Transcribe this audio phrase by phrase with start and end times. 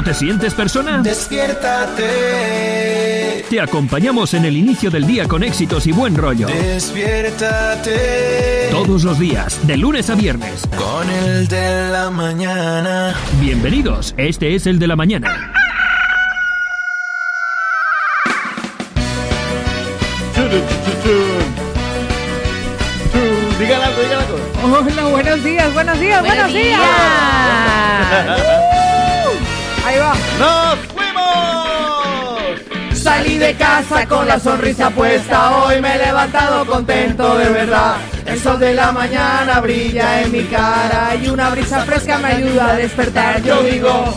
[0.00, 1.02] no te sientes persona?
[1.02, 2.04] Despiértate.
[3.50, 6.46] Te acompañamos en el inicio del día con éxitos y buen rollo.
[6.46, 7.90] Despiértate.
[8.70, 10.66] Todos los días, de lunes a viernes.
[10.74, 13.14] Con el de la mañana.
[13.40, 15.52] Bienvenidos, este es el de la mañana.
[23.58, 24.38] Dígale algo, dígale algo.
[24.64, 26.80] Hola, buenos días, buenos días, buenos, Buenos días.
[28.30, 28.80] días.
[29.84, 30.14] Ahí va.
[30.38, 31.20] ¡Nos fuimos!
[33.02, 37.96] Salí de casa con la sonrisa puesta, hoy me he levantado contento de verdad.
[38.26, 42.72] El sol de la mañana brilla en mi cara y una brisa fresca me ayuda
[42.72, 43.42] a despertar.
[43.42, 44.14] Yo digo,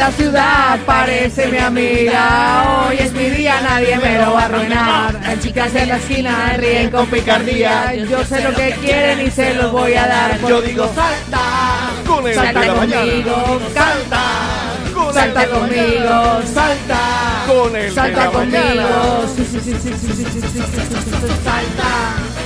[0.00, 5.14] la ciudad parece mi amiga, hoy es mi día, nadie me lo va a arruinar.
[5.22, 9.52] Las chicas en la esquina ríen con picardía, yo sé lo que quieren y se
[9.54, 10.40] los voy a dar.
[10.48, 13.00] Yo digo, salta, Con el salta de la mañana.
[13.02, 14.22] conmigo, salta.
[14.94, 17.00] Con Salta el de la conmigo, salta.
[17.46, 18.58] Con el de salta la conmigo.
[18.58, 18.86] mañana.
[19.36, 22.39] Sí, sí, sí, sí, sí, sí, sí, sí, sí, sí, sí, sí, salta.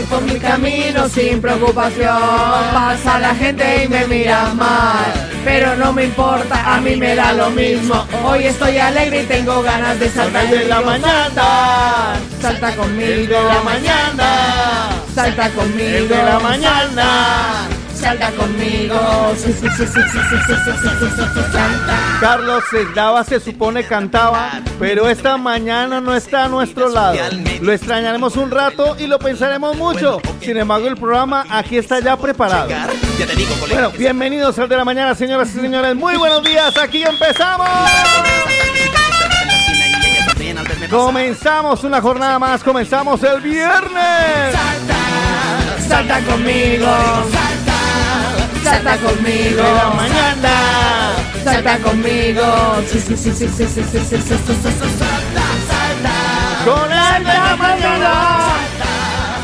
[0.00, 2.16] Voy por mi camino sin preocupación.
[2.72, 5.12] Pasa la gente y me mira mal.
[5.44, 8.06] Pero no me importa, a mí me da lo mismo.
[8.24, 10.48] Hoy estoy alegre y tengo ganas de saltar.
[10.48, 12.14] De la mañana.
[12.40, 13.36] Salta conmigo.
[13.36, 14.88] De la mañana.
[15.14, 16.06] Salta conmigo.
[16.08, 18.96] De la mañana salta conmigo.
[22.20, 27.18] Carlos Sedaba se supone cantaba, pero esta mañana no está a nuestro lado.
[27.60, 30.20] Lo extrañaremos un rato y lo pensaremos mucho.
[30.40, 32.68] Sin embargo, el programa aquí está ya preparado.
[33.68, 35.94] Bueno, bienvenidos al de la mañana, señoras y señores.
[35.94, 37.68] Muy buenos días, aquí empezamos.
[40.90, 44.52] Comenzamos una jornada más, comenzamos el viernes.
[44.52, 47.79] Salta, salta conmigo, salta.
[48.62, 49.62] Salta conmigo.
[49.62, 50.52] De la mañana.
[51.44, 52.42] Salta conmigo.
[52.90, 56.14] Sí, sí, sí, sí, sí, sí, sí, sí, sí, salta, salta.
[56.64, 58.12] Con el de la mañana.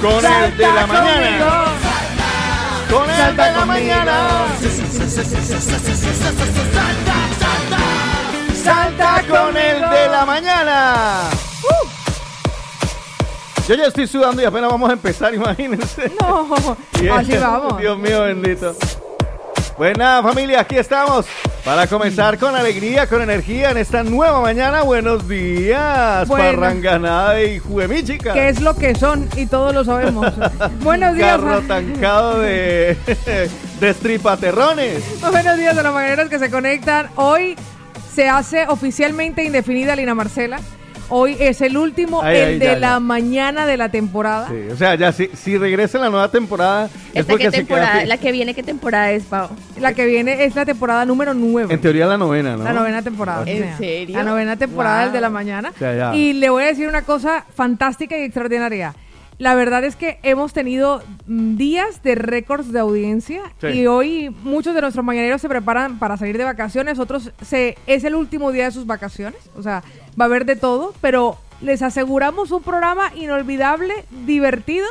[0.02, 1.38] Con el de la Salta mañana.
[1.38, 1.50] conmigo.
[2.90, 4.16] Con el de Salta la mañana.
[4.60, 5.08] Salta,
[7.40, 7.78] salta.
[8.64, 10.92] Salta con el de la mañana.
[13.68, 16.12] Yo ya estoy sudando y apenas vamos a empezar, imagínense.
[16.20, 16.76] No,
[17.16, 17.78] así vamos.
[17.78, 18.76] Dios mío bendito.
[19.76, 21.26] Pues nada, familia, aquí estamos
[21.62, 24.82] para comenzar con alegría, con energía en esta nueva mañana.
[24.82, 26.44] Buenos días, Bueno.
[26.62, 28.32] parranganada y juemíchica.
[28.32, 29.28] ¿Qué es lo que son?
[29.36, 30.32] Y todos lo sabemos.
[30.80, 31.36] Buenos días.
[31.36, 32.96] Carro tancado de,
[33.80, 35.04] de estripaterrones.
[35.20, 37.08] Buenos días a los mañaneros que se conectan.
[37.16, 37.54] Hoy
[38.14, 40.58] se hace oficialmente indefinida Lina Marcela.
[41.08, 43.00] Hoy es el último, Ay, el ay, de ya, la ya.
[43.00, 44.48] mañana de la temporada.
[44.48, 48.04] Sí, o sea, ya si, si regresa la nueva temporada es ¿Esta porque qué temporada?
[48.04, 49.48] La que viene, ¿qué temporada es, Pau?
[49.78, 51.72] La que viene es la temporada número 9.
[51.72, 52.64] En teoría la novena, ¿no?
[52.64, 53.44] La novena temporada.
[53.46, 54.16] ¿En o sea, serio?
[54.16, 55.04] La novena temporada Wow.
[55.04, 55.70] del de la mañana.
[55.74, 56.16] O sea, ya.
[56.16, 58.94] Y le voy a decir una cosa fantástica y extraordinaria.
[59.38, 63.66] La verdad es que hemos tenido mm, días de récords de audiencia Sí.
[63.68, 68.04] y hoy muchos de nuestros mañaneros se preparan para salir de vacaciones, otros se es
[68.04, 69.82] el último día de sus vacaciones, o sea,
[70.18, 73.92] va a haber de todo, pero les aseguramos un programa inolvidable,
[74.24, 74.86] divertido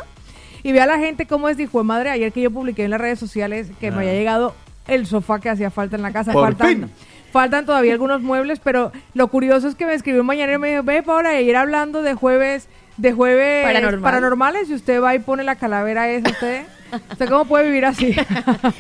[0.62, 3.18] y vea la gente cómo es dijo madre ayer que yo publiqué en las redes
[3.20, 4.00] sociales que me Ah.
[4.02, 4.56] había llegado
[4.88, 6.92] el sofá que hacía falta en la casa, Por faltan fin.
[7.32, 10.70] Faltan todavía algunos muebles, pero lo curioso es que me escribió un mañanero y me
[10.70, 14.02] dijo, ve Paola, ayer hablando de jueves, de jueves Paranormal.
[14.02, 16.64] paranormales, y usted va y pone la calavera esa, usted,
[17.12, 18.16] ¿usted cómo puede vivir así?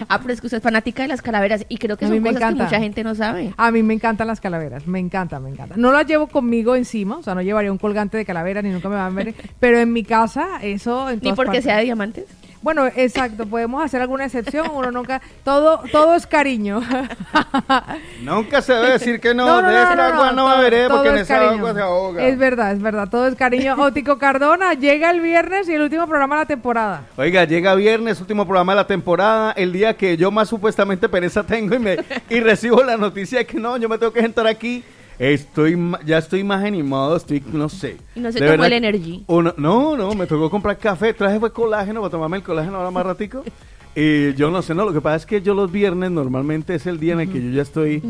[0.09, 2.15] Ah, pero es que usted es fanática de las calaveras y creo que A son
[2.15, 2.57] mí me cosas encanta.
[2.63, 3.53] que mucha gente no sabe.
[3.57, 5.75] A mí me encantan las calaveras, me encanta, me encanta.
[5.77, 8.87] No las llevo conmigo encima, o sea, no llevaría un colgante de calavera ni nunca
[8.89, 11.63] me van a ver, pero en mi casa eso en Ni porque partes.
[11.65, 12.25] sea de diamantes.
[12.65, 16.81] Bueno, exacto, podemos hacer alguna excepción, uno nunca, todo, todo es cariño.
[18.23, 20.57] Nunca se debe decir que no, No, no, de no, esta no, agua no, todo-
[20.57, 21.57] beberé porque en es esa cariño.
[21.59, 22.25] agua se ahoga.
[22.27, 23.75] Es verdad, es verdad, todo es cariño.
[23.77, 27.03] Ótico Cardona llega el viernes y el último programa de la temporada.
[27.17, 31.43] Oiga, llega viernes, último programa de la temporada, el día que yo más supuestamente pereza
[31.43, 31.97] tengo y, me,
[32.31, 34.83] y recibo la noticia de que no, yo me tengo que sentar aquí.
[35.17, 37.97] Estoy, ya estoy más animado, estoy, no sé.
[38.15, 39.23] Y no se De tomó verdad el Energy.
[39.27, 42.91] uno- no, no, me tocó comprar café, traje fue colágeno para tomarme el colágeno ahora
[42.91, 43.43] más ratico.
[43.97, 46.85] Y yo no sé, no, lo que pasa es que yo los viernes normalmente es
[46.85, 48.03] el día en el que yo ya estoy...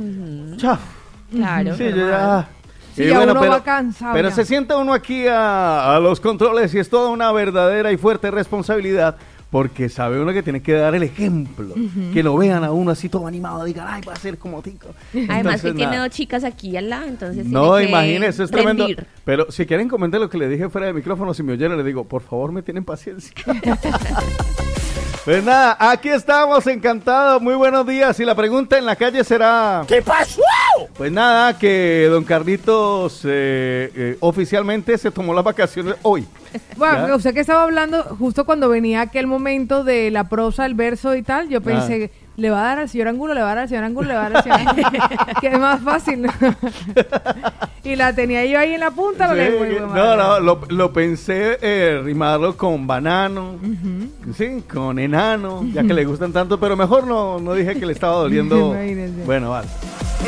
[0.58, 0.80] Chao.
[1.32, 1.76] Claro.
[1.76, 2.50] Sí, yo ya...
[2.96, 6.20] Sí, Y ya uno pero, va cansado pero se sienta uno aquí a, a los
[6.20, 9.18] controles y es toda una verdadera y fuerte responsabilidad
[9.56, 11.76] Porque sabe uno que tiene que dar el ejemplo.
[12.12, 14.90] Que lo vean a uno así todo animado, digan, ay, va a ser como Tico.
[15.14, 18.86] Además Entonces, que tiene dos chicas aquí al lado, entonces No, imagínese, es tremendo.
[19.24, 21.86] Pero si quieren comentar lo que le dije fuera de micrófono, si me oyeron, le
[21.86, 23.32] digo, por favor, me tienen paciencia.
[25.24, 28.20] pues nada, aquí estamos, encantados, muy buenos días.
[28.20, 29.86] Y la pregunta en la calle será...
[29.88, 30.42] ¿Qué pasó?
[30.98, 36.26] Pues nada, que don Carlitos eh, eh, oficialmente se tomó las vacaciones hoy.
[36.78, 37.16] Bueno, ¿Ya?
[37.18, 41.22] usted que estaba hablando justo cuando venía aquel momento de la prosa, el verso y
[41.22, 42.30] tal, yo pensé, Ah.
[42.38, 44.14] le va a dar al señor Angulo, le va a dar al señor Angulo, le
[44.14, 44.88] va a dar al señor Angulo.
[45.42, 46.22] que es más fácil.
[46.22, 46.32] ¿no?
[47.84, 49.30] y la tenía yo ahí en la punta.
[49.32, 50.18] Sí, le digo, que- "Uy, no, madre".
[50.18, 53.56] no, lo, lo pensé eh, rimarlo con banano,
[54.38, 57.92] sí, con enano, ya que le gustan tanto, pero mejor no, no dije que le
[57.94, 58.74] estaba doliendo.
[59.26, 59.68] Bueno, vale.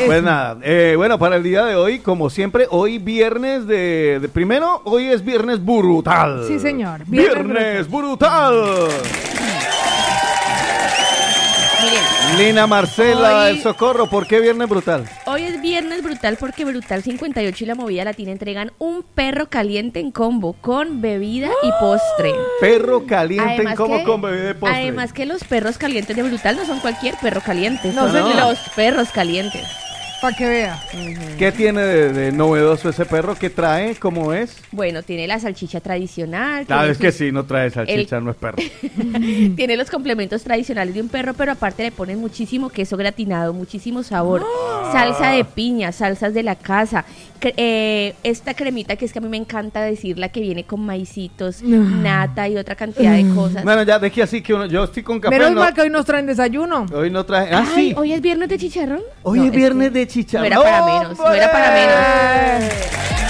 [0.05, 4.29] Pues nada, eh, bueno, para el día de hoy, como siempre, hoy viernes de, de-
[4.29, 6.43] primero, hoy es viernes brutal.
[6.47, 8.63] Sí, señor, viernes Viernes, brutal.
[11.79, 15.07] Miren, Lina Marcela, Hoy- el socorro, ¿por qué viernes brutal?
[15.27, 19.99] hoy es viernes brutal porque Brutal 58 y la Movida Latina entregan un perro caliente
[19.99, 22.31] en combo con bebida y postre.
[22.59, 24.77] Perro caliente en que- con bebida de postre.
[24.79, 28.57] además que los perros calientes de Brutal no son cualquier perro caliente, No, son los
[28.75, 29.63] perros calientes.
[30.21, 30.81] Para que vea.
[31.37, 33.35] ¿Qué tiene de, de novedoso ese perro?
[33.35, 33.95] ¿Qué trae?
[33.97, 34.57] ¿Cómo es?
[34.71, 38.31] Bueno, tiene la salchicha tradicional, Claro, tiene es que sí, no trae salchicha, El- no
[38.31, 38.57] es perro.
[39.55, 44.01] Tiene los complementos tradicionales de un perro, pero aparte le ponen muchísimo queso gratinado, muchísimo
[44.01, 44.43] sabor,
[44.91, 47.05] salsa de piña, salsas de la casa,
[47.39, 50.81] cre- eh, esta cremita que es que a mí me encanta decirla que viene con
[50.83, 53.63] maicitos, nata y otra cantidad de cosas.
[53.63, 55.37] Bueno, ya dejé así que uno, yo estoy con café.
[55.37, 56.87] Menos no- mal que hoy nos traen desayuno.
[56.91, 57.53] Hoy no traje.
[57.53, 57.93] Ah, Ay, sí.
[57.97, 59.01] hoy es viernes de chicharrón.
[59.21, 60.49] Hoy No, es viernes que de chicharrón.
[60.49, 62.73] No era para menos, no era para menos.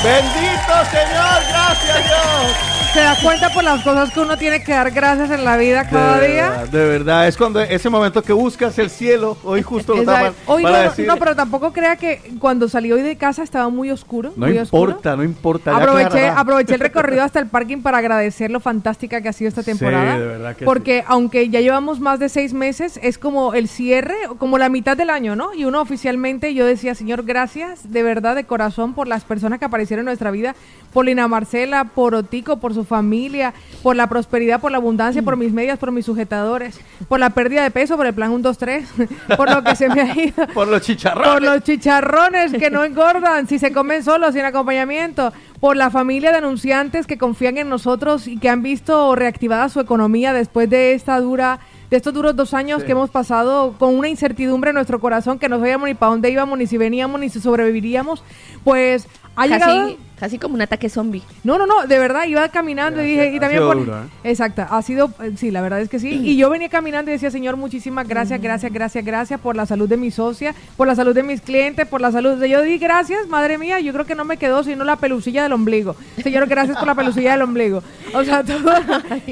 [0.04, 2.56] Bendito Señor, gracias Dios.
[2.94, 5.88] Se da cuenta por las cosas que uno tiene que dar gracias en la vida
[5.88, 6.50] cada de día.
[6.50, 9.38] Verdad, de verdad, es cuando ese momento que buscas el cielo.
[9.44, 11.06] Hoy justo lo tapan Hoy para no, decir.
[11.06, 14.32] no, pero tampoco crea que cuando salí hoy de casa estaba muy oscuro.
[14.36, 14.92] No muy oscuro.
[14.92, 15.76] importa, no importa.
[15.76, 19.62] Aproveché, aproveché el recorrido hasta el parking para agradecer lo fantástica que ha sido esta
[19.62, 20.18] Sí, temporada.
[20.18, 24.16] de verdad que porque aunque ya llevamos más de seis meses, es como el cierre,
[24.40, 25.54] como la mitad del año, ¿no?
[25.54, 29.66] Y uno oficialmente, yo decía, Señor, gracias de verdad, de corazón, por las personas que
[29.66, 30.56] aparecieron en nuestra vida,
[30.94, 33.54] por Lina Marcela, por Otico, por su familia,
[33.84, 37.64] por la prosperidad, por la abundancia, por mis medias, por mis sujetadores, por la pérdida
[37.64, 38.90] de peso, por el plan 1, 2, 3,
[39.38, 40.48] por lo que se me ha ido.
[40.54, 41.34] Por los chicharrones.
[41.34, 45.34] Por los chicharrones que no engordan si se comen solos, sin acompañamiento.
[45.60, 49.80] Por la familia de anunciantes que confían en nosotros y que han visto reactivada su
[49.80, 52.86] economía después de esta dura de estos duros dos años Sí.
[52.86, 56.30] que hemos pasado con una incertidumbre en nuestro corazón que no sabíamos ni para dónde
[56.32, 58.24] íbamos, ni si veníamos, ni si sobreviviríamos,
[58.64, 59.96] pues ha llegado...
[60.20, 61.22] Casi, como un ataque zombie.
[61.44, 63.78] No, no, no, de verdad, iba caminando y dije, y también por...
[63.78, 64.08] duro, ¿eh?
[64.32, 66.10] Exacto, ha sido, eh, sí, la verdad es que sí.
[66.10, 69.88] Y yo venía caminando y decía, Señor, muchísimas gracias, gracias, gracias, gracias por la salud
[69.88, 72.50] de mi socia, por la salud de mis clientes, por la salud de...
[72.50, 75.54] Yo di gracias, madre mía, yo creo que no me quedó sino la pelucilla del
[75.54, 75.96] ombligo.
[76.24, 77.84] Señor, gracias por la pelucilla del ombligo.
[78.16, 78.74] O sea, todo,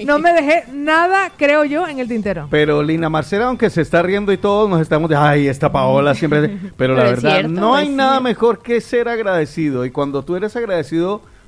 [0.05, 2.47] no me dejé nada, creo yo, en el tintero.
[2.51, 6.13] Pero Lina Marcela, aunque se está riendo y todos nos estamos de, ay, esta Paola
[6.13, 6.59] siempre...
[6.77, 9.83] Pero, la Pero verdad, cierto, no hay nada mejor que ser agradecido.
[9.83, 10.74] Y cuando tú eres agradecido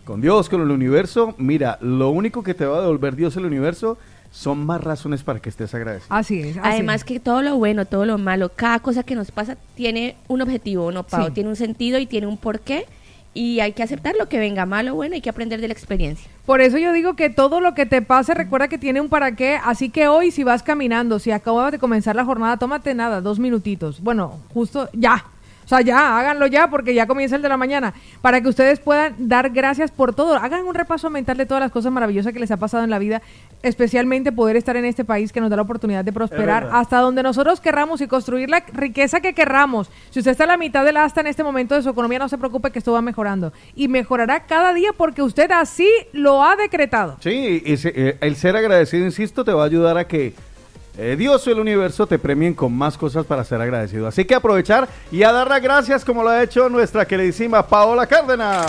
[0.06, 3.46] con Dios, con el universo, mira, lo único que te va a devolver Dios el
[3.46, 3.98] universo
[4.32, 6.16] son más razones para que estés agradecido.
[6.16, 6.58] Así es.
[6.58, 7.04] así Además es.
[7.04, 10.92] que todo lo bueno, todo lo malo, cada cosa que nos pasa tiene un objetivo,
[10.92, 11.28] ¿no, Pau?
[11.28, 11.34] Sí.
[11.34, 12.86] Tiene un sentido y tiene un porqué.
[13.34, 15.74] Y hay que aceptar lo que venga, malo o bueno, hay que aprender de la
[15.74, 16.28] experiencia.
[16.48, 19.36] Por eso yo digo que todo lo que te pase, recuerda que tiene un para
[19.36, 19.60] qué.
[19.64, 23.38] Así que hoy, si vas caminando, si acabas de comenzar la jornada, tómate nada, dos
[23.38, 24.02] minutitos.
[24.02, 25.24] Bueno, justo ya.
[25.68, 27.94] O sea, ya, háganlo ya porque ya comienza el de la mañana.
[28.22, 30.36] Para que ustedes puedan dar gracias por todo.
[30.36, 33.00] Hagan un repaso mental de todas las cosas maravillosas que les ha pasado en la
[33.00, 33.22] vida.
[33.64, 37.22] Especialmente poder estar en este país que nos da la oportunidad de prosperar hasta donde
[37.22, 39.90] nosotros querramos y construir la riqueza que querramos.
[40.10, 42.30] Si usted está a la mitad del asta en este momento de su economía, no
[42.30, 43.52] se preocupe que esto va mejorando.
[43.76, 47.18] Y mejorará cada día porque usted así lo ha decretado.
[47.20, 50.34] Sí, y se- eh, el ser agradecido, insisto, te va a ayudar a que
[50.98, 54.08] eh, Dios o el universo te premien con más cosas para ser agradecido.
[54.08, 58.08] Así que aprovechar y a dar las gracias como lo ha hecho nuestra queridísima Paola
[58.08, 58.66] Cárdenas.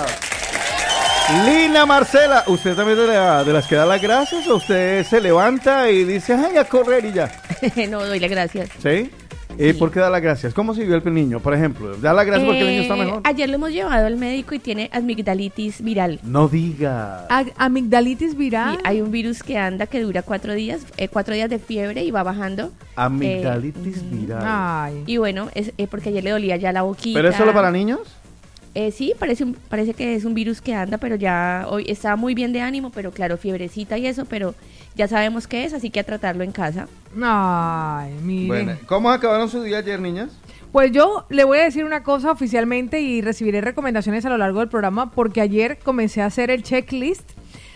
[1.44, 5.04] Lina Marcela, ¿usted también es de, la- de las que da las gracias o usted
[5.04, 7.30] se levanta y dice, ay, a correr y ya?
[7.90, 8.70] no, doy las gracias.
[8.82, 9.10] ¿Sí?
[9.56, 10.52] ¿Y por qué da las gracias?
[10.54, 11.96] ¿Cómo siguió el niño, por ejemplo?
[11.96, 13.20] ¿Da las gracias porque el niño está Eh, mejor?
[13.24, 16.20] Ayer lo hemos llevado al médico y tiene amigdalitis viral.
[16.22, 17.26] No diga.
[17.28, 18.76] Ag- amigdalitis viral.
[18.76, 22.04] Y hay un virus que anda que dura cuatro días, eh, cuatro días de fiebre
[22.04, 22.70] y va bajando.
[22.94, 24.42] Amigdalitis viral.
[24.44, 25.02] Ay.
[25.06, 27.18] Y bueno, es eh, porque ayer le dolía ya la boquita.
[27.18, 28.00] ¿Pero es solo para niños?
[28.80, 32.14] Eh, sí, parece, un- parece que es un virus que anda, pero ya hoy estaba
[32.14, 34.54] muy bien de ánimo, pero claro, fiebrecita y eso, pero
[34.94, 36.86] ya sabemos qué es, así que a tratarlo en casa.
[37.20, 38.46] Ay, mire.
[38.46, 40.30] Bueno, ¿cómo acabaron su día ayer, niñas?
[40.70, 44.60] Pues yo le voy a decir una cosa oficialmente y recibiré recomendaciones a lo largo
[44.60, 47.28] del programa porque ayer comencé a hacer el checklist,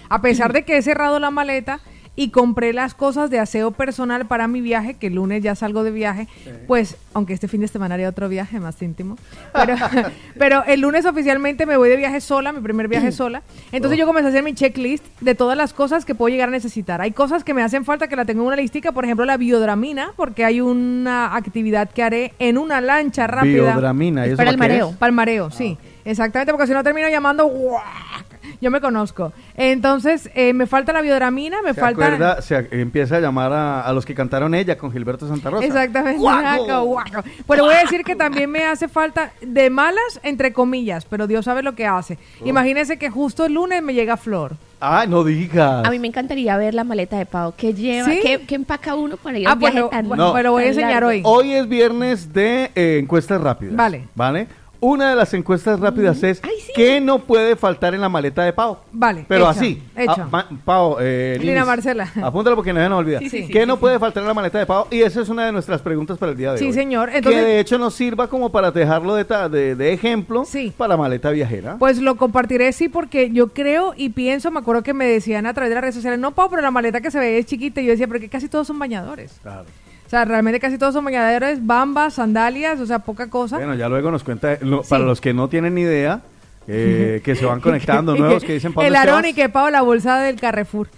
[0.09, 1.81] a pesar de que he cerrado la maleta
[2.15, 5.83] y compré las cosas de aseo personal para mi viaje, que el lunes ya salgo
[5.83, 6.29] de viaje,
[6.67, 9.17] pues aunque este fin de semana haría otro viaje más íntimo,
[9.53, 9.75] pero,
[10.39, 13.43] pero el lunes oficialmente me voy de viaje sola, mi primer viaje sola,
[13.73, 16.53] entonces yo comencé a hacer mi checklist de todas las cosas que puedo llegar a
[16.53, 17.01] necesitar.
[17.01, 19.37] Hay cosas que me hacen falta que la tengo en una listica, por ejemplo la
[19.39, 23.73] biodramina, porque hay una actividad que haré en una lancha rápida.
[23.73, 24.27] Biodramina.
[24.27, 24.91] ¿y Es eso para el qué mareo.
[24.91, 24.97] es?
[24.97, 25.79] Palmareo, sí.
[26.05, 28.12] Exactamente, porque si no termino llamando, ¡guac!
[28.61, 29.33] Yo me conozco.
[29.57, 32.05] Entonces, eh, me falta la biodramina, me Se falta...
[32.05, 35.65] acuerda, se empieza a llamar a, a los que cantaron ella con Gilberto Santa Rosa.
[35.67, 36.19] Exactamente.
[36.21, 36.65] ¡Guaco!
[36.65, 37.23] guaco, guaco.
[37.49, 41.45] Pero voy a decir que también me hace falta de malas, entre comillas, pero Dios
[41.45, 42.19] sabe lo que hace.
[42.41, 42.47] Oh.
[42.47, 44.57] Imagínese que justo el lunes me llega Flor.
[44.85, 45.87] Ay, no digas.
[45.87, 47.55] A mí me encantaría ver la maleta de Pau.
[47.57, 48.07] ¿Qué lleva?
[48.09, 48.19] ¿Sí?
[48.21, 50.33] ¿Qué, qué empaca uno para ir Ah, a un pues viaje lo- tan bueno, No.
[50.33, 51.23] pues lo voy a enseñar hoy.
[51.25, 53.77] Hoy es viernes de eh, encuestas rápidas.
[53.77, 54.09] Vale.
[54.17, 54.49] ¿Vale?
[54.85, 56.73] Una de las encuestas rápidas es Ay, sí.
[56.75, 58.79] ¿qué no puede faltar en la maleta de Pau?
[58.91, 59.81] Vale, Pero hecho, así.
[59.97, 60.29] hecho.
[60.33, 62.13] Ah, Pau, eh, Lina Linis, Marcela.
[62.23, 63.21] Apúntalo porque no se nos olvida.
[63.21, 63.81] Sí, sí, sí, ¿Qué sí, no sí.
[63.81, 64.87] puede faltar en la maleta de Pau?
[64.91, 66.73] Y esa es una de nuestras preguntas para el día de Sí, hoy.
[66.73, 67.11] señor.
[67.15, 70.73] Entonces- que de hecho nos sirva como para dejarlo de, ta- de, de ejemplo Sí.
[70.77, 71.77] para maleta viajera.
[71.79, 75.55] Pues lo compartiré sí porque yo creo y pienso, me acuerdo que me decían a
[75.55, 77.81] través de las redes sociales, no Pau, pero la maleta que se ve es chiquita.
[77.81, 79.39] Y yo decía, pero que casi todos son bañadores.
[79.43, 79.65] Claro.
[80.13, 83.57] O sea, realmente casi todos son bañadores, bambas, sandalias, o sea, poca cosa.
[83.57, 84.91] Bueno, ya luego nos cuenta, lo- Sí.
[84.91, 86.21] para los que no tienen ni idea,
[86.69, 89.25] eh, que se van conectando nuevos que dicen, ¿pa' El vas?
[89.25, 90.89] y que Pau, la bolsa del Carrefour.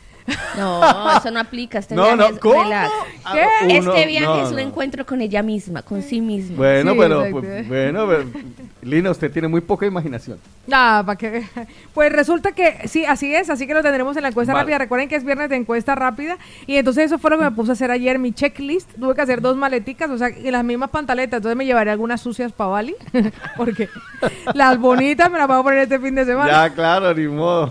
[0.56, 1.78] No, eso no aplica.
[1.78, 2.62] Este No, viaje no, es ¿cómo?
[2.62, 2.90] relax.
[3.24, 3.78] Ah, ¿Qué?
[3.78, 4.62] uno- este viaje no, es un no.
[4.62, 6.56] encuentro con ella misma, con sí misma.
[6.56, 8.24] Bueno, Sí, pero, pues, bueno, pero,
[8.82, 10.38] Lina, usted tiene muy poca imaginación.
[10.66, 11.44] Nada, para que.
[11.92, 14.64] Pues resulta que sí, así es, así que lo tendremos en la encuesta Vale.
[14.64, 14.78] rápida.
[14.78, 16.38] Recuerden que es viernes de encuesta rápida.
[16.66, 18.90] Y entonces eso fue lo que me puse a hacer ayer, mi checklist.
[18.98, 21.38] Tuve que hacer dos maleticas, o sea, y las mismas pantaletas.
[21.38, 22.94] Entonces me llevaré algunas sucias para Bali,
[23.56, 23.88] porque
[24.54, 26.50] las bonitas me las voy a poner este fin de semana.
[26.50, 27.70] Ya, claro, ni modo.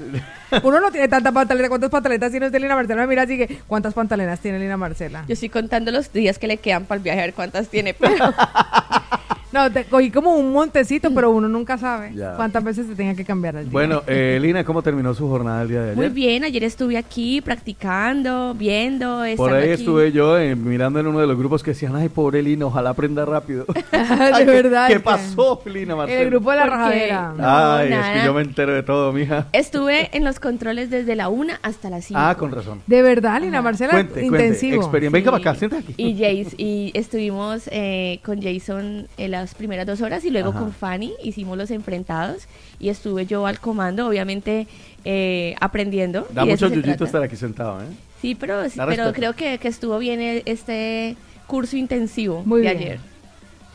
[0.62, 1.68] Uno no tiene tanta pantaleta.
[1.68, 3.06] ¿Cuántas pantaletas tiene usted, Lina Marcela?
[3.06, 5.24] Mira, así que, ¿cuántas pantaletas tiene Lina Marcela?
[5.28, 7.94] Yo estoy contando los días que le quedan para el viaje, a ver cuántas tiene.
[7.94, 8.32] pero-
[9.52, 12.34] No, te cogí como un montecito, pero uno nunca sabe Ya.
[12.36, 13.72] cuántas veces se tenga que cambiar al día.
[13.72, 15.96] bueno, eh, Lina, ¿cómo terminó su jornada el día de ayer?
[15.96, 19.80] Muy bien, ayer estuve aquí practicando, viendo, Por ahí aquí.
[19.82, 22.90] estuve yo eh, mirando en uno de los grupos que decían, ay, pobre Lina, ojalá
[22.90, 23.64] aprenda rápido.
[23.92, 24.86] de Ay, ¿qué- verdad.
[24.88, 26.20] ¿Qué pasó, Lina Marcela?
[26.20, 27.34] En el grupo de la rajadera.
[27.36, 29.46] No, Ay, es que yo me entero de todo, mija.
[29.52, 32.20] Estuve en los controles desde la 1 hasta las 5.
[32.22, 32.82] Ah, con razón.
[32.86, 34.26] De verdad, Lina Marcela, Cuente, cuente.
[34.26, 34.82] intensivo.
[34.82, 35.94] Experien- Venga para acá, siéntate aquí.
[35.96, 40.60] Y, Jace, y estuvimos eh, con Jason en las primeras dos horas y luego Ajá.
[40.60, 42.46] con Fanny hicimos los enfrentados
[42.78, 44.66] y estuve yo al comando, obviamente
[45.04, 46.26] eh, aprendiendo.
[46.32, 47.86] Da mucho yuyito estar aquí sentado, ¿eh?
[48.20, 51.16] Sí, pero, sí, pero creo que, que estuvo bien el- este
[51.46, 52.76] curso intensivo Muy de bien.
[52.82, 53.00] ayer.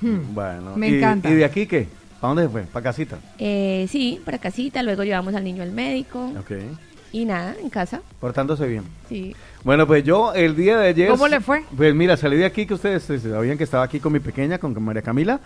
[0.01, 0.33] Hmm.
[0.35, 0.75] Bueno.
[0.75, 1.29] Me y, encanta.
[1.29, 1.87] ¿Y de aquí qué?
[2.21, 2.61] ¿Para dónde fue?
[2.63, 3.17] ¿Para casita?
[3.39, 6.51] Eh, sí, para casita, luego llevamos al niño al médico Ok.
[7.21, 8.01] Y nada, en casa.
[8.19, 8.83] Portándose bien.
[9.07, 9.35] Sí.
[9.63, 11.09] Bueno, pues yo el día de ayer...
[11.09, 11.63] ¿Cómo le fue?
[11.75, 14.57] Pues mira, salí de aquí que ustedes eh, sabían que estaba aquí con mi pequeña,
[14.57, 15.39] con María Camila.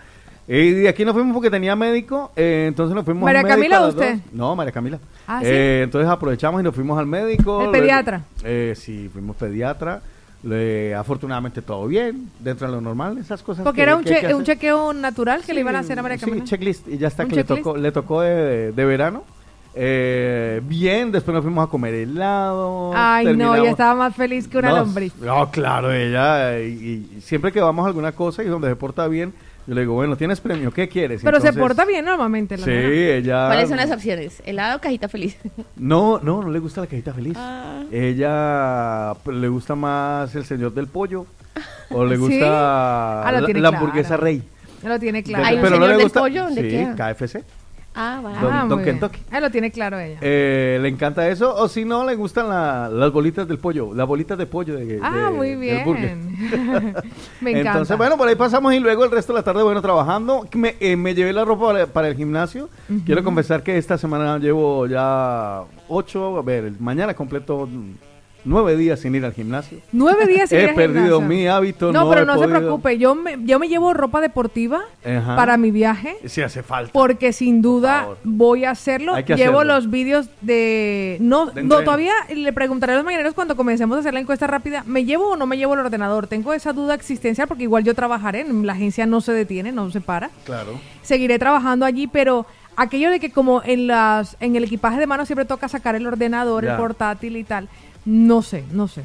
[0.48, 3.46] Eh, Y de aquí nos fuimos porque tenía médico, eh, entonces nos fuimos ¿María al
[3.46, 4.14] médico Camila a o las usted?
[4.14, 4.22] dos.
[4.32, 4.98] No, María Camila.
[5.28, 5.46] Ah, ¿sí?
[5.48, 7.62] Eh, entonces aprovechamos y nos fuimos al médico.
[7.64, 8.22] ¿El pediatra?
[8.42, 10.00] Eh, sí, fuimos pediatra.
[10.42, 13.62] Le- afortunadamente todo bien, dentro de lo normal, esas cosas.
[13.62, 15.98] Porque que- era un, que che- un chequeo natural que Sí, le iban a hacer
[15.98, 16.42] a María Camila.
[16.44, 16.88] Sí, checklist.
[16.88, 19.22] Y ya está, ¿Un que le tocó, le tocó de, de verano.
[19.74, 22.92] Eh, bien, después nos fuimos a comer helado.
[22.94, 25.14] Ay, no, ella estaba más feliz que una no, lombriz.
[25.20, 26.58] No, claro, ella.
[26.60, 29.32] Y, y siempre que vamos a alguna cosa y donde se porta bien,
[29.66, 30.72] yo le digo, bueno, ¿tienes premio?
[30.72, 31.20] ¿Qué quieres?
[31.22, 32.56] Pero se Entonces, porta bien normalmente.
[32.56, 32.88] La Sí, nena.
[32.88, 33.46] ella.
[33.46, 34.42] ¿Cuáles son las opciones?
[34.44, 35.36] ¿Helado o cajita feliz?
[35.76, 37.34] No, no, no le gusta la cajita feliz.
[37.38, 37.82] Ah.
[37.92, 41.26] Ella pues, le gusta más el señor del pollo.
[41.90, 42.20] O le ¿Sí?
[42.22, 43.76] gusta Ah, lo la, la claro.
[43.76, 44.42] hamburguesa rey.
[44.82, 45.44] Ya lo tiene claro.
[45.44, 46.20] ¿Hay un Pero no señor le del gusta.
[46.20, 46.44] pollo?
[46.44, 47.14] ¿Dónde sí, queda?
[47.14, 47.44] KFC.
[47.94, 48.40] Ah, va.
[48.40, 48.82] Don- Ah, Don.
[48.84, 49.18] Kentucky.
[49.32, 50.18] Ah, lo tiene claro ella.
[50.20, 51.54] Eh, le encanta eso.
[51.56, 53.92] O si no, le gustan la- las bolitas del pollo.
[53.94, 56.16] Las bolitas de pollo de, ah, de- muy del burger.
[56.16, 56.36] bien.
[57.40, 57.70] Me encanta.
[57.72, 60.46] Entonces, bueno, por ahí pasamos y luego el resto de la tarde, bueno, trabajando.
[60.54, 62.68] Me, eh, me llevé la ropa para, para el gimnasio.
[63.04, 67.68] Quiero confesar que esta semana llevo ya ocho, a ver, mañana completo
[68.44, 69.78] nueve días sin ir al gimnasio.
[69.92, 71.20] Nueve días sin ir He al perdido gimnasio.
[71.28, 71.92] mi hábito.
[71.92, 72.98] No, pero he no se preocupe.
[72.98, 75.36] Yo me, yo me llevo ropa deportiva Ajá.
[75.36, 76.16] para mi viaje.
[76.26, 76.92] Si hace falta.
[76.92, 79.14] Porque sin duda voy a hacerlo.
[79.14, 79.74] Hay que Llevo hacerlo.
[79.74, 81.16] los vídeos de...
[81.20, 81.84] No, De no entreno.
[81.84, 84.82] todavía le preguntaré a los mañaneros cuando comencemos a hacer la encuesta rápida.
[84.86, 86.26] ¿Me llevo o no me llevo el ordenador?
[86.26, 88.44] Tengo esa duda existencial porque igual yo trabajaré.
[88.50, 90.30] La agencia no se detiene, no se para.
[90.44, 90.80] Claro.
[91.02, 95.26] Seguiré trabajando allí, pero aquello de que como en las en el equipaje de mano
[95.26, 96.72] siempre toca sacar el ordenador, Ya.
[96.72, 97.68] el portátil y tal.
[98.04, 99.04] No sé, no sé.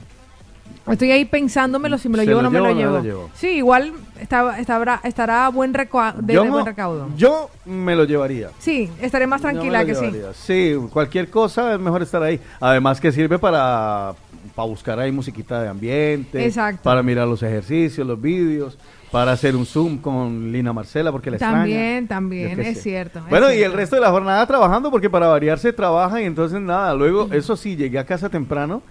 [0.87, 3.29] Estoy ahí pensándomelo si me lo ¿Se llevo o no me lo llevo llevo.
[3.33, 7.09] Sí, igual está, estará, estará buen, de, buen recaudo.
[7.17, 8.51] yo me lo llevaría.
[8.59, 10.11] Sí, estaré más tranquila que sí.
[10.35, 12.39] Sí, cualquier cosa es mejor estar ahí.
[12.59, 14.13] Además que sirve para,
[14.53, 16.45] para buscar ahí musiquita de ambiente.
[16.45, 16.83] Exacto.
[16.83, 18.77] Para mirar los ejercicios, los vídeos.
[19.15, 22.07] Para hacer un Zoom con Lina Marcela porque la También, extraña.
[22.09, 22.83] también, qué es sé.
[22.83, 26.21] cierto, es Bueno, y el resto de la jornada trabajando porque para variar se trabaja
[26.21, 26.93] y entonces nada.
[26.93, 28.81] Luego, eso sí, llegué a casa temprano.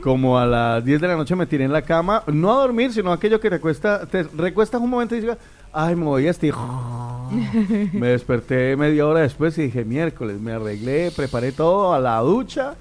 [0.00, 2.22] Como a las 10 de la noche me tiré en la cama.
[2.28, 5.36] No a dormir, sino aquello que te cuesta, te recuestas un momento y dices,
[5.72, 6.58] ay, me voy a estirar.
[7.94, 12.74] me desperté media hora después y dije, miércoles, me arreglé, preparé todo a la ducha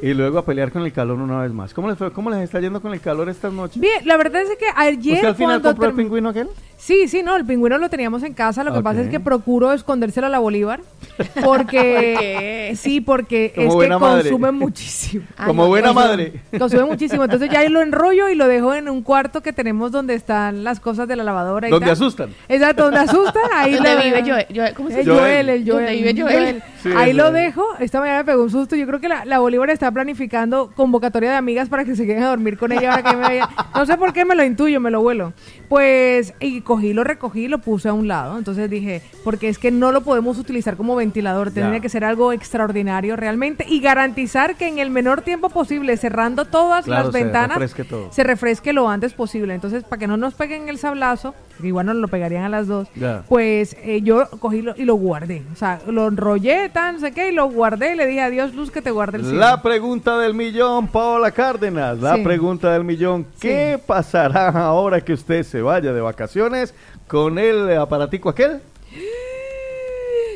[0.00, 1.74] y luego a pelear con el calor una vez más.
[1.74, 3.80] ¿Cómo les, fue- cómo les está yendo con el calor estas noches?
[3.80, 6.46] Bien, la verdad es que ayer ¿Usted al final compró el pingüino aquel?
[6.76, 9.72] Sí, sí, no, el pingüino lo teníamos en casa, lo que pasa es que procuro
[9.72, 10.80] escondérselo a la Bolívar
[11.44, 14.22] porque sí, porque Como es que buena madre.
[14.30, 15.24] consume muchísimo.
[15.36, 16.40] Ay, Como no, buena madre.
[16.56, 20.14] Consume muchísimo, entonces ya lo enrollo y lo dejo en un cuarto que tenemos donde
[20.14, 21.92] están las cosas de la lavadora y Donde tal.
[21.94, 22.27] asustan.
[22.48, 24.46] Exacto, donde asustan, ahí ¿Dónde lo- vive Joel?
[24.54, 25.18] Joel, ¿Cómo se El llama?
[25.20, 25.48] Joel.
[25.48, 25.84] El Joel.
[25.86, 26.62] ¿Dónde vive Joel?
[26.82, 27.34] Sí, Ahí lo Joel.
[27.34, 27.64] dejo.
[27.80, 28.76] Esta mañana me pegó un susto.
[28.76, 32.22] Yo creo que la, la Bolívar está planificando convocatoria de amigas para que se queden
[32.22, 33.48] a dormir con ella ahora que me vaya.
[33.74, 35.32] No sé por qué me lo intuyo, me lo vuelo.
[35.68, 38.38] Pues, y cogí, lo recogí y lo puse a un lado.
[38.38, 41.50] Entonces dije, porque es que no lo podemos utilizar como ventilador.
[41.50, 41.82] Tendría Ya.
[41.82, 46.84] que ser algo extraordinario realmente y garantizar que en el menor tiempo posible, cerrando todas
[46.84, 48.12] Claro, las se ventanas, refresque todo.
[48.12, 49.54] se refresque lo antes posible.
[49.54, 52.66] Entonces, para que no nos peguen el sablazo, que igual nos lo pegarían a las
[52.66, 52.88] dos,
[53.28, 55.42] pues eh, yo cogí lo- y lo guardé.
[55.52, 58.54] O sea, lo enrollé, tan, no sé qué, y lo guardé y le dije adiós,
[58.54, 59.38] Luz, que te guarde el cielo.
[59.38, 62.00] La pregunta del millón, Paola Cárdenas.
[62.00, 62.24] La Sí.
[62.24, 63.24] pregunta del millón.
[63.40, 66.74] ¿Qué pasará ahora que usted se vaya de vacaciones
[67.06, 68.60] con el aparatico aquel?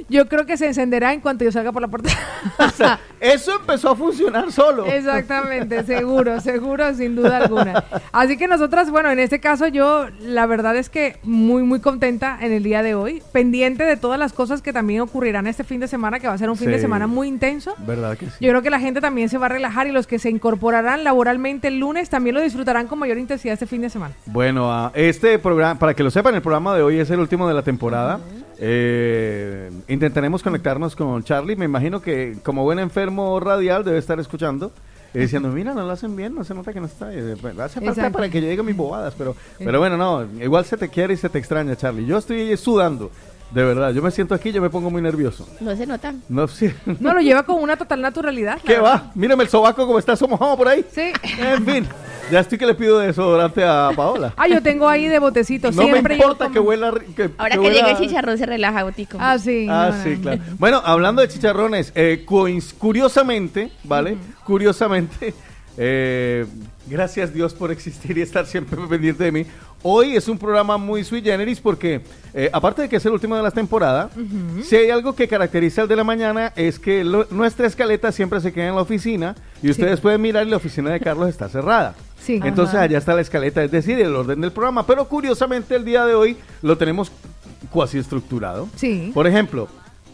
[0.08, 2.10] Yo creo que se encenderá en cuanto yo salga por la puerta.
[2.58, 4.86] O sea, eso empezó a funcionar solo.
[4.86, 7.84] Exactamente, seguro, seguro, sin duda alguna.
[8.12, 12.38] Así que nosotras, bueno, en este caso yo, la verdad es que muy, muy contenta
[12.40, 15.80] en el día de hoy, pendiente de todas las cosas que también ocurrirán este fin
[15.80, 17.74] de semana, que va a ser un fin de semana muy intenso.
[17.78, 18.32] ¿Verdad que sí?
[18.40, 21.04] Yo creo que la gente también se va a relajar y los que se incorporarán
[21.04, 24.14] laboralmente el lunes también lo disfrutarán con mayor intensidad este fin de semana.
[24.26, 27.46] Bueno, ah, este programa, para que lo sepan, el programa de hoy es el último
[27.48, 28.20] de la temporada.
[28.64, 31.56] Eh, intentaremos conectarnos con Charlie.
[31.56, 34.70] Me imagino que como buen enfermo radial debe estar escuchando.
[35.14, 37.12] Y diciendo, mira, no lo hacen bien, no se nota que no está.
[37.12, 38.12] Eh, pues, Hace falta Exacto.
[38.18, 41.16] para que yo diga mis bobadas, pero, pero bueno, no, igual se te quiere y
[41.16, 42.06] se te extraña, Charlie.
[42.06, 43.10] Yo estoy sudando,
[43.54, 43.92] de verdad.
[43.92, 45.46] Yo me siento aquí, yo me pongo muy nervioso.
[45.60, 46.14] No se nota.
[46.28, 46.72] No, sí.
[47.00, 48.58] No, lo lleva con una total naturalidad.
[48.64, 49.10] ¿Qué va?
[49.14, 50.84] Mírame el sobaco como está somojado por ahí.
[50.90, 51.12] Sí.
[51.38, 51.86] En fin,
[52.30, 54.32] ya estoy que le pido desodorante a Paola.
[54.36, 55.70] Ah, yo tengo ahí de botecito.
[55.70, 56.92] No me siempre llevo importa como- que huela.
[57.14, 59.18] Que, Ahora que, huela- llega el chicharrón se relaja, Botico.
[59.20, 59.66] Ah, sí.
[59.68, 60.22] Ah, no, sí, no.
[60.22, 60.42] claro.
[60.58, 62.24] Bueno, hablando de chicharrones, eh,
[62.78, 64.16] curiosamente, ¿vale?
[64.44, 65.34] Curiosamente,
[65.76, 66.46] eh,
[66.86, 69.46] gracias Dios por existir y estar siempre pendiente de mí.
[69.84, 72.02] Hoy es un programa muy sui generis porque,
[72.34, 74.10] eh, aparte de que es el último de la temporada,
[74.62, 78.40] si hay algo que caracteriza el de la mañana es que lo- nuestra escaleta siempre
[78.40, 81.48] se queda en la oficina y ustedes pueden mirar y la oficina de Carlos está
[81.48, 81.96] cerrada.
[82.20, 82.38] Sí.
[82.44, 82.84] Entonces Ajá.
[82.84, 84.86] allá está la escaleta, es decir, el orden del programa.
[84.86, 87.10] Pero curiosamente el día de hoy lo tenemos
[87.70, 88.68] cuasi estructurado.
[88.76, 89.10] Sí.
[89.12, 89.66] Por ejemplo,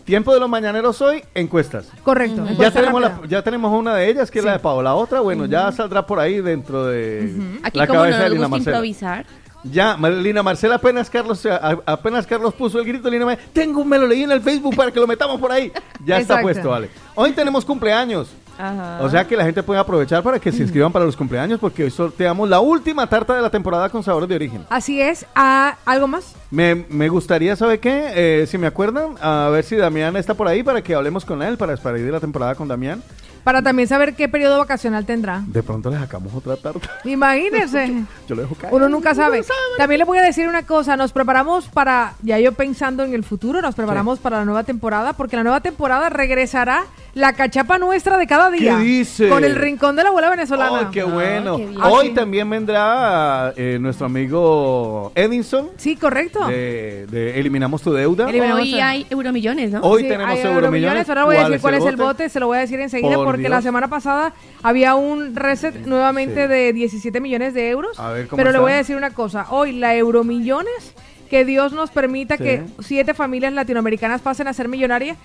[0.08, 1.90] tiempo de los mañaneros hoy, encuestas.
[2.02, 2.42] Correcto.
[2.46, 4.94] Ya encuesta tenemos, la- ya tenemos una de ellas, que es la de Paola.
[4.94, 7.30] Otra, bueno, ya saldrá por ahí dentro de
[7.62, 8.76] Aquí la como no cabeza de Lina gusta Marcela.
[8.78, 9.26] improvisar.
[9.64, 11.46] Ya, Lina Marcela apenas Carlos,
[11.84, 14.90] apenas Carlos puso el grito, Lina Marcela, tengo, me lo leí en el Facebook para
[14.90, 15.70] que lo metamos por ahí.
[16.06, 16.88] Ya está puesto, vale.
[17.14, 18.28] Hoy tenemos cumpleaños.
[18.58, 18.98] Ajá.
[19.00, 21.84] O sea que la gente puede aprovechar para que se inscriban para los cumpleaños porque
[21.84, 24.66] hoy sorteamos la última tarta de la temporada con sabores de origen.
[24.68, 25.24] Así es.
[25.34, 26.34] Ah, ¿Algo más?
[26.50, 28.10] Me, me gustaría, ¿sabe qué?
[28.14, 31.42] Eh, si me acuerdan, a ver si Damián está por ahí para que hablemos con
[31.42, 33.02] él, para despedir la temporada con Damián.
[33.44, 35.42] Para también saber qué periodo vacacional tendrá.
[35.46, 36.90] De pronto le sacamos otra tarta.
[37.04, 38.04] Imagínense.
[38.28, 38.74] Yo lo dejo caer.
[38.74, 39.42] Uno nunca sabe.
[39.78, 43.24] También le voy a decir una cosa, nos preparamos para, ya yo pensando en el
[43.24, 48.18] futuro, nos preparamos para la nueva temporada, porque la nueva temporada regresará la cachapa nuestra
[48.18, 48.76] de cada día.
[48.78, 49.28] ¿Qué dice?
[49.28, 50.78] Con el rincón de la abuela venezolana.
[50.80, 51.56] ¡Ay, qué bueno!
[51.56, 51.80] qué bien.
[51.82, 56.46] Hoy Ah, también vendrá eh, nuestro amigo Edinson Sí, correcto.
[56.46, 58.28] de, de Eliminamos tu deuda.
[58.28, 59.80] Eliminamos Hoy hay euromillones, ¿no?
[59.82, 61.08] Hoy Sí, tenemos hay Euromillones.
[61.08, 62.02] Ahora voy a ¿Cuál decir cuál es el bote?
[62.08, 63.50] bote, se lo voy a decir enseguida Por porque Dios.
[63.50, 64.32] la semana pasada
[64.62, 66.48] había un reset nuevamente Sí.
[66.48, 67.98] de 17 millones de euros.
[67.98, 70.94] A ver, ¿cómo pero le voy a decir una cosa, hoy la Euromillones,
[71.30, 72.42] que Dios nos permita Sí.
[72.44, 75.16] que siete familias latinoamericanas pasen a ser millonarias,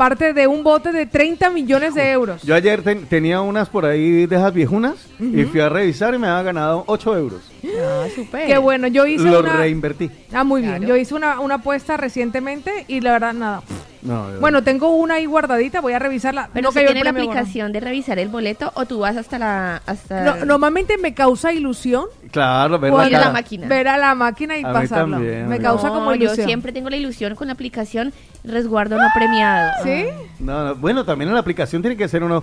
[0.00, 2.42] parte de un bote de 30 millones de euros.
[2.42, 6.18] Yo ayer ten- tenía unas por ahí de esas viejunas y fui a revisar y
[6.18, 7.42] me había ganado 8 euros.
[7.78, 8.46] Ah, súper.
[8.46, 9.58] Qué bueno, yo hice Lo una...
[9.58, 10.10] reinvertí.
[10.32, 10.86] Ah, muy bien.
[10.86, 13.62] Yo hice una, una apuesta recientemente y la verdad, nada.
[14.02, 16.48] No, yo- Bueno, tengo una ahí guardadita, voy a revisarla.
[16.52, 19.82] Pero No el tiene la aplicación de revisar el boleto o tú vas hasta la...
[19.86, 23.66] Hasta No, normalmente me causa ilusión claro, ver la la máquina.
[23.68, 25.16] ver a la máquina y A mí pasarlo.
[25.16, 26.36] también, a me causa No, como ilusión.
[26.38, 28.12] Yo siempre tengo la ilusión con la aplicación
[28.44, 29.70] resguardo no premiado.
[29.84, 30.04] ¿Sí?
[30.38, 32.42] No, no, bueno, también en la aplicación tiene que ser uno.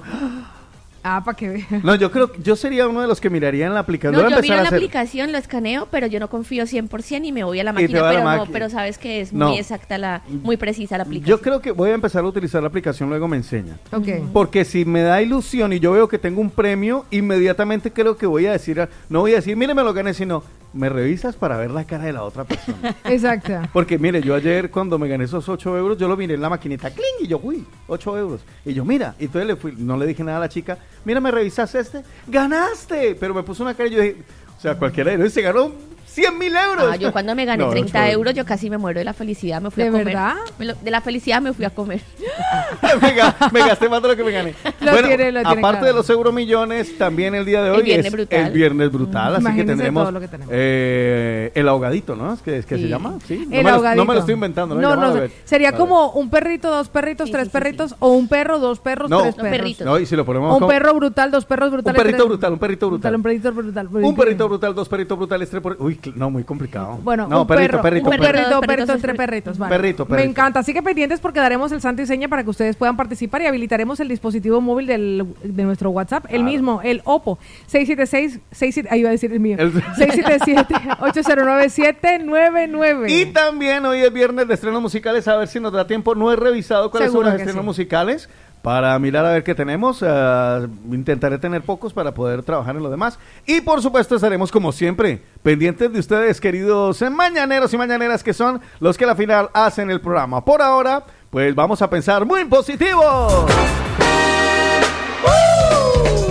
[1.09, 1.65] Ah, para que vean.
[1.83, 4.21] No, yo creo, yo sería uno de los que miraría en la aplicación.
[4.21, 4.75] No, yo miro a la hacer.
[4.77, 8.01] aplicación, lo escaneo, pero yo no confío 100% y me voy a la máquina.
[8.01, 8.53] va a la Pero no, máquina.
[8.53, 9.49] pero sabes que es No.
[9.49, 11.37] muy exacta, la, muy precisa la aplicación.
[11.37, 13.77] Yo creo que voy a empezar a utilizar la aplicación, luego me enseña.
[13.93, 14.07] Ok.
[14.33, 18.25] Porque si me da ilusión y yo veo que tengo un premio, inmediatamente creo que
[18.25, 20.43] voy a decir, no voy a decir, mire, me lo gané, sino,
[20.77, 22.95] me revisas para ver la cara de la otra persona.
[23.05, 23.53] Exacto.
[23.73, 26.49] Porque mire, yo ayer cuando me gané esos 8 euros, yo lo miré en la
[26.49, 27.05] maquinita, ¡cling!
[27.21, 28.41] Y yo, uy, 8 euros.
[28.65, 31.19] Y yo, mira, y entonces le fui, no le dije nada a la chica, mira,
[31.19, 33.15] me revisas este, ¡ganaste!
[33.19, 34.17] Pero me puso una cara y yo dije,
[34.57, 35.71] o sea, cualquiera de ellos se ganó
[36.17, 36.89] 100 mil euros.
[36.91, 39.13] Ah, yo cuando me gané No, 30 ocho euros, yo casi me muero de la
[39.13, 40.05] felicidad, me fui ¿De a comer.
[40.05, 40.35] verdad?
[40.59, 42.01] Me lo- de la felicidad me fui a comer.
[43.01, 44.53] me, ga- me gasté más de lo que me gané.
[44.81, 45.85] Lo bueno, tiene, lo tiene aparte claro.
[45.87, 48.39] de los euromillones, también el día de hoy viernes es brutal.
[48.45, 50.53] el viernes brutal, así que Imagínense tendremos, todo lo que tenemos.
[50.55, 52.33] eh, el ahogadito, ¿no?
[52.33, 53.15] ¿Es que, es que se llama?
[53.27, 53.45] Sí.
[53.49, 54.01] No, El me lo, ahogadito.
[54.03, 54.81] no me lo estoy inventando, ¿no?
[54.81, 58.27] No, no, sería como un perrito, dos perritos, Sí, tres sí, sí, perritos, o un
[58.27, 59.21] perro, dos perros, No.
[59.23, 59.57] tres No, perros.
[59.59, 59.85] perritos.
[59.85, 61.97] No, y si lo ponemos O un como- perro brutal, dos perros un brutales.
[62.01, 63.15] perrito tres- brutal, un perrito brutal.
[63.15, 63.87] Un perrito brutal.
[63.91, 65.75] Un perrito brutal, dos perritos brutales, tres por...
[65.79, 66.99] Uy, no, muy complicado.
[67.03, 68.31] Bueno, no, un perrito, perro, perrito, un perrito.
[68.31, 69.57] perrito, Perritos, perritos, perritos, tres perritos.
[69.57, 69.75] vale.
[69.75, 70.29] Perrito, Me perrito.
[70.29, 70.59] encanta.
[70.59, 73.45] Así que pendientes porque daremos el santo y seña para que ustedes puedan participar y
[73.47, 78.99] habilitaremos el dispositivo móvil del, de nuestro WhatsApp, el mismo, el Oppo 676 67 ahí
[79.01, 79.57] iba a decir el mío.
[79.59, 83.11] El- 677 809 799.
[83.11, 86.15] Y también hoy es viernes de estrenos musicales, a ver si nos da tiempo.
[86.15, 87.65] No he revisado cuáles Seguro son los estrenos sí.
[87.65, 88.29] musicales
[88.67, 90.03] para mirar a ver qué tenemos.
[90.03, 93.17] Ah, intentaré tener pocos para poder trabajar en lo demás.
[93.45, 98.33] Y por supuesto estaremos como siempre pendientes de ustedes, queridos eh, mañaneros y mañaneras que
[98.33, 100.43] son los que a la final hacen el programa.
[100.43, 103.47] Por ahora, pues vamos a pensar muy positivo.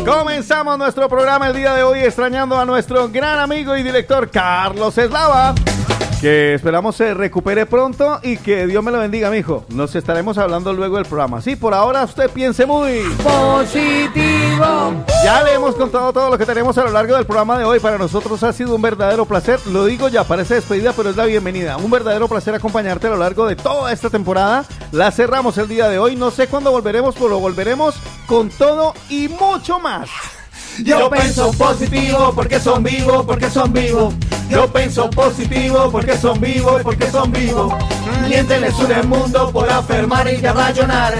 [0.04, 4.98] Comenzamos nuestro programa el día de hoy extrañando a nuestro gran amigo y director Carlos
[4.98, 5.54] Eslava.
[6.20, 9.66] Que esperamos se recupere pronto y que Dios me lo bendiga, mijo.
[9.68, 11.42] Nos estaremos hablando luego del programa.
[11.42, 13.02] Sí, por ahora usted piense muy.
[13.22, 14.94] Positivo.
[15.22, 17.80] Ya le hemos contado todo lo que tenemos a lo largo del programa de hoy.
[17.80, 19.60] Para nosotros ha sido un verdadero placer.
[19.66, 21.76] Lo digo ya, parece despedida, pero es la bienvenida.
[21.76, 24.64] Un verdadero placer acompañarte a lo largo de toda esta temporada.
[24.92, 26.16] La cerramos el día de hoy.
[26.16, 27.94] No sé cuándo volveremos, pero volveremos
[28.26, 30.08] con todo y mucho más.
[30.84, 34.14] Yo pienso positivo porque son vivos, porque son vivos.
[34.48, 37.72] Yo pienso positivo porque son vivos, porque son vivos.
[38.28, 41.14] Miénteles un el mundo por afirmar y ya rayonar.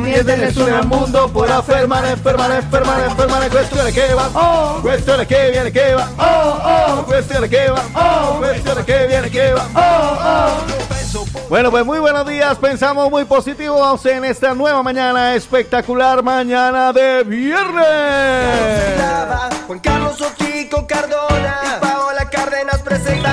[0.00, 3.48] Miénteles un el mundo por afirmar, enfermar, enfermar, enfermar.
[3.50, 4.78] Cuestión que va, oh.
[4.82, 7.02] Cuestión que viene que va, oh, oh.
[7.04, 8.38] Cuestión que va, oh.
[8.38, 10.88] Cuestión que viene que va, oh, oh.
[11.48, 12.58] Bueno, pues muy buenos días.
[12.58, 13.98] Pensamos muy positivo.
[14.04, 18.87] En esta nueva mañana espectacular, mañana de viernes.
[19.66, 21.60] Juan Carlos Ochico Cardona.
[21.62, 23.27] Y Paola Cárdenas presentan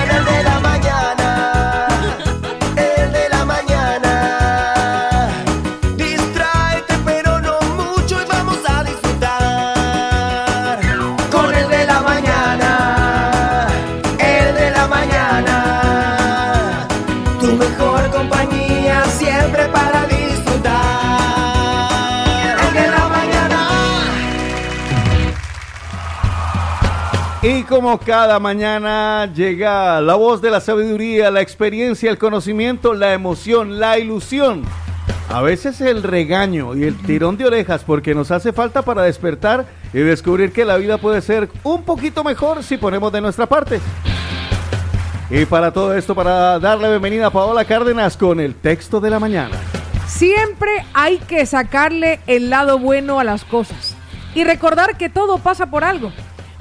[27.48, 33.14] Y como cada mañana llega la voz de la sabiduría, la experiencia, el conocimiento, la
[33.14, 34.64] emoción, la ilusión.
[35.30, 39.68] A veces el regaño y el tirón de orejas porque nos hace falta para despertar
[39.94, 43.80] y descubrir que la vida puede ser un poquito mejor si ponemos de nuestra parte.
[45.30, 49.20] Y para todo esto, para darle bienvenida a Paola Cárdenas con el texto de la
[49.20, 49.56] mañana.
[50.08, 53.96] Siempre hay que sacarle el lado bueno a las cosas
[54.34, 56.12] y recordar que todo pasa por algo.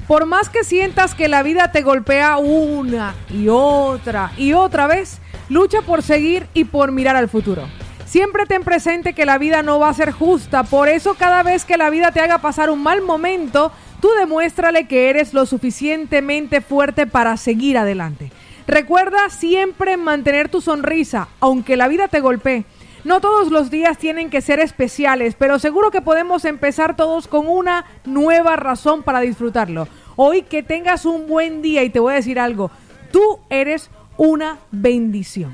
[0.07, 5.19] Por más que sientas que la vida te golpea una y otra y otra vez,
[5.49, 7.67] lucha por seguir y por mirar al futuro.
[8.05, 11.65] Siempre ten presente que la vida no va a ser justa, por eso cada vez
[11.65, 16.61] que la vida te haga pasar un mal momento, tú demuéstrale que eres lo suficientemente
[16.61, 18.31] fuerte para seguir adelante.
[18.67, 22.65] Recuerda siempre mantener tu sonrisa, aunque la vida te golpee.
[23.05, 27.47] No todos los días tienen que ser especiales, pero seguro que podemos empezar todos con
[27.47, 29.87] una nueva razón para disfrutarlo.
[30.15, 32.71] Hoy que tengas un buen día y te voy a decir algo,
[33.11, 35.53] tú eres una bendición.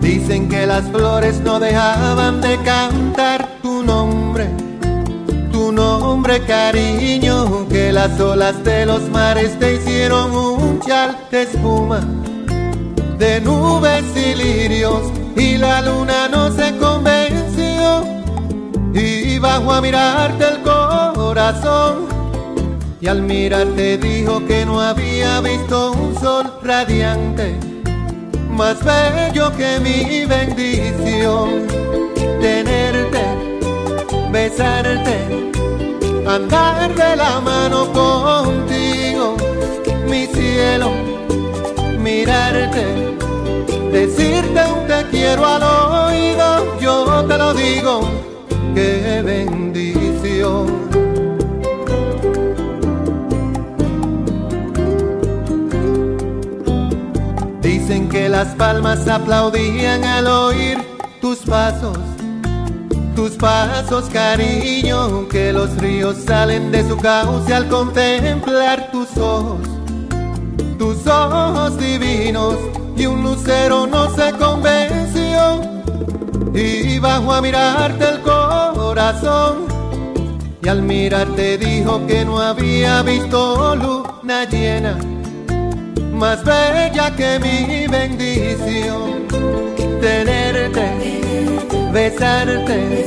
[0.00, 4.15] Dicen que las flores no dejaban de cantar tu nombre,
[6.06, 12.00] tu nombre cariño, que las olas de los mares te hicieron un chal de espuma,
[13.18, 15.02] de nubes y lirios,
[15.36, 18.04] y la luna no se convenció,
[18.94, 22.06] y bajó a mirarte el corazón.
[23.00, 27.58] Y al mirarte dijo que no había visto un sol radiante
[28.50, 31.66] más bello que mi bendición.
[32.40, 33.24] Tenerte,
[34.30, 35.45] besarte,
[36.28, 39.36] andar de la mano contigo,
[40.08, 40.90] mi cielo,
[41.98, 42.84] mirarte,
[43.92, 48.00] decirte un te quiero al oído, yo te lo digo,
[48.74, 50.66] qué bendición.
[57.62, 60.78] Dicen que las palmas aplaudían al oír
[61.20, 61.98] tus pasos,
[63.16, 69.58] tus pasos cariño, que los ríos salen de su cauce al contemplar tus ojos,
[70.78, 72.56] tus ojos divinos,
[72.96, 75.62] y un lucero no se convenció,
[76.54, 79.66] y bajó a mirarte el corazón,
[80.62, 84.96] y al mirarte dijo que no había visto luna llena
[86.16, 89.26] más bella que mi bendición.
[90.00, 91.35] Tenerte,
[91.96, 93.06] besarte,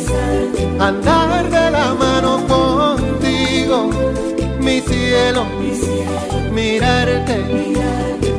[0.80, 3.92] andar de la mano contigo,
[4.60, 5.44] mi cielo,
[6.52, 7.38] mirarte,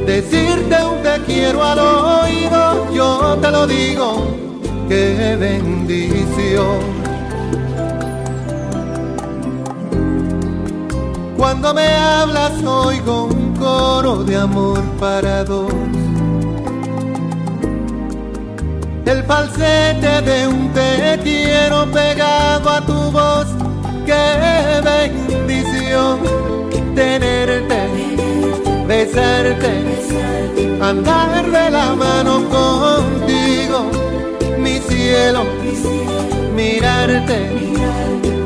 [0.07, 4.27] decirte un te quiero al oído, yo te lo digo,
[4.89, 6.81] qué bendición.
[11.37, 16.10] Cuando me hablas oigo un coro de amor para dos.
[19.07, 23.47] El falsete de un te quiero pegado a tu voz.
[24.07, 26.21] Qué bendición
[26.95, 27.81] tenerte,
[28.87, 29.71] besarte,
[30.81, 33.91] andar de la mano contigo,
[34.59, 35.45] mi cielo,
[36.55, 37.39] mirarte,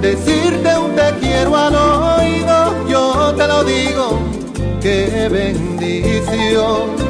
[0.01, 4.19] decirte un te quiero al oído, yo te lo digo,
[4.81, 7.05] qué bendición.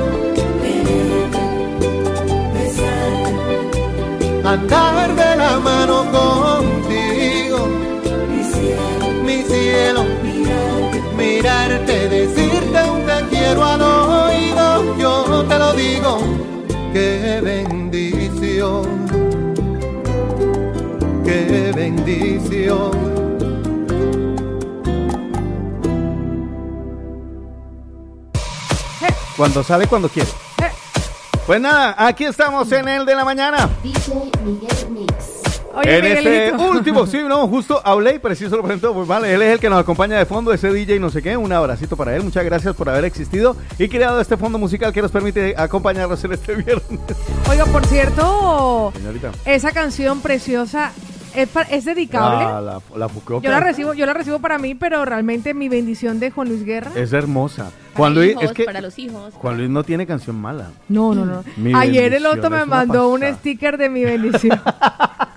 [4.55, 7.67] Andar de la mano contigo,
[9.25, 10.05] mi cielo,
[11.17, 16.19] mirarte, decirte un te quiero al oído, yo te lo digo,
[16.93, 18.85] qué bendición,
[21.25, 22.93] qué bendición.
[29.37, 30.29] Cuando sale, cuando quiere.
[30.63, 30.71] Eh,
[31.47, 33.69] Pues nada, aquí estamos en el de la mañana.
[34.45, 35.15] Miguel Mix.
[35.77, 36.71] Oye, en este Miguelito.
[36.71, 38.95] último, sí, no, justo hablé y preciso lo presentó.
[38.95, 41.37] Pues vale, él es el que nos acompaña de fondo, ese DJ no sé qué.
[41.37, 42.23] Un abracito para él.
[42.23, 46.33] Muchas gracias por haber existido y creado este fondo musical que nos permite acompañarnos en
[46.35, 46.85] este viernes.
[47.51, 49.33] Oiga, por cierto, Señorita.
[49.45, 50.93] esa canción preciosa
[51.35, 52.45] es, pa- es dedicable.
[52.45, 55.69] La, la, la Fukuoka Yo la recibo, yo la recibo para mí, pero realmente mi
[55.69, 56.91] bendición de Juan Luis Guerra.
[56.95, 57.65] Es hermosa.
[57.65, 59.35] Para Juan Luis, hijos, es que para los hijos.
[59.35, 60.71] Juan Luis no tiene canción mala.
[60.89, 61.45] No, no, no.
[61.57, 63.39] Mi Ayer el bendición, otro me una mandó un pasada.
[63.39, 64.61] sticker de mi bendición.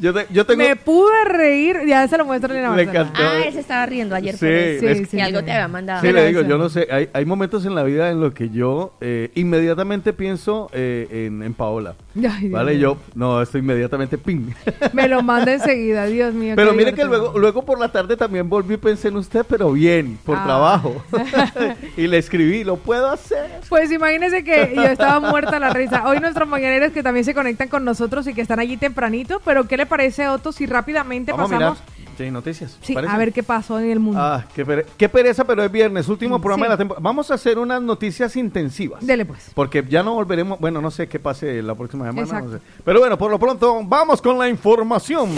[0.00, 0.58] Yo, te- yo tengo.
[0.62, 3.20] me pude reír, ya se lo muestro en la Le encantó.
[3.22, 4.86] Ah, él se estaba riendo ayer Sí, por eso.
[4.88, 6.00] es Sí, que algo te había mandado.
[6.00, 6.48] Sí, le digo, eso.
[6.48, 10.12] yo no sé, hay, hay momentos en la vida en los que yo eh, inmediatamente
[10.12, 11.94] pienso eh, en, en Paola.
[12.16, 12.72] Ay, Dios ¿Vale?
[12.72, 12.80] mío.
[12.80, 14.50] Yo, no, esto inmediatamente ping.
[14.92, 16.54] Me lo manda enseguida, Dios mío.
[16.56, 17.22] Pero qué mire que divertido.
[17.24, 20.44] luego, luego por la tarde también volví y pensé en usted, pero bien, por Ah.
[20.44, 21.04] trabajo.
[21.96, 23.50] y le escribí, lo puedo hacer.
[23.68, 26.06] Pues imagínense que yo estaba muerta la risa.
[26.08, 29.68] Hoy nuestros mañaneros que también se conectan con nosotros y que están allí tempranito, pero
[29.68, 31.70] ¿qué le parece, Otto, si rápidamente Vamos a mirar.
[31.72, 31.90] pasamos?
[32.16, 32.76] Sí, noticias.
[32.82, 33.12] Sí, ¿parece?
[33.14, 34.20] a ver qué pasó en el mundo.
[34.22, 36.68] Ah, qué, pere- qué pereza, pero es viernes, último programa sí.
[36.68, 37.02] de la temporada.
[37.02, 39.06] Vamos a hacer unas noticias intensivas.
[39.06, 39.50] Dele pues.
[39.54, 42.20] Porque ya no volveremos, bueno, no sé qué pase la próxima semana.
[42.20, 42.52] no Exacto.
[42.58, 42.82] sé.
[42.84, 45.30] Pero bueno, por lo pronto, vamos con la información.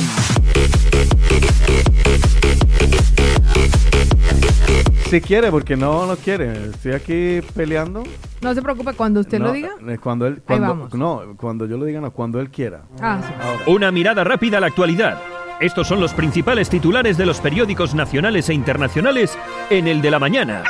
[5.12, 6.70] Si quiere, porque no, no quiere.
[6.70, 8.02] Estoy aquí peleando.
[8.40, 9.68] No se preocupe, cuando usted No, lo diga.
[9.86, 10.94] eh, Cuando él, cuando, vamos.
[10.94, 12.84] no, cuando yo lo diga, no, cuando él quiera.
[12.98, 13.30] Ah, sí.
[13.38, 13.62] Ahora.
[13.66, 15.18] Una mirada rápida a la actualidad.
[15.60, 19.36] Estos son los principales titulares de los periódicos nacionales e internacionales
[19.68, 20.62] en el de la mañana.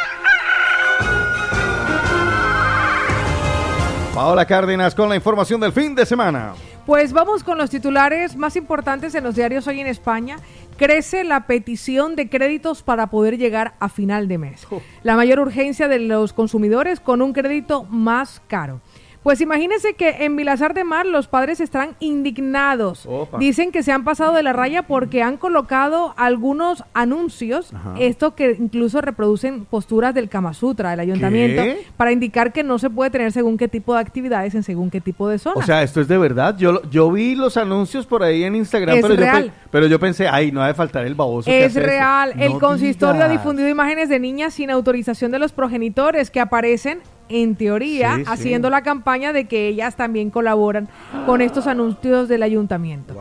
[4.12, 6.54] Paola Cárdenas con la información del fin de semana.
[6.86, 10.38] Pues vamos con los titulares más importantes en los diarios hoy en España.
[10.76, 14.66] Crece la petición de créditos para poder llegar a final de mes.
[15.04, 18.80] La mayor urgencia de los consumidores con un crédito más caro.
[19.22, 23.06] Pues imagínense que en Vilazar de Mar los padres están indignados.
[23.06, 23.38] Opa.
[23.38, 27.94] Dicen que se han pasado de la raya porque han colocado algunos anuncios, Ajá.
[28.00, 31.86] esto que incluso reproducen posturas del Kama Sutra, del ayuntamiento, ¿Qué?
[31.96, 35.00] para indicar que no se puede tener según qué tipo de actividades en según qué
[35.00, 35.54] tipo de zona.
[35.56, 36.56] O sea, esto es de verdad.
[36.58, 39.52] Yo, yo vi los anuncios por ahí en Instagram, Es pero, yo, real.
[39.70, 41.46] pero yo pensé, ay, no ha de faltar el baboso.
[41.50, 41.90] que Es hace esto".
[41.90, 42.32] real.
[42.38, 47.00] El No consistorio ha difundido imágenes de niñas sin autorización de los progenitores que aparecen,
[47.28, 48.30] en teoría, Sí, sí.
[48.30, 50.88] haciendo la campaña de que ellas también colaboran
[51.26, 53.14] con estos anuncios del ayuntamiento.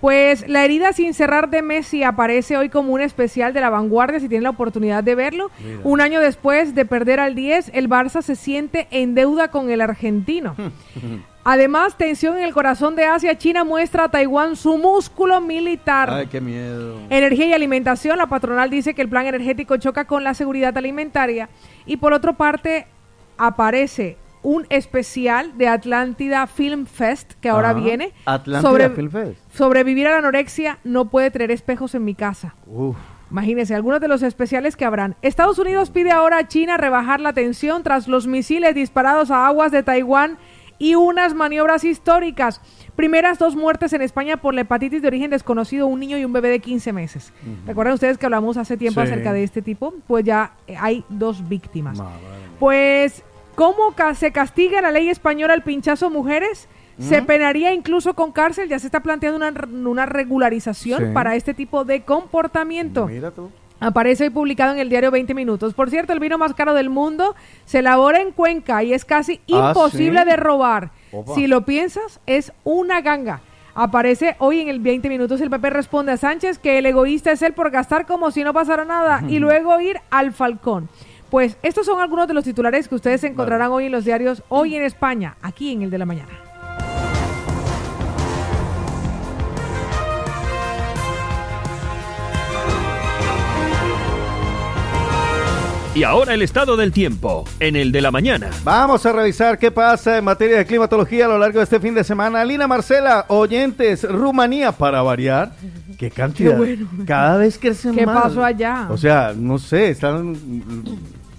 [0.00, 4.20] Pues la herida sin cerrar de Messi aparece hoy como un especial de la vanguardia,
[4.20, 5.50] si tienen la oportunidad de verlo.
[5.84, 9.80] Un año después de perder al 10, el Barça se siente en deuda con el
[9.80, 10.54] argentino.
[11.48, 16.10] Además, tensión en el corazón de Asia, China muestra a Taiwán su músculo militar.
[16.10, 16.98] Ay, qué miedo.
[17.08, 21.48] Energía y alimentación, la patronal dice que el plan energético choca con la seguridad alimentaria
[21.86, 22.88] y por otra parte
[23.38, 27.80] aparece un especial de Atlántida Film Fest que ahora Ajá.
[27.80, 29.40] viene Atlántida Film Fest.
[29.52, 32.54] sobrevivir a la anorexia no puede tener espejos en mi casa.
[32.66, 32.96] Uf.
[33.28, 35.16] Imagínense algunos de los especiales que habrán.
[35.20, 39.72] Estados Unidos pide ahora a China rebajar la tensión tras los misiles disparados a aguas
[39.72, 40.38] de Taiwán
[40.78, 42.60] y unas maniobras históricas.
[42.94, 46.32] Primeras dos muertes en España por la hepatitis de origen desconocido, un niño y un
[46.32, 47.32] bebé de 15 meses.
[47.66, 49.06] ¿Recuerdan ustedes que hablamos hace tiempo Sí.
[49.08, 49.92] acerca de este tipo?
[50.06, 51.98] Pues ya eh, hay dos víctimas.
[51.98, 52.12] Madre.
[52.60, 53.24] Pues,
[53.56, 56.68] ¿cómo ca- se castiga la ley española el pinchazo a mujeres?
[56.98, 59.52] Se penaría incluso con cárcel, ya se está planteando una,
[59.90, 61.10] una regularización Sí.
[61.12, 63.06] para este tipo de comportamiento.
[63.06, 63.50] Mira tú.
[63.80, 65.74] Aparece hoy publicado en el diario 20 Minutos.
[65.74, 67.34] Por cierto, el vino más caro del mundo
[67.66, 70.26] se elabora en Cuenca y es casi ¿Ah, imposible sí?
[70.30, 70.90] de robar.
[71.12, 71.34] Opa.
[71.34, 73.42] Si lo piensas, es una ganga.
[73.74, 75.38] Aparece hoy en el 20 Minutos.
[75.42, 78.54] El PP responde a Sánchez que el egoísta es él por gastar como si no
[78.54, 80.88] pasara nada y luego ir al Falcón.
[81.30, 84.76] Pues estos son algunos de los titulares que ustedes encontrarán hoy en los diarios Hoy
[84.76, 86.32] en España, aquí en el de la mañana.
[95.96, 98.50] Y ahora el estado del tiempo, en el de la mañana.
[98.64, 101.94] Vamos a revisar qué pasa en materia de climatología a lo largo de este fin
[101.94, 102.44] de semana.
[102.44, 105.52] Lina Marcela, oyentes, Rumanía para variar.
[105.98, 106.50] Qué cantidad.
[106.50, 106.88] Qué bueno.
[107.06, 108.24] Cada vez crecen ¿Qué más.
[108.24, 108.88] pasó allá?
[108.90, 110.36] O sea, no sé, están.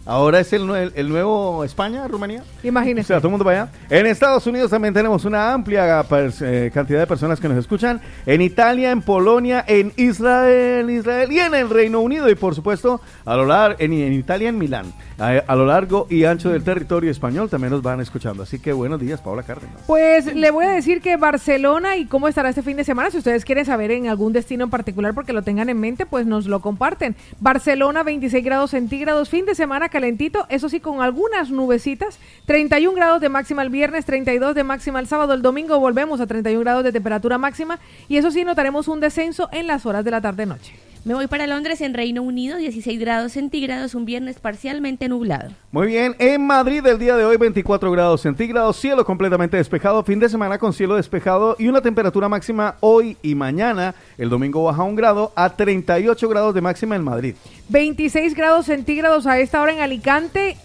[0.07, 2.41] Ahora es el, el nuevo España, Rumanía.
[2.63, 3.09] O Imagínense.
[3.09, 3.71] sea, todo el mundo para allá.
[3.89, 6.05] En Estados Unidos también tenemos una amplia
[6.41, 7.99] eh, cantidad de personas que nos escuchan.
[8.25, 12.29] En Italia, en Polonia, en Israel, Israel y en el Reino Unido.
[12.29, 14.93] Y por supuesto, a lo largo, en, en Italia, en Milán.
[15.19, 18.43] A, a lo largo y ancho del territorio español también nos van escuchando.
[18.43, 19.75] Así que buenos días, Paola Cárdenas.
[19.87, 23.17] Pues le voy a decir que Barcelona y cómo estará este fin de semana, si
[23.17, 26.45] ustedes quieren saber en algún destino en particular porque lo tengan en mente, pues nos
[26.45, 27.15] lo comparten.
[27.41, 33.19] Barcelona 26 grados centígrados, fin de semana calentito, eso sí con algunas nubecitas, 31 grados
[33.19, 36.83] de máxima el viernes, 32 de máxima el sábado, el domingo volvemos a 31 grados
[36.83, 37.79] de temperatura máxima.
[38.07, 40.86] Y eso sí notaremos un descenso en las horas de la tarde-noche.
[41.07, 45.51] Me voy para Londres en Reino Unido, 16 grados centígrados, un viernes parcialmente nublado.
[45.71, 50.19] Muy bien, en Madrid el día de hoy 24 grados centígrados, cielo completamente despejado, fin
[50.19, 53.95] de semana con cielo despejado y una temperatura máxima hoy y mañana.
[54.17, 57.35] El domingo baja un grado a 38 grados de máxima en Madrid.
[57.69, 60.57] 26 grados centígrados a esta hora en Alicante.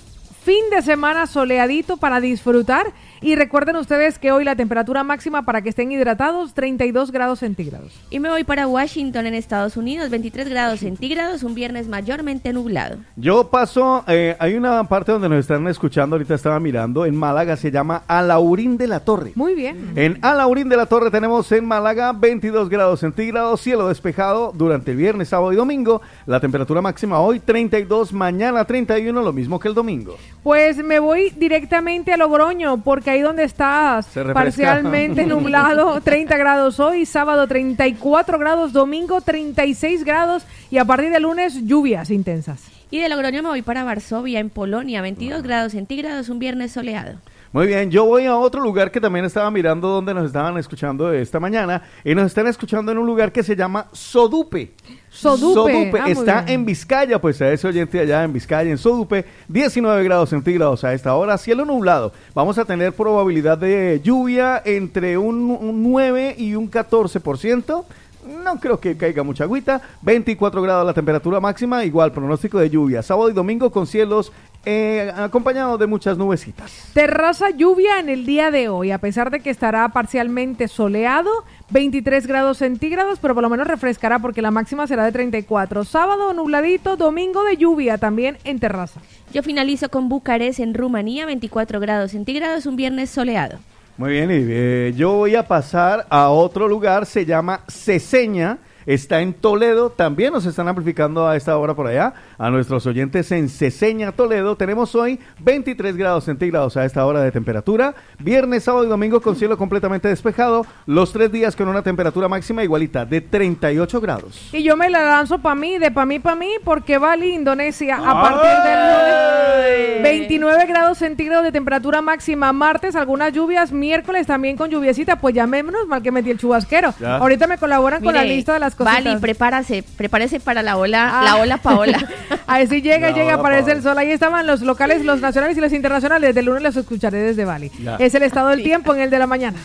[0.43, 2.93] Fin de semana soleadito para disfrutar.
[3.25, 7.93] Y recuerden ustedes que hoy la temperatura máxima para que estén hidratados, 32 grados centígrados.
[8.11, 12.97] Y me voy para Washington en Estados Unidos, 23 grados centígrados, un viernes mayormente nublado.
[13.15, 17.57] Yo paso, eh, hay una parte donde nos están escuchando, ahorita estaba mirando, en Málaga
[17.57, 19.31] se llama Alaurín de la Torre.
[19.37, 19.93] Muy bien.
[19.95, 24.97] En Alaurín de la Torre tenemos en Málaga 22 grados centígrados, cielo despejado durante el
[24.97, 26.03] viernes, sábado y domingo.
[26.27, 30.17] La temperatura máxima hoy 32, mañana 31, lo mismo que el domingo.
[30.43, 34.33] Pues me voy directamente a Logroño, porque ahí donde refresca.
[34.33, 41.21] parcialmente nublado, 30 grados hoy, sábado 34 grados, domingo 36 grados y a partir de
[41.21, 42.65] lunes lluvias intensas.
[42.91, 47.19] Y de Logroño me voy para Varsovia en Polonia, 22 grados centígrados, un viernes soleado.
[47.53, 51.13] Muy bien, yo voy a otro lugar que también estaba mirando donde nos estaban escuchando
[51.13, 54.73] esta mañana y nos están escuchando en un lugar que se llama Sodupe.
[55.11, 55.93] Sodupe.
[55.99, 60.03] Ah, muy está en Vizcaya, pues a ese oyente allá en Vizcaya, en Sodupe, 19
[60.03, 62.15] grados centígrados a esta hora, cielo nublado.
[62.35, 67.85] Vamos a tener probabilidad de lluvia entre un, un 9 y un 14%.
[68.27, 69.81] No creo que caiga mucha agüita.
[70.03, 73.03] 24 grados la temperatura máxima, igual pronóstico de lluvia.
[73.03, 74.33] Sábado y domingo con cielos
[74.65, 76.91] eh, acompañados de muchas nubecitas.
[76.95, 81.31] Terraza lluvia en el día de hoy, a pesar de que estará parcialmente soleado,
[81.71, 85.85] 23 grados centígrados, pero por lo menos refrescará porque la máxima será de 34.
[85.85, 89.01] Sábado nubladito, domingo de lluvia también en terraza.
[89.33, 93.59] Yo finalizo con Bucarest en Rumanía, 24 grados centígrados, un viernes soleado.
[94.03, 99.21] Muy bien, y eh, yo voy a pasar a otro lugar, se llama Ceseña, está
[99.21, 103.49] en Toledo, también nos están amplificando a esta hora por allá, a nuestros oyentes en
[103.49, 108.89] Ceseña, Toledo, tenemos hoy 23 grados centígrados a esta hora de temperatura, viernes, sábado y
[108.89, 114.01] domingo con cielo completamente despejado, los tres días con una temperatura máxima igualita de 38
[114.01, 114.49] grados.
[114.53, 117.97] Y yo me la lanzo para mí, de para mí, para mí, porque Bali, Indonesia,
[117.97, 124.57] a partir del lunes, 29 grados centígrados de temperatura máxima, martes, algunas lluvias, miércoles también
[124.57, 126.95] con lluviecita, pues ya menos mal que metí el chubasquero.
[126.99, 127.17] Ya.
[127.17, 129.05] Ahorita me colaboran con la lista de las cosas.
[129.05, 131.25] Vali, prepárase, prepárese para la ola, Ah.
[131.25, 131.99] la ola Paola.
[132.47, 133.77] Ahí sí llega, La llega, hora aparece Paola.
[133.77, 133.99] el sol.
[133.99, 136.29] Ahí estaban los locales, los nacionales y los internacionales.
[136.31, 137.71] Desde el lunes los escucharé desde Bali.
[137.83, 137.97] Ya.
[137.97, 139.59] Es el estado del tiempo en el de la mañana.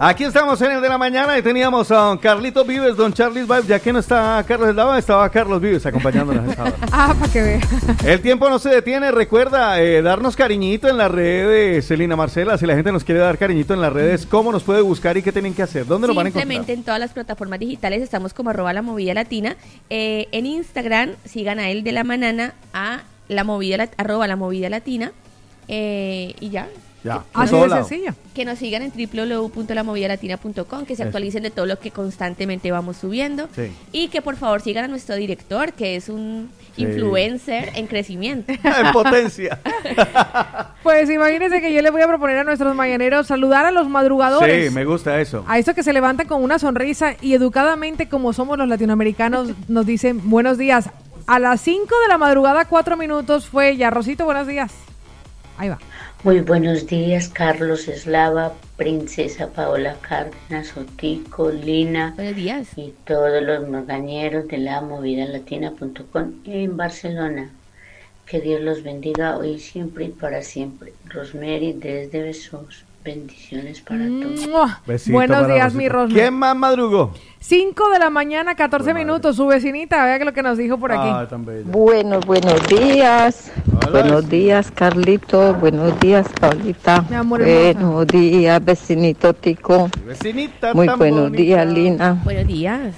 [0.00, 3.42] Aquí estamos en el de la mañana y teníamos a don Carlitos Vives, don Charlie
[3.42, 6.74] Vives, ya que no está Carlos Eslava, estaba Carlos Vives acompañándonos esta hora.
[6.92, 7.60] Ah, para que vea.
[8.04, 12.66] El tiempo no se detiene, recuerda eh, darnos cariñito en las redes, Celina Marcela, si
[12.66, 15.32] la gente nos quiere dar cariñito en las redes, ¿cómo nos puede buscar y qué
[15.32, 15.84] tienen que hacer?
[15.84, 16.42] ¿Dónde nos van a encontrar?
[16.42, 19.56] Simplemente en todas las plataformas digitales estamos como arroba la movida latina.
[19.90, 24.70] Eh, en Instagram sigan a él de la manana a la movida arroba la movida
[24.70, 25.10] latina.
[25.66, 26.68] Eh, y ya.
[27.04, 28.12] Ya, Así de sencillo.
[28.34, 33.48] Que nos sigan en www.lamovidalatina.com, que se actualicen de todo lo que constantemente vamos subiendo.
[33.54, 33.72] Sí.
[33.92, 36.82] Y que por favor sigan a nuestro director, que es un Sí.
[36.82, 38.52] influencer en crecimiento.
[38.62, 39.58] en potencia.
[40.82, 44.68] Pues imagínense que yo les voy a proponer a nuestros mañaneros saludar a los madrugadores.
[44.68, 45.44] Sí, me gusta eso.
[45.46, 49.84] A esos que se levantan con una sonrisa y educadamente, como somos los latinoamericanos, nos
[49.84, 50.88] dicen buenos días.
[51.26, 53.90] A las 5 de la madrugada, 4 minutos fue ya.
[53.90, 54.72] Rosito, buenos días.
[55.58, 55.78] Ahí va.
[56.24, 62.68] Muy buenos días, Carlos Eslava, Princesa Paola Cárdenas, Otico, Lina Buenos días.
[62.76, 67.50] y todos los magañeros de la movidalatina.com en Barcelona.
[68.26, 70.92] Que Dios los bendiga hoy, siempre y para siempre.
[71.06, 72.84] Rosemary desde Besos.
[73.08, 75.08] Bendiciones para todos.
[75.08, 76.14] Buenos para días, mi Rosme.
[76.14, 77.14] ¿Quién más madrugó?
[77.40, 79.04] 5 de la mañana, 14 Pues madre.
[79.06, 79.36] minutos.
[79.36, 81.08] Su vecinita, vea que lo que nos dijo por aquí.
[81.10, 81.62] Ah, tan bella.
[81.64, 83.50] Buenos, buenos días.
[83.72, 84.02] Hola.
[84.02, 85.54] Buenos días, Carlito.
[85.54, 87.02] Buenos días, Paulita.
[87.08, 87.86] Mi amor hermosa.
[87.86, 89.88] buenos días, vecinito Tico.
[90.04, 91.42] Vecinita Muy tan buenos bonita.
[91.42, 92.20] días, Lina.
[92.24, 92.94] Buenos días.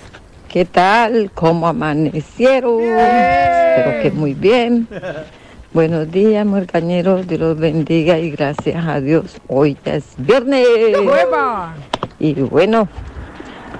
[0.48, 1.30] ¿Qué tal?
[1.32, 2.80] ¿Cómo amanecieron?
[2.82, 4.88] Espero que muy bien.
[5.72, 7.26] Buenos días, morcañeros.
[7.28, 9.36] Dios los bendiga y gracias a Dios.
[9.46, 10.66] Hoy ya es viernes.
[11.04, 11.74] ¡Hueva!
[12.18, 12.88] Y bueno,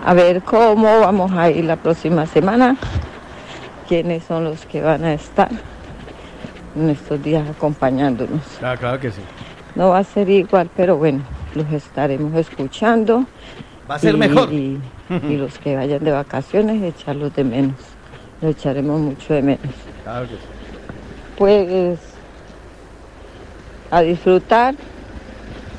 [0.04, 2.76] a ver cómo vamos a ir la próxima semana.
[3.88, 5.50] ¿Quiénes son los que van a estar
[6.76, 8.40] en estos días acompañándonos?
[8.62, 9.20] Ah, claro que sí.
[9.74, 11.22] No va a ser igual, pero bueno,
[11.56, 13.26] los estaremos escuchando.
[13.90, 14.52] Va a ser y- mejor.
[14.52, 14.78] Y,
[15.28, 17.74] y los que vayan de vacaciones, echarlos de menos.
[18.40, 19.66] Lo echaremos mucho de menos.
[20.04, 20.40] Claro que sí.
[21.40, 21.98] Pues
[23.90, 24.74] a disfrutar,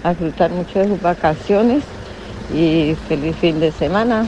[0.03, 1.84] a disfrutar mucho de sus vacaciones
[2.51, 4.28] y feliz fin de semana.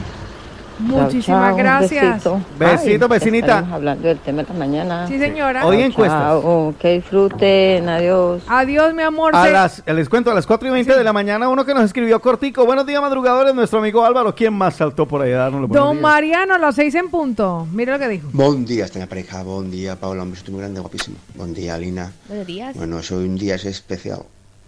[0.78, 2.04] Muchísimas chao, gracias.
[2.14, 2.40] besito.
[2.58, 3.66] Besito, Ay, vecinita.
[3.72, 5.06] hablando del tema de la mañana.
[5.06, 5.66] Sí, señora.
[5.66, 8.42] Hoy chao, que disfruten, adiós.
[8.48, 9.34] Adiós, mi amor.
[9.34, 11.84] A las, les cuento, a las 4 y 20 de la mañana, uno que nos
[11.84, 12.64] escribió cortico.
[12.66, 14.34] Buenos días, madrugadores, nuestro amigo Álvaro.
[14.34, 16.02] ¿Quién más saltó por ahí Don días?
[16.02, 17.66] Mariano, a las 6 en punto.
[17.72, 18.28] Mire lo que dijo.
[18.32, 19.42] Bon día, esta pareja.
[19.42, 20.22] Bon día, Paola.
[20.22, 21.16] Un besito muy grande, guapísimo.
[21.36, 22.12] Bon día, Lina.
[22.28, 22.76] Buenos días.
[22.76, 24.20] Bueno, es hoy un día es especial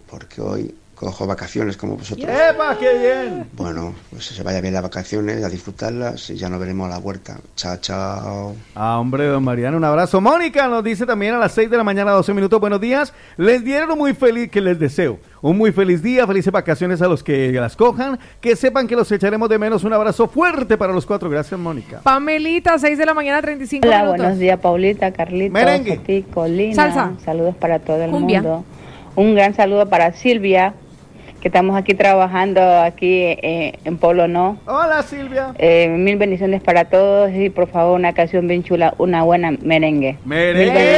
[0.09, 2.27] porque hoy cojo vacaciones como vosotros.
[2.27, 3.47] ¡Epa, qué bien!
[3.53, 6.97] Bueno, pues se vaya bien las vacaciones, a disfrutarlas y ya nos veremos a la
[6.97, 7.37] vuelta.
[7.55, 8.55] Chao, chao.
[8.73, 10.19] Ah, hombre, don Mariano, un abrazo.
[10.21, 13.13] Mónica nos dice también a las 6 de la mañana, 12 minutos, buenos días.
[13.37, 15.19] Les dieron un muy feliz, que les deseo.
[15.43, 18.17] Un muy feliz día, felices vacaciones a los que las cojan.
[18.41, 19.83] Que sepan que los echaremos de menos.
[19.83, 21.29] Un abrazo fuerte para los cuatro.
[21.29, 21.99] Gracias, Mónica.
[22.01, 24.17] Pamelita, 6 de la mañana, 35 Hola, minutos.
[24.17, 25.97] buenos días, Paulita, Carlitos, Merengue.
[25.97, 26.73] Tico, Lina.
[26.73, 27.11] Salsa.
[27.23, 28.41] Saludos para todo el Cumbia.
[28.41, 28.65] mundo.
[29.15, 30.73] Un gran saludo para Silvia,
[31.41, 34.57] que estamos aquí trabajando aquí eh, en Polo No.
[34.65, 35.53] Hola, Silvia.
[35.59, 40.17] Eh, mil bendiciones para todos y por favor una canción bien chula, una buena merengue.
[40.25, 40.97] Merengue.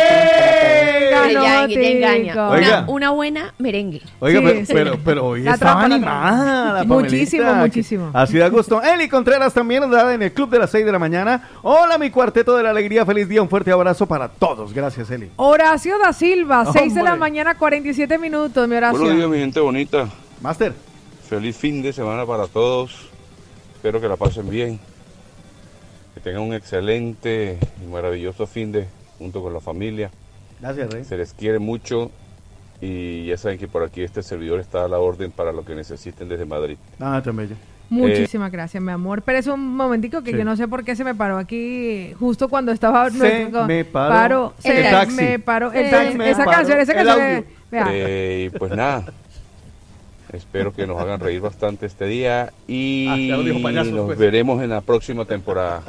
[1.20, 2.32] Te engaña, te engaña.
[2.34, 2.48] Tico.
[2.48, 2.80] Oiga.
[2.80, 4.02] Una, una buena merengue.
[4.20, 4.74] Oiga, Sí, pero, sí.
[4.74, 7.66] pero, pero hoy La estaba trampa, animada la Muchísimo, Pamelita.
[7.66, 8.10] muchísimo.
[8.14, 8.82] Así da gusto.
[8.82, 11.50] Eli Contreras también nos da en el club de las 6 de la mañana.
[11.62, 13.06] Hola, mi cuarteto de la alegría.
[13.06, 13.42] Feliz día.
[13.42, 14.74] Un fuerte abrazo para todos.
[14.74, 15.30] Gracias, Eli.
[15.36, 18.98] Horacio da Silva, 6 de la mañana, 47 minutos, mi Horacio.
[19.00, 20.08] Buenos días, mi gente bonita.
[20.42, 20.74] Master.
[21.28, 23.10] Feliz fin de semana para todos.
[23.76, 24.80] Espero que la pasen bien.
[26.14, 28.88] Que tengan un excelente y maravilloso fin de
[29.18, 30.10] junto con la familia.
[30.60, 31.04] Gracias, Rey.
[31.04, 32.12] Se les quiere mucho
[32.82, 35.76] y ya saben que por aquí este servidor está a la orden para lo que
[35.76, 36.78] necesiten desde Madrid.
[37.00, 37.56] Ah, bello.
[37.90, 39.24] Muchísimas gracias, mi amor.
[39.24, 40.38] Pero es un momentico que Sí.
[40.38, 44.10] yo no sé por qué se me paró aquí justo cuando estaba Se me paró
[44.14, 45.16] paro, el se taxi.
[45.16, 46.18] me paró el Se taxi.
[46.18, 47.22] me Esa paró canción, esa el canción.
[47.26, 47.38] audio.
[47.40, 48.46] eh, vea.
[48.46, 49.06] Y pues nada,
[50.34, 54.20] espero que nos hagan reír bastante este día Ah, y payaso, nos pues.
[54.20, 55.84] veremos en la próxima temporada.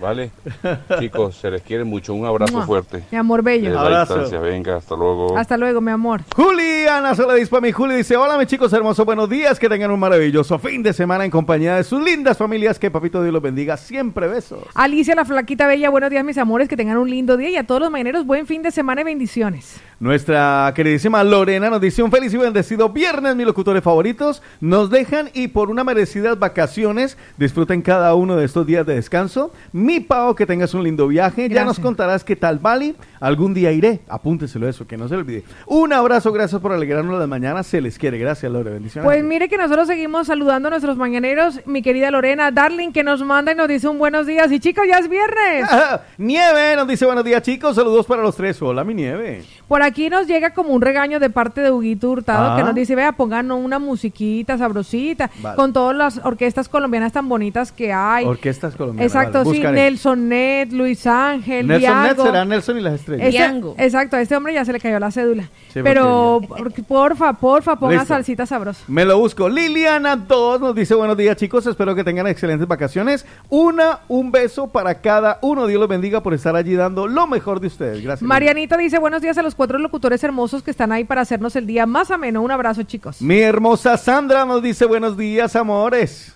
[0.00, 0.30] ¿Vale?
[1.00, 2.12] Chicos, se les quiere mucho.
[2.14, 2.66] Un abrazo Mua.
[2.66, 3.02] fuerte.
[3.10, 3.70] Mi amor bello.
[3.70, 4.14] Desde la Abrazo.
[4.14, 4.40] distancia.
[4.40, 5.36] Venga, hasta luego.
[5.38, 6.20] Hasta luego, mi amor.
[6.34, 9.90] Juli, Ana Soledad para mi Juli dice, hola mis chicos hermosos, buenos días, que tengan
[9.90, 13.42] un maravilloso fin de semana en compañía de sus lindas familias, que papito Dios los
[13.42, 14.60] bendiga, siempre besos.
[14.74, 17.66] Alicia, la flaquita bella, buenos días, mis amores, que tengan un lindo día y a
[17.66, 19.80] todos los mañaneros, buen fin de semana y bendiciones.
[19.98, 24.42] Nuestra queridísima Lorena nos dice un feliz y bendecido viernes, mis locutores favoritos.
[24.60, 29.52] Nos dejan y por una merecidas vacaciones disfruten cada uno de estos días de descanso.
[29.86, 31.48] Mi Pao, que tengas un lindo viaje.
[31.48, 32.96] Ya nos contarás qué tal Bali.
[33.20, 34.00] Algún día iré.
[34.08, 35.44] Apúnteselo eso, que no se olvide.
[35.66, 37.68] Un abrazo, gracias por alegrarnos las mañanas.
[37.68, 38.18] Se les quiere.
[38.18, 38.72] Gracias, Lore.
[38.72, 39.06] Bendiciones.
[39.06, 43.22] Pues mire que nosotros seguimos saludando a nuestros mañaneros, mi querida Lorena, Darling, que nos
[43.22, 44.50] manda y nos dice un buenos días.
[44.50, 45.68] Y chicos, ya es viernes.
[46.18, 47.76] Nieve nos dice buenos días, chicos.
[47.76, 48.60] Saludos para los tres.
[48.60, 49.44] Hola, mi Nieve.
[49.68, 52.56] Por aquí nos llega como un regaño de parte de Huguito Hurtado Ah.
[52.56, 55.56] que nos dice, vea, pongan una musiquita sabrosita Vale.
[55.56, 58.24] con todas las orquestas colombianas tan bonitas que hay.
[58.24, 59.12] Orquestas colombianas.
[59.14, 59.62] Exacto, vale, sí.
[59.76, 63.26] Nelson Net, Luis Ángel, Nelson Net será Nelson y las estrellas.
[63.34, 65.44] Este- exacto, a este hombre ya se le cayó la cédula.
[65.72, 68.08] Sí, Pero porque- porfa, porfa, ponga Listo.
[68.08, 68.82] salsita sabrosa.
[68.88, 69.48] Me lo busco.
[69.48, 73.26] Liliana 2 nos dice buenos días chicos, espero que tengan excelentes vacaciones.
[73.48, 75.66] Una, un beso para cada uno.
[75.66, 78.02] Dios los bendiga por estar allí dando lo mejor de ustedes.
[78.02, 78.26] Gracias.
[78.26, 81.66] Marianita dice buenos días a los cuatro locutores hermosos que están ahí para hacernos el
[81.66, 82.42] día más ameno.
[82.42, 83.20] Un abrazo, chicos.
[83.20, 86.35] Mi hermosa Sandra nos dice buenos días, amores.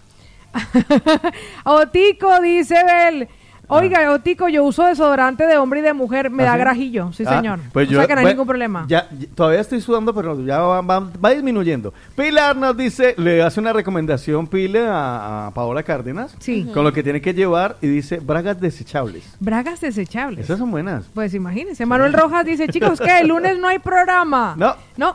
[1.65, 3.29] Otico, dice Bel.
[3.73, 6.29] Oiga, Otico, yo uso desodorante de hombre y de mujer.
[6.29, 6.59] Me ¿Ah, da sí?
[6.59, 7.13] grajillo.
[7.13, 7.61] Sí, Ah, señor.
[7.73, 8.85] Pues o yo, sea que no hay bueno, ningún problema.
[8.89, 11.95] Ya, ya- todavía estoy sudando, pero ya va, va- va disminuyendo.
[12.17, 16.35] Pilar nos dice, le hace una recomendación, Pile, a, a Paola Cárdenas.
[16.41, 16.69] Sí.
[16.75, 19.37] Con lo que tiene que llevar y dice bragas desechables.
[19.39, 20.47] Bragas desechables.
[20.47, 21.05] Esas son buenas.
[21.15, 21.87] Pues imagínense.
[21.87, 23.21] Manuel Rojas dice, chicos, ¿qué?
[23.21, 24.57] El lunes no hay programa.
[24.59, 24.75] No.
[24.97, 25.15] No.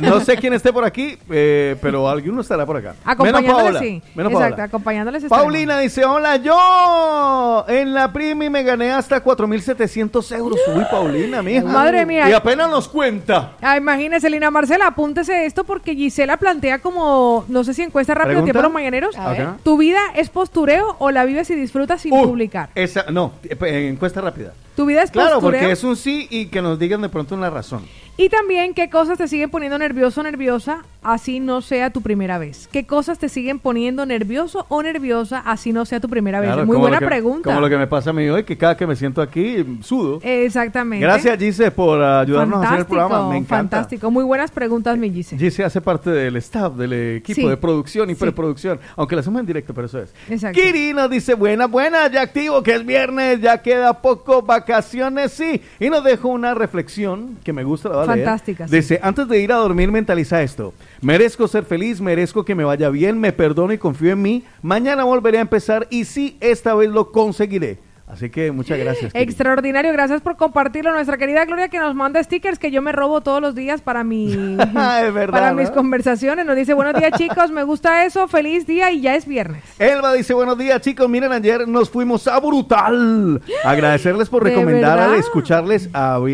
[0.00, 2.94] No sé quién esté por aquí, eh, pero alguno estará por acá.
[3.18, 3.80] Menos Paola.
[3.80, 4.02] sí.
[4.14, 4.64] Menos Exacto, Paola.
[4.64, 5.24] acompañándoles.
[5.24, 5.44] estaremos.
[5.44, 10.58] Paulina dice, hola, yo en la Primi me gané hasta 4.700 euros.
[10.74, 11.64] Uy, Paulina, mija.
[11.64, 12.28] Madre mía.
[12.28, 13.52] Y apenas nos cuenta.
[13.60, 18.30] Ah, imagínese, Lina Marcela, apúntese esto porque Gisela plantea como, no sé si encuesta rápido
[18.42, 18.52] ¿Pregunta?
[18.52, 19.16] tiempo los mañaneros.
[19.16, 19.48] A ver.
[19.62, 22.70] ¿Tu vida es postureo o la vives y disfrutas sin Uh, publicar?
[22.74, 24.52] Esa, no, eh, encuesta rápida.
[24.76, 25.60] ¿Tu vida es Claro, postureo?
[25.60, 27.84] porque es un sí y que nos digan de pronto una razón.
[28.20, 32.36] Y también, ¿qué cosas te siguen poniendo nervioso o nerviosa así no sea tu primera
[32.36, 32.68] vez?
[32.70, 36.50] ¿Qué cosas te siguen poniendo nervioso o nerviosa así no sea tu primera vez?
[36.50, 37.48] Claro, Muy buena que- pregunta.
[37.48, 40.18] Como lo que me pasa a mí hoy, que cada que me siento aquí, sudo.
[40.22, 41.02] Exactamente.
[41.02, 43.26] Gracias, Gise, por ayudarnos a hacer el programa.
[43.30, 43.78] Me encanta.
[43.78, 45.38] Fantástico, muy buenas preguntas, mi Gise.
[45.38, 47.48] Gise hace parte del staff, del equipo Sí.
[47.48, 48.20] de producción y Sí.
[48.20, 50.12] preproducción, aunque lo hacemos en directo, pero eso es.
[50.28, 50.60] Exacto.
[50.60, 55.62] Kiri nos dice, buena, buena, ya activo, que es viernes, ya queda poco, vacaciones, sí.
[55.78, 58.28] Y nos dejó una reflexión que me gusta, la voy a leer.
[58.28, 58.76] Fantástica, sí.
[58.76, 60.74] Dice, antes de ir a dormir, mentaliza esto.
[61.00, 64.44] Merezco ser feliz, merezco que me vaya bien, me perdono y confío en mí.
[64.62, 67.78] Mañana volveré a empezar y sí, esta vez lo conseguiré.
[68.12, 69.12] Así que muchas gracias.
[69.14, 70.92] Extraordinario, gracias por compartirlo.
[70.92, 74.02] Nuestra querida Gloria que nos manda stickers que yo me robo todos los días para
[74.02, 75.58] mi verdad, para ¿no?
[75.58, 76.44] mis conversaciones.
[76.44, 79.62] Nos dice, buenos días chicos, me gusta eso, feliz día y ya es viernes.
[79.78, 83.40] Elba dice, buenos días chicos, miren, ayer nos fuimos a Brutal.
[83.64, 85.88] Agradecerles por ¿De recomendar al escucharles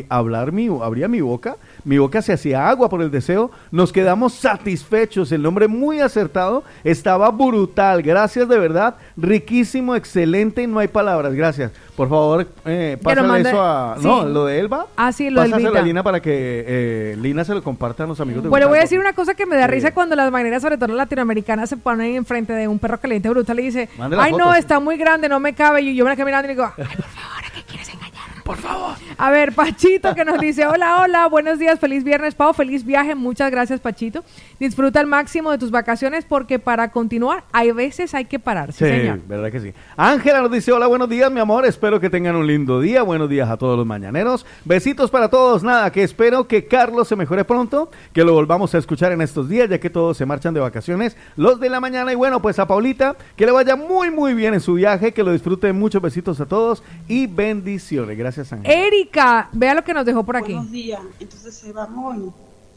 [0.08, 1.56] hablar mi, abría mi boca,
[1.87, 6.64] mi boca se hacía agua por el deseo, nos quedamos satisfechos, el nombre muy acertado,
[6.82, 11.70] estaba brutal, gracias de verdad, riquísimo, excelente, no hay palabras, gracias.
[11.97, 13.97] Por favor, eh, pásale mande- eso a...
[13.99, 14.05] sí.
[14.07, 14.87] No, lo de Elba.
[14.97, 15.80] Ah, sí, lo de Pásaselo Elvita.
[15.80, 18.78] a Lina para que eh, Lina se lo comparta a los amigos de Bueno, voy
[18.78, 21.68] a decir una cosa que me da risa cuando las maneras, sobre todo las latinoamericanas,
[21.70, 24.59] se ponen enfrente de un perro caliente brutal y dice, ay foto, no, sí.
[24.59, 25.82] está muy grande, no me cabe.
[25.82, 28.36] Y yo me la quedo mirando y digo, ay, por favor, ¿a qué quieres engañar?
[28.47, 28.94] Por favor.
[29.18, 33.16] A ver, Pachito que nos dice, hola, hola, buenos días, feliz viernes, Pau, feliz viaje,
[33.16, 34.22] muchas gracias, Pachito.
[34.61, 38.84] Disfruta al máximo de tus vacaciones porque para continuar, hay veces hay que parar, sí,
[38.84, 39.18] Sí, señor.
[39.26, 39.72] verdad que sí.
[39.97, 43.28] Ángela nos dice, hola, buenos días, mi amor, espero que tengan un lindo día, buenos
[43.28, 47.44] días a todos los mañaneros, besitos para todos, nada, que espero que Carlos se mejore
[47.44, 50.61] pronto, que lo volvamos a escuchar en estos días, ya que todos se marchan de
[50.61, 54.34] vacaciones, los de la mañana, y bueno, pues a Paulita, que le vaya muy, muy
[54.34, 59.49] bien en su viaje, que lo disfruten, muchos besitos a todos y bendiciones, gracias Erika,
[59.53, 60.53] vea lo que nos dejó por aquí.
[60.53, 61.01] Buenos días.
[61.20, 62.32] Entonces se van hoy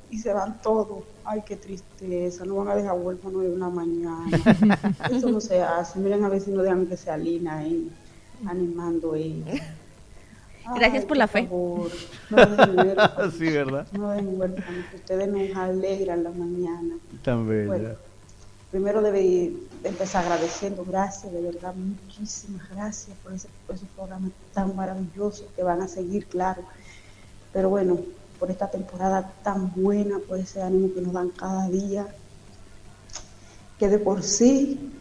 [0.10, 1.04] y se van todos.
[1.24, 2.46] Ay, qué tristeza.
[2.46, 4.30] No van a dejar huérfano de una mañana.
[5.12, 6.00] Eso no se hace.
[6.00, 7.92] Miren a ver si no dejan que sea Lina ahí
[8.46, 9.76] animando ella.
[10.76, 11.44] Gracias por la fe.
[11.44, 11.90] favor,
[12.30, 13.88] no dejen sí, ¿verdad?
[13.92, 16.96] No dejen huérfanos, que ustedes nos alegran la mañana.
[17.24, 17.68] Tan bella.
[17.68, 17.90] Bueno,
[18.72, 19.54] primero debe
[19.84, 25.64] empezar agradeciendo, gracias, de verdad, muchísimas gracias por ese, por esos programas tan maravillosos que
[25.64, 26.62] van a seguir, claro.
[27.52, 28.00] Pero bueno,
[28.38, 32.08] por esta temporada tan buena, por ese ánimo que nos dan cada día,
[33.80, 34.92] que de por sí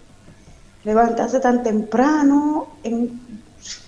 [0.84, 2.68] levantarse tan temprano,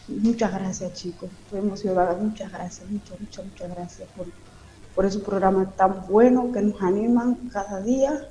[0.09, 4.27] muchas gracias chicos, estoy emocionada, muchas gracias, muchas, muchas, muchas gracias por,
[4.95, 8.29] por esos programas tan buenos que nos animan cada día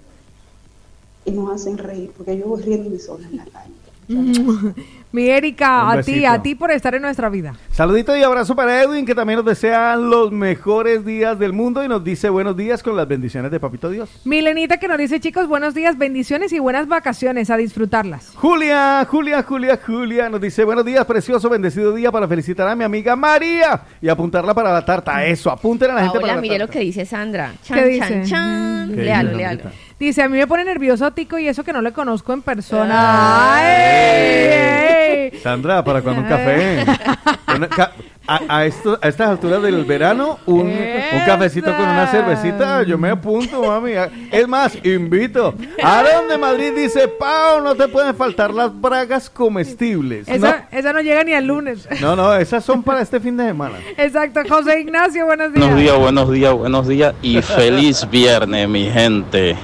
[1.26, 3.74] y nos hacen reír, porque yo voy riendo sola en la calle.
[5.12, 7.56] Mi Erika, a ti, a ti por estar en nuestra vida.
[7.72, 11.88] Saludito y abrazo para Edwin, que también nos desea los mejores días del mundo y
[11.88, 14.22] nos dice buenos días con las bendiciones de Papito Dios.
[14.24, 18.34] Milenita que nos dice, chicos, buenos días, bendiciones y buenas vacaciones, a disfrutarlas.
[18.36, 22.84] Julia, Julia, Julia, Julia nos dice buenos días, precioso, bendecido día para felicitar a mi
[22.84, 25.26] amiga María y apuntarla para la tarta.
[25.26, 27.54] Eso, apunten a la gente para la mire lo que dice Sandra.
[27.68, 28.00] ¿Qué Chan, dice?
[28.08, 28.90] chan, chan.
[28.92, 29.64] ¿Qué Léalo, dice, léalo.
[29.64, 29.86] Sandrita?
[30.00, 33.56] Dice, a mí me pone nervioso Tico y eso que no le conozco en persona.
[33.58, 34.99] ¡Ay!
[35.44, 36.86] Sandra, ¿para cuando un café?
[37.56, 37.92] Una ca-
[38.28, 42.96] a, a esto- a estas alturas del verano, un, un cafecito con una cervecita, yo
[42.98, 43.94] me apunto, mami.
[44.32, 45.56] Es más, invito.
[45.82, 50.28] Aaron de Madrid dice, Pau, no te pueden faltar las bragas comestibles.
[50.28, 51.88] Esa, esa no llega ni al lunes.
[52.02, 53.78] No, no, no, esas son para este fin de semana.
[53.98, 55.66] Exacto, José Ignacio, buenos días.
[55.66, 59.56] Buenos días, buenos días, buenos días y feliz viernes, mi gente.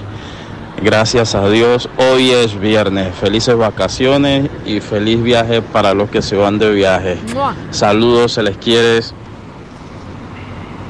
[0.82, 3.14] Gracias a Dios, hoy es viernes.
[3.14, 7.18] Felices vacaciones y feliz viaje para los que se van de viaje.
[7.70, 9.00] Saludos, se les quiere.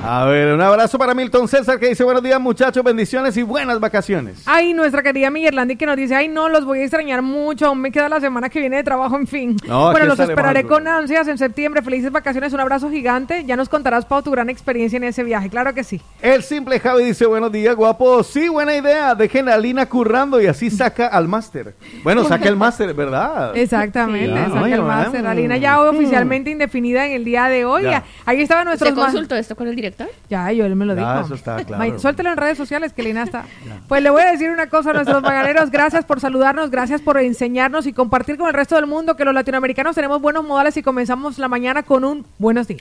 [0.09, 3.81] A ver, un abrazo para Milton César que dice buenos días muchachos, bendiciones y buenas
[3.81, 4.41] vacaciones.
[4.47, 7.81] Ay, nuestra querida Miguelandi que nos dice, ay no, los voy a extrañar mucho, aún
[7.81, 9.57] me queda la semana que viene de trabajo, en fin.
[9.67, 13.69] No, bueno, los esperaré con ansias en septiembre, felices vacaciones, un abrazo gigante, ya nos
[13.69, 16.01] contarás, Pau, tu gran experiencia en ese viaje, claro que sí.
[16.23, 20.47] El simple Javi dice buenos días guapo, sí, buena idea, dejen a Lina currando y
[20.47, 21.75] así saca al máster.
[22.05, 23.57] Bueno, saca el máster, ¿verdad?
[23.57, 25.27] Exactamente, saca oye, el máster.
[25.27, 27.83] Alina ya hoy oficialmente indefinida en el día de hoy.
[27.83, 28.05] Ya.
[28.25, 29.96] Ahí estaba nuestro ¿Usted consultó esto con el director?
[30.29, 31.27] Ya, yo él me lo Ya, dijo.
[31.27, 31.99] eso está claro.
[31.99, 33.45] Suéltelo en redes sociales que Lina está.
[33.89, 35.71] Pues le voy a decir una cosa a nuestros maganeros.
[35.71, 39.35] Gracias por saludarnos, gracias por enseñarnos y compartir con el resto del mundo que los
[39.35, 42.81] latinoamericanos tenemos buenos modales y comenzamos la mañana con un buenos días.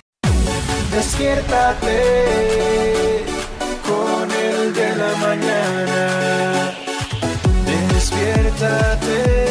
[0.92, 3.24] Despiértate
[3.88, 6.72] con el de la mañana.
[7.94, 9.45] Despiértate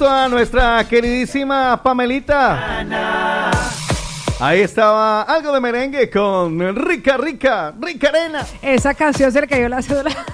[0.00, 2.80] gusto a nuestra queridísima Pamelita.
[4.40, 8.46] Ahí estaba algo de merengue con Rica, Rica, Rica Arena.
[8.62, 10.10] Esa canción se le cayó la cédula.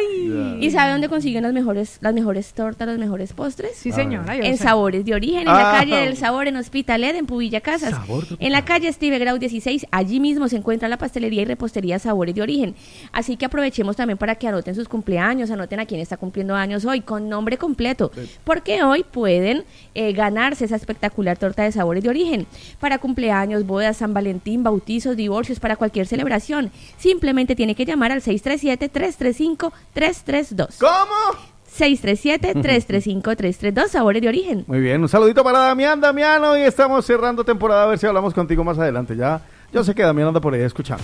[0.60, 3.76] ¿Y sabe dónde consiguen las mejores, las mejores tortas, los mejores postres?
[3.76, 4.64] Sí, señora, yo En sé.
[4.64, 5.78] Sabores de Origen, en la Ah.
[5.80, 7.94] calle del Sabor, en Hospitalet, en Pubilla Casas.
[8.38, 12.34] En la calle Steve Grau 16, allí mismo se encuentra la pastelería y repostería Sabores
[12.34, 12.74] de Origen.
[13.12, 16.84] Así que aprovechemos también para que anoten sus cumpleaños, anoten a quién está cumpliendo años
[16.84, 18.10] hoy, con nombre completo.
[18.44, 19.64] Porque hoy pueden
[19.94, 22.46] eh, ganarse esa espectacular torta de Sabores de Origen.
[22.80, 26.70] Para cumpleaños, bodas, San Valentín, bautizos, divorcios, para cualquier celebración.
[26.98, 30.78] Simplemente tiene que llamar al 637-335-332.
[30.78, 31.53] ¿Cómo?
[31.78, 34.64] 637-335-332, Sabores de Origen.
[34.66, 38.32] Muy bien, un saludito para Damián, Damiano, y estamos cerrando temporada, a ver si hablamos
[38.32, 39.16] contigo más adelante.
[39.16, 39.40] Ya,
[39.72, 41.02] yo sé que Damián anda por ahí escuchando.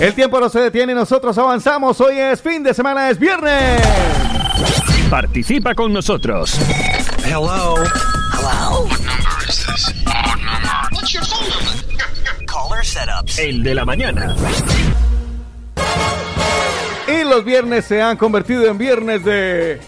[0.00, 2.00] El tiempo no se detiene y nosotros avanzamos.
[2.00, 3.82] Hoy es fin de semana, es viernes.
[5.10, 6.58] Participa con nosotros.
[7.24, 7.74] Hello.
[8.32, 8.86] Hello.
[8.86, 9.92] What number is this?
[10.06, 10.88] What number?
[10.92, 11.74] What's your phone number?
[12.46, 13.38] Caller setups.
[13.38, 14.34] El de la mañana.
[17.12, 19.80] Y los viernes se han convertido en viernes de...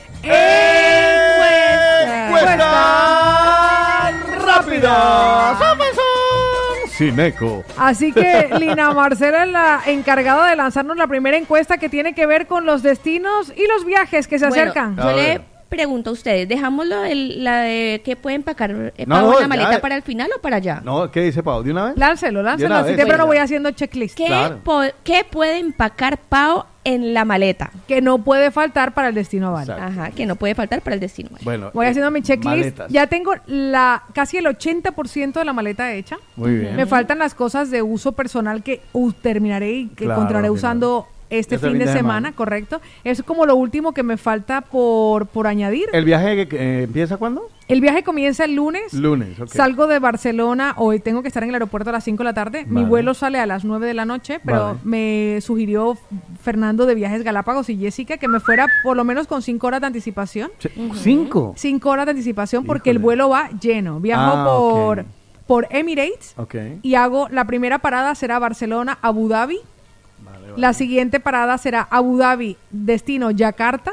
[2.43, 4.13] ¡Encuesta
[4.47, 5.59] rápida!
[6.97, 7.65] Sin eco.
[7.79, 12.27] Así que Lina Marcela es la encargada de lanzarnos la primera encuesta que tiene que
[12.27, 14.97] ver con los destinos y los viajes que se Bueno, acercan.
[14.97, 15.41] yo le
[15.73, 19.41] pregunto a ustedes, ¿dejámoslo el- la de qué puede empacar eh, No, Pau en no,
[19.41, 19.81] la maleta ya.
[19.81, 20.83] para el final o para allá?
[20.85, 21.63] No, ¿qué dice Pau?
[21.63, 21.97] ¿De una vez?
[21.97, 22.75] Láncelo, De láncelo.
[22.75, 23.27] una Así temprano sí.
[23.29, 24.15] voy haciendo checklist.
[24.17, 24.61] ¿Qué, Claro.
[25.03, 27.71] qué puede empacar Pau en la maleta?
[27.89, 29.73] Que no puede faltar para el destino vale.
[29.73, 31.45] Ajá, que no puede faltar para el destino vale.
[31.45, 32.45] Bueno, Voy eh, haciendo mi checklist.
[32.45, 32.93] maletas.
[32.93, 36.19] Ya tengo la casi el 80% de la maleta hecha.
[36.37, 36.77] Muy bien.
[36.77, 41.07] Me faltan las cosas de uso personal que uh, terminaré y que Claro, encontraré usando
[41.39, 42.81] este fin de, semana, correcto.
[43.05, 45.87] Es como lo último que me falta por, por añadir.
[45.93, 47.49] ¿El viaje eh, empieza cuándo?
[47.69, 48.93] El viaje comienza el lunes.
[48.93, 49.49] Lunes, ok.
[49.49, 52.35] Salgo de Barcelona, hoy tengo que estar en el aeropuerto a las 5 de la
[52.35, 52.67] tarde.
[52.67, 54.79] Mi vuelo sale a las 9 de la noche, pero Vale.
[54.85, 55.97] me sugirió
[56.43, 59.81] Fernando de Viajes Galápagos y Jessica que me fuera por lo menos con 5 horas
[59.81, 60.51] de anticipación.
[60.97, 61.55] ¿Cinco?
[61.57, 64.01] 5 horas de anticipación porque el vuelo va lleno.
[64.01, 65.05] Viajo Ah, por,
[65.47, 66.55] por Emirates Ok.
[66.83, 69.59] y hago la primera parada será Barcelona, Abu Dhabi.
[70.57, 73.93] La siguiente parada será Abu Dhabi, destino Yakarta.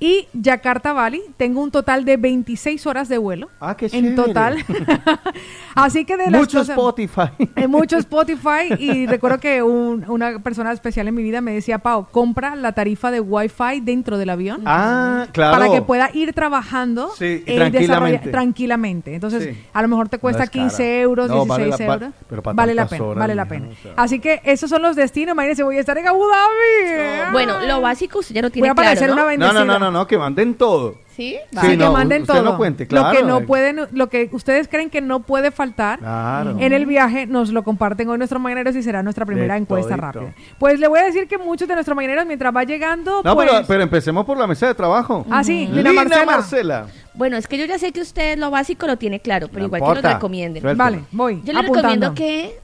[0.00, 3.48] Y Yakarta Bali, tengo un total de 26 horas de vuelo.
[3.60, 4.14] Ah, qué En chévere.
[4.16, 4.64] total.
[5.74, 7.30] Así que de las Mucho cosas- Spotify.
[7.56, 11.78] en mucho Spotify y recuerdo que un- una persona especial en mi vida me decía,
[11.78, 14.62] Pau, compra la tarifa de Wi-Fi dentro del avión.
[14.66, 15.58] Ah, claro.
[15.58, 17.78] Para que pueda ir trabajando Sí, eh, tranquilamente.
[17.80, 19.14] desarrolla- tranquilamente.
[19.14, 19.64] Entonces, Sí.
[19.72, 20.62] a lo mejor te cuesta No es cara.
[20.64, 22.10] 15 euros, No, 16 vale la- va- euros.
[22.28, 23.68] pero para vale la tantas pena, horas, vale la mija, pena.
[23.68, 23.92] o sea.
[23.96, 25.32] Así que esos son los destinos.
[25.34, 27.32] Imagínense, voy a estar en Abu Dhabi.
[27.32, 29.28] Bueno, lo básico usted ya lo Voy tiene a parecer claro, una ¿no?
[29.28, 29.64] bendecida.
[29.64, 30.96] No, no, no, no, no, que manden todo.
[31.14, 31.36] ¿Sí?
[31.52, 32.42] Sí, Sí, que no, manden usted todo.
[32.42, 33.16] no cuente, Lo claro.
[33.16, 36.56] que no pueden, lo que ustedes creen que no puede faltar Claro.
[36.58, 39.90] en el viaje, nos lo comparten hoy nuestros mañaneros y será nuestra primera De encuesta
[39.96, 40.06] todito.
[40.20, 40.34] rápida.
[40.58, 43.48] Pues le voy a decir que muchos de nuestros mañaneros, mientras va llegando, No, pues...
[43.48, 45.24] pero, pero empecemos por la mesa de trabajo.
[45.30, 46.26] Ah, sí, Lina, Lina Marcela.
[46.26, 46.86] Marcela.
[47.14, 49.66] Bueno, es que yo ya sé que usted lo básico lo tiene claro, pero No
[49.66, 50.76] igual que nos recomienden.
[50.76, 51.40] Vale, voy.
[51.44, 52.08] Yo le apuntando.
[52.08, 52.58] recomiendo que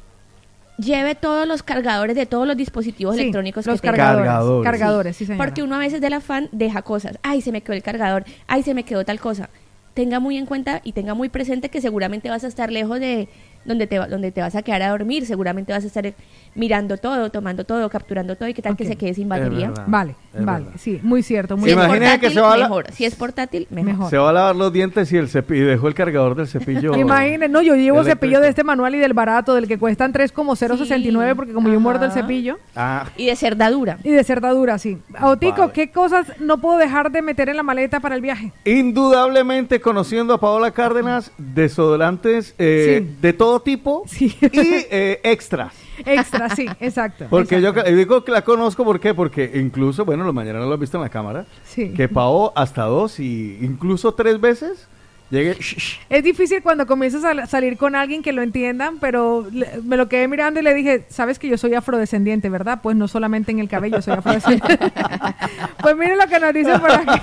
[0.81, 4.15] lleve todos los cargadores de todos los dispositivos Sí, electrónicos los que tenga.
[4.17, 4.65] cargadores.
[4.65, 5.17] Cargadores.
[5.17, 5.45] Sí, señora.
[5.45, 7.19] Porque uno a veces del afán deja cosas.
[7.23, 8.25] Ay, se me quedó el cargador.
[8.47, 9.51] Ay, se me quedó tal cosa.
[9.95, 13.29] Tenga muy en cuenta y tenga muy presente que seguramente vas a estar lejos de
[13.65, 15.27] donde te, va- donde te vas a quedar a dormir.
[15.27, 16.13] Seguramente vas a estar
[16.55, 19.69] mirando todo, tomando todo, capturando todo y que tal que se quede sin batería.
[19.69, 19.85] verdad.
[19.87, 20.81] Vale, Es vale, verdad.
[20.81, 22.87] sí, muy cierto, muy Si es Imagínese portátil, que se va a la- mejor.
[22.93, 23.91] Si es portátil, mejor.
[23.93, 24.11] Mejor.
[24.11, 26.95] Se va a lavar los dientes y, el cepi- y dejó el cargador del cepillo.
[26.97, 28.21] Imagínense, no, yo llevo eléctrico.
[28.27, 32.07] cepillo de este manual y del barato, del que cuestan 3,069 porque como yo muerdo
[32.07, 32.59] el cepillo.
[32.75, 33.99] Ah, Y de cerdadura.
[34.03, 34.99] Y de cerdadura, sí.
[35.23, 35.73] Otico, Vale.
[35.73, 38.53] ¿qué cosas no puedo dejar de meter en la maleta para el viaje?
[38.65, 43.17] indudablemente conociendo a Paola Cárdenas, desodorantes eh, Sí.
[43.21, 44.37] de todo tipo Sí.
[44.41, 45.75] y eh, extras.
[46.07, 47.27] Extra, sí, exacto.
[47.29, 47.85] Porque exacto.
[47.91, 49.13] yo digo que la conozco, ¿por qué?
[49.15, 51.93] Porque incluso, bueno, los mañana lo he visto en la cámara, Sí.
[51.93, 54.89] que Pao hasta dos y incluso tres veces
[55.31, 55.99] shh.
[56.09, 60.09] Es difícil cuando comienzas a salir con alguien que lo entiendan, pero le- me lo
[60.09, 62.81] quedé mirando y le dije, sabes que yo soy afrodescendiente, ¿verdad?
[62.83, 64.93] Pues no solamente en el cabello soy afrodescendiente.
[65.83, 67.21] pues miren lo que nos dice por aquí.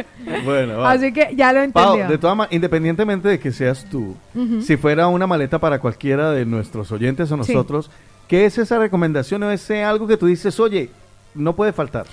[0.44, 0.96] Bueno, vale.
[0.98, 2.06] Así que ya lo entendió.
[2.06, 4.14] de todas maneras, independientemente de que seas tú,
[4.62, 7.52] si fuera una maleta para cualquiera de nuestros oyentes o Sí.
[7.52, 7.90] nosotros,
[8.28, 10.90] ¿qué es esa recomendación o ese algo que tú dices, oye,
[11.34, 12.06] no puede faltar?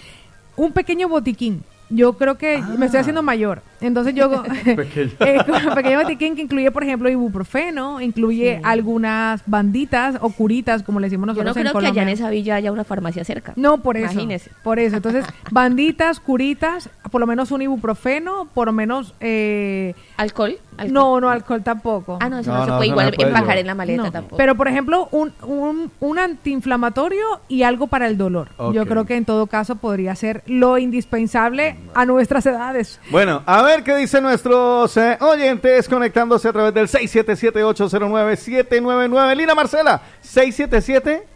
[0.56, 1.64] Un pequeño botiquín.
[1.90, 3.62] Yo creo que me estoy haciendo mayor.
[3.82, 4.44] Entonces yo...
[4.64, 5.12] Pequeño.
[5.20, 5.40] Eh,
[5.76, 11.28] pequeño botiquín que incluye, por ejemplo, ibuprofeno, incluye algunas banditas o curitas, como le decimos
[11.28, 12.04] Yo nosotros no en creo que allá Colombia.
[12.04, 13.54] en esa villa haya una farmacia cerca.
[13.56, 14.12] No, por eso.
[14.12, 14.52] Imagínese.
[14.64, 14.96] Por eso.
[14.96, 19.14] Entonces, banditas, curitas, por lo menos un ibuprofeno, por lo menos...
[19.20, 20.58] Eh, ¿Alcohol?
[20.78, 20.94] ¿Alcohol?
[20.94, 22.18] No, no, alcohol tampoco.
[22.22, 24.12] Ah, no, eso No, no, se puede no igual puede empacar en la maleta No,
[24.12, 24.38] tampoco.
[24.38, 28.50] Pero, por ejemplo, un, un, un antiinflamatorio y algo para el dolor.
[28.74, 33.00] Yo creo que en todo caso podría ser lo indispensable a nuestras edades.
[33.12, 39.36] Bueno, a ver qué dicen nuestros eh, oyentes conectándose a través del 677-809-799.
[39.36, 41.28] Lina Marcela, 677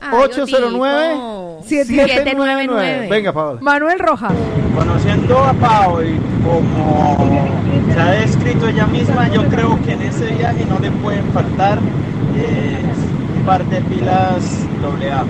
[0.00, 1.68] Ay, 809 Otico.
[1.68, 3.08] 799.
[3.10, 3.60] Venga, Paola.
[3.60, 4.32] Manuel Rojas.
[4.74, 7.48] Conociendo a Pau y como
[7.92, 11.78] se ha descrito ella misma, yo creo que en ese viaje no le pueden faltar
[12.36, 12.78] eh,
[13.36, 15.24] un par de pilas AA.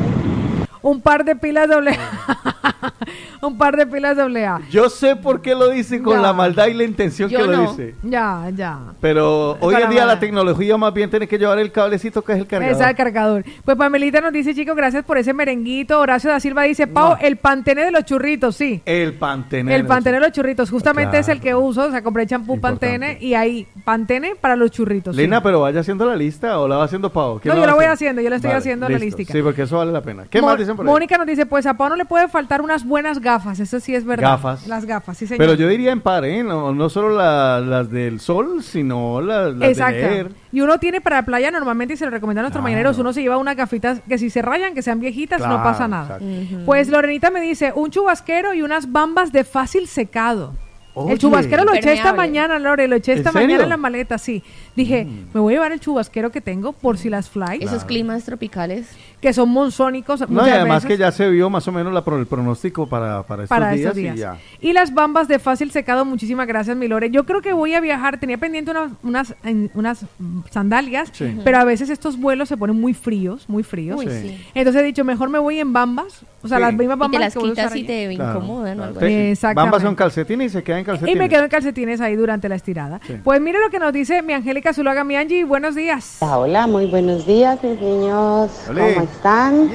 [0.83, 2.93] Un par de pilas doble A.
[3.47, 4.61] un par de pilas doble A.
[4.71, 6.23] Yo sé por qué lo dice con Ya.
[6.23, 7.71] la maldad y la intención Yo que lo no.
[7.71, 7.95] dice.
[8.03, 8.79] Ya, ya.
[9.01, 12.33] Pero hoy Para en día la tecnología más bien tiene que llevar el cablecito que
[12.33, 12.75] es el cargador.
[12.77, 13.45] Esa el cargador.
[13.65, 15.99] Pues Pamelita nos dice, chicos, gracias por ese merenguito.
[16.01, 18.83] Horacio da Silva dice, Pau, el pantene de los churritos, sí.
[18.85, 19.75] El pantene.
[19.75, 21.21] El pantene de los churritos, justamente Claro.
[21.23, 22.87] es el que uso, o sea, compré champú Importante.
[22.99, 25.15] pantene y hay pantene para los churritos.
[25.17, 25.23] sí.
[25.23, 27.39] Lina, pero vaya haciendo la lista o la va haciendo Pau.
[27.41, 28.23] ¿Quién No, yo la voy haciendo?
[28.23, 29.19] yo le estoy Vale, haciendo la listo.
[29.19, 29.33] listica.
[29.33, 30.25] Sí, porque eso vale la pena.
[30.31, 30.93] ¿Qué más dicen por ahí?
[30.93, 33.95] Mónica nos dice, pues a Pau no le puede faltar unas buenas gafas, eso sí
[33.95, 34.31] es verdad.
[34.33, 34.67] Gafas.
[34.67, 35.39] Las gafas, sí señor.
[35.39, 36.43] Pero yo diría en par, ¿eh?
[36.43, 39.95] No, no solo la- las del sol, sino la- las, de Exacto.
[39.97, 40.33] leer.
[40.53, 42.73] Y uno tiene para playa normalmente, y se lo recomienda a nuestros Claro.
[42.73, 45.89] mañaneros, uno se lleva unas gafitas que si se rayan, que sean viejitas, no pasa
[45.89, 46.19] nada.
[46.67, 50.55] Pues Lorenita me dice, un chubasquero y unas bambas de fácil secado.
[50.93, 51.13] Oye.
[51.13, 54.19] el chubasquero lo eché esta mañana, Lore, lo eché ¿En esta mañana en la maleta,
[54.19, 54.43] sí.
[54.81, 58.25] Dije, me voy a llevar el chubasquero que tengo por si las flies, Esos climas
[58.25, 58.89] tropicales.
[59.21, 60.29] que son monzónicos.
[60.31, 60.89] No, y además veces.
[60.97, 63.81] que ya se vio más o menos la, el pronóstico para, para estos para días,
[63.89, 64.17] estos días.
[64.17, 64.39] y ya.
[64.61, 67.11] Y las bambas de fácil secado, muchísimas gracias, mi Lore.
[67.11, 71.37] Yo creo que voy a viajar, tenía pendiente unas, unas, en- unas mm, sandalias, Sí.
[71.45, 73.99] pero a veces estos vuelos se ponen muy fríos, muy fríos.
[74.01, 74.29] Uy, Sí.
[74.29, 74.47] sí.
[74.55, 76.63] Entonces he dicho, mejor me voy en bambas O sea, Sí.
[76.63, 77.87] las mismas Y te bambas las que quitas y allí.
[77.87, 78.99] te Claro, incomodan o claro.
[79.07, 79.55] algo así.
[79.55, 81.15] Bambas son calcetines y se quedan en calcetines.
[81.15, 82.99] Y me quedo en calcetines ahí durante la estirada.
[83.07, 83.17] Sí.
[83.23, 86.19] Pues mire lo que nos dice mi Angélica Zuluaga, mi Angie, buenos días.
[86.21, 88.51] Hola, muy buenos días, mis niños.
[88.69, 88.95] Olé.
[88.95, 89.69] ¿Cómo están?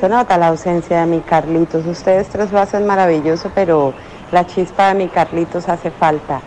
[0.00, 1.84] Se nota la ausencia de mi Carlitos.
[1.84, 3.92] Ustedes tres lo hacen maravilloso, pero
[4.30, 6.40] la chispa de mi Carlitos hace falta.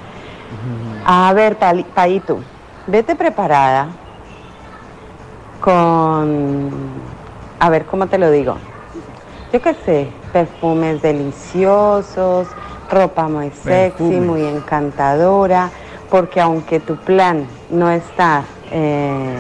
[1.06, 2.40] A ver, Paito,
[2.88, 3.88] vete preparada
[5.60, 6.70] con...
[7.60, 8.56] A ver, ¿cómo te lo digo?
[9.52, 12.48] Yo qué sé, perfumes deliciosos,
[12.90, 14.22] ropa muy sexy, Perfumes.
[14.22, 15.70] muy encantadora,
[16.10, 19.38] porque aunque tu plan no está eh,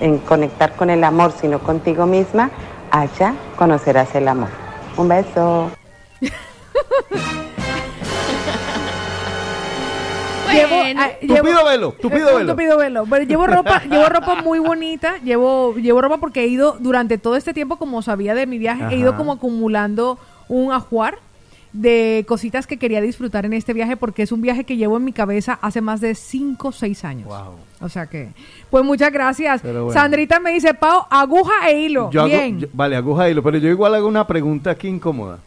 [0.00, 2.50] en conectar con el amor, sino contigo misma,
[2.90, 4.48] allá conocerás el amor.
[4.96, 5.70] Un beso.
[10.52, 12.52] Llevo, ah, Tupido velo, tupido velo.
[12.52, 13.06] tupido velo.
[13.06, 17.34] Bueno, llevo ropa, llevo ropa muy bonita, llevo, llevo ropa porque he ido durante todo
[17.34, 20.16] este tiempo, como sabía de mi viaje, he ido como acumulando
[20.48, 21.18] un ajuar
[21.74, 25.04] de cositas que quería disfrutar en este viaje porque es un viaje que llevo en
[25.04, 27.28] mi cabeza hace más de 5 o 6 años.
[27.80, 28.28] O sea que,
[28.70, 29.60] pues muchas gracias.
[29.62, 29.90] Bueno.
[29.90, 32.10] Sandrita me dice, Pau, aguja e hilo.
[32.12, 32.60] Yo hago- Bien.
[32.60, 35.40] yo- vale, aguja y hilo, pero yo igual hago una pregunta aquí incómoda.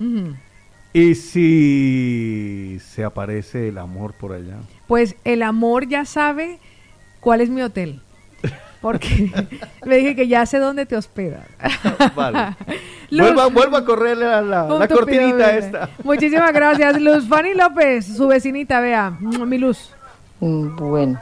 [0.93, 4.57] ¿Y si se aparece el amor por allá?
[4.87, 6.59] Pues el amor ya sabe
[7.19, 8.01] cuál es mi hotel.
[8.87, 9.29] Porque
[9.85, 11.45] me dije que ya sé dónde te hospedas.
[12.15, 12.55] Vale.
[13.09, 15.89] Luz- Vuelva, vuelva a correr la, cortinita esta.
[16.05, 17.01] Muchísimas gracias.
[17.01, 19.11] Luz Fanny López, su vecinita, vea.
[19.19, 19.91] Mi luz.
[20.39, 21.19] Mm, Bueno,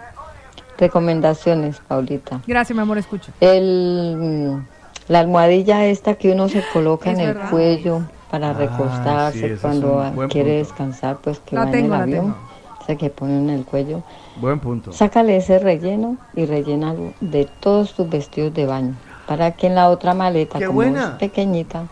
[0.78, 2.40] recomendaciones, Paulita.
[2.46, 3.32] Gracias, mi amor, escucho.
[3.40, 7.50] El, mm, la almohadilla esta que uno se coloca en el verdad.
[7.50, 10.68] cuello para Ah, recostarse sí, cuando quiere punto.
[10.70, 12.26] descansar, pues que La va en tengo, el la avión.
[12.26, 12.38] tengo.
[12.84, 14.04] Esa que ponen en el cuello.
[14.38, 14.92] Buen punto.
[14.92, 18.96] Sácale ese relleno y rellénalo de todos tus vestidos de baño.
[19.28, 21.04] Para que en la otra maleta, ¡Qué como buena!
[21.04, 21.88] es pequeñita,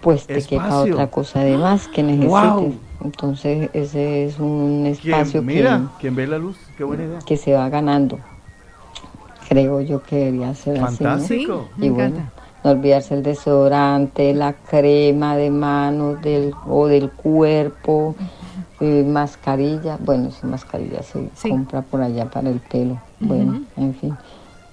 [0.00, 0.94] pues te quepa Espacio.
[0.94, 2.74] otra cosa de más que necesites.
[3.04, 6.56] Entonces ese es un espacio ¿Quién, que mira, ¿quién ve la luz?
[6.76, 7.18] Qué buena idea.
[7.26, 8.18] que se va ganando.
[9.48, 11.12] Creo yo que debería ser Fantástico.
[11.12, 11.46] así.
[11.46, 11.62] ¿no?
[11.78, 12.32] Sí, y bueno, encanta.
[12.64, 18.14] no olvidarse el desodorante, la crema de manos del, o del cuerpo,
[18.80, 19.98] eh, mascarilla.
[20.00, 23.00] Bueno, si mascarilla se compra por allá para el pelo.
[23.20, 24.16] Bueno, en fin.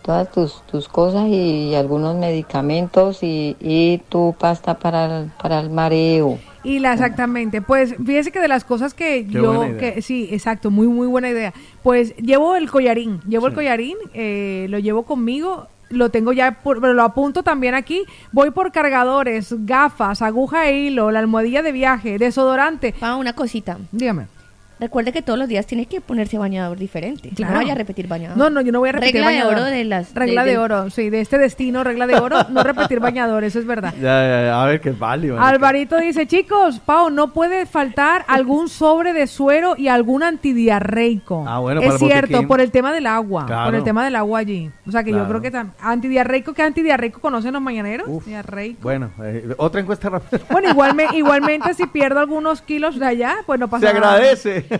[0.02, 5.72] Todas tus, tus cosas y, algunos medicamentos y, y tu pasta para el, para el
[5.72, 6.38] mareo.
[6.64, 10.72] Y la exactamente, pues fíjese que de las cosas que Qué yo, que sí, exacto,
[10.72, 11.54] muy muy buena idea.
[11.84, 13.56] Pues llevo el collarín, llevo el Sí.
[13.56, 18.04] collarín, eh, lo llevo conmigo, lo tengo ya, por, pero lo apunto también aquí.
[18.32, 22.94] Voy por cargadores, gafas, aguja e hilo, la almohadilla de viaje, desodorante.
[23.02, 23.78] Ah, una cosita.
[23.92, 24.35] Dígame.
[24.80, 27.30] Recuerde que todos los días tiene que ponerse bañador diferente.
[27.36, 27.54] Claro.
[27.54, 28.38] No vaya a repetir bañador.
[28.38, 29.56] No, no, yo no voy a repetir Regla bañador.
[29.56, 30.14] de oro de las...
[30.14, 33.66] Regla de, oro, sí, de este destino, regla de oro, no repetir bañador, eso es
[33.66, 33.94] verdad.
[34.02, 35.34] Ya, ya, ya, a ver qué vale.
[35.38, 41.46] Alvarito dice, chicos, Pau, no puede faltar algún sobre de suero y algún antidiarreico.
[41.48, 42.48] Ah, bueno, es cierto, botiquín.
[42.48, 43.66] por el tema del agua, Claro.
[43.66, 44.70] por el tema del agua allí.
[44.88, 48.26] O sea que yo creo que tam- antidiarreico, ¿qué antidiarreico conocen los mañaneros?
[48.26, 48.80] Diarreico.
[48.84, 50.42] Bueno, eh, otra encuesta rápida.
[50.52, 54.18] Bueno, igualme, igualmente si pierdo algunos kilos de allá, pues no pasa Se nada.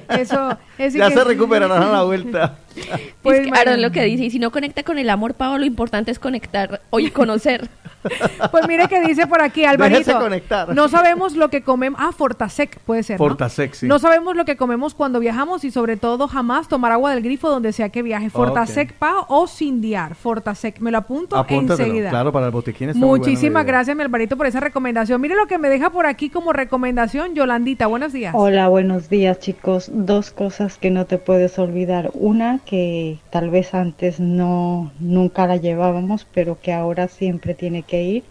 [0.10, 2.58] Eso, es ya que- se recuperarán a la vuelta.
[3.22, 5.58] Pues, es que Aaron lo que dice, y si no conecta con el amor, Pau,
[5.58, 7.70] lo importante es conectar o y conocer.
[8.52, 10.20] Pues mire que dice por aquí, Alvarito.
[10.20, 10.76] conectar.
[10.76, 12.00] No sabemos lo que comemos.
[12.00, 13.20] Ah, Fortasec puede ser.
[13.20, 13.26] ¿no?
[13.26, 13.88] Fortasec, sí.
[13.88, 17.50] No sabemos lo que comemos cuando viajamos y sobre todo jamás tomar agua del grifo
[17.50, 18.30] donde sea que viaje.
[18.30, 20.14] Fortasec Pau o Sindiar.
[20.14, 20.80] Fortasec.
[20.82, 22.10] Me lo apunto Apúntatelo, enseguida.
[22.12, 25.20] claro, para el botiquín está Muchísimas gracias, mi Alvarito, por esa recomendación.
[25.20, 27.88] Mire lo que me deja por aquí como recomendación, Yolandita.
[27.88, 28.36] Buenos días.
[28.38, 29.90] Hola, buenos días chicos.
[29.92, 32.12] Dos cosas que no te puedes olvidar.
[32.14, 38.04] Una que tal vez antes no nunca la llevábamos, pero que ahora siempre tiene que
[38.04, 38.24] ir.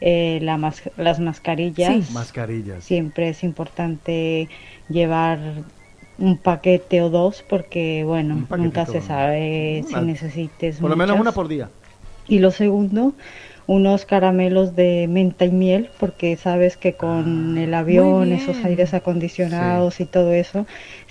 [0.00, 2.06] eh, la mas- las mascarillas.
[2.06, 2.12] Sí.
[2.12, 2.84] Mascarillas.
[2.84, 4.48] Siempre es importante
[4.88, 5.38] llevar
[6.18, 11.18] un paquete o dos porque bueno, Un nunca se sabe si necesites Por lo menos
[11.18, 11.68] una por día.
[12.28, 13.14] Y lo segundo,
[13.66, 20.00] unos caramelos de menta y miel, porque sabes que con el avión, esos aires acondicionados
[20.00, 20.66] y todo eso,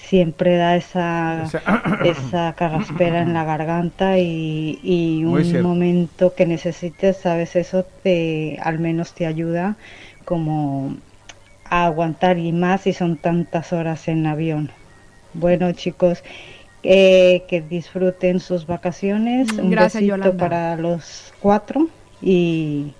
[0.07, 1.43] siempre da esa,
[2.05, 8.79] esa carraspera en la garganta y, y un momento que necesites, sabes, eso te al
[8.79, 9.75] menos te ayuda
[10.23, 10.95] como
[11.69, 14.71] a aguantar y más si son tantas horas en avión.
[15.33, 16.23] Bueno chicos,
[16.83, 19.51] eh, que disfruten sus vacaciones.
[19.51, 20.37] Un Gracias, besito Yolanda.
[20.37, 21.89] para los cuatro
[22.21, 22.93] y,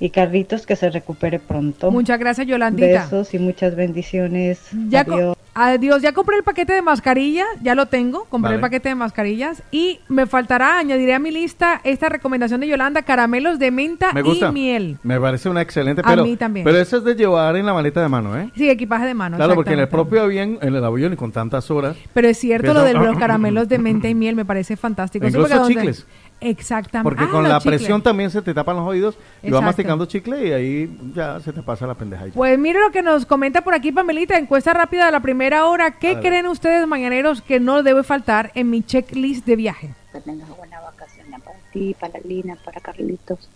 [0.00, 1.90] y Carlitos que se recupere pronto.
[1.90, 3.02] Muchas gracias, Yolandita.
[3.04, 4.60] Besos y muchas bendiciones.
[4.88, 5.37] Ya Adiós.
[5.60, 8.54] Adiós, ya compré el paquete de mascarillas, ya lo tengo, compré Vale.
[8.56, 13.02] el paquete de mascarillas y me faltará, añadiré a mi lista esta recomendación de Yolanda,
[13.02, 14.50] caramelos de menta Me gusta.
[14.50, 14.98] y miel.
[15.02, 16.62] Me parece una excelente, A pero, mí también.
[16.64, 18.50] pero eso es de llevar en la maleta de mano, ¿eh?
[18.54, 19.36] Sí, equipaje de mano.
[19.36, 21.96] Claro, porque en el propio avión, en el avión y con tantas horas.
[22.14, 25.26] Pero es cierto Eso- lo de los caramelos de menta y miel, me parece fantástico.
[25.26, 26.06] Sí, Incluso donde- chicles.
[26.40, 27.04] Exactamente.
[27.04, 27.78] Porque Ah, con la chicles.
[27.80, 31.52] presión también se te tapan los oídos y vas masticando chicle y ahí ya se
[31.52, 32.26] te pasa la pendeja.
[32.34, 35.98] Pues mire lo que nos comenta por aquí Pamelita, encuesta rápida de la primera hora.
[35.98, 39.94] ¿Qué creen ustedes, mañaneros, que no debe faltar en mi checklist de viaje?
[40.12, 43.48] que tengas buenas vacaciones para ti, para Lina, para Carlitos,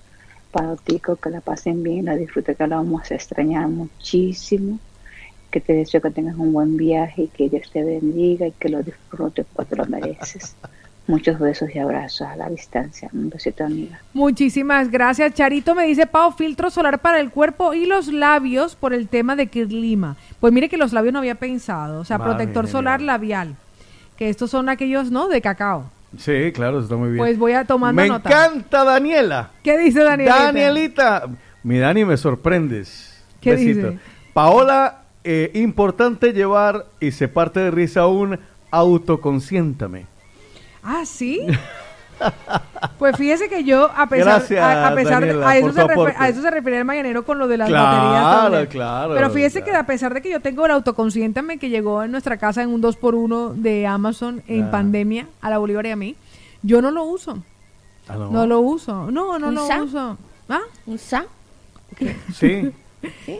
[0.50, 4.78] para Tico, que la pasen bien, la disfruten, que la vamos a extrañar muchísimo.
[5.50, 8.68] Que te deseo que tengas un buen viaje y que Dios te bendiga y que
[8.70, 10.56] lo disfrutes porque lo mereces.
[11.12, 13.10] Muchos besos y abrazos a la distancia.
[13.12, 14.00] Un besito, amiga.
[14.14, 15.34] Muchísimas gracias.
[15.34, 19.36] Charito me dice, Pau, filtro solar para el cuerpo y los labios por el tema
[19.36, 20.16] de clima.
[20.40, 22.00] Pues mire que los labios no había pensado.
[22.00, 23.56] O sea, protector solar labial.
[24.16, 25.28] Que estos son aquellos, ¿no?
[25.28, 25.90] De cacao.
[26.16, 27.18] Sí, claro, está muy bien.
[27.18, 28.30] Pues voy a tomando Me nota.
[28.30, 29.50] encanta Daniela.
[29.62, 30.44] ¿Qué dice Danielita?
[30.44, 31.28] Danielita.
[31.62, 33.22] Mi Dani, me sorprendes.
[33.38, 33.90] ¿Qué Besito.
[33.90, 34.00] dice?
[34.32, 38.38] Paola, eh, importante llevar y se parte de risa un
[38.70, 40.06] autoconsiéntame.
[40.82, 41.40] Ah, sí.
[42.98, 45.86] Pues fíjese que yo, a pesar, Gracias, a, a pesar de, a eso, se tu
[45.88, 46.16] refe- aporte.
[46.18, 48.42] a eso se refiere el mañanero con lo de las Claro, baterías.
[48.42, 48.66] también.
[48.66, 52.12] claro, Pero fíjese que a pesar de que yo tengo el autoconsciéntame que llegó en
[52.12, 54.70] nuestra casa en un 2x1 de Amazon en Ah.
[54.70, 56.14] pandemia, a la Bolívar y a mí,
[56.62, 57.42] yo no lo uso.
[58.08, 58.30] Ah, no.
[58.30, 59.10] No lo uso.
[59.10, 59.82] No, no ¿Un lo sa?
[59.82, 60.18] uso.
[60.48, 60.60] ¿Ah?
[60.86, 61.24] ¿Un sa?
[62.34, 62.70] Sí.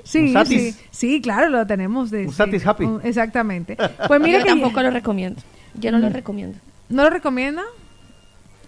[0.03, 0.75] Sí, Un satis.
[0.75, 2.37] sí, sí, claro, lo tenemos de Un sí.
[2.37, 2.89] satis happy.
[3.05, 3.77] Exactamente.
[4.09, 5.41] Pues mire Yo que tampoco lo recomiendo.
[5.75, 6.59] Yo no lo recomiendo.
[6.93, 7.63] ¿No lo recomienda?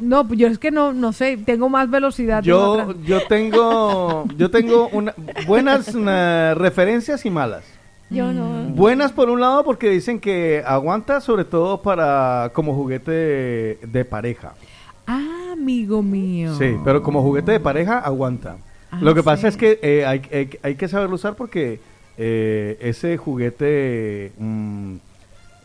[0.01, 2.43] No, pues yo es que no, no sé, tengo más velocidad.
[2.43, 5.15] Yo, yo tengo, yo tengo una,
[5.47, 7.65] buenas eh, referencias y malas.
[8.09, 8.71] Yo no.
[8.71, 14.05] Buenas por un lado porque dicen que aguanta sobre todo para como juguete de, de
[14.05, 14.55] pareja.
[15.07, 16.55] Ah, amigo mío.
[16.57, 18.57] Sí, pero como juguete de pareja aguanta.
[18.91, 21.79] Ah, Lo que pasa es que eh, hay, hay, hay que saberlo usar porque
[22.17, 24.97] eh, ese juguete mm,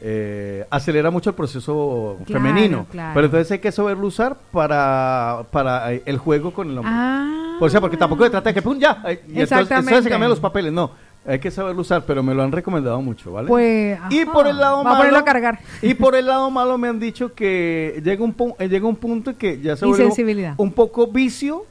[0.01, 2.85] eh, acelera mucho el proceso Claro, femenino.
[2.91, 3.11] claro.
[3.13, 6.93] Pero entonces hay que saberlo usar para, para eh, el juego con el hombre.
[6.95, 7.57] Ah.
[7.59, 8.77] O sea, porque tampoco se trata de que ¡pum!
[8.79, 9.03] ya.
[9.27, 10.71] Y entonces, entonces se cambian los papeles.
[10.71, 10.91] No,
[11.25, 13.49] hay que saberlo usar, pero me lo han recomendado mucho, ¿vale?
[13.49, 14.97] Pues, y ajá, por el lado va a malo.
[14.97, 15.59] ponerlo a cargar.
[15.81, 18.33] Y por el lado malo me han dicho que llega un,
[18.69, 21.65] llega un punto que ya se vuelve un poco vicio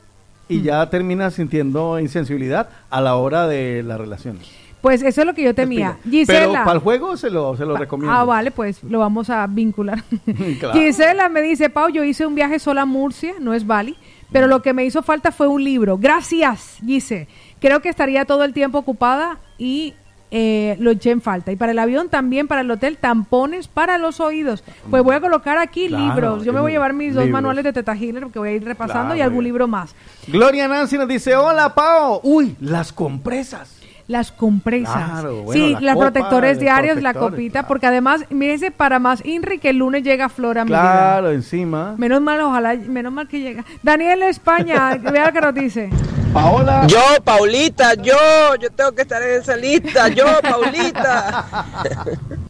[0.49, 0.53] Mm.
[0.55, 4.49] y ya termina sintiendo insensibilidad a la hora de las relaciones.
[4.81, 5.97] Pues eso es lo que yo temía.
[6.03, 6.65] Pero Gisela.
[6.65, 8.15] para el juego se lo, se lo recomiendo.
[8.15, 10.03] Ah, vale, pues lo vamos a vincular.
[10.61, 10.75] Claro.
[10.79, 13.97] Gisela me dice, Pau, yo hice un viaje sola a Murcia, no es Bali,
[14.31, 15.99] pero lo que me hizo falta fue un libro.
[15.99, 17.29] Gracias, Gise.
[17.61, 19.95] Creo que estaría todo el tiempo ocupada y
[20.31, 21.51] eh, lo eché en falta.
[21.51, 24.63] Y para el avión también, para el hotel, tampones para los oídos.
[24.91, 26.45] Pues voy a colocar aquí Claro, libros.
[26.45, 28.65] Yo me voy a llevar mis dos manuales de Teta Healer porque voy a ir
[28.65, 29.95] repasando Claro, y algún libro más.
[30.27, 32.21] Gloria Nancy nos dice, hola Pao.
[32.23, 33.75] Uy, las compresas.
[34.09, 35.11] Las compresas.
[35.11, 38.99] Claro, bueno, sí, la las copa, protectores los diarios, la copita, porque además, mírese, para
[38.99, 40.65] más Inri que el lunes llega Flora.
[40.65, 41.95] Claro, encima.
[41.99, 43.65] Menos mal, ojalá, menos mal que llega.
[43.83, 45.91] Daniel España, vea lo que nos dice.
[46.33, 46.87] Paola.
[46.87, 48.17] Yo, Paulita, yo,
[48.59, 51.47] yo tengo que estar en esa lista, yo, Paulita.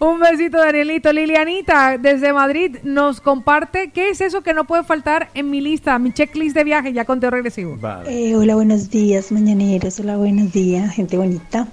[0.00, 1.12] Un besito, Danielito.
[1.12, 5.98] Lilianita, desde Madrid, nos comparte qué es eso que no puede faltar en mi lista,
[5.98, 7.78] mi checklist de viaje, ya conteo regresivo.
[8.06, 9.98] Eh, hola, buenos días, mañaneros.
[10.00, 11.68] Hola, buenos días, gente bonita.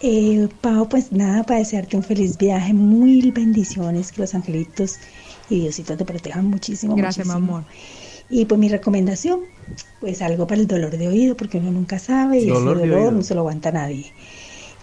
[0.00, 4.98] Eh, Pau, pues nada, para desearte un feliz viaje, mil bendiciones, que los angelitos
[5.50, 6.94] y Diosito te protejan muchísimo.
[6.94, 7.56] Gracias, mi muchísimo.
[7.58, 7.70] amor.
[8.30, 9.40] Y pues mi recomendación,
[10.00, 13.12] pues algo para el dolor de oído, porque uno nunca sabe y Dolor ese dolor
[13.12, 14.12] no se lo aguanta nadie.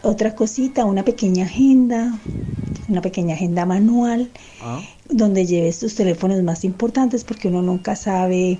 [0.03, 2.18] Otra cosita, una pequeña agenda,
[2.88, 4.30] una pequeña agenda manual
[4.64, 4.80] Ah.
[5.10, 8.57] donde lleves tus teléfonos más importantes porque uno nunca sabe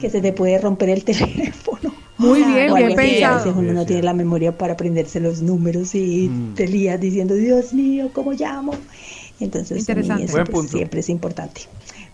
[0.00, 1.92] que se te puede romper el teléfono.
[2.18, 3.34] Muy bien, bien pensado.
[3.34, 6.54] A veces uno no tiene la memoria para aprenderse los números y Mm.
[6.54, 8.74] te lías diciendo, Dios mío, ¿cómo llamo?
[9.40, 10.24] Entonces, mí Interesante.
[10.24, 10.72] eso, Buen pues, punto.
[10.76, 11.62] siempre es importante.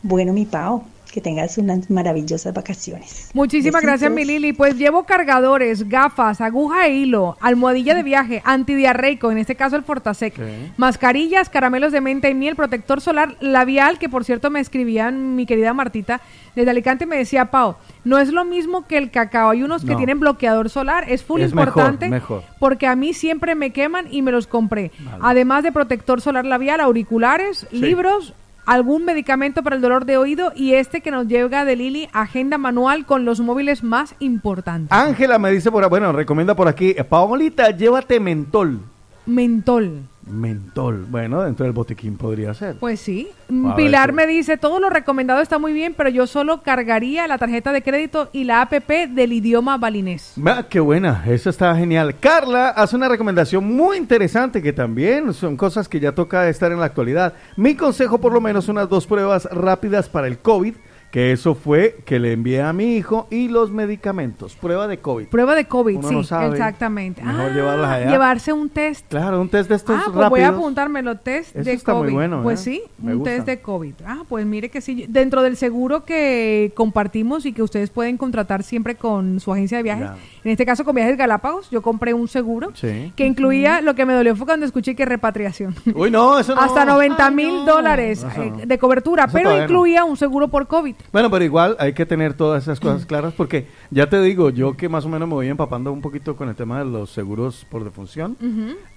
[0.03, 0.83] Bueno, mi Pau,
[1.15, 3.31] que tengas unas maravillosas vacaciones.
[3.35, 4.25] Muchísimas gracias, mi.
[4.25, 4.53] Lili.
[4.53, 9.85] Pues llevo cargadores, gafas, aguja e hilo, almohadilla de viaje, antidiarreico, en este caso el
[9.85, 10.35] Fortasec,
[10.77, 15.47] mascarillas, caramelos de menta y miel, protector solar labial, que por cierto me escribían mi
[15.47, 16.21] querida Martita
[16.57, 19.95] desde Alicante, me decía, Pau, no es lo mismo que el cacao, hay unos que
[19.95, 22.43] tienen bloqueador solar, es full Es mejor, importante, mejor.
[22.59, 24.91] porque a mí siempre me queman y me los compré.
[25.21, 27.79] Además de protector solar labial, auriculares, Sí.
[27.79, 28.35] libros,
[28.67, 32.59] algún medicamento para el dolor de oído y este que nos llega de Lili, agenda
[32.59, 34.93] manual con los móviles más importantes.
[34.93, 38.81] Ángela me dice por bueno, recomienda por aquí, Paolita, llévate mentol.
[39.27, 40.03] Mentol.
[40.27, 41.07] Mentol.
[41.09, 42.77] Bueno, dentro del botiquín podría ser.
[42.77, 43.29] Pues sí.
[43.67, 47.27] A Pilar ver, me dice, todo lo recomendado está muy bien, pero yo solo cargaría
[47.29, 50.35] la tarjeta de crédito y la APP del idioma balinés.
[50.45, 52.17] Ah, qué buena, eso está genial.
[52.19, 56.81] Carla hace una recomendación muy interesante que también son cosas que ya toca estar en
[56.81, 57.35] la actualidad.
[57.57, 60.75] Mi consejo, por lo menos, unas dos pruebas rápidas para el COVID,
[61.15, 64.57] que eso fue que le envié a mi hijo y los medicamentos.
[64.57, 65.29] Prueba de COVID.
[65.29, 66.49] Prueba de COVID, Uno sí, no sabe.
[66.49, 67.23] exactamente.
[67.23, 68.11] Mejor Ah, llevarlas allá.
[68.11, 69.07] Llevarse un test.
[69.11, 70.31] Claro, un test de estos Ah, pues rápidos.
[70.31, 72.15] voy a apuntármelo, test Eso de está muy COVID.
[72.15, 72.65] bueno, pues ¿eh?
[72.65, 73.31] sí, Me un gusta.
[73.37, 73.95] test de COVID.
[74.05, 78.65] Ah, pues mire que sí, dentro del seguro que compartimos y que ustedes pueden contratar
[78.65, 80.11] siempre con su agencia de viajes,
[80.43, 83.13] en este caso con Viajes Galápagos, yo compré un seguro Sí.
[83.15, 85.77] que incluía, lo que me dolió fue cuando escuché que repatriación.
[85.95, 86.61] Uy, no, eso no.
[86.61, 88.67] Hasta 90 mil dólares eh, no.
[88.67, 90.97] de cobertura, Eso pero incluía un seguro por COVID.
[91.13, 94.77] Bueno, pero igual hay que tener todas esas cosas claras porque ya te digo, yo
[94.77, 97.67] que más o menos me voy empapando un poquito con el tema de los seguros
[97.71, 98.37] por defunción,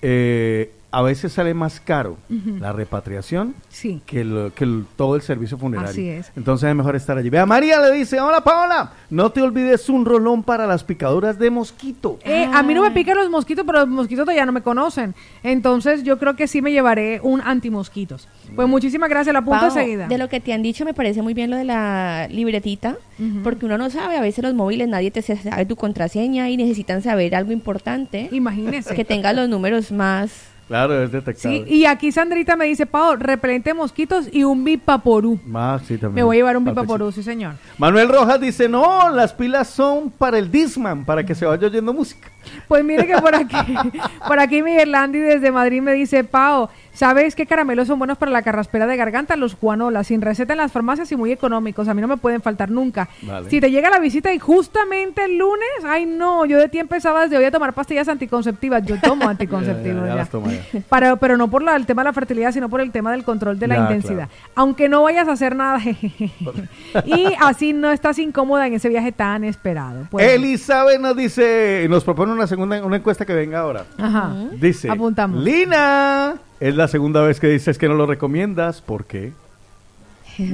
[0.02, 2.18] eh, a veces sale más caro
[2.60, 4.02] la repatriación Sí.
[4.06, 5.92] que, lo- que el- todo el servicio funerario.
[5.92, 6.32] Así es.
[6.38, 7.30] Entonces es mejor estar allí.
[7.30, 11.50] Vea, María le dice, hola Paola, no te olvides un rolón para las picaduras de
[11.52, 12.18] mosquito.
[12.24, 15.14] Eh, a mí no me pican los mosquitos, pero los mosquitos todavía no me conocen.
[15.44, 18.28] Entonces yo creo que sí me llevaré un antimosquitos.
[18.56, 20.08] Pues muchísimas gracias, la apunto enseguida.
[20.08, 22.96] De lo que te han dicho me parece muy bien lo de la libretita,
[23.44, 27.02] porque uno no sabe, a veces los móviles nadie te sabe tu contraseña y necesitan
[27.02, 28.30] saber algo importante.
[28.32, 28.96] Imagínese.
[28.96, 30.32] Que tenga los números más...
[30.68, 31.64] Claro, es detectable.
[31.66, 35.40] Sí, y aquí Sandrita me dice, Pau, repelente de mosquitos y un bipaporú.
[35.46, 36.16] Más, sí, también.
[36.16, 37.54] Me voy a llevar un bipaporú, sí señor.
[37.78, 41.94] Manuel Rojas dice, no, las pilas son para el Disman, para que se vaya oyendo
[41.94, 42.30] música.
[42.68, 43.56] Pues mire que por aquí,
[44.28, 48.32] por aquí Miguel Landy desde Madrid me dice, Pau, ¿sabes qué caramelos son buenos para
[48.32, 49.36] la carraspera de garganta?
[49.36, 51.88] Los Juanola, sin receta en las farmacias y muy económicos.
[51.88, 53.08] A mí no me pueden faltar nunca.
[53.22, 53.50] Vale.
[53.50, 57.22] Si te llega la visita y justamente el lunes, ay no, yo de ti empezaba
[57.22, 58.84] desde hoy a tomar pastillas anticonceptivas.
[58.86, 60.28] Yo tomo anticonceptivos Ya, ya,
[60.74, 60.82] ya.
[60.90, 63.24] Para- pero no por la- el tema de la fertilidad, sino por el tema del
[63.24, 64.28] control de la intensidad.
[64.28, 64.52] claro.
[64.56, 65.80] Aunque no vayas a hacer nada.
[67.06, 70.08] y así no estás incómoda en ese viaje tan esperado.
[70.10, 73.86] Pues, Elizabeth nos dice, nos propone una segunda, una encuesta que venga ahora.
[73.98, 74.34] Ajá.
[74.60, 75.44] Dice, Apuntamos.
[75.44, 79.32] Lina, es la segunda vez que dices que no lo recomiendas, ¿por qué?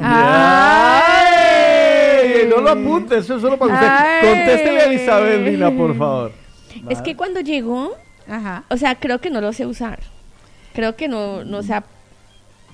[0.01, 1.13] Ay.
[2.49, 3.87] No lo apunte, eso es solo para usted.
[3.89, 4.27] Ay.
[4.27, 6.31] Contéstele a Elizabeth, Lina, por favor.
[6.89, 7.95] Es que cuando llegó,
[8.69, 9.99] o sea, creo que no lo sé usar.
[10.73, 11.81] Creo que no, no sé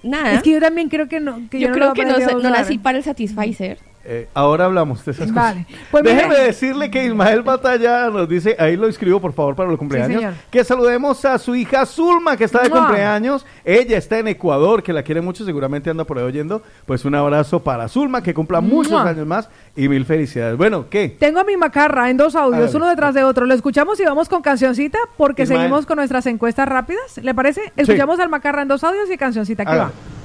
[0.04, 0.34] nada.
[0.34, 1.50] Es que yo también creo que no.
[1.50, 2.52] Que yo, yo, creo lo que no, no usar.
[2.52, 3.78] nací para el Satisficer.
[4.06, 5.66] Eh, ahora hablamos de esas Vale.
[5.66, 5.82] cosas.
[5.92, 9.70] Pues Déjeme mira- decirle que Ismael Batalla nos dice, ahí lo escribo por favor para
[9.70, 13.46] los cumpleaños, que saludemos a su hija Zulma que está de cumpleaños.
[13.66, 16.64] Ella está en Ecuador, que la quiere mucho, seguramente anda por ahí oyendo.
[16.86, 20.58] Pues un abrazo para Zulma, que cumpla muchos años más y mil felicidades.
[20.58, 21.10] Bueno, ¿qué?
[21.20, 23.46] Tengo a mi macarra en dos audios, uno detrás de otro.
[23.46, 25.62] Lo escuchamos y vamos con cancioncita porque Ismael.
[25.62, 27.18] seguimos con nuestras encuestas rápidas.
[27.22, 27.74] ¿Le parece?
[27.76, 29.66] Escuchamos al macarra en dos audios y cancioncita.
[29.66, 29.92] ¿Qué Hágale.
[29.92, 30.19] va?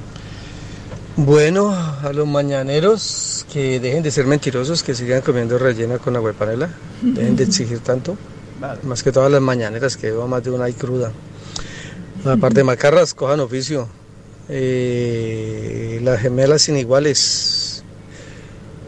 [1.17, 6.33] Bueno, a los mañaneros que dejen de ser mentirosos, que sigan comiendo rellena con agua
[6.33, 6.71] de panela,
[7.03, 8.17] dejen de exigir tanto,
[8.83, 11.13] más que todas las mañaneras que veo más de una y cruda.
[12.25, 13.89] Aparte de macarras, cojan oficio.
[14.49, 17.85] Eh, las gemelas sin iguales.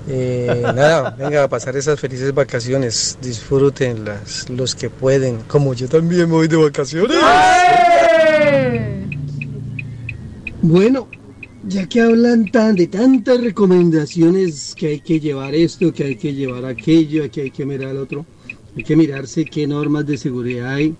[0.08, 6.28] Eh, nada, venga a pasar esas felices vacaciones, disfrútenlas los que pueden, como yo también
[6.28, 7.16] me voy de vacaciones.
[10.62, 11.08] Bueno,
[11.68, 16.32] ya que hablan tan de tantas recomendaciones que hay que llevar esto, que hay que
[16.34, 18.26] llevar aquello, que hay que mirar el otro,
[18.76, 20.96] hay que mirarse qué normas de seguridad hay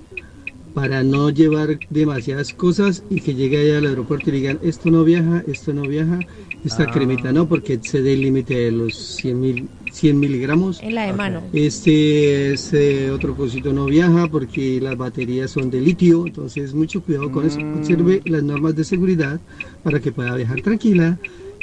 [0.75, 5.05] para no llevar demasiadas cosas y que llegue allá al aeropuerto y digan esto no
[5.05, 6.27] viaja, esto no viaja,
[6.65, 6.91] esta Ah.
[6.91, 10.83] cremita no, porque excede el límite de los 100, mil, 100 miligramos.
[10.83, 11.43] En la de mano.
[11.55, 17.31] Este, este otro cosito no viaja porque las baterías son de litio, entonces mucho cuidado
[17.33, 17.59] con eso.
[17.79, 19.41] Observe las normas de seguridad
[19.83, 21.17] para que pueda viajar tranquila.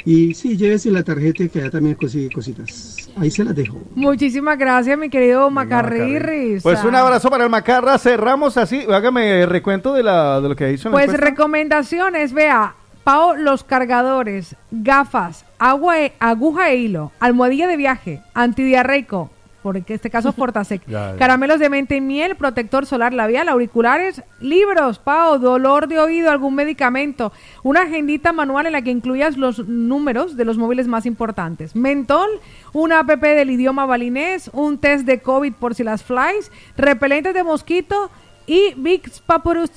[0.06, 3.08] Y sí, llévese la tarjeta que ya también consigue cositas.
[3.16, 3.80] Ahí se las dejo.
[3.94, 6.62] Muchísimas gracias, mi querido Macarrirris.
[6.62, 7.98] Pues un abrazo para el Macarra.
[7.98, 8.84] Cerramos así.
[8.90, 11.26] Hágame recuento de, la, de lo que hizo en la Pues encuesta.
[11.30, 12.74] recomendaciones, vea,
[13.04, 19.30] Pao, los cargadores, gafas, agua, e- aguja e hilo, almohadilla de viaje, antidiarreico,
[19.62, 20.82] por este caso Fortasec,
[21.18, 26.54] caramelos de mente y miel, protector solar labial, auriculares, libros, Pao, dolor de oído, algún
[26.54, 27.30] medicamento,
[27.62, 32.28] una agendita manual en la que incluyas los números de los móviles más importantes, mentol,
[32.72, 37.44] una app del idioma balinés, un test de COVID por si las flies, repelentes de
[37.44, 38.10] mosquito
[38.46, 39.70] y Big Paporus.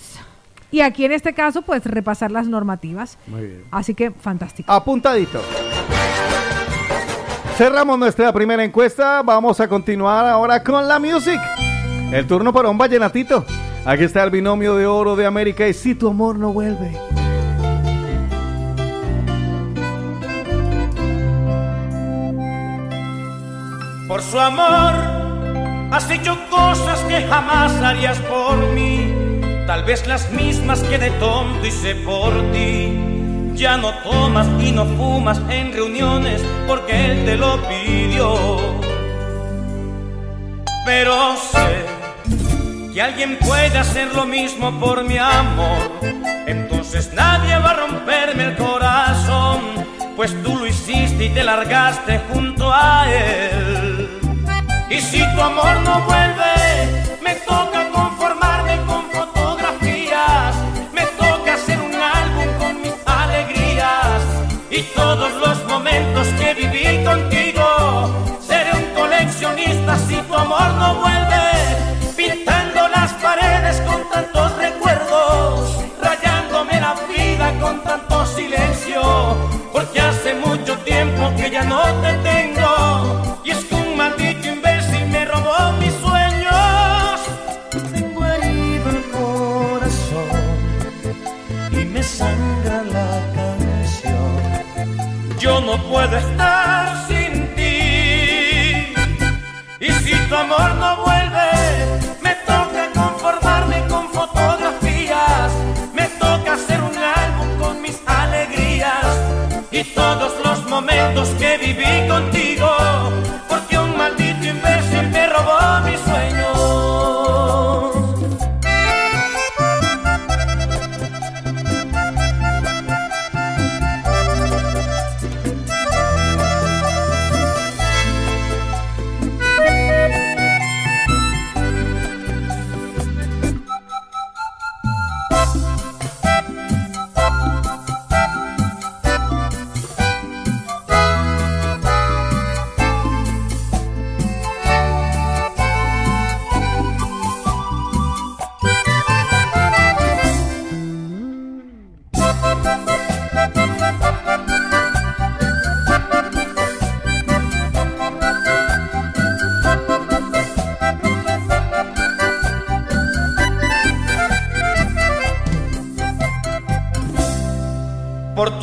[0.72, 3.18] Y aquí en este caso, pues repasar las normativas.
[3.28, 3.64] Muy bien.
[3.72, 4.72] Así que fantástico.
[4.72, 5.42] Apuntadito.
[7.56, 9.22] Cerramos nuestra primera encuesta.
[9.24, 11.40] Vamos a continuar ahora con la music.
[12.12, 13.46] El turno para un vallenatito.
[13.86, 16.92] Aquí está el binomio de oro de América y si tu amor no vuelve.
[24.08, 24.94] Por su amor
[25.92, 29.14] has hecho cosas que jamás harías por mí,
[29.68, 32.98] tal vez las mismas que de tonto hice por ti.
[33.54, 38.36] Ya no tomas y no fumas en reuniones porque él te lo pidió.
[40.86, 41.86] Pero sé
[42.94, 46.00] que alguien puede hacer lo mismo por mi amor,
[46.48, 49.60] entonces nadie va a romperme el corazón,
[50.16, 54.20] pues tú lo hiciste y te largaste junto a él.
[54.90, 56.57] Y si tu amor no vuelve,
[66.38, 67.64] que viví contigo.
[68.40, 71.07] Seré un coleccionista si tu amor no vuelve,
[95.98, 96.37] Yo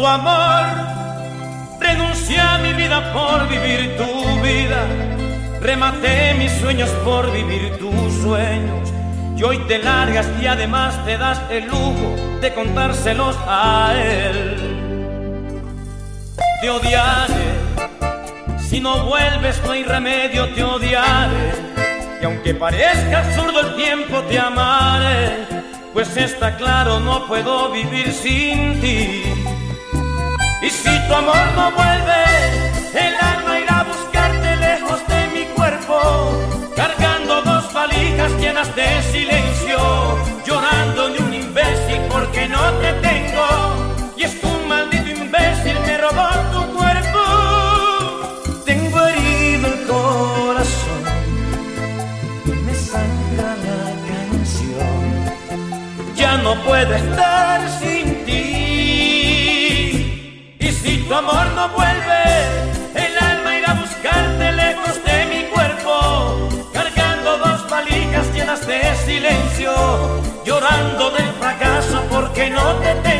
[0.04, 0.66] tu amor,
[1.80, 4.84] renuncié a mi vida por vivir tu vida.
[5.62, 8.92] Rematé mis sueños por vivir tus sueños.
[9.34, 15.56] Y hoy te largas y además te das el lujo de contárselos a él.
[16.60, 17.54] Te odiaré,
[18.58, 21.52] si no vuelves no hay remedio, te odiaré.
[22.20, 25.46] Y aunque parezca absurdo el tiempo, te amaré.
[25.94, 29.43] Pues está claro, no puedo vivir sin ti.
[30.84, 32.22] Si tu amor no vuelve,
[33.06, 35.96] el alma irá a buscarte lejos de mi cuerpo,
[36.76, 39.78] cargando dos valijas llenas de silencio,
[40.44, 43.46] llorando de un imbécil porque no te tengo.
[44.18, 47.22] Y es que un maldito imbécil me robó tu cuerpo.
[48.66, 51.02] Tengo herido el corazón,
[52.66, 55.00] me sangra la canción.
[56.14, 57.73] Ya no puedo estar
[61.14, 62.22] tu amor no vuelve,
[63.06, 69.72] el alma irá a buscarte lejos de mi cuerpo, cargando dos valijas llenas de silencio,
[70.44, 73.13] llorando del fracaso porque no te tengo.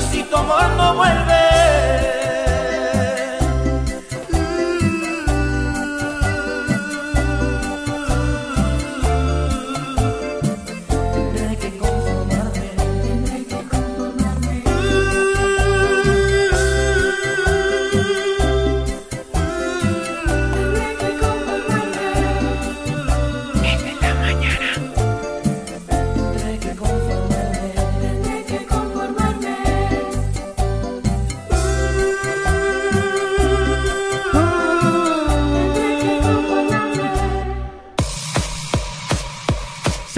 [0.00, 1.59] Si tu amor no vuelve.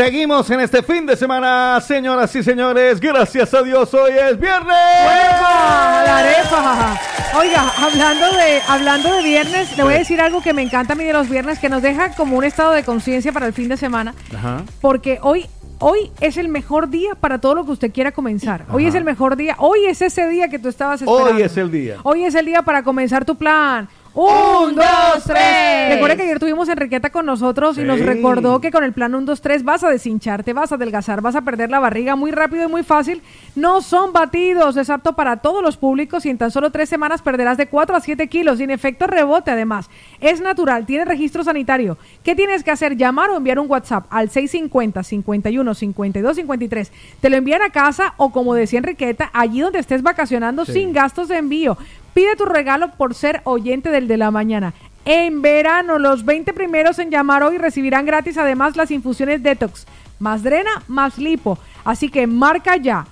[0.02, 2.98] Seguimos en este fin de semana, señoras y señores.
[2.98, 4.66] Gracias a Dios, hoy es viernes.
[4.66, 6.02] ¡Hueva!
[6.04, 7.00] La arepa.
[7.38, 10.96] Oiga, hablando de, hablando de viernes, le voy a decir algo que me encanta a
[10.96, 13.68] mí de los viernes, que nos deja como un estado de conciencia para el fin
[13.68, 14.12] de semana.
[14.36, 14.64] Ajá.
[14.80, 15.46] Porque hoy,
[15.78, 18.66] hoy es el mejor día para todo lo que usted quiera comenzar.
[18.72, 18.88] Hoy Ajá.
[18.88, 19.54] es el mejor día.
[19.60, 21.36] Hoy es ese día que tú estabas esperando.
[21.36, 21.98] Hoy es el día.
[22.02, 23.88] Hoy es el día para comenzar tu plan.
[24.14, 25.94] Un, dos, tres.
[25.94, 29.14] Recuerda que ayer tuvimos a Enriqueta con nosotros y nos recordó que con el plan
[29.14, 32.30] 1, 2, 3 vas a deshincharte, vas a adelgazar, vas a perder la barriga muy
[32.30, 33.22] rápido y muy fácil.
[33.56, 37.22] No son batidos, es apto para todos los públicos y en tan solo tres semanas
[37.22, 39.88] perderás de 4 a 7 kilos sin efecto rebote además.
[40.20, 41.96] Es natural, tiene registro sanitario.
[42.22, 42.98] ¿Qué tienes que hacer?
[42.98, 46.92] Llamar o enviar un WhatsApp al 650 51 52 53.
[47.20, 50.72] Te lo envían a casa o como decía Enriqueta, allí donde estés vacacionando Sí.
[50.74, 51.78] sin gastos de envío.
[52.14, 54.74] Pide tu regalo por ser oyente del de la mañana.
[55.04, 59.86] En verano, los 20 primeros en llamar hoy recibirán gratis además las infusiones Detox,
[60.18, 61.58] más drena, más lipo.
[61.84, 63.06] Así que marca ya,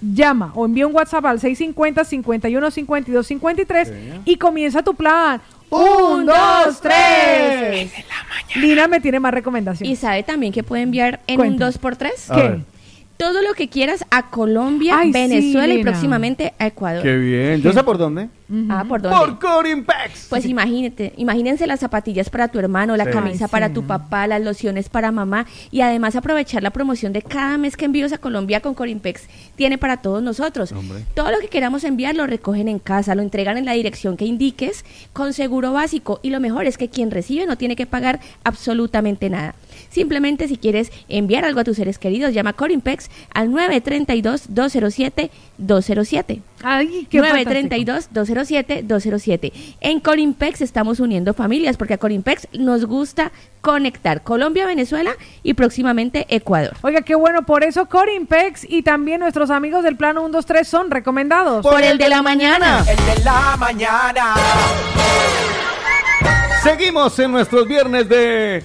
[0.00, 3.92] llama o envía un WhatsApp al 650 51 52 53
[4.24, 5.40] y comienza tu plan.
[5.70, 7.92] Un, dos, tres.
[8.54, 9.92] Lina me tiene más recomendaciones.
[9.92, 11.66] Y sabe también que puede enviar en Cuenta.
[11.66, 12.10] un 2x3.
[12.30, 12.60] A ver.
[13.18, 17.02] Todo lo que quieras a Colombia, Ay, sí, Venezuela y próximamente a Ecuador.
[17.02, 17.60] Qué bien.
[17.60, 18.28] ¿Yo sé por dónde?
[18.70, 19.18] Ah, ¿por dónde?
[19.18, 20.28] Por Corimpex.
[20.30, 23.10] Pues imagínate, imagínense las zapatillas para tu hermano, la Sí.
[23.10, 23.74] camisa Ay, para sí.
[23.74, 27.84] tu papá, las lociones para mamá y además aprovechar la promoción de cada mes que
[27.86, 29.22] envíos a Colombia con Corimpex
[29.56, 30.70] tiene para todos nosotros.
[30.72, 31.04] Hombre.
[31.14, 34.24] Todo lo que queramos enviar lo recogen en casa, lo entregan en la dirección que
[34.26, 38.20] indiques con seguro básico y lo mejor es que quien recibe no tiene que pagar
[38.44, 39.56] absolutamente nada.
[39.90, 46.40] Simplemente si quieres enviar algo a tus seres queridos, llama a Corimpex al 932-207-207.
[46.62, 47.92] Ay, qué fantástico.
[48.12, 49.52] 932-207-207.
[49.80, 56.26] En Corimpex estamos uniendo familias porque a Corimpex nos gusta conectar Colombia, Venezuela y próximamente
[56.28, 56.76] Ecuador.
[56.82, 60.66] Oiga, qué bueno, por eso Corimpex y también nuestros amigos del plan 1, 2, 3
[60.66, 61.62] son recomendados.
[61.62, 62.84] Por el de la mañana.
[62.88, 64.34] El de la mañana.
[66.62, 68.62] Seguimos en nuestros viernes de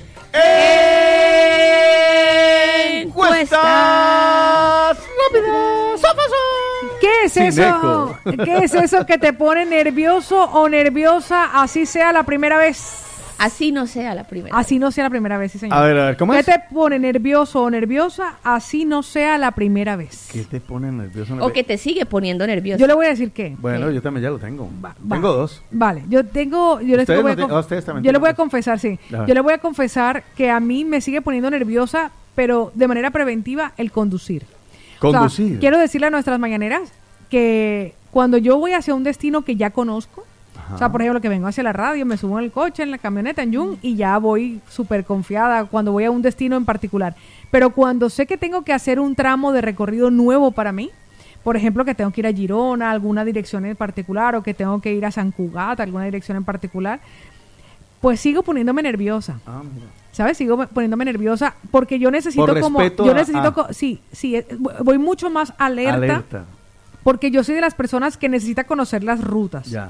[3.02, 6.02] encuestas rápidas.
[7.02, 7.62] ¿Qué es Sin eso?
[7.64, 8.18] eco.
[8.44, 13.03] ¿Qué es eso que te pone nervioso o nerviosa así sea la primera vez?
[13.44, 14.56] Así no sea la primera.
[14.58, 15.78] Así no sea la primera vez, sí, señor.
[15.78, 16.46] A ver, a ver, ¿cómo ¿Qué es?
[16.46, 20.30] te pone nervioso o nerviosa así no sea la primera vez?
[20.32, 21.36] ¿Qué te pone nervioso?
[21.42, 22.80] O que te sigue poniendo nervioso.
[22.80, 23.56] Yo le voy a decir qué.
[23.60, 24.70] Bueno, yo también ya lo tengo.
[24.84, 24.96] va.
[25.10, 25.62] Tengo dos.
[25.72, 28.34] Vale, yo tengo, yo les voy a no ah, ustedes también yo le voy a
[28.34, 28.98] confesar, sí.
[29.14, 29.26] Ajá.
[29.26, 33.12] Yo le voy a confesar que a mí me sigue poniendo nerviosa, pero de manera
[33.12, 34.44] preventiva el conducir.
[35.02, 35.60] O sea, Conducir.
[35.60, 36.94] quiero decirle a nuestras mañaneras
[37.30, 40.24] que cuando yo voy hacia un destino que ya conozco,
[40.74, 42.92] o sea, por ejemplo, que vengo hacia la radio, me subo en el coche, en
[42.92, 46.66] la camioneta, en Jung, y ya voy súper confiada cuando voy a un destino en
[46.66, 47.16] particular.
[47.52, 50.92] Pero cuando sé que tengo que hacer un tramo de recorrido nuevo para mí,
[51.44, 54.80] por ejemplo, que tengo que ir a Girona, alguna dirección en particular, o que tengo
[54.80, 57.00] que ir a San Cugat, alguna dirección en particular,
[58.02, 59.40] pues sigo poniéndome nerviosa.
[59.46, 59.86] Ah, mira.
[60.12, 60.38] ¿Sabes?
[60.38, 64.46] Sigo poniéndome nerviosa porque yo necesito Por como yo necesito a- co- sí, sí, eh,
[64.84, 66.46] voy mucho más alerta, Alerta.
[67.04, 69.66] porque yo soy de las personas que necesita conocer las rutas.
[69.68, 69.90] Ya.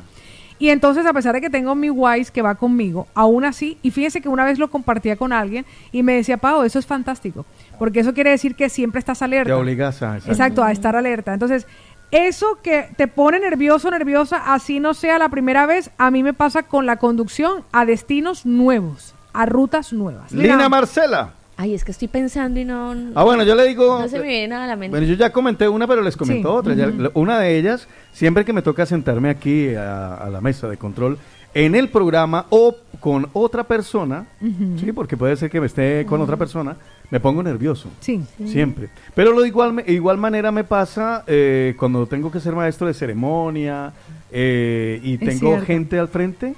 [0.60, 3.92] Y entonces, a pesar de que tengo mi Wise que va conmigo, aún así, y
[3.92, 7.46] fíjense que una vez lo compartía con alguien y me decía, Pau, eso es fantástico,
[7.80, 9.54] porque eso quiere decir que siempre estás alerta.
[9.54, 10.18] Te obligas a...
[10.18, 11.34] Exacto, a estar alerta.
[11.34, 11.68] Entonces,
[12.12, 16.34] eso que te pone nervioso, nerviosa, así no sea la primera vez, a mí me
[16.34, 20.32] pasa con la conducción a destinos nuevos, a rutas nuevas.
[20.32, 21.34] Lina Marcela.
[21.56, 22.96] Ay, es que estoy pensando y no.
[23.16, 24.00] Ah, bueno, yo le digo...
[24.00, 24.90] No se me viene nada a la mente.
[24.98, 26.58] Bueno, yo ya comenté una, pero les comento Sí.
[26.58, 26.74] otra.
[26.74, 30.78] Ya- una de ellas, siempre que me toca sentarme aquí a, a la mesa de
[30.78, 31.18] control,
[31.54, 34.26] en el programa o con otra persona,
[34.80, 36.76] sí, porque puede ser que me esté con otra persona,
[37.12, 37.90] me pongo nervioso.
[38.00, 38.24] Sí.
[38.48, 38.90] Siempre.
[39.14, 42.88] Pero lo de igual, me- igual manera me pasa eh, cuando tengo que ser maestro
[42.88, 43.94] de ceremonia
[44.32, 45.66] eh, y Es tengo cierto.
[45.68, 46.56] gente al frente.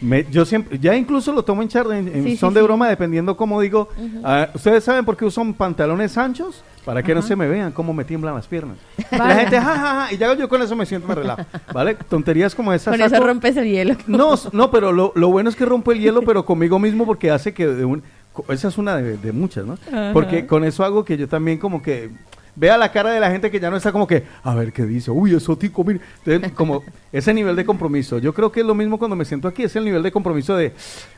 [0.00, 2.60] Me- yo siempre, ya incluso lo tomo en charla, en, en Sí, son sí, de
[2.60, 2.64] sí.
[2.66, 3.88] broma, dependiendo cómo digo.
[4.24, 6.62] Ah, ¿Ustedes saben por qué uso pantalones anchos?
[6.84, 8.78] Para que no se me vean cómo me tiemblan las piernas.
[9.10, 11.42] La gente, ja, ja, ja, y ya yo con eso me siento, me relajo.
[11.74, 11.94] ¿Vale?
[12.08, 12.96] Tonterías como esas.
[12.96, 13.94] Con eso rompes el hielo.
[14.06, 17.30] no, no, pero lo, lo bueno es que rompo el hielo, pero conmigo mismo porque
[17.30, 18.02] hace que de un,
[18.32, 19.76] co- esa es una de, de muchas, ¿no?
[20.14, 22.10] Porque con eso hago que yo también como que
[22.58, 24.84] vea la cara de la gente que ya no está como que, a ver qué
[24.84, 26.00] dice, uy, eso tico, mire.
[26.26, 26.82] Entonces, como
[27.12, 28.18] ese nivel de compromiso.
[28.18, 30.56] Yo creo que es lo mismo cuando me siento aquí, es el nivel de compromiso
[30.56, 30.72] de,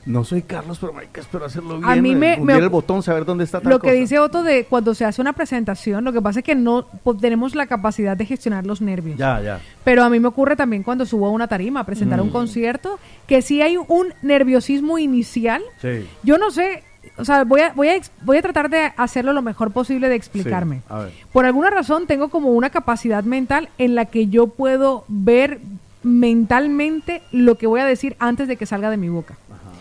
[0.07, 1.91] no soy Carlos, pero hay que espero hacerlo bien.
[1.91, 4.65] A mí me- me- el botón, saber dónde está tal Lo que dice Otto de
[4.67, 6.87] cuando se hace una presentación, lo que pasa es que no
[7.21, 9.17] tenemos la capacidad de gestionar los nervios.
[9.19, 9.61] Ya, ya.
[9.83, 12.23] Pero a mí me ocurre también cuando subo a una tarima a presentar Mm.
[12.25, 15.63] un concierto, que sí hay un nerviosismo inicial.
[15.81, 16.07] Sí.
[16.23, 16.85] Yo no sé
[17.17, 20.15] o sea, voy a, voy a, voy a tratar de hacerlo lo mejor posible de
[20.15, 20.77] explicarme.
[20.77, 21.13] Sí, a ver.
[21.33, 25.61] Por alguna razón tengo como una capacidad mental en la que yo puedo ver
[26.03, 29.37] mentalmente lo que voy a decir antes de que salga de mi boca.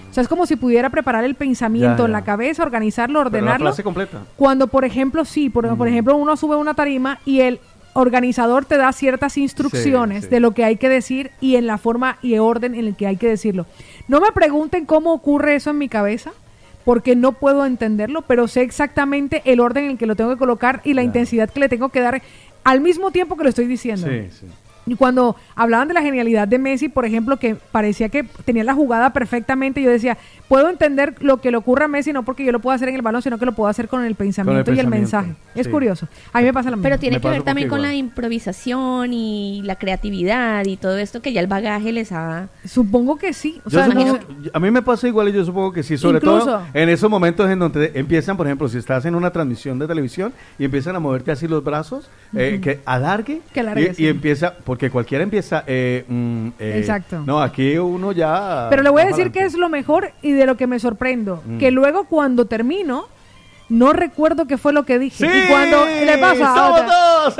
[0.09, 3.23] O sea, es como si pudiera preparar el pensamiento Ya, en la cabeza, organizarlo, Pero
[3.23, 3.65] la ordenarlo.
[3.67, 4.23] frase completa.
[4.35, 7.59] Cuando, por ejemplo, sí, por, por ejemplo, uno sube a una tarima y el
[7.93, 10.29] organizador te da ciertas instrucciones sí.
[10.29, 13.05] de lo que hay que decir y en la forma y orden en el que
[13.05, 13.67] hay que decirlo.
[14.07, 16.31] No me pregunten cómo ocurre eso en mi cabeza,
[16.85, 20.37] porque no puedo entenderlo, pero sé exactamente el orden en el que lo tengo que
[20.37, 22.21] colocar y la intensidad que le tengo que dar
[22.63, 24.07] al mismo tiempo que lo estoy diciendo.
[24.07, 24.47] Sí, sí.
[24.85, 28.73] Y cuando hablaban de la genialidad de Messi, por ejemplo, que parecía que tenía la
[28.73, 32.51] jugada perfectamente, yo decía, puedo entender lo que le ocurre a Messi, no porque yo
[32.51, 34.79] lo pueda hacer en el balón, sino que lo puedo hacer con el pensamiento, y
[34.79, 35.35] el pensamiento, mensaje.
[35.53, 36.07] Es curioso.
[36.33, 36.83] A mí me pasa lo mismo.
[36.83, 41.21] Pero tiene Me que ver también con la improvisación y la creatividad y todo esto
[41.21, 42.49] que ya el bagaje les ha...
[42.65, 43.61] Supongo que sí.
[43.65, 44.19] O sea, supongo-
[44.53, 47.09] a mí me pasa igual y yo supongo que sí, sobre Incluso- todo en esos
[47.09, 50.95] momentos en donde empiezan, por ejemplo, si estás en una transmisión de televisión y empiezan
[50.95, 54.03] a moverte así los brazos, eh, que alargue, Que alargue, y, sí.
[54.03, 57.23] y empieza, porque cualquiera empieza, eh, mm, eh, Exacto.
[57.25, 58.67] No, aquí uno ya...
[58.69, 59.39] Pero le voy a decir adelante.
[59.39, 61.41] que es lo mejor y de lo que me sorprendo.
[61.45, 61.57] Mm.
[61.57, 63.07] Que luego cuando termino,
[63.69, 65.25] no recuerdo qué fue lo que dije.
[65.29, 65.31] ¡Sí!
[65.45, 66.95] Y cuando le pasa a ¡Somos otra.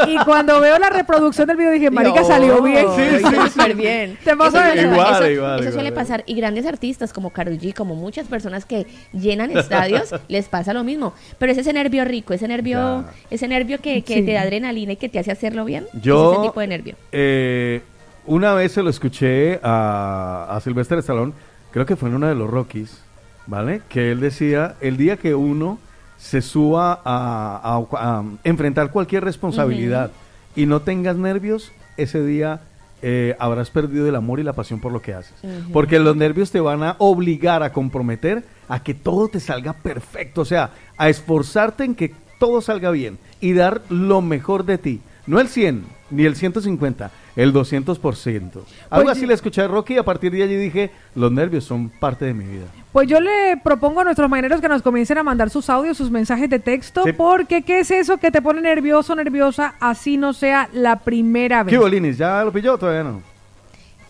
[0.06, 0.10] dos!
[0.10, 2.85] Y cuando veo la reproducción del video dije, marica, No, salió bien.
[2.95, 4.18] sí, sí, súper bien.
[4.23, 4.91] ¿Te pasa Eso- eso?
[4.93, 6.23] Igual, eso, igual, eso suele pasar.
[6.27, 10.84] Y grandes artistas como Karol G, como muchas personas que llenan estadios, les pasa lo
[10.84, 11.14] mismo.
[11.39, 14.22] Pero es ese nervio rico, ese nervio, ese nervio que, que Sí.
[14.23, 15.88] te da adrenalina y que te hace hacerlo bien.
[16.01, 16.95] Yo, es ese tipo de nervio.
[17.11, 17.81] eh,
[18.26, 21.34] una vez se lo escuché a, a Sylvester Stallone,
[21.72, 23.01] creo que fue en uno de los Rockies,
[23.47, 23.81] ¿vale?
[23.89, 25.80] Que él decía, el día que uno
[26.19, 30.11] se suba a, a- a enfrentar cualquier responsabilidad
[30.55, 32.61] y no tengas nervios, ese día
[33.01, 35.33] eh, habrás perdido el amor y la pasión por lo que haces.
[35.71, 40.41] Porque los nervios te van a obligar a comprometer a que todo te salga perfecto,
[40.41, 45.01] o sea, a esforzarte en que todo salga bien y dar lo mejor de ti.
[45.30, 48.65] No el 100, ni el 150, el 200%.
[48.89, 51.31] Algo Pues así yo- le escuché a Rocky y a partir de allí dije, los
[51.31, 52.65] nervios son parte de mi vida.
[52.91, 56.10] Pues yo le propongo a nuestros mañaneros que nos comiencen a mandar sus audios, sus
[56.10, 57.14] mensajes de texto, Sí.
[57.14, 61.72] porque ¿qué es eso que te pone nervioso, nerviosa, así no sea la primera vez?
[61.72, 62.18] ¿Qué bolinis?
[62.18, 63.22] ¿Ya lo pilló o todavía no?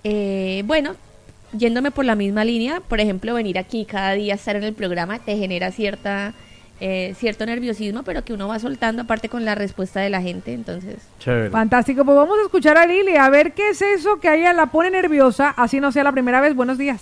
[0.05, 0.95] Eh, bueno,
[1.51, 5.19] yéndome por la misma línea, por ejemplo, venir aquí cada día, estar en el programa,
[5.19, 6.33] te genera cierta
[6.79, 10.53] eh, cierto nerviosismo, pero que uno va soltando aparte con la respuesta de la gente,
[10.53, 10.97] entonces...
[11.19, 11.49] Chévere.
[11.49, 14.53] Fantástico, pues vamos a escuchar a Lili, a ver qué es eso que a ella
[14.53, 16.55] la pone nerviosa, así no sea la primera vez.
[16.55, 17.01] Buenos días.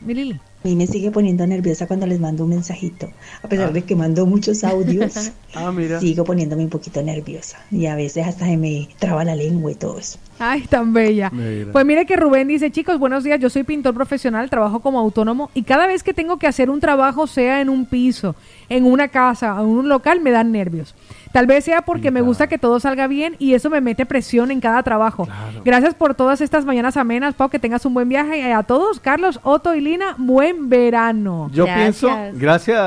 [0.00, 0.40] Mi Lili.
[0.64, 3.08] A mí me sigue poniendo nerviosa cuando les mando un mensajito.
[3.42, 6.00] A pesar de que mando muchos audios, Ah, mira.
[6.00, 7.58] sigo poniéndome un poquito nerviosa.
[7.70, 10.18] Y a veces hasta se me traba la lengua y todo eso.
[10.40, 11.30] Ay, tan bella.
[11.30, 11.70] Mira.
[11.72, 15.50] Pues mire que Rubén dice, chicos, buenos días, yo soy pintor profesional, trabajo como autónomo
[15.54, 18.34] y cada vez que tengo que hacer un trabajo, sea en un piso,
[18.68, 20.94] en una casa o en un local, me dan nervios.
[21.32, 24.50] Tal vez sea porque me gusta que todo salga bien y eso me mete presión
[24.50, 25.28] en cada trabajo.
[25.64, 28.38] Gracias por todas estas mañanas amenas, Pau, que tengas un buen viaje.
[28.38, 31.50] Y a todos, Carlos, Otto y Lina, buen verano.
[31.52, 32.78] Yo pienso, gracias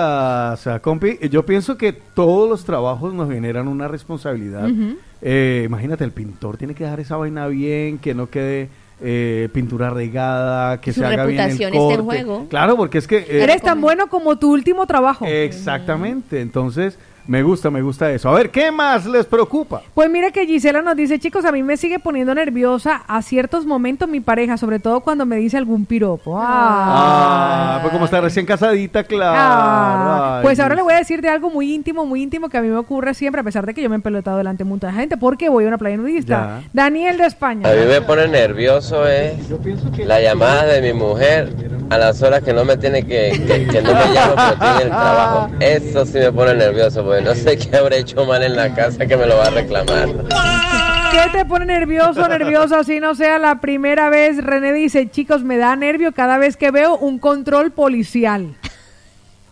[0.68, 4.70] a Compi, yo pienso que todos los trabajos nos generan una responsabilidad.
[5.22, 8.70] Eh, imagínate, el pintor tiene que dejar esa vaina bien, que no quede
[9.04, 12.02] eh, pintura regada, que Su se haga bien el corte.
[12.02, 12.48] juego.
[12.50, 13.18] Claro, porque es que...
[13.18, 15.26] eh, Eres tan bueno como tu último trabajo.
[15.26, 16.98] Exactamente, entonces
[17.28, 18.30] me gusta, me gusta eso.
[18.30, 19.82] A ver, ¿qué más les preocupa?
[19.94, 23.66] Pues mira que Gisela nos dice, chicos, a mí me sigue poniendo nerviosa a ciertos
[23.66, 26.38] momentos mi pareja, sobre todo cuando me dice algún piropo.
[26.42, 29.38] Ah, pues como está recién casadita, claro.
[29.38, 32.62] Ah, pues ahora le voy a decir de algo muy íntimo, muy íntimo que a
[32.62, 34.92] mí me ocurre siempre, a pesar de que yo me he pelotado delante de mucha
[34.92, 36.62] gente, porque voy a una playa nudista.
[36.62, 36.70] Ya.
[36.74, 37.70] Daniel de España.
[37.70, 39.36] A mí me pone nervioso es
[39.98, 41.54] la llamada de mi mujer
[41.90, 44.82] a las horas que no me tiene que, que, que no me llama pero en
[44.82, 45.50] el trabajo.
[45.60, 49.18] Eso sí me pone nervioso no sé qué habré hecho mal en la casa que
[49.18, 50.08] me lo va a reclamar.
[51.12, 54.42] ¿Qué te pone nervioso, nervioso, así no sea la primera vez?
[54.42, 58.56] René dice, chicos, me da nervio cada vez que veo un control policial.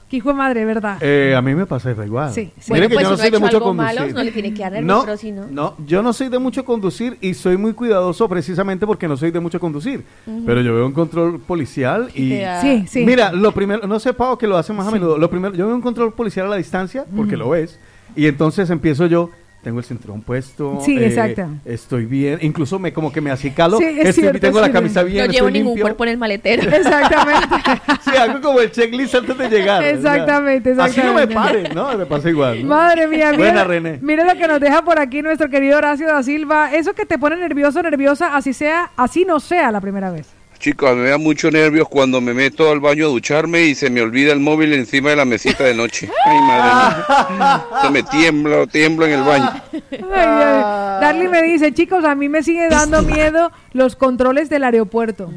[0.10, 0.98] Qué hijo de madre, ¿verdad?
[1.02, 2.34] Eh, a mí me pasa igual.
[2.34, 2.74] Sí, sí.
[2.74, 4.16] Mire Bueno, que pues yo si no soy de mucho malo, conducir.
[4.16, 5.46] no le tiene que dar nervios, No, pero si no...
[5.52, 9.30] no, yo no soy de mucho conducir y soy muy cuidadoso precisamente porque no soy
[9.30, 10.04] de mucho conducir.
[10.46, 12.42] Pero yo veo un control policial y...
[12.62, 13.06] Sí, sí.
[13.06, 15.18] Mira, lo primero, no sé, Pau, que lo hace más a menudo.
[15.18, 17.80] Lo primero, yo veo un control policial a la distancia porque lo ves
[18.16, 19.30] y entonces empiezo yo...
[19.62, 20.80] Tengo el cinturón puesto.
[20.86, 21.46] Sí, eh, exacto.
[21.66, 22.40] Estoy bien.
[22.42, 23.78] Incluso me como que me acicalo.
[23.78, 24.80] Sí, es estoy- cierto, tengo es la cierto.
[24.80, 25.26] camisa bien.
[25.28, 25.84] no llevo estoy ningún limpio.
[25.84, 26.64] cuerpo en el maletero.
[26.76, 27.56] Exactamente.
[28.10, 29.84] Sí, hago como el checklist antes de llegar.
[29.84, 31.36] Exactamente, Así no me exactamente.
[31.36, 31.96] pare, ¿no?
[31.98, 32.62] Me pasa igual.
[32.64, 32.70] ¿no?
[32.70, 34.00] Madre mía, mira, Buena, René.
[34.02, 36.74] mira lo que nos deja por aquí nuestro querido Horacio da Silva.
[36.74, 40.28] Eso que te pone nervioso, nerviosa, así sea, así no sea la primera vez.
[40.60, 44.02] Chicos, me da mucho nervios cuando me meto al baño a ducharme y se me
[44.02, 46.10] olvida el móvil encima de la mesita de noche.
[46.26, 47.66] Ay, madre mía.
[47.82, 49.50] Se me tiembla, tiemblo en el baño.
[49.74, 49.82] Ay,
[50.12, 50.62] ay.
[51.02, 55.32] Darly me dice, chicos, a mí me sigue dando miedo los controles del aeropuerto.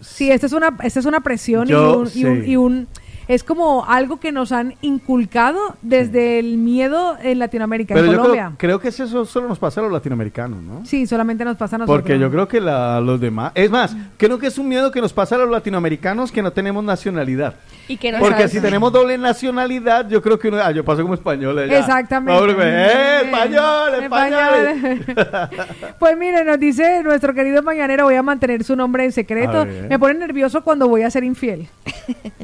[0.00, 2.88] Sí, esta es una, esta es una presión y un, y un- y un-
[3.32, 8.18] es como algo que nos han inculcado desde el miedo en Latinoamérica, Pero en yo
[8.18, 8.44] Colombia.
[8.56, 10.84] creo, creo que eso solo nos pasa a los latinoamericanos, ¿no?
[10.84, 12.00] Sí, solamente nos pasa a nosotros.
[12.02, 13.52] Porque yo creo que la- los demás...
[13.54, 16.52] Es más, creo que es un miedo que nos pasa a los latinoamericanos que no
[16.52, 17.54] tenemos nacionalidad.
[17.86, 20.58] Y que no Porque sabes- si tenemos doble nacionalidad, yo creo que uno...
[20.62, 21.78] Ah, yo paso como español allá.
[21.78, 22.42] Exactamente.
[22.62, 25.04] ¡Eh, español, Español.
[25.98, 29.66] Pues mire, nos dice nuestro querido mañanero, voy a mantener su nombre en secreto.
[29.88, 31.68] Me pone nervioso cuando voy a ser infiel.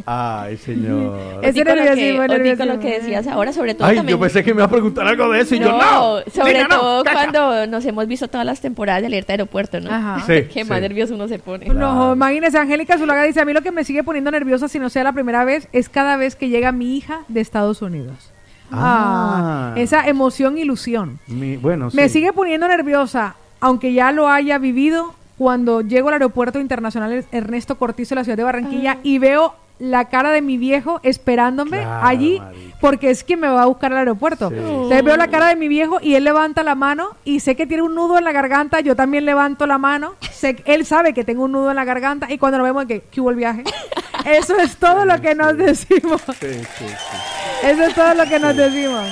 [0.05, 1.39] Ay, señor.
[1.43, 2.65] Ese Otico, lo que, nerviosismo, nerviosismo.
[2.75, 4.17] lo que decías ahora, sobre todo Ay, también...
[4.17, 6.21] yo pensé que me iba a preguntar algo de eso y yo no.
[6.33, 7.15] sobre no, todo cacha.
[7.31, 9.91] cuando nos hemos visto todas las temporadas de Alerta Aeropuerto, ¿no?
[9.91, 10.23] Ajá.
[10.27, 11.67] Sí, Qué más nervioso uno se pone.
[11.67, 14.89] No, imagínese, Angélica Zulaga dice, a mí lo que me sigue poniendo nerviosa, si no
[14.91, 18.33] sea la primera vez, es cada vez que llega mi hija de Estados Unidos.
[18.73, 19.81] Ah, Ah.
[19.81, 21.19] esa emoción, ilusión.
[21.29, 22.15] Mi- bueno, Me sí.
[22.15, 28.15] sigue poniendo nerviosa, aunque ya lo haya vivido, cuando llego al aeropuerto internacional Ernesto Cortizo
[28.15, 32.41] de la ciudad de Barranquilla y veo la cara de mi viejo esperándome Claro, allí
[32.81, 34.49] porque es que me va a buscar al aeropuerto.
[34.49, 37.67] Entonces veo la cara de mi viejo y él levanta la mano y sé que
[37.67, 41.25] tiene un nudo en la garganta, yo también levanto la mano, sé, él sabe que
[41.25, 43.65] tengo un nudo en la garganta y cuando nos vemos que, que hubo el viaje.
[44.25, 46.21] Eso es todo lo que nos decimos.
[46.41, 47.67] Sí, sí, sí.
[47.67, 49.03] Eso es todo lo que nos decimos.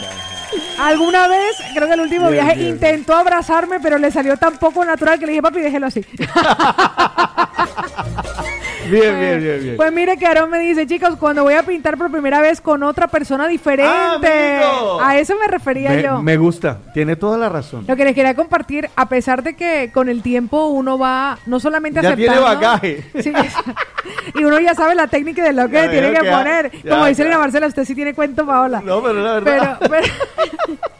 [0.79, 2.75] Alguna vez, creo que el último Bien, viaje, bien.
[2.75, 6.05] intentó abrazarme, pero le salió tan poco natural que le dije, papi, déjelo así.
[8.91, 9.77] Bien, bien, bien, bien.
[9.77, 12.83] Pues mire que Aaron me dice, chicos, cuando voy a pintar por primera vez con
[12.83, 13.87] otra persona diferente.
[13.93, 15.01] ¡Amigo!
[15.03, 16.23] a eso me refería me, yo.
[16.23, 17.85] me gusta, tiene toda la razón.
[17.87, 21.61] Lo que les quería compartir, a pesar de que con el tiempo uno va no
[21.61, 23.05] solamente Ya tiene bagaje.
[23.21, 23.33] Sí,
[24.35, 26.71] y uno ya sabe la técnica de lo que Ya tiene que poner.
[26.83, 27.23] ya, Como dice.
[27.23, 28.83] Elena Marcela, usted sí tiene cuento, Paola.
[28.85, 29.79] No, pero la verdad.
[29.81, 30.79] pero, pero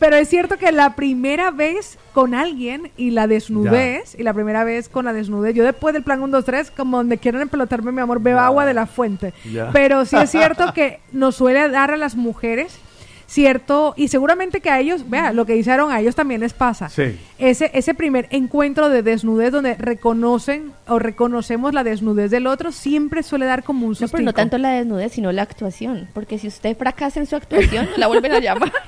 [0.00, 4.88] es cierto que la primera vez con alguien y la desnudez, y la primera vez
[4.88, 8.00] con la desnudez, yo después del plan 1, 2, 3, como donde quieran empelotarme, mi
[8.00, 9.34] amor, bebo agua de la fuente.
[9.50, 9.70] Ya.
[9.72, 12.78] Pero sí es cierto que nos suele dar a las mujeres
[13.26, 16.88] cierto, y seguramente que a ellos, vea, lo que dijeron a ellos también les pasa.
[16.88, 17.18] Sí.
[17.38, 23.22] Ese, ese primer encuentro de desnudez donde reconocen o reconocemos la desnudez del otro siempre
[23.22, 24.16] suele dar como un No, susto.
[24.16, 26.08] pero no tanto la desnudez, sino la actuación.
[26.14, 28.72] Porque si usted fracasa en su actuación, la vuelven a llamar.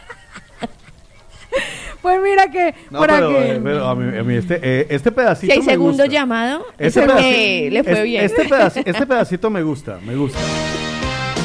[2.03, 4.87] Pues mira que No, por pero, aquí- eh, pero a mí, a mí este, eh,
[4.89, 6.07] este pedacito Si hay me segundo gusta.
[6.07, 8.25] llamado, Este es porque pedaci- le fue es- bien.
[8.25, 10.39] Este, pedaci- este pedacito me gusta, me gusta.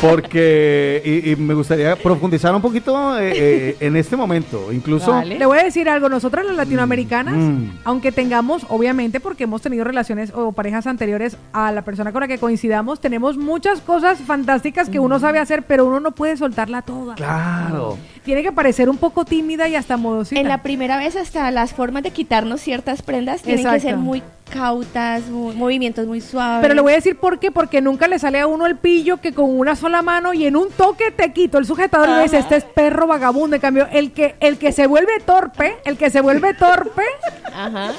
[0.10, 4.72] Porque, y, y me gustaría profundizar un poquito eh, eh, en este momento.
[4.72, 7.70] Incluso, Le voy a decir algo, nosotras las latinoamericanas, Mm.
[7.84, 12.28] aunque tengamos, obviamente, porque hemos tenido relaciones o parejas anteriores a la persona con la
[12.28, 16.82] que coincidamos, tenemos muchas cosas fantásticas que uno sabe hacer, pero uno no puede soltarla
[16.82, 17.16] toda.
[17.16, 17.98] claro.
[18.24, 20.40] Tiene que parecer un poco tímida y hasta modosita.
[20.40, 24.24] En la primera vez hasta las formas de quitarnos ciertas prendas tienen que ser muy
[24.54, 26.62] cautas, muy- movimientos muy suaves.
[26.62, 29.18] Pero le voy a decir por qué, porque nunca le sale a uno el pillo
[29.18, 32.24] que con una sola mano y en un toque te quito el sujetador y me
[32.24, 32.44] dice, Ajá.
[32.46, 33.56] este es perro vagabundo.
[33.56, 37.04] En cambio, el que, el que se vuelve torpe, el que se vuelve torpe,
[37.54, 37.92] Ajá.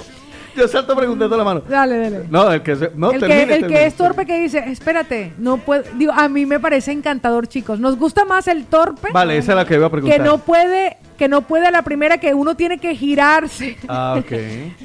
[0.57, 1.63] Yo salto preguntando la mano.
[1.69, 2.27] dale, dale.
[2.31, 3.81] No, el que, se- no, el, termine, que, el termine.
[3.81, 5.83] que es torpe que dice, espérate, no puedo.
[5.97, 7.81] Digo, a mí me parece encantador, chicos.
[7.81, 10.17] Nos gusta más el torpe Vale, esa es la que iba a preguntar.
[10.17, 13.77] que no puede, que no puede a la primera que uno tiene que girarse.
[13.89, 14.32] Ah, ok.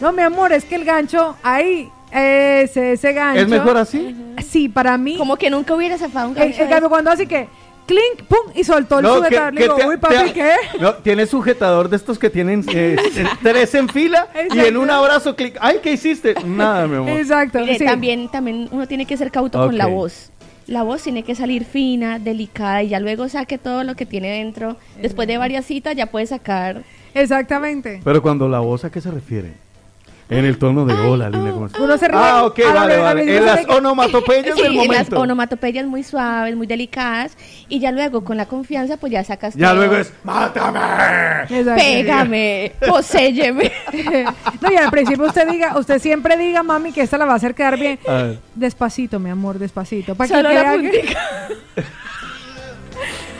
[0.02, 3.42] No, mi amor, es que el gancho ahí, ese, ese gancho.
[3.42, 4.16] ¿Es mejor así?
[4.48, 5.18] Sí, para mí.
[5.18, 6.62] Como que nunca hubiera zafado un gancho.
[6.62, 7.48] en cambio, cuando así que,
[7.88, 9.54] clink, pum, y soltó el No, sujetador.
[9.54, 10.52] Le digo, te- uy, papi, te- ¿qué?
[10.80, 14.90] No, tiene sujetador de estos que tienen eh, eh, tres en fila y en un
[14.92, 15.58] abrazo clic.
[15.60, 16.36] Ay, ¿qué hiciste?
[16.46, 17.10] Nada, mi amor.
[17.10, 17.60] Exacto.
[17.60, 17.86] Mire, sí.
[17.86, 20.32] también, también uno tiene que ser cauto con la voz.
[20.70, 24.30] La voz tiene que salir fina, delicada y ya luego saque todo lo que tiene
[24.30, 24.78] dentro.
[25.02, 26.84] Después de varias citas ya puede sacar.
[27.16, 28.02] Exactamente.
[28.04, 29.54] Pero cuando la voz, ¿a qué se refiere?
[30.32, 31.52] En el tono de hola, Lina.
[31.52, 31.82] ¿cómo estás?
[31.82, 32.20] Uno se ríe.
[32.22, 35.20] Ah, ok, a la vale, En las onomatopeyas Sí, del en las momento.
[35.22, 37.36] onomatopeyas muy suaves, muy delicadas.
[37.68, 39.78] Y ya luego con la confianza pues ya sacas Ya todo.
[39.78, 41.48] luego es, ¡mátame!
[41.76, 43.72] Pégame, poséyeme.
[44.62, 47.38] no, y al principio usted diga, usted siempre diga, mami, que esta la va a
[47.38, 47.98] hacer quedar bien.
[48.08, 48.40] A ver.
[48.54, 50.14] Despacito, mi amor, despacito.
[50.14, 51.20] Para que Solo la que- puntica.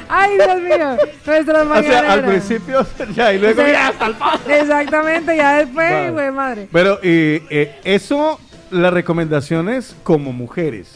[0.10, 0.98] Ay, Dios mío.
[1.26, 5.92] Nuestros O sea, al principio ya, y luego ya hasta el pa- Exactamente, ya después,
[5.92, 6.12] Vale.
[6.12, 6.68] güey, madre.
[6.72, 8.40] Pero eh, eh, eso,
[8.72, 10.96] las recomendaciones como mujeres.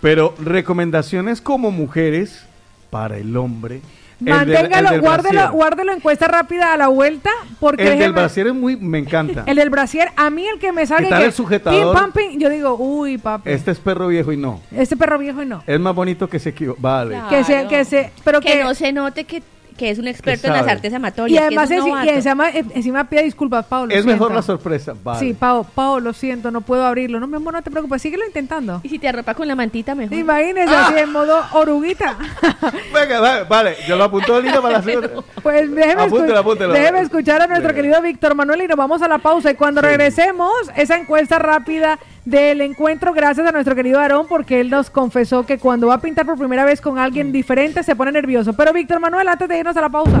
[0.00, 2.44] Pero recomendaciones como mujeres
[2.90, 3.80] para el hombre.
[4.20, 8.76] Manténgalo, del guárdelo, guárdelo encuesta rápida a la vuelta, porque El del brasier es muy,
[8.76, 9.44] me encanta.
[9.46, 11.80] el del brasier, a mí el que me Quitar que el sujetador.
[11.80, 14.60] pim, pam, pim, yo digo, uy, papi, Este es perro viejo y no.
[14.70, 15.62] este perro viejo y no.
[15.66, 17.18] Es más bonito que se equivo- Vale.
[17.28, 19.42] Que se, que se, pero que, que, no se note que,
[19.76, 21.42] que es un experto en las artes y amatorias.
[21.44, 23.94] además que es y encima, eh, encima pide disculpas, Pablo.
[23.94, 24.94] Es mejor la sorpresa.
[25.02, 25.18] Vale.
[25.18, 27.20] Sí, Pau, Pau, lo siento, no puedo abrirlo.
[27.20, 28.80] No, mi amor, no te preocupes, síguelo intentando.
[28.82, 30.16] Y si te arropa con la mantita, mejor.
[30.16, 32.16] Imagínese así en modo oruguita.
[32.94, 35.10] Venga, vale, vale, yo lo apunto Lina para la segunda.
[35.42, 36.72] Pues déjeme, apúntelo.
[36.72, 39.50] déjeme escuchar a nuestro querido Víctor Manuel y nos vamos a la pausa.
[39.50, 44.70] Y cuando regresemos, esa encuesta rápida del encuentro, gracias a nuestro querido Aarón, porque él
[44.70, 48.12] nos confesó que cuando va a pintar por primera vez con alguien diferente se pone
[48.12, 48.52] nervioso.
[48.52, 50.20] Pero Víctor Manuel, antes de irnos a la pausa.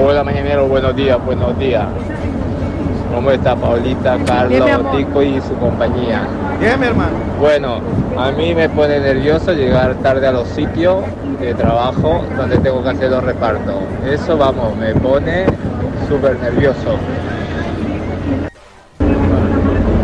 [0.00, 1.86] Hola mañanero, buenos días, buenos días.
[3.14, 4.96] ¿Cómo está Paulita, Carlos.
[4.96, 6.26] Tico y su compañía?
[6.58, 7.12] Bien, mi hermano.
[7.38, 7.80] Bueno,
[8.16, 11.04] a mí me pone nervioso llegar tarde a los sitios
[11.38, 13.74] de trabajo donde tengo que hacer los repartos.
[14.10, 15.44] Eso, vamos, me pone
[16.08, 16.96] súper nervioso.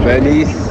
[0.05, 0.71] Feliz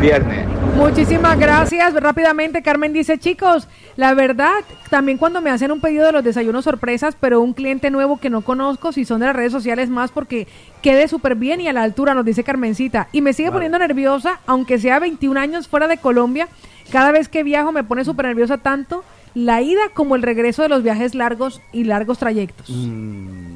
[0.00, 0.46] viernes.
[0.76, 1.92] Muchísimas gracias.
[1.94, 6.64] Rápidamente, Carmen dice, chicos, la verdad, también cuando me hacen un pedido de los desayunos
[6.64, 10.10] sorpresas, pero un cliente nuevo que no conozco, si son de las redes sociales más,
[10.10, 10.48] porque
[10.82, 13.08] quede súper bien y a la altura, nos dice Carmencita.
[13.12, 16.48] Y me sigue poniendo nerviosa, aunque sea 21 años fuera de Colombia,
[16.90, 19.04] cada vez que viajo me pone súper nerviosa tanto
[19.34, 22.70] la ida como el regreso de los viajes largos y largos trayectos.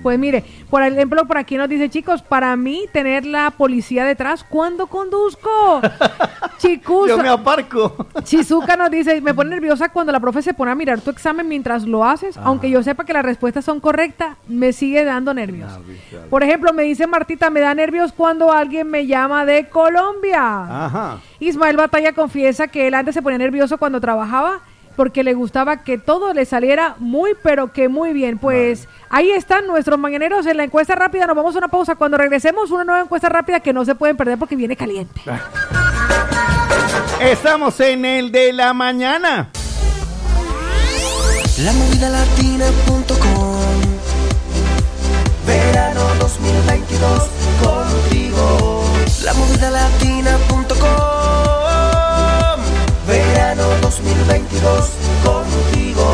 [0.02, 4.44] Pues mire, por ejemplo, por aquí nos dice, chicos, para mí tener la policía detrás
[4.44, 5.80] cuando conduzco.
[6.58, 8.06] Chicos, Yo me aparco.
[8.22, 11.48] Chizuka nos dice, me pone nerviosa cuando la profe se pone a mirar tu examen
[11.48, 15.72] mientras lo haces, aunque yo sepa que las respuestas son correctas, me sigue dando nervios.
[16.30, 20.86] Por ejemplo, me dice Martita, me da nervios cuando alguien me llama de Colombia.
[20.86, 21.18] Ajá.
[21.40, 24.60] Ismael Batalla confiesa que él antes se ponía nervioso cuando trabajaba
[24.96, 28.38] porque le gustaba que todo le saliera muy, pero que muy bien.
[28.38, 31.26] Pues ahí están nuestros mañaneros en la encuesta rápida.
[31.26, 31.94] Nos vamos a una pausa.
[31.96, 35.20] Cuando regresemos, una nueva encuesta rápida que no se pueden perder porque viene caliente.
[37.20, 39.50] Estamos en el de la mañana.
[41.58, 43.54] Lamovidalatina.com
[45.46, 47.22] Verano 2022
[47.62, 48.84] contigo.
[49.22, 51.23] Lamovidalatina.com Verano
[53.84, 54.90] 2022
[55.22, 56.06] contigo.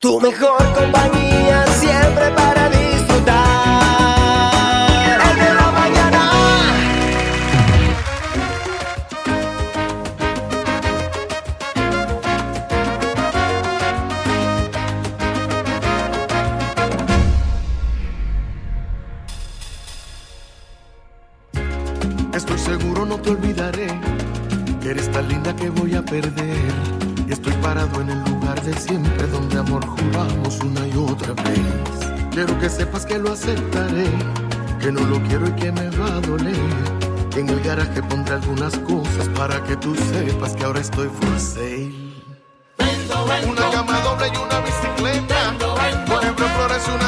[0.00, 3.36] Tu mejor compañía siempre para disfrutar.
[5.30, 6.22] El de la mañana.
[22.34, 23.86] Estoy seguro no te olvidaré,
[24.86, 26.72] que eres tan linda que voy a perder.
[27.26, 31.96] Y estoy parado en el lugar de siempre donde amor juramos una y otra vez.
[32.30, 34.06] Quiero que sepas que lo aceptaré,
[34.80, 36.54] que no lo quiero y que me va a doler.
[37.34, 41.92] En el garaje pondré algunas cosas para que tú sepas que ahora estoy for sale.
[43.48, 45.54] Una cama doble y una bicicleta.
[46.06, 47.05] Por ejemplo, flores, una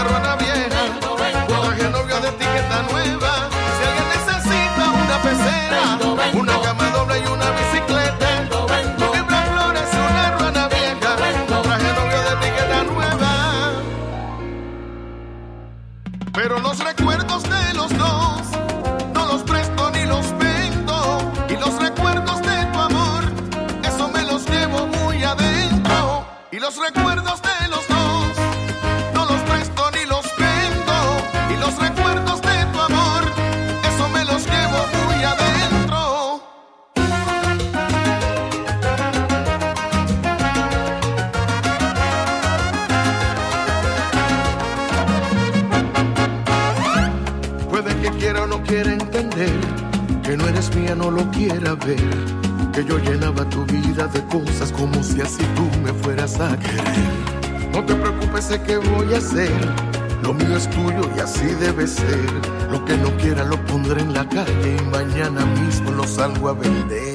[60.23, 62.31] Lo mío es tuyo y así debe ser.
[62.71, 66.53] Lo que no quiera lo pondré en la calle y mañana mismo lo salgo a
[66.53, 67.08] vender.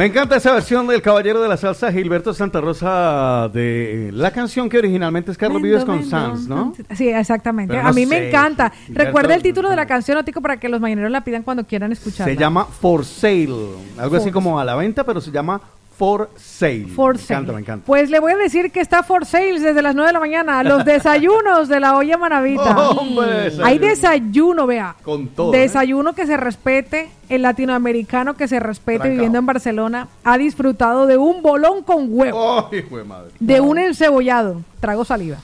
[0.00, 4.70] Me encanta esa versión del Caballero de la Salsa, Gilberto Santa Rosa, de la canción
[4.70, 6.72] que originalmente es Carlos Vives con Sanz, ¿no?
[6.96, 7.74] Sí, exactamente.
[7.74, 8.72] Pero a no mí me encanta.
[8.86, 11.64] Gilberto- Recuerda el título de la canción, Otico, para que los mañaneros la pidan cuando
[11.66, 12.32] quieran escucharla.
[12.32, 13.50] Se llama For Sale,
[13.98, 15.60] algo así como a la venta, pero se llama
[15.98, 16.86] For Sale.
[16.96, 17.34] For me sale.
[17.40, 17.84] encanta, me encanta.
[17.84, 20.62] Pues le voy a decir que está for sales desde las 9 de la mañana.
[20.62, 22.88] Los desayunos de la olla manavita.
[22.92, 23.86] Hombre, Hay desayuno.
[23.86, 24.96] desayuno, vea.
[25.02, 25.52] Con todo.
[25.52, 25.58] ¿eh?
[25.58, 29.12] Desayuno que se respete, el latinoamericano que se respete Trancao.
[29.12, 33.30] viviendo en Barcelona ha disfrutado de un bolón con huevo, ¡Ay, hijo de madre!
[33.40, 35.38] de un encebollado, trago saliva.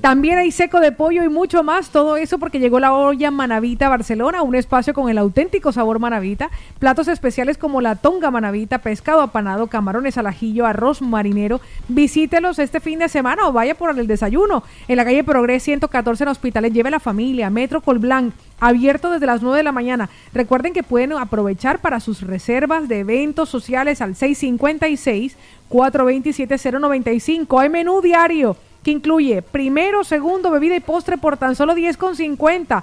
[0.00, 3.88] También hay seco de pollo y mucho más, todo eso porque llegó la olla Manavita
[3.88, 9.22] Barcelona, un espacio con el auténtico sabor Manavita, platos especiales como la tonga Manavita, pescado
[9.22, 11.60] apanado, camarones al ajillo, arroz marinero.
[11.88, 16.22] Visítelos este fin de semana o vaya por el desayuno en la calle Progres 114
[16.22, 16.72] en Hospitales.
[16.72, 20.08] Lleve la familia, Metro Colblanc, abierto desde las 9 de la mañana.
[20.32, 25.36] Recuerden que pueden aprovechar para sus reservas de eventos sociales al 656
[25.68, 27.58] 427 095.
[27.58, 32.82] Hay menú diario que incluye primero, segundo, bebida y postre por tan solo 10,50.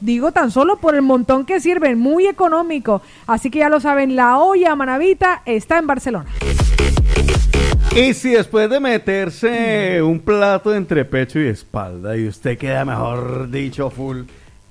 [0.00, 3.00] Digo tan solo por el montón que sirven, muy económico.
[3.26, 6.26] Así que ya lo saben, la olla Manavita está en Barcelona.
[7.96, 13.48] Y si después de meterse un plato entre pecho y espalda y usted queda, mejor
[13.50, 14.22] dicho, full,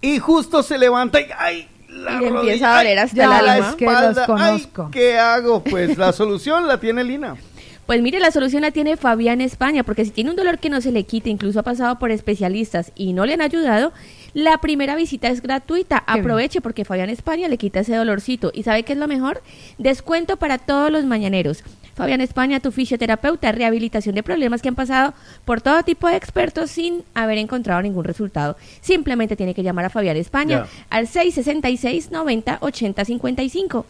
[0.02, 1.68] y justo se levanta y ¡ay!
[1.88, 3.76] La Y le empieza rodilla, a doler ay, hasta ya el la.
[3.78, 4.68] Que los espalda, ay.
[4.92, 5.64] ¿Qué hago?
[5.64, 7.38] Pues la solución la tiene Lina.
[7.86, 10.80] Pues mire, la solución la tiene Fabián España, porque si tiene un dolor que no
[10.80, 13.92] se le quite, incluso ha pasado por especialistas y no le han ayudado,
[14.34, 15.98] la primera visita es gratuita.
[16.08, 18.52] Aproveche porque Fabián España le quita ese dolorcito.
[18.54, 19.42] ¿Y sabe qué es lo mejor?
[19.78, 21.64] Descuento para todos los mañaneros.
[21.94, 25.14] Fabián España, tu fisioterapeuta, rehabilitación de problemas que han pasado
[25.46, 28.56] por todo tipo de expertos sin haber encontrado ningún resultado.
[28.82, 30.88] Simplemente tiene que llamar a Fabián España Ya.
[30.90, 33.86] al 666 90 80 55.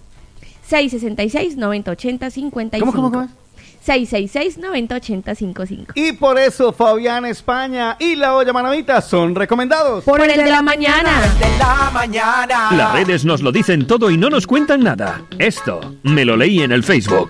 [0.67, 2.91] 666 90 80 55.
[2.91, 3.42] ¿Cómo, cómo, cómo
[3.83, 4.09] es?
[4.09, 5.93] 666 90 80 55.
[5.95, 10.03] Y por eso Fabián España y la olla manavita son recomendados.
[10.03, 11.21] Por, el de la mañana.
[11.39, 12.71] De la mañana.
[12.71, 15.21] Las redes nos lo dicen todo y no nos cuentan nada.
[15.37, 17.29] Esto me lo leí en el Facebook.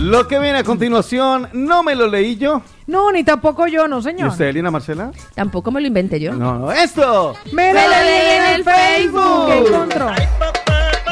[0.00, 2.62] Lo que viene a continuación no me lo leí yo.
[2.86, 4.28] No, ni tampoco yo, no, ¿Y señor.
[4.28, 5.10] usted, Lina Marcela?
[5.34, 6.32] Tampoco me lo inventé yo.
[6.32, 7.34] No, no, esto.
[7.52, 9.46] Me lo leí en el Facebook.
[9.48, 10.12] ¿Qué encontró?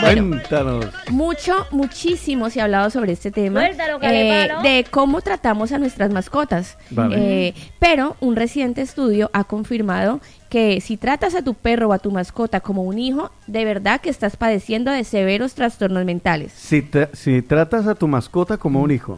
[0.00, 0.86] Cuéntanos.
[1.10, 4.62] Mucho, muchísimo se ha hablado sobre este tema Suéltalo, Calepalo.
[4.62, 6.76] de cómo tratamos a nuestras mascotas.
[6.90, 7.48] Vale.
[7.48, 11.98] Eh, pero un reciente estudio ha confirmado que si tratas a tu perro o a
[11.98, 16.52] tu mascota como un hijo, de verdad que estás padeciendo de severos trastornos mentales.
[16.52, 19.16] Si, tra- si tratas a tu mascota como un hijo,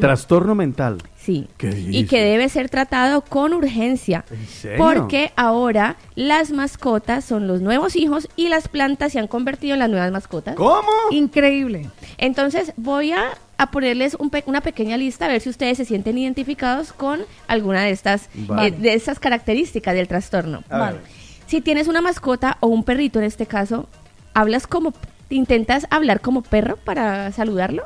[0.00, 0.98] trastorno mental.
[1.24, 1.46] Sí.
[1.56, 4.24] ¿Qué Y que debe ser tratado con urgencia.
[4.30, 4.78] ¿En serio?
[4.78, 9.78] Porque ahora las mascotas son los nuevos hijos y las plantas se han convertido en
[9.78, 10.56] las nuevas mascotas.
[10.56, 10.90] ¿Cómo?
[11.12, 11.88] Increíble.
[12.18, 13.22] Entonces voy a,
[13.56, 17.20] a ponerles un pe- una pequeña lista a ver si ustedes se sienten identificados con
[17.46, 18.68] alguna de estas, Vale.
[18.68, 20.64] eh, de estas características del trastorno.
[20.70, 21.00] A ver.
[21.46, 23.88] Si tienes una mascota o un perrito en este caso,
[24.34, 24.92] hablas como,
[25.30, 27.84] intentas hablar como perro para saludarlo.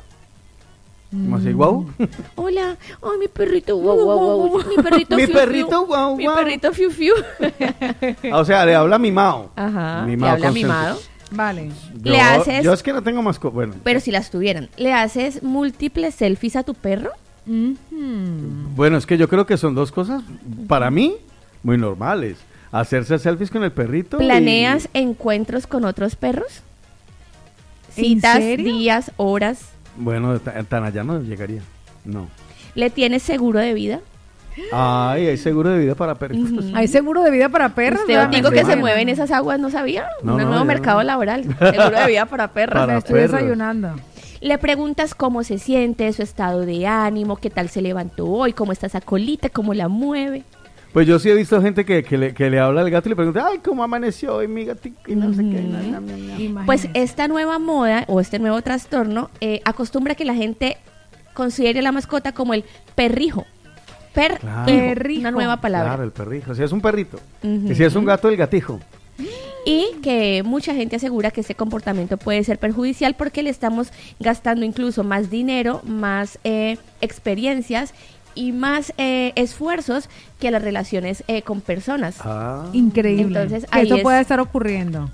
[1.11, 1.87] ¿Cómo así, guau?
[2.35, 5.41] Hola, ay, mi perrito, guau, guau, guau, mi perrito, Mi fiu, fiu.
[5.45, 6.37] perrito, guau, mi guau.
[6.37, 7.15] perrito, fiu, fiu.
[8.33, 9.51] Ah, o sea, le habla mimado.
[9.57, 10.99] Ajá, le habla mimado.
[11.31, 11.71] Vale.
[12.03, 13.55] Yo, Le haces- Yo es que no tengo mascota.
[13.55, 17.11] Bueno, Pero si las tuvieran, ¿le haces múltiples selfies a tu perro?
[17.47, 20.23] bueno, es que yo creo que son dos cosas,
[20.67, 21.15] para mí,
[21.63, 22.37] muy normales.
[22.73, 24.17] Hacerse selfies con el perrito.
[24.17, 26.63] y- ¿Planeas encuentros con otros perros?
[27.97, 28.67] ¿En Citas, serio?
[28.75, 29.61] días, horas.
[29.97, 31.63] Bueno, ta- tan allá no llegaría.
[32.05, 32.29] No.
[32.75, 34.01] ¿Le tienes seguro de vida?
[34.73, 36.65] Ay, hay seguro de vida para perritos.
[36.75, 38.01] ¿Hay seguro de vida para perros?
[38.01, 38.31] Usted ¿verdad?
[38.31, 38.81] digo que se Bueno.
[38.83, 40.07] mueve en esas aguas, ¿no sabía?
[40.23, 41.05] No, Un no, nuevo mercado no.
[41.05, 41.45] laboral.
[41.59, 42.79] Seguro de vida para perros.
[42.81, 43.33] Para Me estoy perros.
[43.33, 43.91] desayunando.
[44.41, 48.73] Le preguntas cómo se siente, su estado de ánimo, qué tal se levantó hoy, cómo
[48.73, 50.45] está esa colita, cómo la mueve.
[50.97, 53.11] Pues yo sí he visto gente que, que le, que le habla al gato y
[53.11, 54.99] le pregunta, ay, ¿cómo amaneció hoy mi gatito?
[55.07, 55.61] Y no sé qué.
[55.61, 56.65] na, na, na, na.
[56.65, 60.79] Pues esta nueva moda o este nuevo trastorno eh, acostumbra que la gente
[61.35, 62.65] considere la mascota como el
[62.95, 63.45] perrijo.
[64.15, 64.65] Per Claro.
[64.65, 65.89] perrijo, una nueva palabra.
[65.91, 66.55] Claro, el perrijo.
[66.55, 67.21] Si es un perrito.
[67.43, 67.71] Ujú.
[67.71, 68.81] Y si es un gato, el gatijo.
[69.67, 74.65] Y que mucha gente asegura que ese comportamiento puede ser perjudicial porque le estamos gastando
[74.65, 77.93] incluso más dinero, más eh, experiencias
[78.37, 80.09] y más eh, esfuerzos
[80.39, 82.19] que las relaciones eh, con personas.
[82.21, 82.67] Ah.
[82.73, 83.25] Increíble.
[83.41, 85.11] Entonces, ahí esto es- puede estar ocurriendo.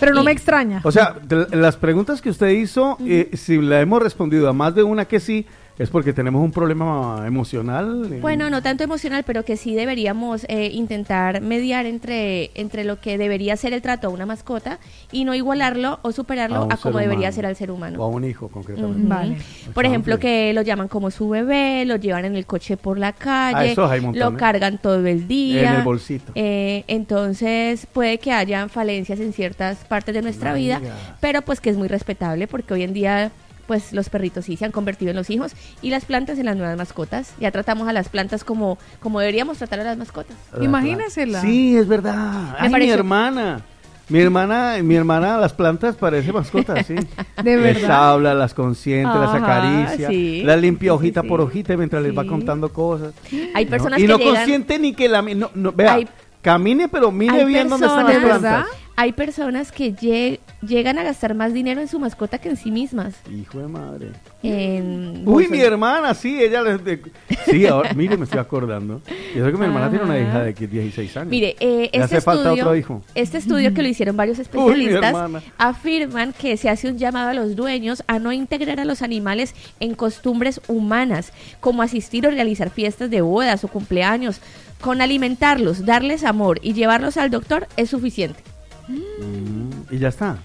[0.00, 0.80] Pero no Y- me extraña.
[0.84, 4.74] O sea, de las preguntas que usted hizo, eh, si la hemos respondido a más
[4.74, 5.46] de una que sí,
[5.78, 8.08] es porque tenemos un problema emocional.
[8.12, 13.00] eh, Bueno, no tanto emocional, pero que sí deberíamos eh, intentar mediar entre, entre lo
[13.00, 14.78] que debería ser el trato a una mascota
[15.10, 17.32] y no igualarlo o superarlo un a, como debería humano.
[17.34, 18.00] ser al ser humano.
[18.00, 19.08] O a un hijo, concretamente.
[19.08, 19.36] Vale.
[19.74, 23.12] Por ejemplo, que lo llaman como su bebé, lo llevan en el coche por la
[23.12, 25.70] calle, Ah, lo cargan todo el día.
[25.72, 26.32] En el bolsito.
[26.36, 30.94] Eh, entonces puede que haya falencias en ciertas partes de nuestra No vida, digas.
[31.20, 33.30] pero pues que es muy respetable porque hoy en día
[33.66, 36.56] pues los perritos sí se han convertido en los hijos y las plantas en las
[36.56, 37.32] nuevas mascotas.
[37.40, 40.36] Ya tratamos a las plantas como, como deberíamos tratar a las mascotas.
[40.60, 41.40] Imagínesela.
[41.40, 42.54] Sí, es verdad.
[42.58, 43.62] Ay, mi hermana.
[44.06, 46.94] Mi hermana, mi hermana las plantas parece mascota, sí.
[47.42, 48.10] De Les verdad.
[48.12, 50.42] habla, las consiente, las acaricia, sí.
[50.44, 53.14] las limpia Sí, hojita sí, por hojita mientras les va contando cosas.
[53.54, 55.22] Hay No, personas y que no llegan- consiente ni que la...
[55.22, 56.08] No, no, vea, Hay-
[56.42, 58.66] camine, pero mire hay bien dónde están las personas- plantas.
[58.96, 62.70] Hay personas que lle- llegan a gastar más dinero en su mascota que en sí
[62.70, 63.14] mismas.
[63.28, 64.10] Hijo de madre.
[64.44, 66.84] En Uy, mi hermana, sí, ella les...
[66.84, 67.02] de-
[67.46, 69.02] Sí, ahora, mire, me estoy acordando.
[69.34, 71.28] Y eso que mi hermana tiene una hija de 16 años.
[71.30, 73.02] Mire, eh, este hace falta estudio, otro hijo.
[73.16, 75.14] este estudio que lo hicieron varios especialistas
[75.58, 79.54] afirman que se hace un llamado a los dueños a no integrar a los animales
[79.80, 84.40] en costumbres humanas, como asistir o realizar fiestas de bodas o cumpleaños.
[84.80, 88.40] Con alimentarlos, darles amor y llevarlos al doctor es suficiente.
[88.88, 90.38] Mm, y ya está.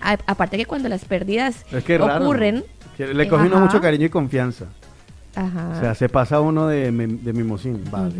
[0.00, 2.24] A- aparte que cuando las pérdidas Es que es raro.
[2.24, 2.64] ocurren,
[2.98, 3.64] le coge uno Ajá.
[3.64, 4.66] mucho cariño y confianza.
[5.34, 7.82] ajá, O sea, se pasa uno de, de mimosín.
[7.90, 8.14] Vale.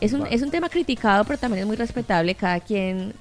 [0.00, 0.34] Es un, Vale.
[0.34, 2.34] es un tema criticado, pero también es muy respetable.
[2.34, 3.12] Cada quien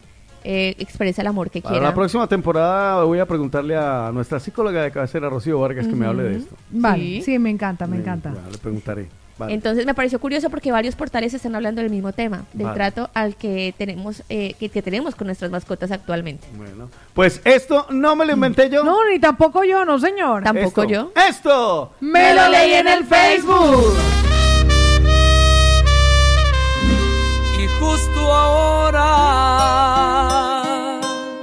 [0.44, 1.90] eh, expresa el amor que Para quiera.
[1.90, 6.06] la próxima temporada voy a preguntarle a nuestra psicóloga de cabecera, Rocío Vargas, que me
[6.06, 6.56] hable de esto.
[6.72, 7.22] Vale, Sí.
[7.24, 8.34] sí, me encanta, me Eh, encanta.
[8.34, 9.10] ya, le preguntaré.
[9.40, 9.54] Vale.
[9.54, 12.78] Entonces me pareció curioso porque varios portales están hablando del mismo tema, del Vale.
[12.78, 16.46] trato al que tenemos eh, que, que tenemos con nuestras mascotas actualmente.
[16.56, 18.84] Bueno, pues esto no me lo inventé yo.
[18.84, 20.44] No, ni tampoco yo, no señor.
[20.44, 21.12] Tampoco Esto- yo.
[21.28, 23.94] Esto Me lo leí en el Facebook.
[27.58, 29.02] Y justo ahora.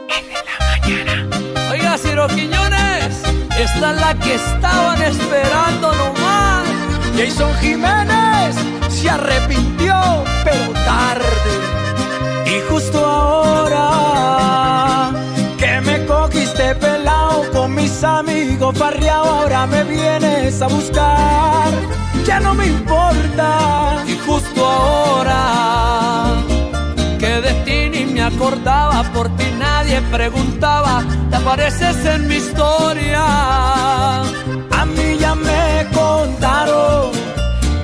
[0.09, 0.41] En la
[0.71, 1.27] mañana.
[1.71, 3.23] Oiga, Ciro Quiñones,
[3.59, 6.66] esta es la que estaban esperando nomás.
[7.17, 8.55] Jason Jiménez
[8.91, 9.95] se arrepintió,
[10.45, 11.25] pero tarde.
[12.45, 13.89] Y justo ahora
[15.59, 21.73] que me cogiste pelado con mis amigos farreado, ahora me vienes a buscar.
[22.27, 24.05] Ya no me importa.
[24.07, 26.35] Y justo ahora
[27.41, 33.25] de ti ni me acordaba, por ti nadie preguntaba, te apareces en mi historia.
[34.81, 37.11] A mí ya me contaron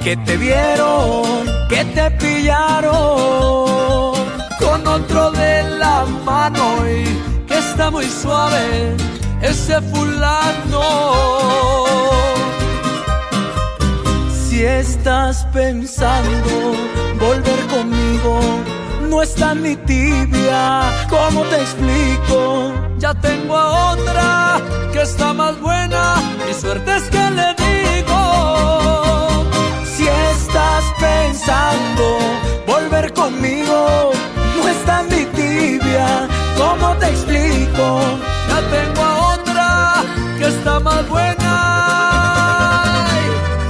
[0.03, 1.23] que te vieron,
[1.69, 2.93] que te pillaron
[4.59, 7.05] con otro de la mano y
[7.47, 8.95] que está muy suave
[9.43, 10.83] ese fulano.
[14.45, 16.75] Si estás pensando
[17.19, 18.41] volver conmigo,
[19.13, 21.07] no está ni tibia.
[21.11, 22.73] ¿Cómo te explico?
[22.99, 24.61] Ya tengo a otra
[24.91, 26.03] que está más buena.
[26.47, 28.21] Mi suerte es que le digo.
[29.93, 32.05] Si estás pensando
[32.67, 34.13] volver conmigo,
[34.57, 36.09] no está ni tibia.
[36.57, 37.87] ¿Cómo te explico?
[38.51, 39.69] Ya tengo a otra
[40.39, 41.55] que está más buena.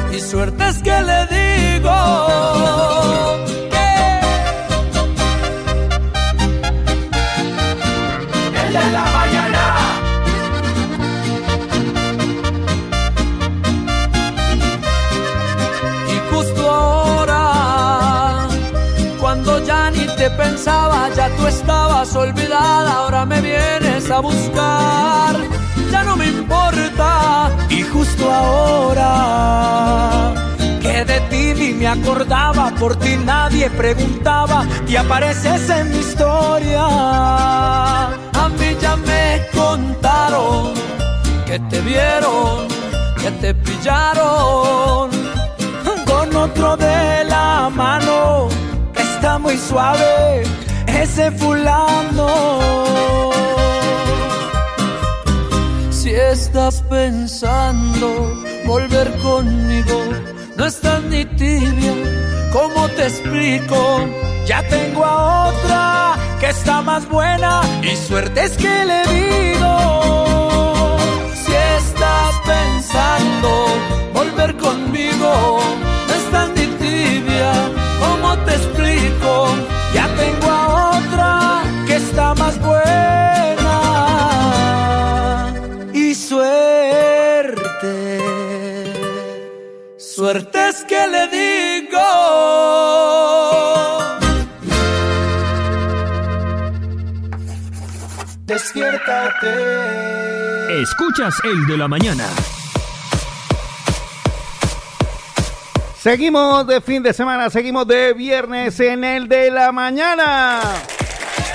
[0.09, 3.02] Mi suerte es que le digo.
[21.11, 25.37] Ya tú estabas olvidada, ahora me vienes a buscar,
[25.91, 27.51] ya no me importa.
[27.69, 29.13] Y justo ahora
[30.81, 36.85] que de ti ni me acordaba, por ti nadie preguntaba y apareces en mi historia.
[36.85, 40.73] A mí ya me contaron
[41.47, 42.69] que te vieron,
[43.21, 45.11] que te pillaron
[46.07, 48.49] con otro de la mano.
[48.95, 50.43] Está muy suave
[51.03, 52.29] ese fulano.
[55.91, 58.09] Si estás pensando
[58.67, 59.99] volver conmigo,
[60.57, 61.95] no estás ni tibia,
[62.53, 63.79] ¿cómo te explico?
[64.47, 70.97] Ya tengo a otra que está más buena y suerte es que le digo.
[71.43, 73.51] Si estás pensando
[74.15, 75.59] volver conmigo,
[76.09, 77.53] no estás ni tibia,
[78.03, 79.49] ¿cómo te explico?
[79.95, 80.72] Ya tengo a
[91.03, 91.99] que le digo.
[98.45, 99.53] Despiértate.
[100.83, 102.25] Escuchas el de la mañana.
[105.99, 110.61] Seguimos de fin de semana, seguimos de viernes en el de la mañana.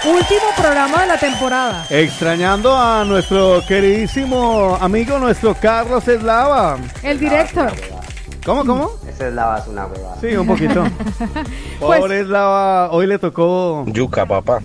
[0.06, 1.86] Último programa de la temporada.
[1.90, 6.78] Extrañando a nuestro queridísimo amigo, nuestro Carlos Eslava.
[7.04, 7.74] El director.
[8.46, 9.07] ¿Cómo, cómo?
[9.18, 10.16] Esa es la base una hueva.
[10.22, 10.84] Sí, un poquito.
[11.80, 12.04] Pues-
[12.92, 13.84] hoy le tocó...
[13.88, 14.62] Yuca, papá.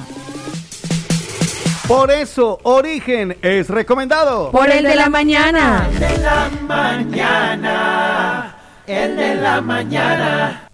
[1.88, 4.50] Por eso, Origen es recomendado.
[4.52, 5.88] Por el de la mañana.
[6.00, 8.56] de la mañana,
[8.88, 10.68] el de la mañana.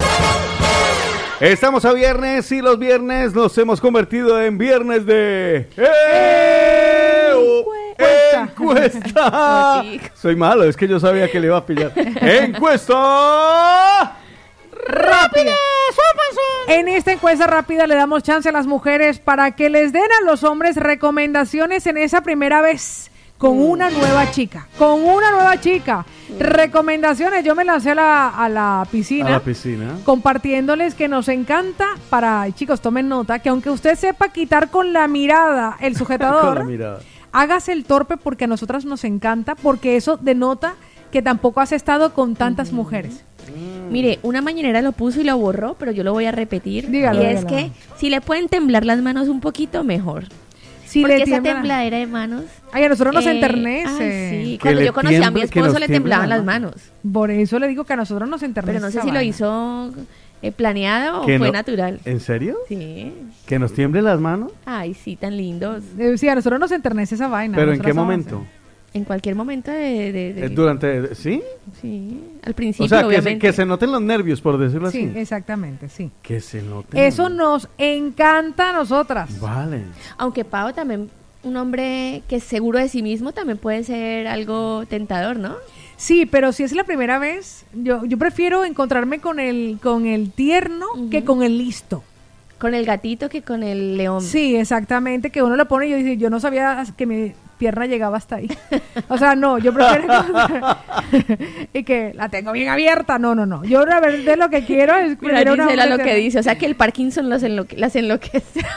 [1.40, 5.68] Estamos a viernes y los viernes nos hemos convertido en viernes de...
[8.34, 9.84] ¡Encuesta!
[10.14, 11.92] Soy malo, es que yo sabía que le iba a pillar.
[11.96, 12.92] ¡Encuesta!
[14.88, 15.56] rápida.
[16.68, 20.26] En esta encuesta rápida le damos chance a las mujeres para que les den a
[20.26, 23.11] los hombres recomendaciones en esa primera vez
[23.42, 24.68] con una nueva chica.
[24.78, 26.06] Con una nueva chica.
[26.38, 27.44] Recomendaciones.
[27.44, 29.30] Yo me lancé a la, a la piscina.
[29.30, 29.98] A la piscina.
[30.06, 35.08] Compartiéndoles que nos encanta para, chicos, tomen nota, que aunque usted sepa quitar con la
[35.08, 37.00] mirada el Con sujetador, la mirada.
[37.32, 40.76] hágase el torpe porque a nosotras nos encanta, porque eso denota
[41.12, 43.24] que tampoco has estado con tantas mujeres.
[43.90, 46.92] Mire, una mañanera lo puso y lo borró, pero yo lo voy a repetir.
[46.92, 47.58] Dígalo, y es dígalo.
[47.58, 50.26] que si le pueden temblar las manos un poquito, mejor.
[50.92, 52.44] Si Porque le esa tembladera de manos.
[52.74, 53.88] Ay, a nosotros nos eh, enternece.
[54.36, 54.52] ay, sí.
[54.58, 56.68] Que Cuando yo conocí a mi tiemble- esposo le tiemble temblaban la las mano.
[56.68, 56.82] manos.
[57.14, 58.74] Por eso le digo que a nosotros nos enternece.
[58.74, 59.30] Pero no sé esa si lo vaina.
[59.30, 59.94] hizo
[60.42, 62.00] eh, planeado o Que fue no- natural.
[62.04, 62.58] ¿En serio?
[62.68, 63.14] Sí.
[63.46, 64.52] ¿Que nos tiemblen las manos?
[64.66, 65.84] Ay, sí, tan lindos.
[65.98, 67.56] Eh, Sí, a nosotros nos enternece esa vaina.
[67.58, 68.46] ¿Pero en qué momento?
[68.94, 70.12] En cualquier momento de...
[70.12, 71.16] de- de- Eh, Durante...
[71.16, 71.42] ¿Sí?
[71.82, 73.48] Sí, al principio, O sea, que se, obviamente.
[73.48, 75.04] que se noten los nervios, por decirlo así.
[75.06, 75.14] así.
[75.14, 76.12] Sí, exactamente, sí.
[76.22, 77.00] Que se noten.
[77.00, 79.40] Eso nos encanta a nosotras.
[79.40, 79.84] Vale.
[80.18, 81.10] Aunque Pau también,
[81.44, 85.56] un hombre que es seguro de sí mismo, también puede ser algo tentador, ¿no?
[85.96, 90.32] Sí, pero si es la primera vez, yo, yo prefiero encontrarme con el, con el
[90.32, 92.04] tierno que con el listo.
[92.60, 94.22] Con el gatito que con el león.
[94.22, 97.86] Sí, exactamente, que uno lo pone y yo dice, yo no sabía que mi pierna
[97.86, 98.50] llegaba hasta ahí.
[99.08, 100.08] o sea, no, yo prefiero
[101.74, 103.20] y que la tengo bien abierta.
[103.20, 103.64] No, no, no.
[103.64, 106.66] Yo verdad lo que quiero es Mira, una lo que que- dice, o sea que
[106.66, 108.62] el Parkinson los enloque- las enloquece.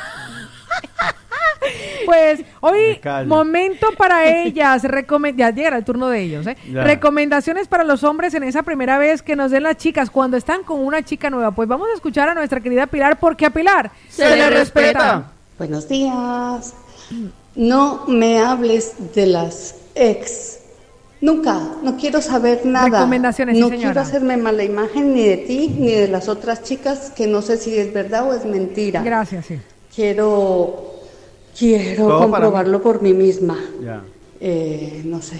[2.04, 4.82] Pues hoy, momento para ellas.
[5.34, 6.46] Ya llega el turno de ellos.
[6.46, 6.58] ¿eh?
[6.70, 10.62] Recomendaciones para los hombres en esa primera vez que nos den las chicas cuando están
[10.64, 11.52] con una chica nueva.
[11.52, 15.30] Pues vamos a escuchar a nuestra querida Pilar, porque a Pilar Se le respeta.
[15.58, 16.74] Buenos días.
[17.56, 20.58] No me hables de las ex.
[21.20, 22.88] Nunca, no quiero saber nada.
[22.98, 23.84] Recomendaciones, no señora.
[23.92, 27.56] quiero hacerme mala imagen ni de ti ni de las otras chicas que no sé
[27.56, 29.02] si es verdad o es mentira.
[29.02, 29.58] Gracias, sí.
[29.94, 30.92] Quiero,
[31.58, 33.58] quiero Todo comprobarlo por mí misma.
[33.82, 34.02] Ya.
[34.40, 35.38] Eh, no sé.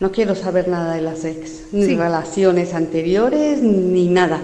[0.00, 1.96] No quiero saber nada de las ex, ni Sí.
[1.96, 4.40] relaciones anteriores, ni nada.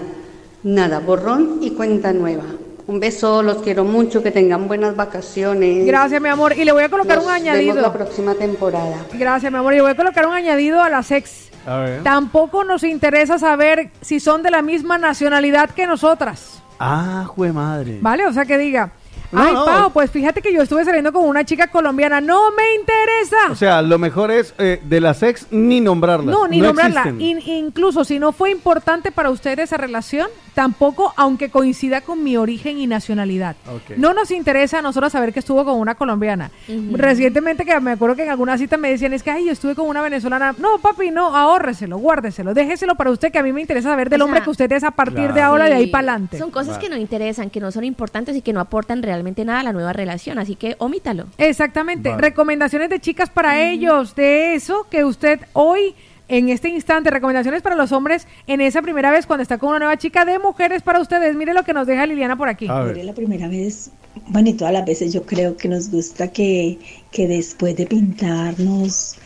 [0.62, 2.44] Nada, borrón y cuenta nueva.
[2.86, 5.86] Un beso, los quiero mucho, que tengan buenas vacaciones.
[5.86, 6.55] Gracias, mi amor.
[6.56, 7.81] Y le voy a colocar Nos un vemos añadido.
[7.81, 8.97] la próxima temporada.
[9.15, 9.73] Gracias, mi amor.
[9.73, 11.48] Y le voy a colocar un añadido a las ex.
[11.66, 12.02] A ver.
[12.02, 16.62] Tampoco nos interesa saber si son de la misma nacionalidad que nosotras.
[16.78, 17.98] Ah, jue madre.
[18.02, 18.27] ¿Vale?
[18.27, 18.90] O sea, que diga,
[19.32, 19.65] No, ay, no.
[19.65, 22.20] Pau, pues fíjate que yo estuve saliendo con una chica colombiana.
[22.20, 23.51] No me interesa.
[23.51, 26.27] O sea, lo mejor es eh, de las ex ni nombrarlas.
[26.35, 27.09] No, ni nombrarla.
[27.19, 32.37] In- incluso si no fue importante para usted esa relación, tampoco, aunque coincida con mi
[32.37, 33.57] origen y nacionalidad.
[33.97, 36.51] No nos interesa a nosotros saber que estuvo con una colombiana.
[36.93, 39.75] Recientemente, que me acuerdo que en alguna cita me decían, es que, ay, yo estuve
[39.75, 40.55] con una venezolana.
[40.59, 44.23] No, papi, no, ahórreselo, guárdeselo, déjeselo para usted, que a mí me interesa saber del
[44.23, 46.39] O hombre que usted es a partir de ahora, de ahí Sí, para adelante.
[46.39, 49.61] Son cosas que no interesan, que no son importantes y que no aportan realmente nada
[49.61, 51.27] a la nueva relación, así que omítalo.
[51.39, 52.11] Exactamente.
[52.11, 52.23] Vale.
[52.23, 55.95] Recomendaciones de chicas para ellos, de eso que usted hoy,
[56.29, 59.79] en este instante, recomendaciones para los hombres en esa primera vez cuando está con una
[59.81, 61.37] nueva chica, de mujeres para ustedes.
[61.37, 62.67] Mire lo que nos deja Liliana por aquí.
[62.67, 63.91] La primera vez,
[64.29, 66.79] bueno, y todas las veces yo creo que nos gusta que,
[67.11, 69.17] que después de pintarnos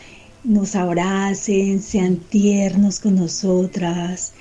[0.43, 4.33] nos abracen, sean tiernos con nosotras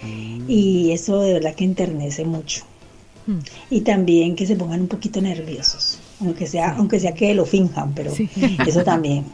[0.47, 2.65] y eso de verdad que enternece mucho.
[3.27, 3.39] Hmm.
[3.71, 7.95] Y también que se pongan un poquito nerviosos, aunque sea, aunque sea que lo finjan,
[7.95, 8.29] pero Sí.
[8.67, 9.25] eso también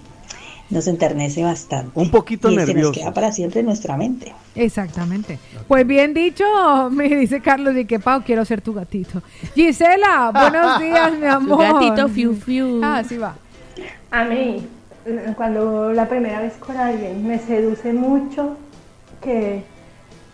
[0.74, 1.92] nos enternece bastante.
[1.94, 2.88] Un poquito y se nervioso.
[2.88, 4.34] nos queda para siempre en nuestra mente.
[4.54, 5.38] Exactamente.
[5.68, 6.44] Pues bien dicho,
[6.90, 9.22] me dice Carlos y que Pau, quiero ser tu gatito.
[9.54, 11.58] Gisela, buenos días, mi amor.
[11.60, 12.80] gatito fiu fiu.
[12.82, 13.36] Ah, sí va.
[14.10, 14.66] A mí,
[15.36, 18.56] cuando la primera vez con alguien me seduce mucho
[19.22, 19.62] que,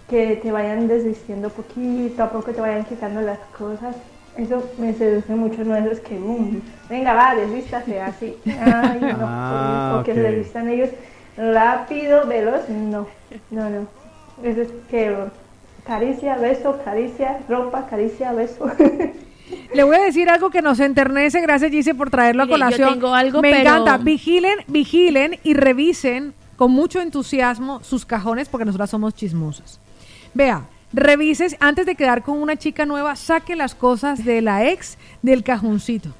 [0.09, 3.95] que te vayan desvistiendo poquito, a poco te vayan quitando las cosas.
[4.41, 8.37] Eso me seduce mucho, no eso es que, boom, venga, va, desvístase así.
[8.47, 10.89] Ay, no, Ah, o que se desvistan ellos
[11.37, 13.07] rápido, veloz, no,
[13.51, 13.87] no, no.
[14.43, 15.15] Eso es que
[15.87, 18.71] caricia, beso, caricia, ropa, caricia, beso.
[19.75, 22.65] Le voy a decir algo que nos enternece, gracias Gise por traerlo Mire, a yo
[22.65, 22.95] colación.
[22.95, 28.65] tengo algo, Me pero- encanta, vigilen, vigilen y revisen con mucho entusiasmo sus cajones porque
[28.65, 29.81] nosotras somos chismosas.
[30.35, 30.62] Vea,
[30.93, 35.43] revises antes de quedar con una chica nueva, saque las cosas de la ex del
[35.45, 36.11] cajoncito.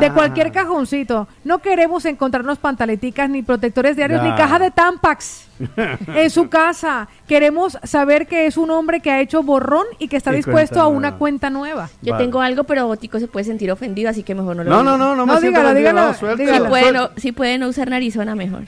[0.00, 0.12] De Ah.
[0.12, 1.26] cualquier cajoncito.
[1.44, 5.48] No queremos encontrarnos pantaleticas, ni protectores diarios, ni caja de Tampax
[6.14, 7.08] en su casa.
[7.26, 10.78] Queremos saber que es un hombre que ha hecho borrón y que está Y dispuesto
[10.78, 11.18] a una nueva.
[11.18, 11.88] cuenta nueva.
[12.02, 12.24] Yo Vale.
[12.24, 14.90] tengo algo, pero Botico se puede sentir ofendido, así que mejor no lo No, diga.
[14.90, 16.12] no, no, no me No, siento dígalo, dígalo, dígalo.
[16.12, 17.00] Si puede, suéltelo.
[17.00, 18.64] no, si puede no usar narizona, mejor.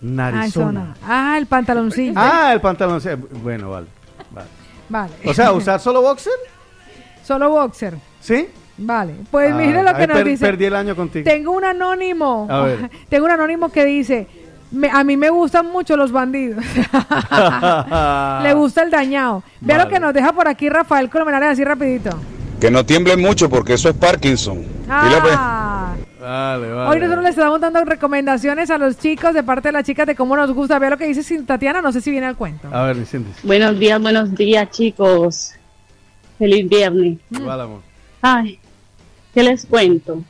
[0.00, 0.94] Narizona.
[1.04, 2.12] Ah, Ah, el pantaloncillo.
[2.16, 3.00] Ah, el pantalón.
[3.00, 3.10] sí,
[3.42, 3.86] Bueno, vale.
[4.88, 5.12] Vale.
[5.24, 6.32] O sea, ¿usar solo boxer?
[7.24, 7.94] Solo boxer.
[8.20, 8.48] ¿Sí?
[8.78, 9.14] Vale.
[9.30, 10.46] Pues Ah, mire lo que nos per- dice.
[10.46, 11.24] Perdí el año contigo.
[11.24, 12.46] Tengo un anónimo.
[12.48, 12.90] A ver.
[13.08, 14.28] Tengo un anónimo que dice,
[14.70, 16.62] "Me- a mí me gustan mucho los bandidos.
[18.42, 19.42] Le gusta el dañado.
[19.60, 22.10] Vea lo que nos deja por aquí Rafael Colmenares así rapidito.
[22.60, 24.58] Que no tiemblen mucho porque eso es Parkinson.
[24.58, 25.34] Dile, pues.
[25.36, 25.94] Ah,
[26.26, 26.90] Vale, vale.
[26.90, 30.16] hoy nosotros le estamos dando recomendaciones a los chicos de parte de las chicas de
[30.16, 30.76] cómo nos gusta.
[30.80, 32.68] Vea lo que dice Sin Tatiana, no sé si viene al cuento.
[32.72, 33.30] A ver, Vicente.
[33.44, 35.52] Buenos días, buenos días, chicos.
[36.36, 37.18] Feliz viernes.
[37.30, 37.80] Igual, amor.
[38.22, 38.58] Ay,
[39.32, 40.24] ¿qué les cuento?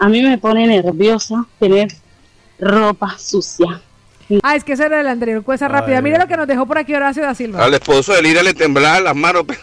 [0.00, 1.92] A mí me pone nerviosa tener
[2.58, 3.80] ropa sucia.
[4.42, 6.02] Ah, es que ese era el anterior, cuesta rápida.
[6.02, 7.64] Mire lo que nos dejó por aquí Horacio da Silva.
[7.64, 9.60] Al esposo de Lira le temblaban las manos, pero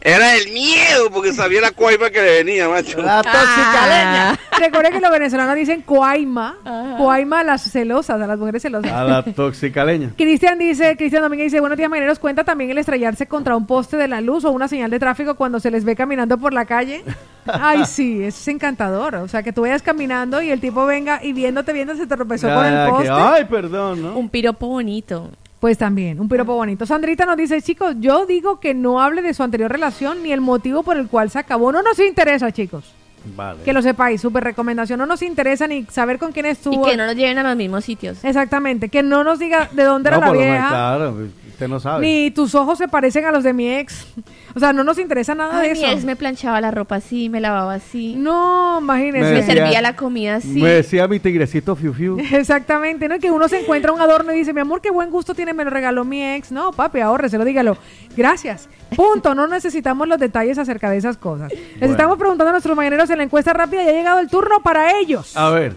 [0.00, 3.00] era el miedo porque sabía la cuaipa que le venía, macho.
[3.02, 4.36] La Ah.
[4.58, 6.56] Recuerde que los venezolanos dicen coaima,
[6.98, 8.92] coaima a las celosas, a las mujeres celosas.
[8.92, 10.10] A la toxicaleña.
[10.16, 13.96] Cristian dice, Cristian Domínguez dice, buenos días, marineros, cuenta también el estrellarse contra un poste
[13.96, 16.64] de la luz o una señal de tráfico cuando se les ve caminando por la
[16.64, 17.02] calle.
[17.46, 19.16] Ay, sí, eso es encantador.
[19.16, 22.14] O sea, que tú vayas caminando y el tipo venga y viéndote, viendo se te
[22.14, 23.10] tropezó Ya, con el que, poste.
[23.10, 24.16] ay, perdón, ¿no?
[24.16, 25.30] Un piropo bonito.
[25.62, 26.86] Pues también, un piropo bonito.
[26.86, 30.40] Sandrita nos dice, chicos, yo digo que no hable de su anterior relación ni el
[30.40, 31.70] motivo por el cual se acabó.
[31.70, 32.92] No nos interesa, chicos.
[33.36, 33.62] Vale.
[33.64, 34.98] Que lo sepáis, súper recomendación.
[34.98, 36.84] No nos interesa ni saber con quién Y estuvo.
[36.84, 38.24] que no nos lleven a los mismos sitios.
[38.24, 40.68] Exactamente, que no nos diga de dónde No, era la lo menos, vieja.
[40.68, 41.16] claro.
[41.62, 42.06] Usted no sabe.
[42.06, 44.06] Ni tus ojos se parecen a los de mi ex.
[44.54, 45.92] O sea, no nos interesa nada Ay, de mi eso.
[45.92, 48.14] ex me planchaba la ropa así, me lavaba así.
[48.16, 49.32] No, imagínese.
[49.32, 50.60] Me servía la comida así.
[50.60, 52.18] Me decía mi tigrecito Fiu Fiu.
[52.32, 53.18] Exactamente, ¿no?
[53.18, 55.64] Que uno se encuentra un adorno y dice, mi amor, qué buen gusto tiene, me
[55.64, 56.50] lo regaló mi ex.
[56.52, 57.76] No, papi, ahórreselo, dígalo.
[58.16, 58.68] Gracias.
[58.96, 59.34] Punto.
[59.34, 61.50] No necesitamos los detalles acerca de esas cosas.
[61.52, 61.92] Les Bueno.
[61.92, 64.98] estamos preguntando a nuestros mañaneros en la encuesta rápida y ha llegado el turno para
[64.98, 65.36] ellos.
[65.36, 65.76] A ver.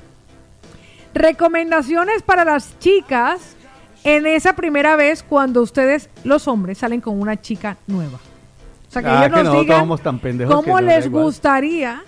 [1.13, 3.55] Recomendaciones para las chicas
[4.05, 8.17] en esa primera vez cuando ustedes, los hombres, salen con una chica nueva.
[8.87, 12.01] O sea, que Ah, ellos que nos digan tan pendejos cómo les gustaría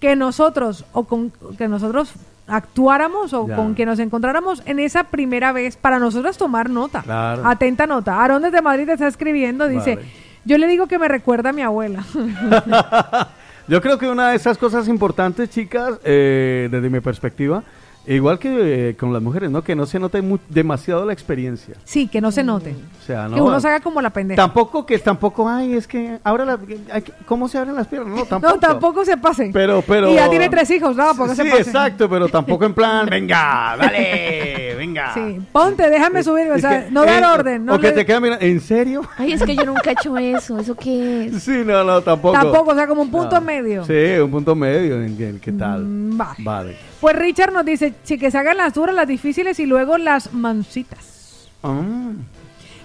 [0.00, 2.12] que nosotros o con que nosotros
[2.46, 3.56] actuáramos o Ya.
[3.56, 7.02] con que nos encontráramos en esa primera vez para nosotros tomar nota.
[7.02, 7.42] Claro.
[7.46, 8.18] Atenta nota.
[8.20, 10.08] Aarón desde Madrid te está escribiendo, dice, Vale.
[10.44, 12.02] yo le digo que me recuerda a mi abuela.
[13.68, 17.62] Yo creo que una de esas cosas importantes, chicas, eh, desde mi perspectiva,
[18.06, 19.62] igual que eh, con las mujeres, ¿no?
[19.62, 21.74] Que no se note demasiado la experiencia.
[21.84, 22.74] sí, que no se note.
[23.00, 23.34] O sea, no.
[23.34, 24.40] que uno se haga como la pendeja.
[24.40, 26.58] Tampoco que tampoco, ay, es que ahora la,
[26.92, 28.14] hay que- ¿cómo se abren las piernas?
[28.16, 28.54] No, tampoco.
[28.54, 29.52] No, tampoco se pasen.
[29.52, 30.10] Pero, pero.
[30.10, 31.58] Y ya tiene tres hijos, no, tampoco Sí, se pasen.
[31.66, 35.14] exacto, pero tampoco en plan, venga, dale, venga.
[35.14, 37.64] Sí, ponte, déjame subir, o Es sea, que, no dar eh, orden.
[37.64, 39.02] No o que le- te quedan mirando, ¿en serio?
[39.16, 40.58] Ay, es que yo nunca he hecho eso.
[40.58, 41.42] ¿Eso qué es?
[41.42, 42.34] Sí, no, no, tampoco.
[42.34, 43.40] Tampoco, o sea, como un punto No.
[43.42, 43.84] medio.
[43.84, 45.00] Sí, un punto medio.
[45.02, 45.16] ¿en
[45.52, 45.84] tal?
[45.84, 46.34] Mm, vale.
[46.38, 46.91] Vale.
[47.02, 50.32] Pues Richard nos dice, sí, que se hagan las duras, las difíciles y luego las
[50.32, 51.50] mansitas.
[51.60, 51.82] Ah,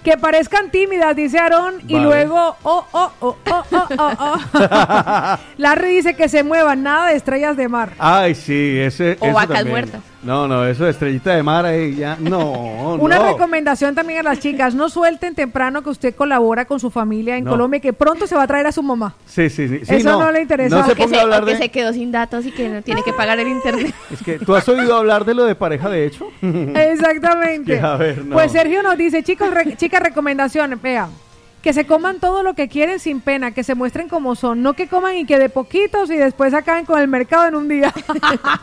[0.04, 5.38] Que parezcan tímidas, dice Aarón, y luego, oh, oh, oh, oh, oh, oh, oh.
[5.58, 7.92] Larry dice que se muevan, nada de estrellas de mar.
[8.00, 9.18] Ay, sí, ese.
[9.20, 9.70] O eso vacas también.
[9.70, 10.02] muertas.
[10.28, 12.18] No, no, eso de estrellita de mar ahí ya.
[12.20, 13.32] No, Una no.
[13.32, 17.46] recomendación también a las chicas, no suelten temprano que usted colabora con su familia en
[17.46, 17.52] No.
[17.52, 19.16] Colombia y que pronto se va a traer a su mamá.
[19.26, 19.80] Sí, sí, sí.
[19.86, 20.80] sí, Eso no le interesa.
[20.80, 21.58] No se ponga se, a hablar o que de.
[21.58, 23.94] se quedó sin datos y que no tiene que pagar el internet.
[24.12, 26.28] Es que, ¿tú has oído hablar de lo de pareja de hecho?
[26.42, 27.74] Exactamente.
[27.76, 28.34] Que, a ver, no.
[28.36, 31.08] Pues Sergio nos dice, chicos, re- chicas, recomendaciones, vea,
[31.68, 34.72] que se coman todo lo que quieren sin pena, que se muestren como son, no
[34.72, 37.94] que coman y que de poquitos y después acaben con el mercado en un día.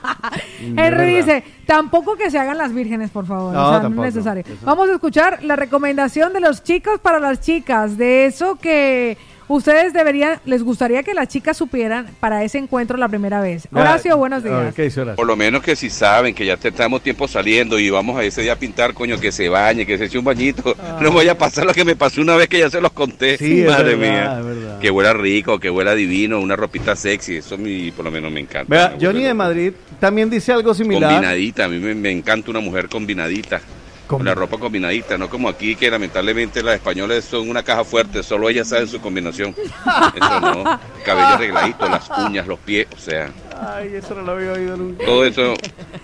[0.75, 4.15] Henry dice, tampoco que se hagan las vírgenes, por favor, No, o sea, no es
[4.15, 4.43] necesario.
[4.47, 4.65] eso.
[4.65, 9.19] Vamos a escuchar la recomendación de los chicos para las chicas, de eso que
[9.49, 13.69] ustedes deberían, les gustaría que las chicas supieran para ese encuentro la primera vez.
[13.73, 14.75] Horacio, buenos días.
[14.75, 15.17] ¿qué dice Horacio?
[15.17, 18.43] Por lo menos que si saben que ya estamos tiempo saliendo y vamos a ese
[18.43, 20.75] día a pintar, coño, que se bañe, que se eche un bañito.
[21.01, 23.35] No vaya a pasar lo que me pasó una vez que ya se los conté.
[23.35, 23.37] Ah.
[23.39, 24.39] Sí, es Madre verdad, mía.
[24.39, 24.79] es verdad.
[24.79, 27.37] Que huela rico, que huela divino, una ropita sexy.
[27.37, 28.67] Eso mí por lo menos me encanta.
[28.69, 31.11] Vea, Johnny de Madrid también dice algo similar.
[31.11, 33.61] Combinadita, a mí me, me encanta una mujer combinadita.
[34.07, 38.23] Con la ropa combinadita, no como aquí que lamentablemente las españolas son una caja fuerte,
[38.23, 39.55] solo ellas saben su combinación.
[40.15, 40.63] Eso no,
[41.05, 43.31] cabello arregladito, las uñas, los pies, o sea,
[43.77, 45.05] Ay, eso no lo había oído nunca.
[45.07, 45.55] todo eso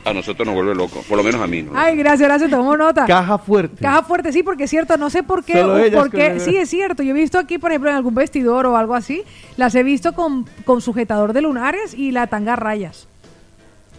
[0.05, 1.63] a nosotros nos vuelve loco, por lo menos a mí.
[1.63, 1.73] ¿no?
[1.79, 3.05] Ay, gracias, gracias, tomo nota.
[3.05, 3.77] Caja fuerte.
[3.83, 6.31] Caja fuerte, sí, porque es cierto, no sé por qué, Solo o ellas por qué-
[6.31, 8.95] con- sí es cierto, yo he visto aquí, por ejemplo, en algún vestidor o algo
[8.95, 9.25] así,
[9.59, 13.09] las he visto con, con sujetador de lunares y la tanga a rayas.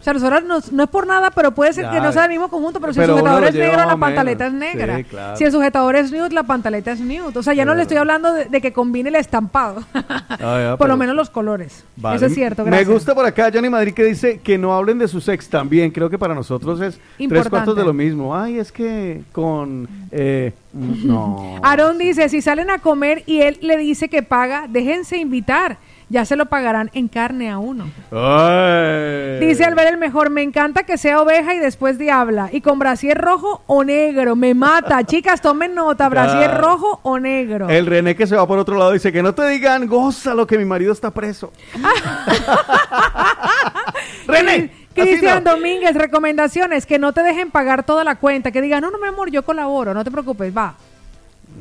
[0.02, 1.91] O sea, nosotros no, no es por nada, pero puede ser Ya.
[1.91, 4.53] que no sea el mismo conjunto, pero, si el sujetador es negro, la pantaleta es
[4.53, 4.98] negra.
[4.98, 5.38] Sí, claro.
[5.38, 7.32] Si el sujetador es nude, la pantaleta es nude.
[7.38, 10.78] O sea, ya no le estoy hablando de, de que combine el estampado, Ah, ya,
[10.78, 11.84] por lo menos los colores.
[11.95, 12.18] Vale.
[12.18, 15.07] Eso es cierto, Me gusta por acá Johnny Madrid que dice que no hablen de
[15.07, 15.91] su sex también.
[15.91, 17.49] Creo que para nosotros es tres Importante.
[17.52, 18.36] cuartos de lo mismo.
[18.36, 19.88] Ay, es que con...
[20.11, 21.60] eh, mm, no.
[21.64, 25.78] Aarón dice, si salen a comer y él le dice que paga, déjense invitar.
[26.11, 27.85] Ya se lo pagarán en carne a uno.
[28.11, 29.39] Ay.
[29.39, 32.49] Dice Albert el mejor, me encanta que sea oveja y después diabla.
[32.51, 35.01] Y con brasier rojo o negro, me mata.
[35.05, 37.69] Chicas, tomen nota, brasier rojo o negro.
[37.69, 40.45] El René que se va por otro lado dice que no te digan, goza lo
[40.45, 41.53] que mi marido está preso.
[44.27, 44.69] René.
[44.93, 45.51] Cristian no.
[45.51, 49.07] Domínguez, recomendaciones, que no te dejen pagar toda la cuenta, que digan, no, no, mi
[49.07, 50.75] amor, yo colaboro, no te preocupes, va.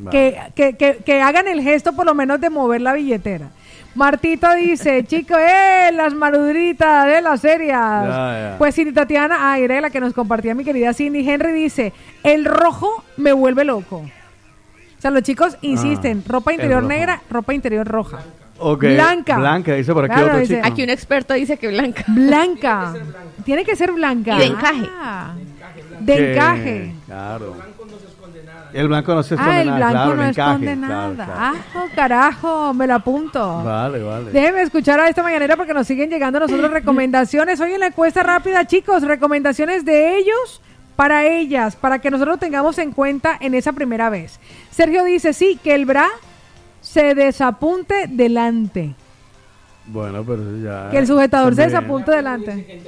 [0.04, 0.10] Va.
[0.10, 3.50] Que, que, que, que hagan el gesto por lo menos de mover la billetera.
[3.94, 7.42] Martito dice, chico, eh, las marudritas de las.
[7.42, 8.54] Ya, ya.
[8.58, 11.28] Pues Cindy Tatiana, ah, era la que nos compartía mi querida Cindy.
[11.28, 11.92] Henry dice,
[12.22, 13.96] el rojo me vuelve loco.
[13.98, 18.18] O sea, los chicos insisten, ropa Ah, interior negra, ropa interior roja.
[18.58, 19.38] Ok, Blanca.
[19.38, 20.66] Blanca, dice por aquí Claro, otro dice- chico.
[20.68, 22.04] Aquí un experto dice que blanca.
[22.08, 22.92] Blanca.
[23.44, 24.34] Tiene que ser blanca.
[24.36, 24.86] Y de encaje.
[25.00, 25.34] Ah,
[26.00, 26.94] de Que- encaje.
[27.06, 27.56] Claro.
[28.72, 31.14] El blanco no se esconde Ah, el nada, blanco claro, no el encaje, esconde nada.
[31.14, 31.32] claro.
[31.36, 31.54] Ah,
[31.94, 33.62] carajo, me lo apunto.
[33.64, 34.30] Vale, vale.
[34.30, 37.60] Déjenme escuchar a esta mañanera porque nos siguen llegando a nosotros recomendaciones.
[37.60, 40.60] Hoy en la encuesta rápida, chicos, recomendaciones de ellos
[40.96, 44.38] para ellas, para que nosotros lo tengamos en cuenta en esa primera vez.
[44.70, 46.06] Sergio dice, sí, que el bra
[46.82, 48.94] se desapunte delante.
[49.86, 50.90] Bueno, pero eso ya...
[50.90, 52.82] Que el sujetador se desapunte delante.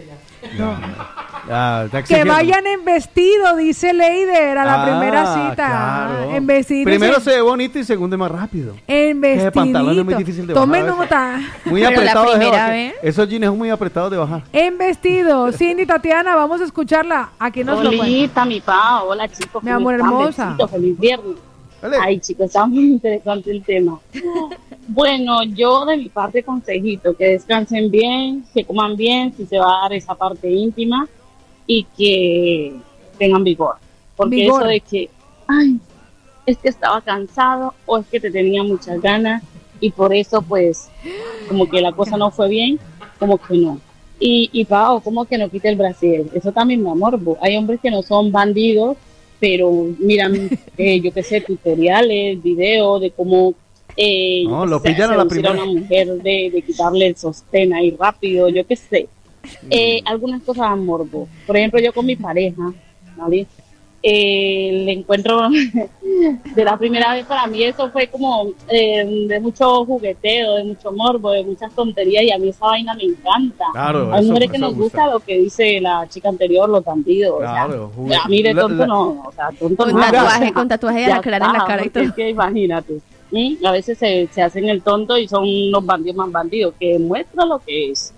[0.58, 0.76] No.
[1.54, 5.54] Ah, Que vayan en vestido, dice Leider, a la Ah, primera cita.
[5.54, 6.34] claro.
[6.34, 6.84] En vestido.
[6.84, 8.74] Primero se ve bonito y segundo es más rápido.
[8.86, 9.52] En vestido.
[9.52, 10.98] pantalón es muy difícil de bajar Tomen a veces.
[11.00, 11.40] nota.
[11.66, 12.70] Muy apretado de primera bajar.
[12.72, 12.94] vez.
[13.02, 14.42] Esos jeans son muy apretados de bajar.
[14.52, 15.52] En vestido.
[15.52, 17.30] Cindy, Tatiana, vamos a escucharla.
[17.38, 17.90] Aquí nos lo.
[17.90, 19.62] Olita, mi pa, hola chicos.
[19.62, 20.46] Mi ¿cómo amor hermosa.
[20.46, 21.36] Besitos, feliz viernes.
[22.00, 23.98] Ay chicos, está muy interesante el tema.
[24.88, 29.78] Bueno, yo de mi parte consejito, que descansen bien, que coman bien, si se va
[29.78, 31.08] a dar esa parte íntima
[31.66, 32.74] y que
[33.18, 33.76] tengan vigor.
[34.16, 34.62] Porque Vigor.
[34.62, 35.10] eso de que,
[35.46, 35.78] ay,
[36.46, 39.42] es que estaba cansado o es que te tenía muchas ganas
[39.80, 40.90] y por eso pues
[41.48, 42.78] como que la cosa no fue bien,
[43.18, 43.80] como que no.
[44.18, 47.38] Y, y Pao, como que no quite el Brasil, eso también me amorbo.
[47.40, 48.96] Hay hombres que no son bandidos,
[49.40, 53.54] pero miran, eh, yo qué sé, tutoriales, videos de cómo
[53.96, 58.48] eh, No, lo pillan a la una mujer, de, de quitarle el sostén ahí rápido,
[58.48, 59.08] yo qué sé.
[59.70, 61.28] Eh, algunas cosas a morbo.
[61.46, 62.72] Por ejemplo, yo con mi pareja,
[63.16, 63.46] ¿vale?
[64.04, 65.48] Eh, el encuentro
[66.56, 70.90] de la primera vez para mí eso fue como eh, de mucho jugueteo, de mucho
[70.90, 73.64] morbo, de muchas tonterías y a mí esa vaina me encanta.
[73.72, 75.02] Claro, Hay mujeres que nos gusta.
[75.04, 77.36] gusta lo que dice la chica anterior, los bandidos.
[77.36, 77.92] o sea, Claro,
[78.24, 80.00] a mí de la- tonto la- no, o sea, tonto Con no.
[80.00, 82.02] tatuaje, con tatuaje de Ya alacrán en la cara y todo.
[82.04, 82.98] es que imagínate.
[83.64, 87.46] A veces se, se hacen el tonto y son unos bandidos más bandidos, que muestra
[87.46, 88.12] lo que es.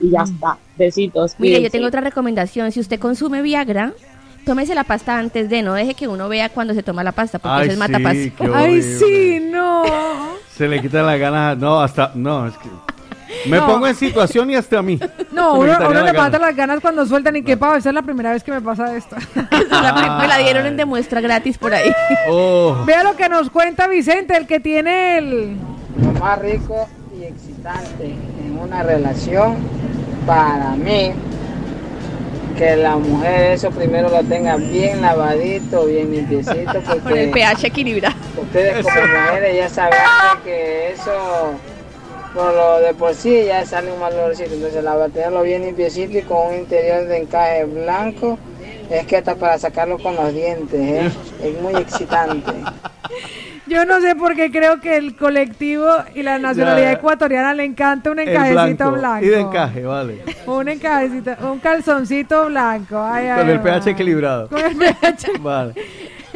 [0.00, 0.56] Y ya está.
[0.78, 1.34] Besitos.
[1.38, 2.72] Mire, yo tengo otra recomendación.
[2.72, 3.92] Si usted consume Viagra,
[4.46, 7.38] tómese la pasta antes de, no deje que uno vea cuando se toma la pasta,
[7.38, 8.12] porque Ay, eso es matapas.
[8.14, 9.82] sí, Ay, sí, no.
[10.56, 11.58] Se le quitan las ganas.
[11.58, 12.12] No, hasta.
[12.14, 12.68] No, es que.
[13.48, 13.66] Me No.
[13.68, 14.98] pongo en situación y hasta a mí.
[15.32, 18.02] No, uno, uno le mata las ganas cuando sueltan y que pavo, esa es la
[18.02, 19.14] primera vez que me pasa esto.
[19.70, 21.90] La prim- me la dieron en demuestra gratis por ahí.
[22.28, 22.82] Oh.
[22.86, 25.56] Vea lo que nos cuenta Vicente, el que tiene el...
[26.02, 28.06] Lo más rico y excitante
[28.44, 29.56] en una relación,
[30.30, 31.12] para mí,
[32.56, 37.66] que la mujer eso primero lo tenga bien lavadito, bien limpiecito, porque Con el pH
[37.66, 38.14] equilibrado.
[38.40, 39.98] ustedes como mujeres ya saben
[40.44, 41.10] que eso
[42.32, 46.18] por lo de por sí ya sale un mal olorcito, entonces la tenerlo bien limpiecito
[46.18, 48.38] y con un interior de encaje blanco,
[48.88, 51.10] es que hasta para sacarlo con los dientes, ¿eh?
[51.42, 52.52] es muy excitante.
[53.70, 56.92] Yo no sé por qué creo que el colectivo y la nacionalidad Ya.
[56.98, 59.24] ecuatoriana le encanta un encajecito blanco.
[59.24, 60.24] Y de encaje, vale.
[60.46, 63.00] Un encajecito, un calzoncito blanco.
[63.00, 64.48] Ay, ay, Con el pH equilibrado.
[64.48, 65.74] Con el pH, Vale.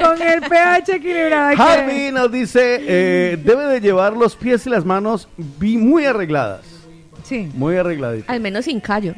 [0.01, 1.61] con el pH equilibrado.
[1.61, 5.29] Harvey nos dice: eh, debe de llevar los pies y las manos
[5.61, 6.61] muy arregladas.
[7.25, 7.51] Sí.
[7.55, 8.31] Muy arregladitas.
[8.31, 9.13] Al menos sin callo.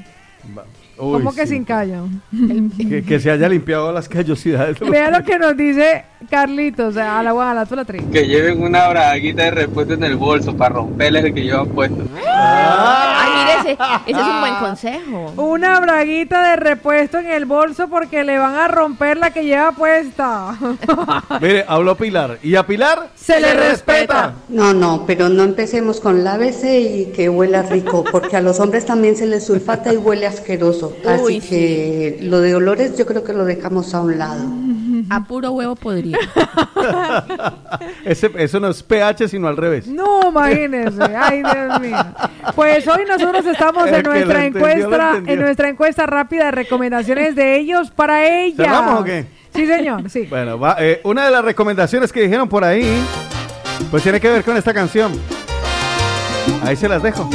[0.97, 1.55] ¿Cómo que sí.
[1.55, 2.09] sin callo?
[2.77, 4.79] Que, que se haya limpiado las callosidades.
[4.79, 8.01] de los Vea lo que nos dice Carlitos, a la la tri.
[8.01, 12.03] Que lleven una braguita de repuesto en el bolso para romperles el que llevan puesto.
[12.27, 15.33] Ay, mire, ese, ese es un buen consejo.
[15.37, 19.73] Una braguita de repuesto en el bolso porque le van a romper la que lleva
[19.73, 20.57] puesta.
[21.41, 22.39] Mire, habló Pilar.
[22.43, 24.35] Y a Pilar Se le respeta.
[24.49, 28.87] No, no, pero no empecemos con lávese y que huela rico, porque a los hombres
[28.87, 30.86] también se les sulfata y huele asqueroso.
[31.07, 34.45] Así Uy, que lo de olores yo creo que lo dejamos a un lado.
[35.11, 36.19] A puro huevo podría.
[38.05, 39.87] Ese, eso no es pH, sino al revés.
[39.87, 41.03] No, imagínense.
[41.03, 41.97] Ay, Dios mío.
[42.55, 47.59] Pues hoy nosotros estamos en nuestra entendió, encuesta, en nuestra encuesta rápida de recomendaciones de
[47.59, 48.65] ellos para ella.
[48.65, 49.27] ¿Cerramos o qué?
[49.55, 50.27] Sí, señor, sí.
[50.29, 53.03] Bueno, va, eh, una de las recomendaciones que dijeron por ahí,
[53.91, 55.13] pues tiene que ver con esta canción.
[56.63, 57.29] Ahí se las dejo.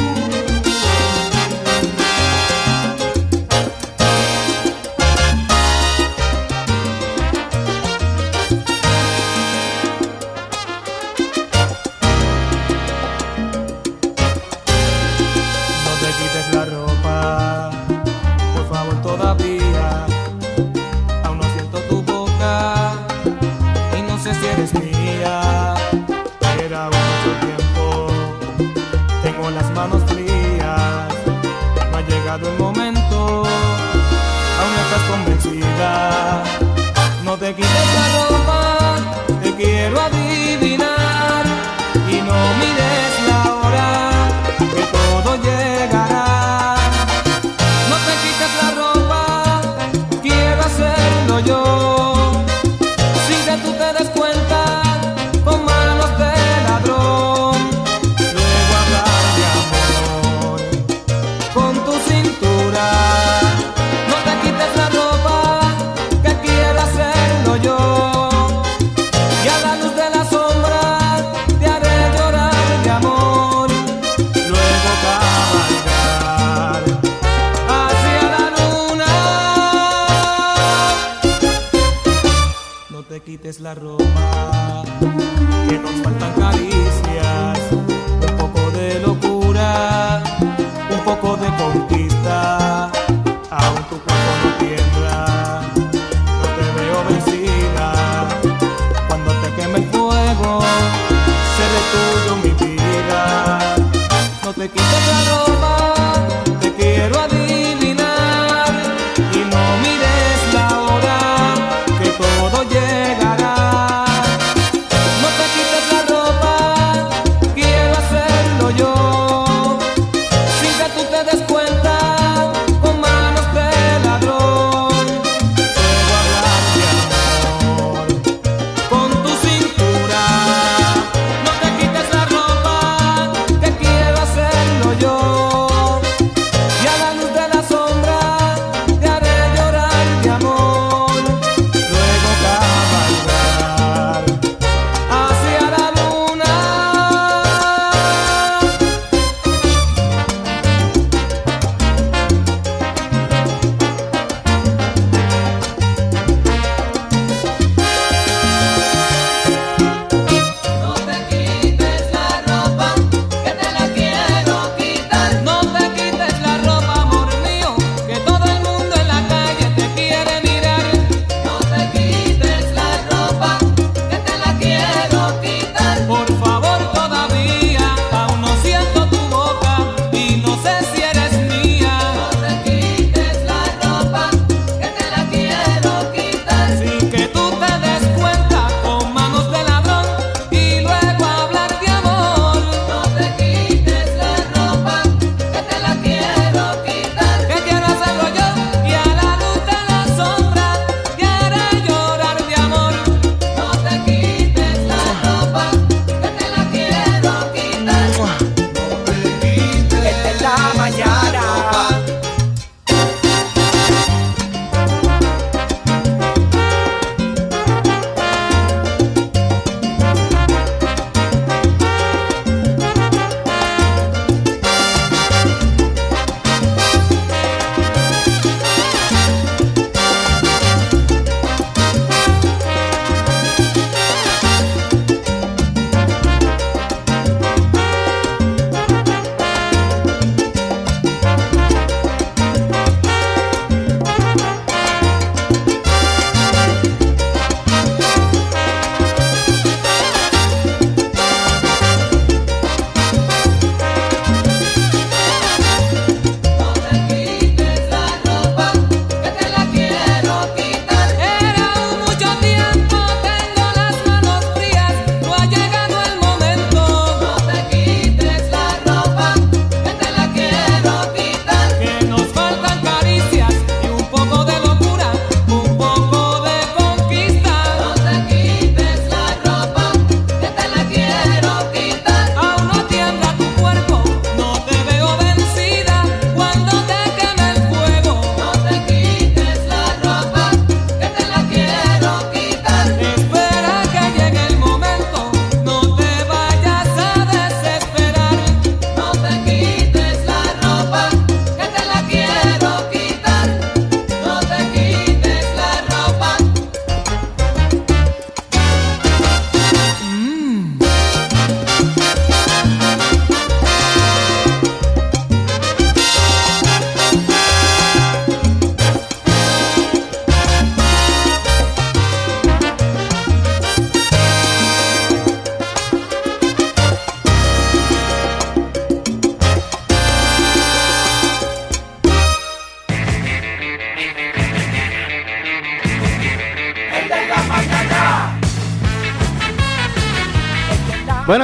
[32.38, 33.42] Llegado momento,
[34.60, 36.42] aún estás convencida.
[37.24, 38.96] No te quites la ropa,
[39.42, 41.01] te quiero adivinar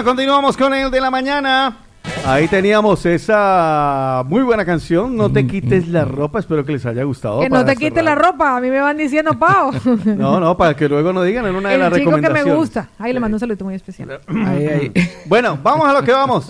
[0.09, 1.77] continuamos con el de la mañana.
[2.25, 7.05] Ahí teníamos esa muy buena canción, No te quites la ropa, espero que les haya
[7.05, 7.41] gustado.
[7.41, 9.71] Que no te quites la ropa, a mí me van diciendo Pau.
[10.07, 12.43] No, no, para que luego no digan en una de el las chico que me
[12.43, 12.89] gusta.
[12.99, 14.19] Ahí le mando un saludo muy especial.
[14.47, 14.93] Ahí, ahí.
[15.27, 16.47] Bueno, vamos a lo que vamos.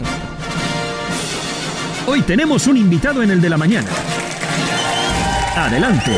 [2.06, 3.88] Hoy tenemos un invitado en el de la mañana.
[5.56, 6.12] Adelante.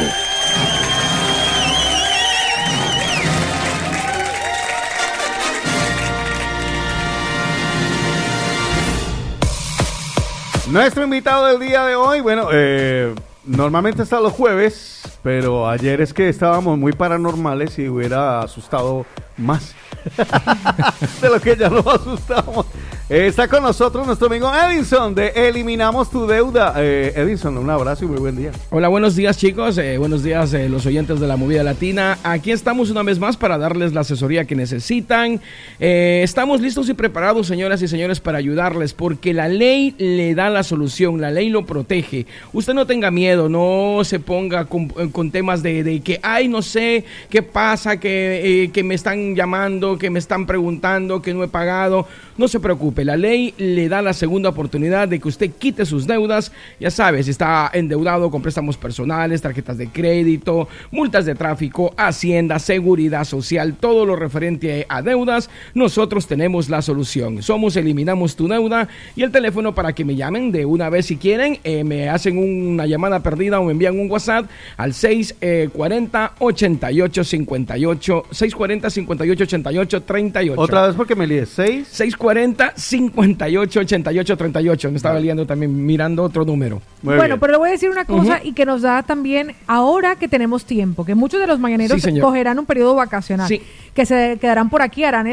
[10.70, 13.12] Nuestro invitado del día de hoy, bueno, eh,
[13.44, 19.04] normalmente está los jueves, pero ayer es que estábamos muy paranormales y hubiera asustado
[19.36, 19.74] más
[21.20, 22.66] de lo que ya nos asustamos.
[23.08, 26.74] Eh, está con nosotros nuestro amigo Edison de Eliminamos tu Deuda.
[26.76, 28.52] Eh, Edison, un abrazo y muy buen día.
[28.70, 32.18] Hola, buenos días chicos, eh, buenos días eh, los oyentes de la movida latina.
[32.22, 35.40] Aquí estamos una vez más para darles la asesoría que necesitan,
[35.82, 40.50] eh, estamos listos y preparados, señoras y señores, para ayudarles porque la ley le da
[40.50, 42.26] la solución, la ley lo protege.
[42.52, 46.60] Usted no tenga miedo, no se ponga con, con temas de, de que, ay, no
[46.60, 51.42] sé qué pasa, que, eh, que me están llamando, que me están preguntando, que no
[51.42, 52.06] he pagado.
[52.36, 56.06] No se preocupe, la ley le da la segunda oportunidad de que usted quite sus
[56.06, 56.52] deudas.
[56.78, 62.58] Ya sabe, si está endeudado con préstamos personales, tarjetas de crédito, multas de tráfico, hacienda,
[62.58, 67.42] seguridad social, todo lo referente a deudas, nosotros tenemos la solución.
[67.42, 71.16] Somos Eliminamos tu deuda y el teléfono para que me llamen de una vez si
[71.16, 77.24] quieren, eh, me hacen una llamada perdida o me envían un WhatsApp al 640 88
[77.24, 80.60] 58 640 58 88 38.
[80.60, 81.46] Otra vez porque me lié.
[81.46, 84.90] 6 640 58 88 38.
[84.90, 86.80] Me estaba liando también mirando otro número.
[87.02, 90.28] bueno, pero le voy a decir una cosa y que nos da también ahora que
[90.28, 93.62] tenemos tiempo, que muchos de los mañaneros Sí, cogerán un periodo vacacional, Sí.
[93.94, 95.26] que se quedarán por aquí, harán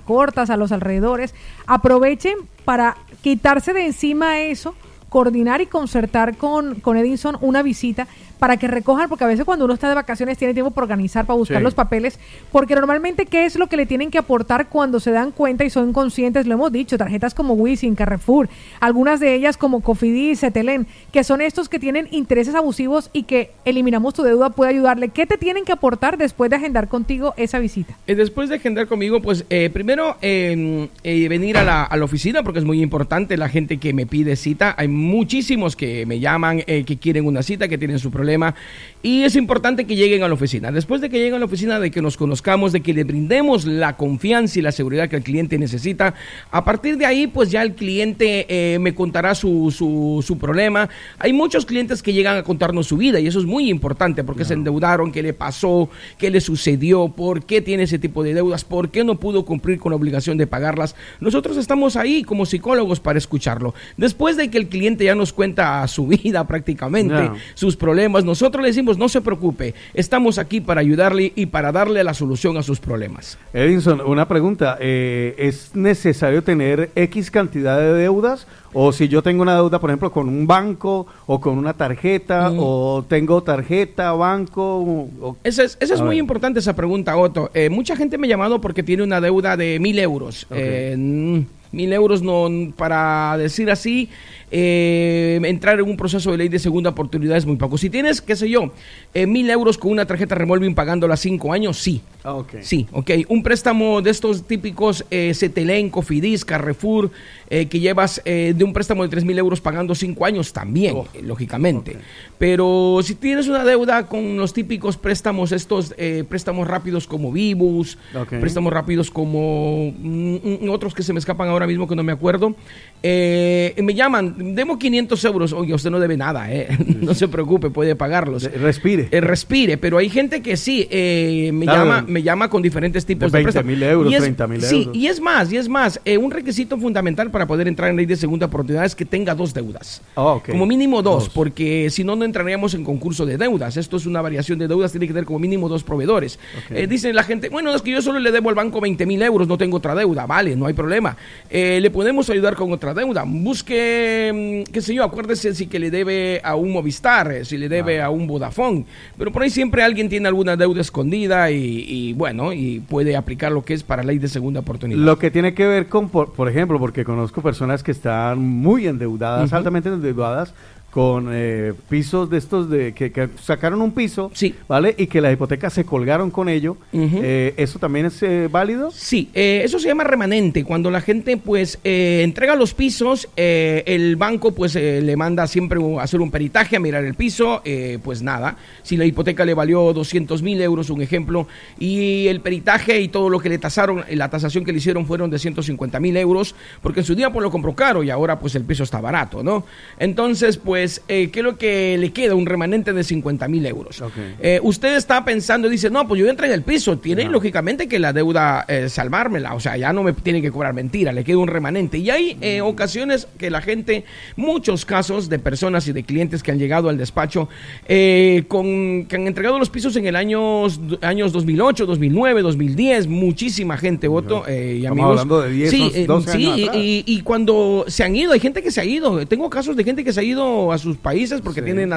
[0.00, 1.34] cortas a los alrededores.
[1.66, 4.74] Aprovechen para quitarse de encima eso,
[5.08, 8.06] coordinar y concertar con, con Edinson una visita
[8.40, 11.26] para que recojan, porque a veces cuando uno está de vacaciones tiene tiempo para organizar,
[11.26, 11.62] para buscar Sí.
[11.62, 12.18] los papeles,
[12.50, 15.70] porque normalmente qué es lo que le tienen que aportar cuando se dan cuenta y
[15.70, 18.48] son conscientes, lo hemos dicho, tarjetas como Wisin, Carrefour,
[18.80, 23.50] algunas de ellas como Cofidis, Cetelén, que son estos que tienen intereses abusivos y que
[23.64, 25.10] eliminamos tu deuda puede ayudarle.
[25.10, 27.94] ¿Qué te tienen que aportar después de agendar contigo esa visita?
[28.06, 32.04] Eh, después de agendar conmigo, pues eh, primero eh, eh, venir a la, a la
[32.06, 34.74] oficina porque es muy importante la gente que me pide cita.
[34.78, 38.54] Hay muchísimos que me llaman, eh, que quieren una cita, que tienen su problema problema
[39.02, 40.70] y es importante que lleguen a la oficina.
[40.70, 43.64] Después de que lleguen a la oficina, de que nos conozcamos, de que le brindemos
[43.64, 46.14] la confianza y la seguridad que el cliente necesita,
[46.50, 50.90] a partir de ahí, pues ya el cliente eh, me contará su, su, su problema.
[51.18, 54.44] Hay muchos clientes que llegan a contarnos su vida y eso es muy importante porque
[54.44, 55.88] se endeudaron, qué le pasó,
[56.18, 59.78] qué le sucedió, por qué tiene ese tipo de deudas, por qué no pudo cumplir
[59.78, 60.94] con la obligación de pagarlas.
[61.20, 63.74] Nosotros estamos ahí como psicólogos para escucharlo.
[63.96, 68.68] Después de que el cliente ya nos cuenta su vida prácticamente, sus problemas, nosotros le
[68.68, 72.80] decimos, no se preocupe, estamos aquí para ayudarle y para darle la solución a sus
[72.80, 73.38] problemas.
[73.52, 74.76] Edinson, una pregunta.
[74.80, 78.46] eh, ¿Es necesario tener X cantidad de deudas?
[78.72, 82.52] O si yo tengo una deuda, por ejemplo, con un banco o con una tarjeta,
[82.56, 85.08] o tengo tarjeta, banco.
[85.20, 86.18] o- Esa es, esa es muy ver.
[86.18, 87.50] importante esa pregunta, Otto.
[87.52, 90.46] Eh, mucha gente me ha llamado porque tiene una deuda de mil euros.
[90.50, 91.40] Eh, mm,
[91.72, 94.08] mil euros, no, para decir así,
[94.50, 97.78] eh, entrar en un proceso de ley de segunda oportunidad es muy poco.
[97.78, 98.72] Si tienes, qué sé yo,
[99.14, 102.00] eh, mil euros con una tarjeta revolving pagándola cinco años, sí.
[102.24, 102.42] Ah.
[102.60, 103.10] Sí, ok.
[103.28, 107.10] Un préstamo de estos típicos eh, Cetelén, Cofidis, Carrefour,
[107.48, 111.06] eh, que llevas de un préstamo de 3 mil euros pagando 5 años también, Oh,
[111.22, 111.96] lógicamente.
[112.38, 117.98] Pero si tienes una deuda con los típicos préstamos, estos eh, préstamos rápidos como Vivus,
[118.14, 118.34] Ok.
[118.40, 122.12] préstamos rápidos como mm, mm, otros que se me escapan ahora mismo que no me
[122.12, 122.54] acuerdo,
[123.02, 126.68] eh, me llaman, demo 500 euros, oye, usted no debe nada, eh,
[127.00, 128.42] no se preocupe, puede pagarlos.
[128.52, 129.08] Respire.
[129.10, 131.84] Eh, respire, pero hay gente que sí, eh, me, Claro.
[131.84, 133.82] llama, me llama con diferentes tipos De de, 20.000 préstamos.
[133.82, 134.96] euros, Y es- 30.000 Sí, euros.
[134.96, 138.16] y es más, y es más, un requisito fundamental para poder entrar en ley de
[138.16, 140.02] segunda oportunidad es que tenga dos deudas.
[140.16, 140.38] Ah.
[140.46, 143.76] Como mínimo dos, porque si no, no entraríamos en concurso de deudas.
[143.76, 146.38] Esto es una variación de deudas, tiene que tener como mínimo dos proveedores.
[146.66, 146.76] Ok.
[146.76, 149.22] Eh, dice la gente, bueno, es que yo solo le debo al banco 20 mil
[149.22, 150.26] euros, no tengo otra deuda.
[150.26, 151.16] Vale, no hay problema.
[151.52, 153.24] Eh, le podemos ayudar con otra deuda.
[153.26, 157.58] Busque, mm, qué sé yo, acuérdese si que le debe a un Movistar, eh, si
[157.58, 158.84] le debe a un Vodafone.
[159.18, 163.50] Pero por ahí siempre alguien tiene alguna deuda escondida y, y, bueno, y puede aplicar
[163.50, 165.00] lo que es para ley de segunda oportunidad.
[165.00, 168.86] Lo que tiene que ver con, por, por ejemplo, porque conozco personas que están muy
[168.86, 170.54] endeudadas, altamente endeudadas,
[170.90, 174.32] con eh, pisos de estos de que, que sacaron un piso,
[174.66, 174.94] ¿vale?
[174.98, 176.76] Y que la hipoteca se colgaron con ello.
[176.92, 178.90] Eh, ¿Eso también es eh, válido?
[178.90, 180.64] Sí, eh, eso se llama remanente.
[180.64, 185.46] Cuando la gente pues eh, entrega los pisos, eh, el banco pues eh, le manda
[185.46, 188.56] siempre a hacer un peritaje a mirar el piso, eh, pues nada.
[188.82, 191.46] Si la hipoteca le valió 200 mil euros, un ejemplo,
[191.78, 195.30] y el peritaje y todo lo que le tasaron, la tasación que le hicieron fueron
[195.30, 198.56] de 150 mil euros, porque en su día pues lo compró caro y ahora pues
[198.56, 199.64] el piso está barato, ¿no?
[199.98, 202.34] Entonces pues pues, eh, ¿qué es lo que le queda?
[202.34, 204.02] Un remanente de 50 mil euros.
[204.40, 207.98] Eh, usted está pensando, dice, no, pues yo entré en el piso, tiene lógicamente que
[207.98, 211.36] la deuda eh, salvármela, o sea, ya no me tiene que cobrar mentira, le queda
[211.36, 211.98] un remanente.
[211.98, 214.04] Y hay eh, ocasiones que la gente,
[214.36, 217.48] muchos casos de personas y de clientes que han llegado al despacho,
[217.86, 220.64] eh, con, que han entregado los pisos en el año,
[221.02, 225.10] años 2008, 2009, 2010, muchísima gente, voto, eh, y Estamos amigos.
[225.20, 228.32] hablando de 10, sí, eh, 12 sí, años y- y, y cuando se han ido,
[228.32, 229.26] hay gente que se ha ido.
[229.26, 231.90] Tengo casos de gente que se ha ido a sus países porque tienen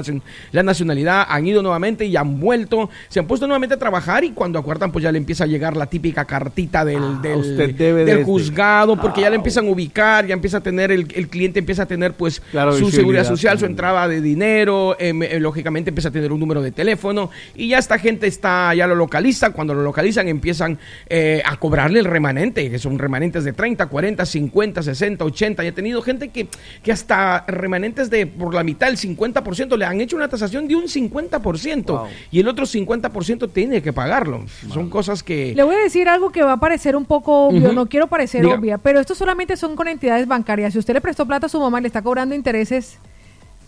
[0.51, 4.31] la nacionalidad, han ido nuevamente y han vuelto, se han puesto nuevamente a trabajar y
[4.31, 7.75] cuando acuerdan, pues ya le empieza a llegar la típica cartita del, del, Ah, usted
[7.75, 11.07] debe del desde- juzgado, porque ya le empiezan a ubicar, ya empieza a tener, el,
[11.15, 15.23] el cliente empieza a tener pues Claro, su seguridad social, su entrada de dinero, em,
[15.23, 18.87] eh, lógicamente empieza a tener un número de teléfono y ya esta gente está, ya
[18.87, 20.77] lo localiza, cuando lo localizan empiezan
[21.09, 25.67] eh, a cobrarle el remanente, que son remanentes de 30, 40, 50, 60, 80, y
[25.67, 26.47] he tenido gente que,
[26.83, 30.75] que hasta remanentes de por la mitad, el 50%, le han hecho una tasación de
[30.75, 34.45] un 50% y el otro 50% tiene que pagarlo.
[34.71, 35.53] Son cosas que...
[35.55, 38.41] Le voy a decir algo que va a parecer un poco obvio, no quiero parecer
[38.41, 38.55] Diga.
[38.55, 40.73] obvia, pero esto solamente son con entidades bancarias.
[40.73, 42.99] Si usted le prestó plata a su mamá y le está cobrando intereses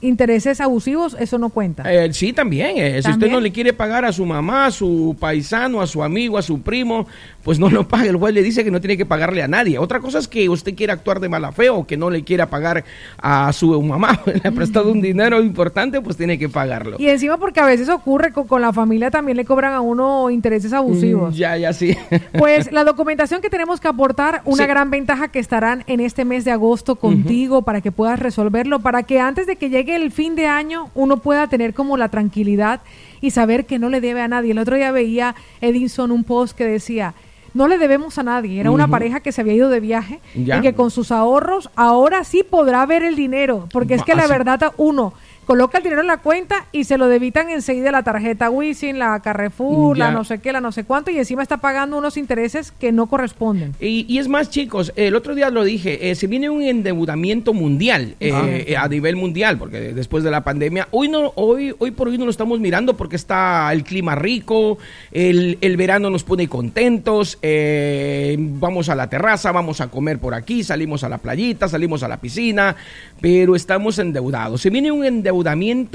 [0.06, 1.84] intereses abusivos, eso no cuenta.
[1.92, 2.78] Eh, sí, también.
[2.78, 6.04] eh, Si usted no le quiere pagar a su mamá, a su paisano, a su
[6.04, 7.08] amigo, a su primo,
[7.44, 8.10] pues no lo pague.
[8.10, 9.78] El juez le dice que no tiene que pagarle a nadie.
[9.80, 12.50] Otra cosa es que usted quiera actuar de mala fe o que no le quiera
[12.50, 12.84] pagar
[13.22, 14.20] a su mamá.
[14.26, 16.98] le ha prestado un dinero importante, pues tiene que pagarlo.
[17.00, 20.30] Y encima porque a veces ocurre con, con la familia también le cobran a uno
[20.30, 21.34] intereses abusivos.
[21.34, 21.96] Mm, Ya, ya sí.
[22.38, 24.70] Pues la documentación que tenemos que aportar, una Sí.
[24.70, 29.04] gran ventaja que estarán en este mes de agosto contigo para que puedas resolverlo, para
[29.04, 32.82] que antes de que llegue el fin de año uno pueda tener como la tranquilidad
[33.22, 34.52] y saber que no le debe a nadie.
[34.52, 37.14] El otro día veía Edison un post que decía,
[37.54, 38.60] no le debemos a nadie.
[38.60, 40.58] Era una pareja que se había ido de viaje Ya.
[40.58, 44.28] y que con sus ahorros ahora sí podrá ver el dinero, porque es que la
[44.28, 45.14] verdad uno
[45.46, 49.20] coloca el dinero en la cuenta y se lo debitan enseguida la tarjeta Wisin, la
[49.20, 52.72] Carrefour, la no sé qué, la no sé cuánto y encima está pagando unos intereses
[52.72, 53.76] que no corresponden.
[53.80, 57.54] Y, y es más, chicos, el otro día lo dije, eh, se viene un endeudamiento
[57.54, 58.44] mundial eh, Ah.
[58.50, 62.18] eh, a nivel mundial, porque después de la pandemia, hoy no, hoy, hoy por hoy
[62.18, 64.78] no lo estamos mirando porque está el clima rico,
[65.12, 70.34] el, el verano nos pone contentos, eh, vamos a la terraza, vamos a comer por
[70.34, 72.76] aquí, salimos a la playita, salimos a la piscina,
[73.22, 74.62] pero estamos endeudados.
[74.62, 75.35] Se viene un endeudamiento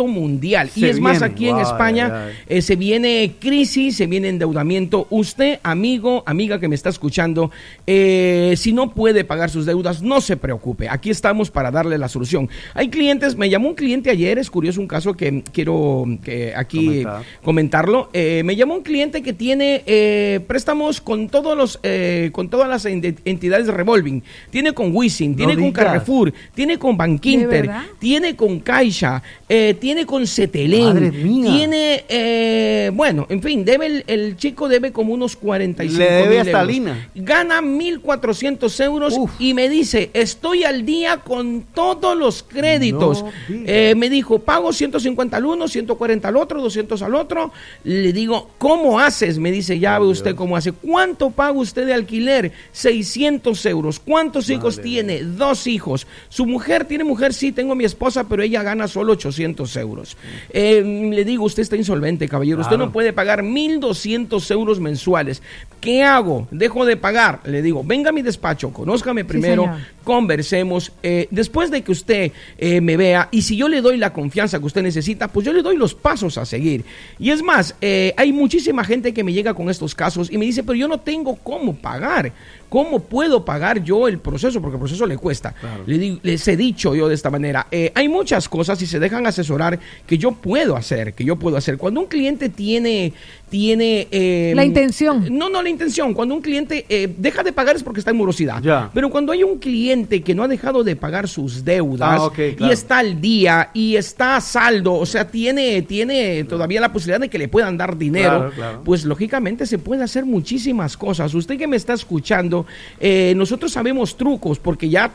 [0.06, 0.70] mundial.
[0.74, 5.06] y es más, aquí en España eh, se viene crisis, se viene endeudamiento.
[5.10, 7.50] Usted, amigo, amiga que me está escuchando,
[7.86, 10.88] eh, si no puede pagar sus deudas, no se preocupe.
[10.88, 12.48] Aquí estamos para darle la solución.
[12.74, 16.86] Hay clientes, me llamó un cliente ayer, es curioso un caso que quiero que aquí
[16.86, 17.22] Comentar.
[17.42, 18.10] comentarlo.
[18.12, 22.68] Eh, me llamó un cliente que tiene eh, préstamos con todos los, eh, con todas
[22.68, 24.22] las ent- entidades de revolving.
[24.50, 25.70] Tiene con Wisin, tiene con.
[25.72, 31.50] Carrefour, tiene con ¿De Bankinter, tiene con Caixa, eh, tiene con Cetelén, Madre mía.
[31.50, 36.28] tiene, eh, bueno, en fin, debe el, el chico debe como unos 45 Le debe
[36.28, 36.66] mil hasta euros.
[36.68, 37.08] Lina.
[37.16, 43.24] Gana 1.400 euros y me dice, estoy al día con todos los créditos.
[43.24, 43.30] No.
[43.66, 47.52] Eh, me dijo, pago 150 al uno, 140 al otro, 200 al otro.
[47.84, 49.38] Le digo, ¿cómo haces?
[49.38, 50.72] Me dice, ya ve usted cómo hace.
[50.72, 52.52] ¿Cuánto paga usted de alquiler?
[52.72, 53.98] 600 euros.
[53.98, 55.22] ¿Cuántos hijos tiene?
[55.22, 56.06] Dos hijos.
[56.28, 60.16] Su mujer, tiene mujer, sí, tengo mi esposa, pero ella gana solo 800 euros.
[60.50, 60.82] Eh,
[61.12, 62.62] le digo, usted está insolvente, caballero.
[62.62, 65.42] Usted no puede pagar 1.200 euros mensuales.
[65.80, 66.48] ¿Qué hago?
[66.50, 67.40] Dejo de pagar.
[67.44, 69.70] Le digo, venga a mi despacho, conózcame primero,
[70.04, 70.92] conversemos.
[71.02, 74.58] eh, después de que usted eh, me vea, y si yo le doy la confianza
[74.58, 76.84] que usted necesita, pues yo le doy los pasos a seguir.
[77.18, 80.44] Y es más, eh, hay muchísima gente que me llega con estos casos y me
[80.44, 82.32] dice, pero yo no tengo cómo pagar.
[82.70, 84.62] ¿Cómo puedo pagar yo el proceso?
[84.62, 85.54] Porque el proceso le cuesta.
[85.86, 87.66] Le les he dicho yo de esta manera.
[87.70, 91.56] eh, hay muchas cosas y se dejan asesorar que yo puedo hacer, que yo puedo
[91.56, 91.76] hacer.
[91.76, 93.12] Cuando un cliente tiene,
[93.50, 95.26] tiene eh, La intención.
[95.30, 96.14] no, no la intención.
[96.14, 98.62] Cuando un cliente eh, deja de pagar es porque está en morosidad.
[98.62, 98.90] Ya.
[98.94, 102.70] Pero cuando hay un cliente que no ha dejado de pagar sus deudas Ah, y
[102.70, 107.28] está al día y está a saldo, o sea, tiene, tiene todavía la posibilidad de
[107.28, 108.82] que le puedan dar dinero, Claro, claro.
[108.84, 111.34] pues lógicamente se puede hacer muchísimas cosas.
[111.34, 112.66] Usted que me está escuchando,
[113.00, 115.10] eh, nosotros sabemos trucos porque ya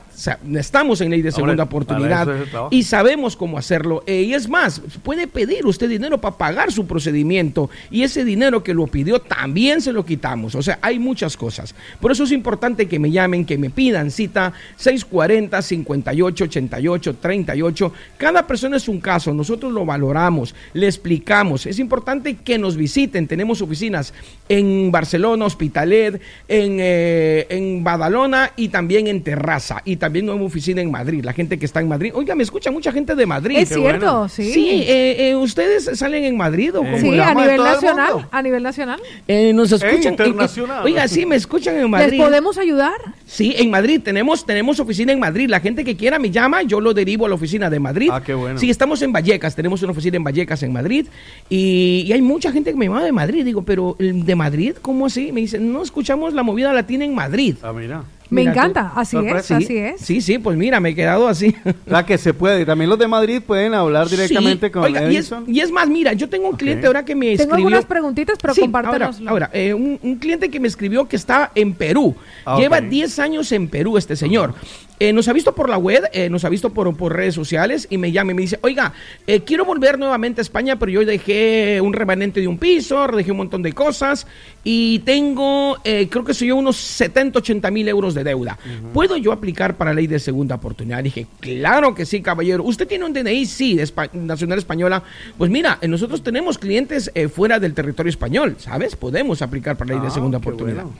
[0.53, 4.03] estamos en ley de segunda oportunidad es y sabemos cómo hacerlo.
[4.05, 8.63] Eh, y es más, puede pedir usted dinero para pagar su procedimiento y ese dinero
[8.63, 10.55] que lo pidió también se lo quitamos.
[10.55, 11.75] O sea, hay muchas cosas.
[11.99, 17.93] Por eso es importante que me llamen, que me pidan cita 640 58 88 38.
[18.17, 21.65] Cada persona es un caso, nosotros lo valoramos, le explicamos.
[21.65, 23.27] Es importante que nos visiten.
[23.27, 24.13] Tenemos oficinas
[24.49, 29.81] en Barcelona, Hospitalet, en, eh, en Badalona y también en Terraza.
[29.85, 31.23] Y también una oficina en Madrid.
[31.23, 32.11] La gente que está en Madrid.
[32.13, 33.57] Oiga, me escucha mucha gente de Madrid.
[33.57, 34.51] Es cierto, sí.
[34.51, 36.97] Sí, eh, eh, ¿ustedes salen en Madrid o cómo?
[36.97, 38.14] Sí, a nivel nacional.
[38.31, 38.99] A nivel nacional.
[39.27, 40.13] Eh, nos escuchan.
[40.13, 40.83] internacional.
[40.85, 42.17] oiga, sí, me escuchan en ¿Les Madrid.
[42.17, 42.93] podemos ayudar?
[43.25, 45.49] Sí, en Madrid tenemos, tenemos oficina en Madrid.
[45.49, 48.09] La gente que quiera me llama, yo lo derivo a la oficina de Madrid.
[48.11, 48.59] Ah, qué bueno.
[48.59, 51.07] Sí, estamos en Vallecas, tenemos una oficina en Vallecas, en Madrid.
[51.49, 53.43] Y, y hay mucha gente que me llama de Madrid.
[53.45, 54.75] Digo, pero ¿el ¿de Madrid?
[54.81, 55.31] ¿Cómo así?
[55.31, 57.55] Me dicen, no escuchamos la movida latina en Madrid.
[57.61, 58.03] Ah, mira.
[58.29, 58.59] Me Mira tú.
[58.59, 58.91] encanta.
[58.95, 59.57] Así es, Sorpresa.
[59.57, 60.01] así es.
[60.01, 61.55] Sí, sí, pues mira, me he quedado así.
[61.85, 62.61] O sea, que se puede.
[62.61, 65.43] Y También los de Madrid pueden hablar directamente Sí, con oiga, y es, Edison.
[65.47, 67.55] y es más, mira, yo tengo un cliente ahora que me Tengo escribió.
[67.57, 69.29] algunas preguntitas, pero Sí, compártenoslo.
[69.29, 72.15] Ahora, ahora, eh, un, un cliente que me escribió que está en Perú.
[72.45, 72.85] Ah, Lleva ok.
[72.85, 74.53] 10 años en Perú este señor.
[74.97, 77.85] Eh, nos ha visto por la web, eh, nos ha visto por, por redes sociales
[77.89, 78.93] y me llama y me dice, oiga,
[79.27, 83.31] eh, quiero volver nuevamente a España, pero yo dejé un remanente de un piso, dejé
[83.31, 84.25] un montón de cosas
[84.63, 88.57] y tengo, eh, creo que soy yo unos 70, 80 mil euros de deuda.
[88.93, 91.03] ¿Puedo yo aplicar para ley de segunda oportunidad?
[91.03, 92.63] Dije, claro que sí, caballero.
[92.63, 93.45] ¿Usted tiene un DNI?
[93.45, 95.03] Sí, de Espa- Nacional Española.
[95.37, 98.95] Pues mira, eh, nosotros tenemos clientes eh, fuera del territorio español, ¿sabes?
[98.95, 100.83] Podemos aplicar para ley de Ah, segunda oportunidad.
[100.83, 100.97] bueno.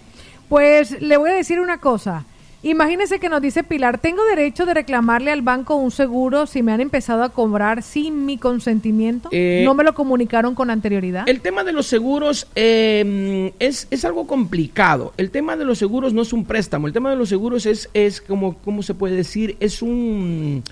[0.50, 2.26] Pues le voy a decir una cosa.
[2.66, 6.72] Imagínese que nos dice Pilar, tengo derecho de reclamarle al banco un seguro si me
[6.72, 9.30] han empezado a cobrar sin mi consentimiento.
[9.32, 11.30] Eh, no me lo comunicaron con anterioridad.
[11.30, 15.14] El tema de los seguros eh, es, es algo complicado.
[15.18, 16.88] El tema de los seguros no es un préstamo.
[16.88, 19.58] El tema de los seguros es, es como, ¿cómo se puede decir?
[19.60, 20.64] Es un...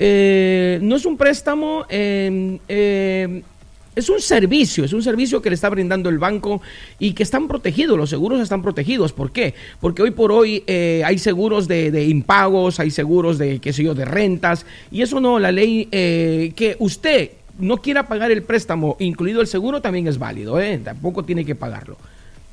[0.00, 3.42] eh, no es un préstamo, eh, eh,
[3.98, 6.62] es un servicio, es un servicio que le está brindando el banco
[6.98, 9.12] y que están protegidos, los seguros están protegidos.
[9.12, 9.54] ¿Por qué?
[9.80, 13.82] Porque hoy por hoy eh, hay seguros de, de impagos, hay seguros de, qué sé
[13.82, 18.42] yo, de rentas, y eso no, la ley eh, que usted no quiera pagar el
[18.42, 20.80] préstamo, incluido el seguro, también es válido, ¿eh?
[20.82, 21.96] Tampoco tiene que pagarlo.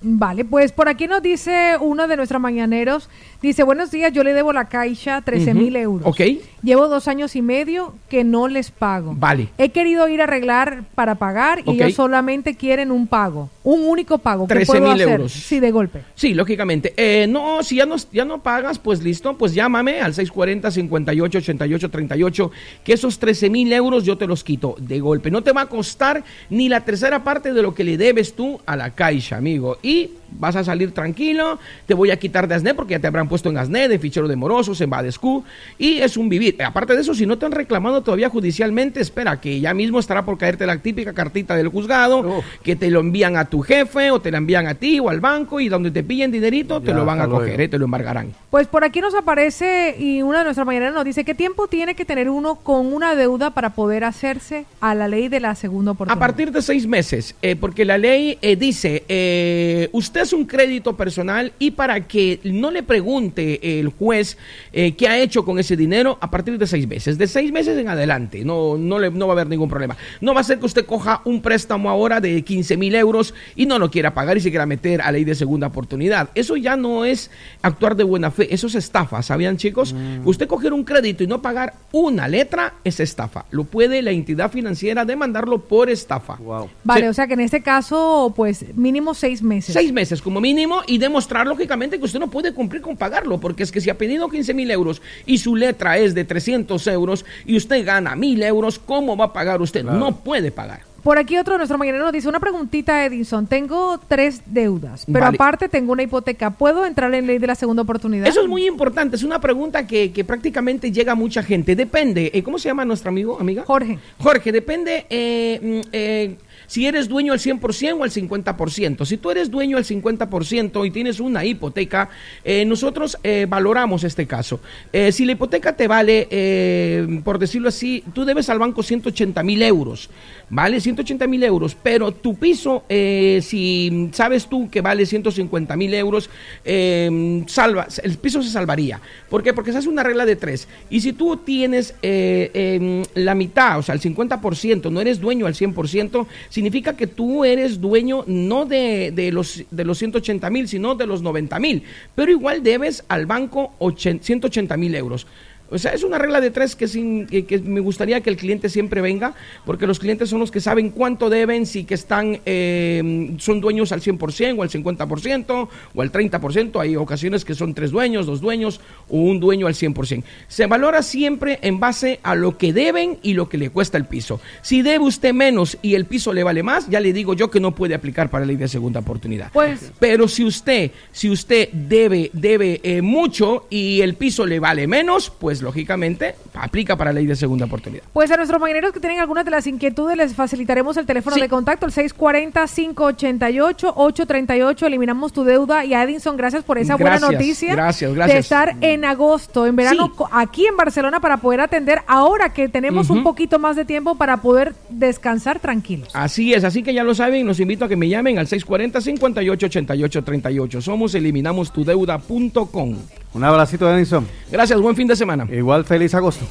[0.08, 3.09] Vale, pues por aquí nos dice uno de nuestros mañaneros,
[3.42, 6.08] dice, buenos días, yo le debo la caixa 13 mil euros.
[6.08, 6.22] ok.
[6.61, 9.16] Llevo dos años y medio que no les pago.
[9.17, 9.50] Vale.
[9.58, 14.19] He querido ir a arreglar para pagar y ellos solamente quieren un pago, un único
[14.19, 14.48] pago.
[14.48, 15.10] ¿Qué 13,000 puedo hacer?
[15.10, 15.32] euros.
[15.34, 16.03] Sí, de golpe.
[16.14, 16.94] Sí, lógicamente.
[16.95, 22.52] Eh, no, si ya no, ya no pagas, pues listo, pues llámame al 640-58-88-38,
[22.84, 25.32] que esos 13 mil euros yo te los quito de golpe.
[25.32, 28.60] No te va a costar ni la tercera parte de lo que le debes tú
[28.66, 29.77] a la caixa, amigo.
[29.82, 33.27] Y vas a salir tranquilo, te voy a quitar de ASNE porque ya te habrán
[33.27, 35.43] puesto en ASNE, de fichero de morosos, en Badescu,
[35.77, 36.61] y es un vivir.
[36.64, 40.25] Aparte de eso, si no te han reclamado todavía judicialmente, espera, que ya mismo estará
[40.25, 44.19] por caerte la típica cartita del juzgado, que te lo envían a tu jefe, o
[44.19, 47.05] te la envían a ti, o al banco, y donde te pillen dinerito, te lo
[47.05, 48.33] van a coger, eh, te lo embargarán.
[48.49, 51.95] Pues por aquí nos aparece y una de nuestras mañaneras nos dice, ¿qué tiempo tiene
[51.95, 55.91] que tener uno con una deuda para poder hacerse a la ley de la segunda
[55.91, 56.19] A oportunidad?
[56.19, 60.97] partir de seis meses, eh, porque la ley eh, dice, eh, usted es un crédito
[60.97, 64.37] personal y para que no le pregunte el juez
[64.73, 67.77] eh, qué ha hecho con ese dinero, a partir de seis meses, de seis meses
[67.77, 69.95] en adelante, no, no, le, no va a haber ningún problema.
[70.21, 73.65] No va a ser que usted coja un préstamo ahora de 15 mil euros y
[73.65, 76.29] no lo quiera pagar y se quiera meter a ley de segunda oportunidad.
[76.35, 77.31] Eso ya no es
[77.61, 79.95] actuar de buena fe, eso es estafa, ¿sabían chicos?
[80.25, 83.45] Usted coger un crédito y no pagar una letra es estafa.
[83.51, 86.37] Lo puede la entidad financiera demandarlo por estafa.
[86.83, 87.07] Vale, Sí.
[87.07, 89.73] o sea que en este caso, pues mínimo seis meses.
[89.73, 93.64] Seis meses como mínimo y demostrar lógicamente que usted no puede cumplir con pagarlo, porque
[93.64, 97.26] es que si ha pedido 15 mil euros y su letra es de 300 euros
[97.45, 99.84] y usted gana mil euros, ¿cómo va a pagar usted?
[99.84, 100.82] No puede pagar.
[101.06, 105.19] Por aquí otro de nuestros mañaneros nos dice, una preguntita, Edinson, tengo tres deudas, pero
[105.19, 105.35] Vale.
[105.35, 108.26] aparte tengo una hipoteca, ¿puedo entrar en ley de la segunda oportunidad?
[108.26, 111.76] Eso es muy importante, es una pregunta que, que prácticamente llega a mucha gente.
[111.76, 113.64] Depende, eh, ¿cómo se llama nuestro amigo, amiga?
[113.68, 114.00] Jorge.
[114.18, 116.35] Jorge, depende eh, mm, eh,
[116.68, 119.06] si eres dueño al 100% o al 50%.
[119.06, 122.10] Si tú eres dueño al 50% y tienes una hipoteca,
[122.44, 124.60] eh, nosotros eh, valoramos este caso.
[124.92, 129.44] Eh, si la hipoteca te vale, eh, por decirlo así, tú debes al banco 180
[129.44, 130.10] mil euros,
[130.49, 130.80] ¿vale?
[130.80, 136.30] 180 mil euros, pero tu piso, eh, si sabes tú que vale 150 mil euros,
[136.64, 138.99] eh, salva, el piso se salvaría.
[139.30, 139.53] ¿Por qué?
[139.53, 140.67] Porque se hace una regla de tres.
[140.90, 145.45] Y si tú tienes eh, em, la mitad, o sea, el 50%, no eres dueño
[145.45, 150.67] al 100%, significa que tú eres dueño no de, de los, de los 180 mil,
[150.67, 151.83] sino de los 90 mil.
[152.14, 155.27] Pero igual debes al banco 80 180 mil euros.
[155.69, 158.38] O sea, es una regla de tres que, sin, que, que me gustaría que el
[158.38, 159.34] cliente siempre venga,
[159.66, 163.92] porque los clientes son los que saben cuánto deben, si que están, eh, son dueños
[163.92, 166.80] al 100% o al 50% o al 30%.
[166.82, 168.80] Hay ocasiones que son tres dueños, dos dueños
[169.10, 170.24] o un dueño al 100%.
[170.48, 174.06] Se valora siempre en base a lo que deben y lo que le cuesta el
[174.06, 174.40] piso.
[174.61, 177.60] Si debe usted menos y el piso le vale más, ya le digo yo que
[177.60, 179.52] no puede aplicar para la ley de segunda oportunidad.
[179.52, 184.88] Pues- Pero si usted, si usted debe, debe eh, mucho y el piso le vale
[184.88, 188.03] menos, pues lógicamente aplica para la ley de segunda oportunidad.
[188.14, 191.42] Pues a nuestros mañaneros que tienen algunas de las inquietudes les facilitaremos el teléfono Sí.
[191.42, 194.85] de contacto, el 640-588-838.
[194.85, 195.84] Eliminamos tu deuda.
[195.85, 198.40] Y Edinson, gracias por esa buena noticia gracias, de gracias.
[198.40, 200.24] estar en agosto, en verano, Sí.
[200.32, 204.38] aquí en Barcelona para poder atender ahora que tenemos un poquito más de tiempo para
[204.38, 206.09] poder descansar tranquilos.
[206.14, 210.82] Así es, así que ya lo saben, los invito a que me llamen al 640-5888-38.
[210.82, 212.95] Somos eliminamostudeuda.com.
[213.35, 214.25] Un abracito, Edison.
[214.49, 215.45] Gracias, buen fin de semana.
[215.51, 216.45] Igual feliz agosto.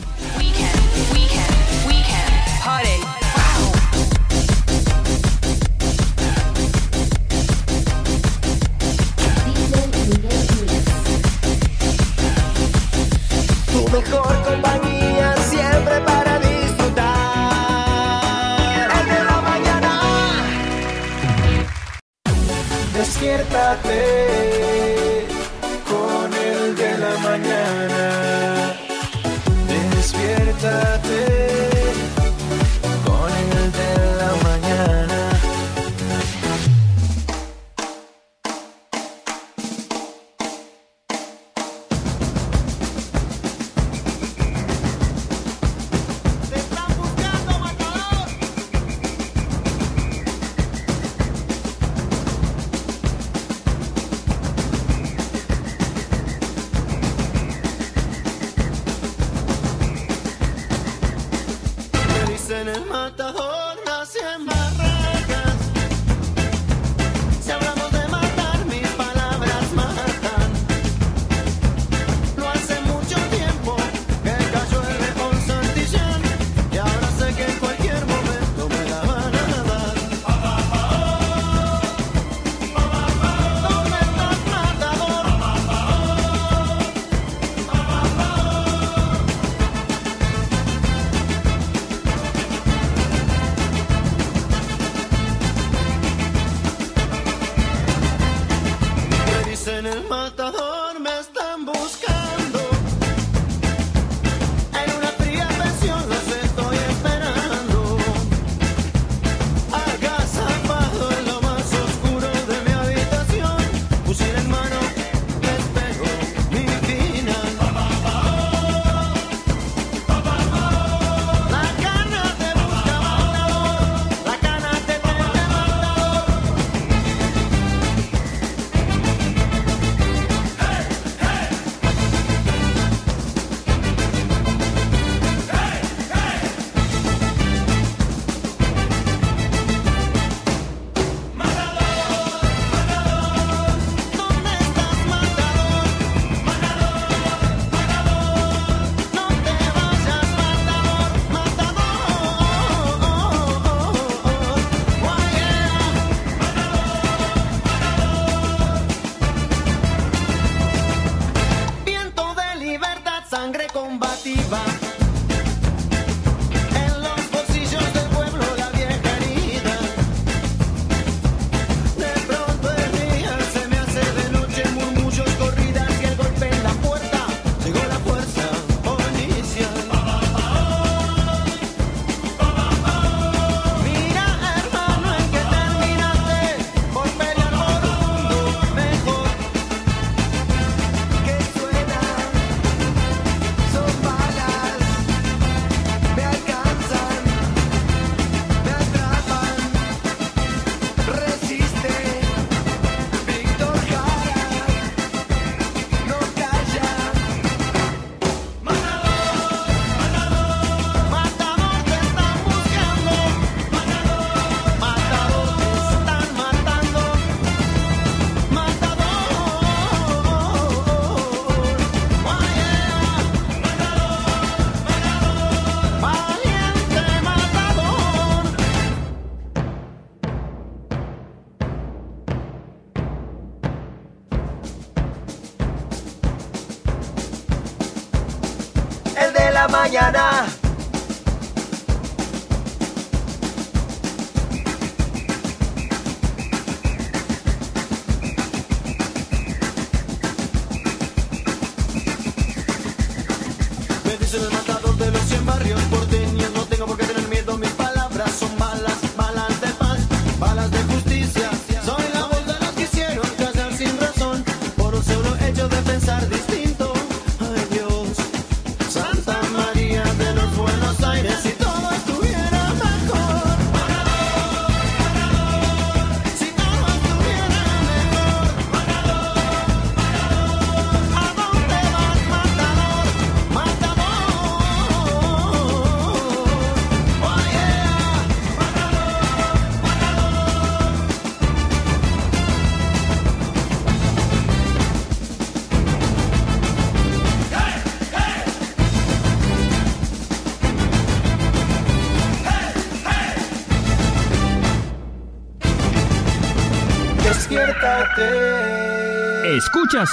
[13.73, 13.85] Tu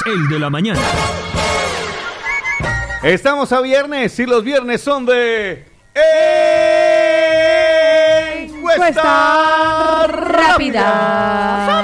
[0.06, 0.80] El de la mañana.
[3.04, 5.66] Estamos a viernes y los viernes son de.
[8.42, 11.84] Encuesta rápida.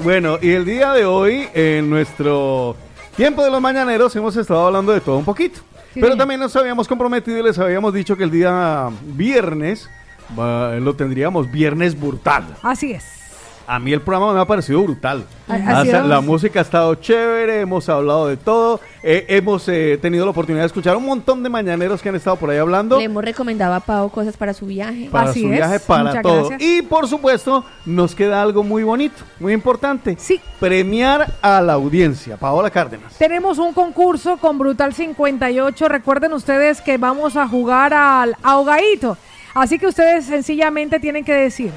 [0.00, 2.76] Bueno, y el día de hoy, en nuestro
[3.16, 5.60] tiempo de los mañaneros, hemos estado hablando de todo un poquito.
[5.94, 9.88] Sí, Pero también nos habíamos comprometido y les habíamos dicho que el día viernes
[10.36, 12.56] lo tendríamos viernes brutal.
[12.62, 13.21] Así es.
[13.66, 15.24] A mí el programa me ha parecido brutal.
[15.48, 19.98] Ha- ha sido- la música ha estado chévere, hemos hablado de todo, eh, hemos eh,
[20.00, 22.98] tenido la oportunidad de escuchar un montón de mañaneros que han estado por ahí hablando.
[22.98, 25.08] Le hemos recomendado a Pau cosas para su viaje.
[25.10, 26.48] para su viaje, para Muchas todo.
[26.48, 26.62] gracias.
[26.62, 30.16] Y por supuesto, nos queda algo muy bonito, muy importante.
[30.18, 30.40] Sí.
[30.58, 32.36] Premiar a la audiencia.
[32.36, 33.14] Paola Cárdenas.
[33.18, 35.88] Tenemos un concurso con Brutal 58.
[35.88, 39.16] Recuerden ustedes que vamos a jugar al ahogadito.
[39.54, 41.72] Así que ustedes sencillamente tienen que decir,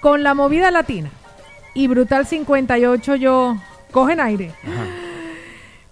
[0.00, 1.10] con la movida latina
[1.74, 3.56] y Brutal 58 yo
[3.92, 4.52] cogen aire.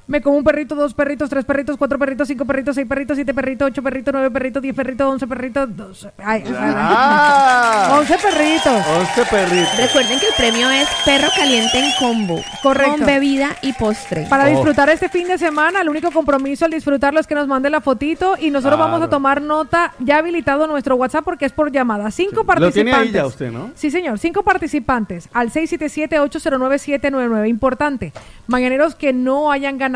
[0.08, 3.34] Me como un perrito, dos perritos, tres perritos, cuatro perritos, cinco perritos, seis perritos, siete
[3.34, 6.12] perritos, ocho perritos, nueve perritos, diez perritos, once perritos, doce.
[6.24, 7.96] Ay, Ah.
[7.98, 8.86] once perritos.
[8.86, 9.76] Once perritos.
[9.76, 12.40] Recuerden que el premio es perro caliente en combo.
[12.62, 12.98] Correcto.
[12.98, 14.26] Con bebida y postre.
[14.30, 14.48] Para Oh.
[14.50, 17.80] disfrutar este fin de semana, el único compromiso al disfrutarlo es que nos mande la
[17.80, 18.92] fotito y nosotros Claro.
[18.92, 22.12] vamos a tomar nota ya habilitado nuestro WhatsApp porque es por llamada.
[22.12, 22.74] Cinco Lo participantes.
[22.84, 23.72] tiene ahí ya usted, ¿no?
[23.74, 24.20] Sí, señor.
[24.20, 27.48] Cinco participantes al 677-809-799.
[27.48, 28.12] Importante.
[28.46, 29.95] Mañaneros que no hayan ganado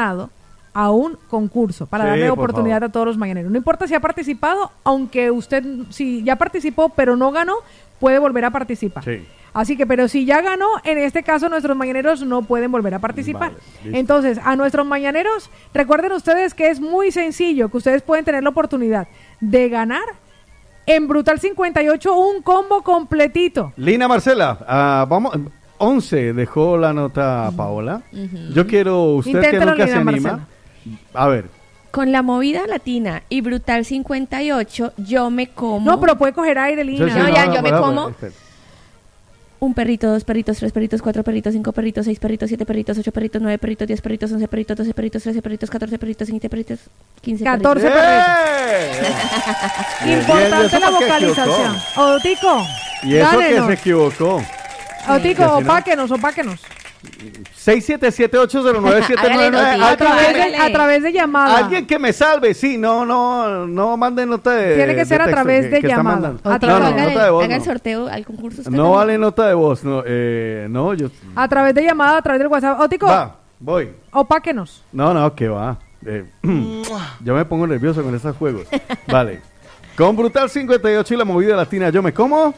[0.72, 2.88] a un concurso para Sí, darle por oportunidad favor.
[2.90, 3.50] a todos los mañaneros.
[3.50, 7.56] No importa si ha participado, aunque usted, si ya participó pero no ganó,
[7.98, 9.04] puede volver a participar.
[9.04, 9.26] Sí.
[9.52, 13.00] Así que, pero si ya ganó, en este caso nuestros mañaneros no pueden volver a
[13.00, 13.52] participar.
[13.82, 13.98] Vale.
[13.98, 18.50] Entonces, a nuestros mañaneros, recuerden ustedes que es muy sencillo, que ustedes pueden tener la
[18.50, 19.08] oportunidad
[19.40, 20.04] de ganar
[20.86, 23.72] en Brutal 58 un combo completito.
[23.76, 25.36] Lina Marcela, ah, vamos.
[25.80, 28.02] 11 dejó la nota Paola.
[28.54, 30.46] Yo quiero, usted que Inténtelo, nunca se anima.
[31.14, 31.46] A ver,
[31.90, 36.84] Con la movida latina y Brutal 58, yo me como No, pero puede coger aire,
[36.84, 37.06] Lina.
[37.06, 38.08] No, ya, yo me para, como.
[38.10, 38.32] espera.
[39.60, 43.10] un perrito, dos perritos, tres perritos, cuatro perritos, cinco perritos, seis perritos, siete perritos, ocho
[43.10, 46.78] perritos, nueve perritos, diez perritos, once perritos, doce perritos, trece perritos, catorce perritos, quince perritos,
[47.22, 48.04] quince 14 perritos.
[48.68, 49.02] ¡Eh!
[50.04, 51.76] Bien, Importante ¿y eso la vocalización.
[51.96, 52.66] Otico,
[53.02, 54.42] Y eso que se equivocó.
[55.08, 56.60] Otico, no- opáquenos, opáquenos.
[57.64, 59.56] 677-809-799.
[59.56, 60.56] Hágale, A través, de, Hágale.
[60.58, 61.56] a través de llamada.
[61.58, 65.22] Alguien que me salve, sí, no, no, no mande nota de Tiene que de ser
[65.22, 66.34] a través de llamada.
[66.44, 67.64] A haga, nota de voz, haga el no.
[67.64, 68.58] sorteo al concurso.
[68.58, 68.90] No también.
[68.90, 71.08] vale nota de voz, no, eh, no, yo...
[71.34, 72.80] A través de llamada, a través del WhatsApp.
[72.80, 73.90] Otico, Va, voy.
[74.12, 74.82] opáquenos.
[74.92, 75.78] No, no, que va.
[76.04, 76.24] Eh,
[77.24, 78.66] yo me pongo nervioso con estos juegos.
[79.06, 79.40] Vale.
[79.96, 82.54] Con Brutal 58 y la movida latina, yo me como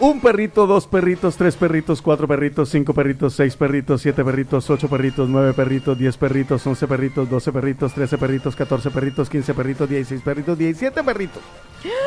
[0.00, 4.88] un perrito, dos perritos, tres perritos, cuatro perritos, cinco perritos, seis perritos, siete perritos, ocho
[4.88, 9.86] perritos, nueve perritos, diez perritos, once perritos, doce perritos, trece perritos, catorce perritos, quince perritos,
[9.88, 11.42] dieciséis perritos, diecisiete perritos.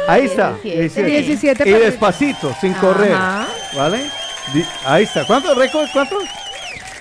[0.07, 0.55] Ahí está.
[0.63, 1.07] 17.
[1.07, 3.13] 17 Y despacito, sin correr.
[3.13, 3.47] Ajá.
[3.75, 4.09] ¿Vale?
[4.53, 5.25] Di- ahí está.
[5.25, 5.91] ¿Cuántos récords?
[5.93, 6.23] ¿Cuántos?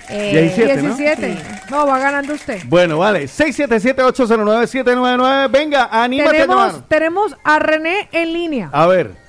[0.09, 0.95] Eh, 17, ¿no?
[0.95, 1.37] 17.
[1.71, 1.87] ¿no?
[1.87, 2.61] va ganando usted.
[2.65, 3.23] Bueno, vale.
[3.25, 5.49] 677-809-799.
[5.49, 6.41] Venga, anímate a.
[6.41, 8.69] Tenemos, tenemos a René en línea.
[8.71, 9.22] A ver.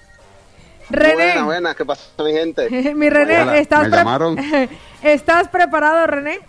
[0.90, 2.68] René, Buena, buena, ¿qué pasa mi gente?
[2.94, 4.38] mi René, Hola, ¿estás, ¿me pre- llamaron?
[5.02, 6.40] ¿estás preparado, René?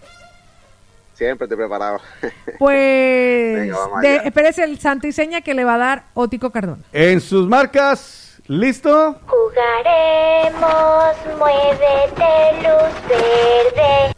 [1.13, 1.99] Siempre estoy preparado.
[2.59, 6.49] Pues, Venga, vamos de- espérese el santo y seña que le va a dar Ótico
[6.51, 6.83] Cardón.
[6.91, 9.15] En sus marcas, ¿listo?
[9.25, 14.13] Jugaremos, muévete, luz verde.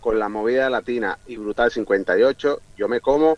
[0.00, 3.36] Con la movida latina y brutal 58, yo me como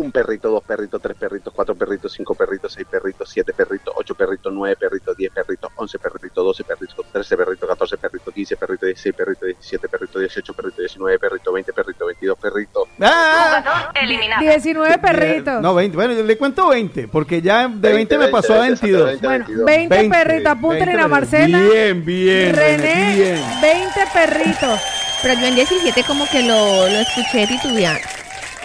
[0.00, 4.14] un perrito, dos perritos, tres perritos, cuatro perritos, cinco perritos, seis perritos, siete perritos, ocho
[4.14, 8.86] perritos, nueve perritos, diez perritos, once perritos, doce perritos, trece perritos, catorce perritos, quince perritos,
[8.86, 12.88] dieciséis perritos, diecisiete perritos, dieciocho perritos, diecinueve perritos, veinte perritos, veintidós perritos.
[13.00, 13.92] ¡Ah!
[14.40, 15.62] 19 perritos.
[15.62, 15.96] No, 20.
[15.96, 19.20] Bueno, yo le cuento 20, porque ya de 20, me pasó a 22.
[19.20, 20.52] Bueno, 20, perritos.
[20.52, 21.62] Apúntenle a Marcela.
[21.62, 22.54] Bien, bien.
[22.54, 23.38] René.
[23.60, 24.80] 20 perritos.
[25.22, 28.00] Pero yo en 17 como que lo, lo escuché titubear.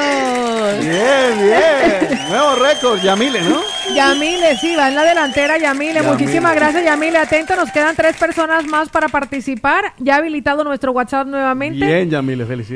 [0.80, 2.30] Bien, bien.
[2.30, 3.61] Nuevo récord, Yamile, ¿no?
[3.95, 5.93] Yamile, sí, va en la delantera Yamile.
[5.95, 6.11] Yamile.
[6.11, 7.18] Muchísimas gracias Yamile.
[7.18, 9.93] Atento, nos quedan tres personas más para participar.
[10.00, 11.85] Ya ha habilitado nuestro WhatsApp nuevamente.
[11.85, 12.72] Bien, Yamile, felicidades.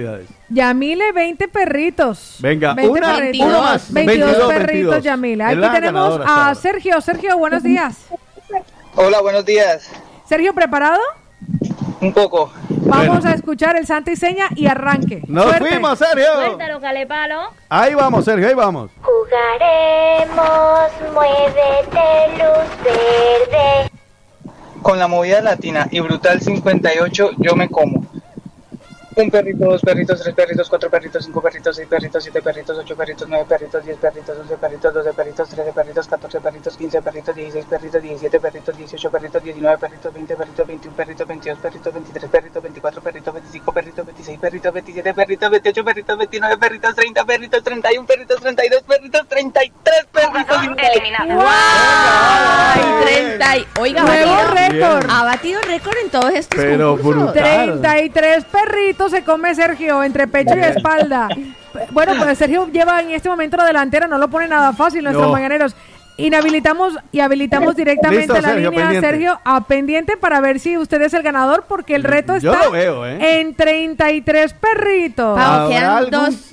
[0.49, 2.37] Yamile, 20 perritos.
[2.39, 3.47] Venga, 20 una, perritos.
[3.47, 3.93] una más.
[3.93, 5.03] 22, 22, perritos, 22.
[5.03, 5.43] Yamile.
[5.43, 6.55] Aquí la tenemos a ahora.
[6.55, 7.01] Sergio.
[7.01, 8.05] Sergio, buenos días.
[8.95, 9.89] Hola, buenos días.
[10.27, 11.01] Sergio, ¿preparado?
[12.01, 12.51] Un poco.
[12.69, 15.21] Vamos a escuchar el santo y seña y arranque.
[15.27, 15.69] Nos Suerte.
[15.69, 16.25] fuimos, Sergio.
[16.35, 17.41] Suéltalo, calepalo.
[17.69, 18.91] Ahí vamos, Sergio, ahí vamos.
[19.01, 23.91] Jugaremos, muévete, luz verde.
[24.81, 28.04] Con la movida latina y Brutal 58, yo me como.
[29.17, 32.97] Un perrito, dos perritos, tres perritos, cuatro perritos, cinco perritos, seis perritos, siete perritos, ocho
[32.97, 37.33] perritos, nueve perritos, diez perritos, once perritos, doce perritos, trece perritos, catorce perritos, quince perritos,
[37.33, 42.29] dieciséis perritos, diecisiete perritos, dieciocho perritos, diecinueve perritos, veinte perritos, veintiún perritos, veintidós perritos, veintitrés
[42.29, 47.63] perritos, veinticuatro perritos, veinticinco perritos, veintiséis perritos, veintisiete perritos, veintiocho perritos, veintinueve perritos, treinta perritos,
[47.63, 50.57] treinta y un perritos, treinta y dos perritos, treinta y tres perritos.
[50.93, 51.41] Eliminado.
[51.47, 55.07] Ay, 30 y- Oiga, ha Nuevo récord.
[55.09, 57.23] ha batido récord en todos estos Pero concursos.
[57.33, 57.79] brutal.
[57.81, 61.27] 33 perritos se come Sergio entre pecho y espalda.
[61.91, 65.27] Bueno, pues Sergio lleva en este momento la delantera, no lo pone nada fácil nuestros
[65.27, 65.33] No.
[65.33, 65.75] mañaneros.
[66.17, 69.07] Inhabilitamos y habilitamos directamente Listo, la Sergio, línea pendiente.
[69.09, 72.65] Sergio a pendiente para ver si usted es el ganador porque el reto Yo está
[72.67, 73.41] lo veo, ¿eh?
[73.41, 75.37] en 33 perritos.
[75.37, 76.51] Pau, ¿Habrá quedan algún- dos.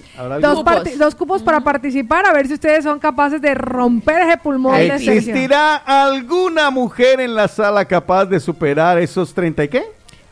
[0.99, 4.89] Dos, cupos para participar, a ver si ustedes son capaces de romper ese pulmón de
[4.91, 5.13] Sergio.
[5.15, 9.83] ¿Existirá alguna mujer en la sala capaz de superar esos 30 y qué?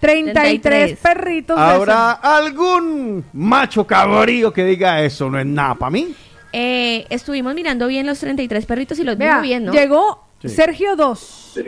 [0.00, 0.98] 33 33.
[0.98, 1.56] perritos.
[1.56, 6.14] de ¿Habrá algún macho cabrío que diga eso no es nada para mí?
[6.52, 9.72] Eh, estuvimos mirando bien los 33 perritos y los Vea, vimos bien, ¿no?
[9.72, 10.48] llegó Sí.
[10.48, 11.58] Sergio 2.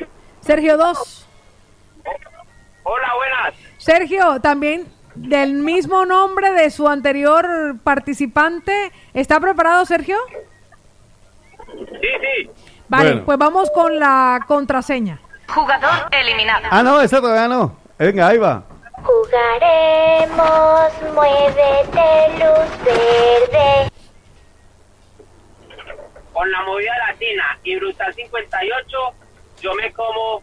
[0.40, 1.26] Sergio 2.
[2.84, 3.54] Hola, buenas.
[3.76, 8.90] Sergio, también del mismo nombre de su anterior participante.
[9.12, 10.16] ¿Está preparado, Sergio?
[11.66, 12.50] Sí, sí.
[12.88, 13.24] Vale, Bueno.
[13.26, 15.20] pues vamos con la contraseña.
[15.48, 16.66] Jugador eliminado.
[16.70, 17.76] Ah, no, esa todavía no.
[18.02, 18.64] Venga, ahí va.
[19.04, 23.88] Jugaremos, muévete, luz verde.
[26.32, 28.98] Con la movida latina y Brutal 58,
[29.60, 30.42] yo me como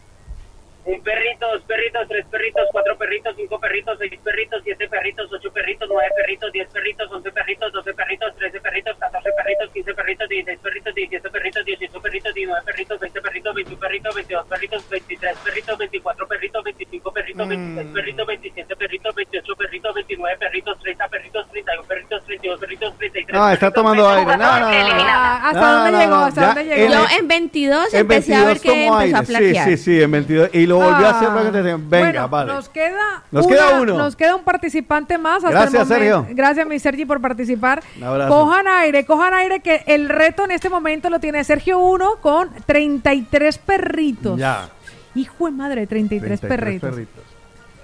[0.84, 5.52] un perrito, dos perritos, tres perritos, cuatro perritos, cinco perritos, seis perritos, siete perritos, ocho
[5.52, 10.28] perritos, nueve perritos, diez perritos, once perritos, doce perritos, trece perritos, catorce perritos, quince perritos,
[10.28, 15.36] dieciséis perritos, diecisiete perritos, dieciocho perritos, diecinueve perritos, veinte perritos, veintiún perritos, veintidós perritos, veintitrés
[15.38, 21.50] perritos, veinticuatro perritos, veinticinco perritos, veintiséis perritos, veintisiete perritos, veintiocho perritos, veintinueve perritos, treinta perritos,
[21.50, 24.36] treinta y un perritos, treinta y dos perritos, treinta y tres No, está tomando aire.
[24.36, 25.10] No, no, no, no.
[25.42, 26.14] ¿Hasta dónde llegó?
[26.16, 26.84] ¿Hasta dónde llegó?
[26.84, 29.18] en Yo en 22 En empecé a ver 22 que empezó a aire.
[29.20, 29.68] Sí, flaquear.
[29.68, 30.50] sí, sí, en 22.
[30.70, 31.34] Lo volvió a hacer Ah.
[31.34, 32.52] para que te digan, Venga, Bueno, vale.
[32.54, 33.98] Nos queda, Nos una- queda uno.
[33.98, 35.44] Nos queda un participante más.
[35.44, 35.88] hasta Gracias, el.
[35.88, 36.26] Sergio.
[36.30, 37.82] Gracias, mi Sergi, por participar.
[37.96, 38.30] Un abrazo.
[38.34, 42.50] Cojan aire, cojan aire, que el reto en este momento lo tiene Sergio 1 con
[42.66, 44.38] 33 perritos.
[44.38, 44.68] Ya.
[45.14, 46.90] Hijo de madre, 33, 33 perritos.
[46.90, 47.24] perritos.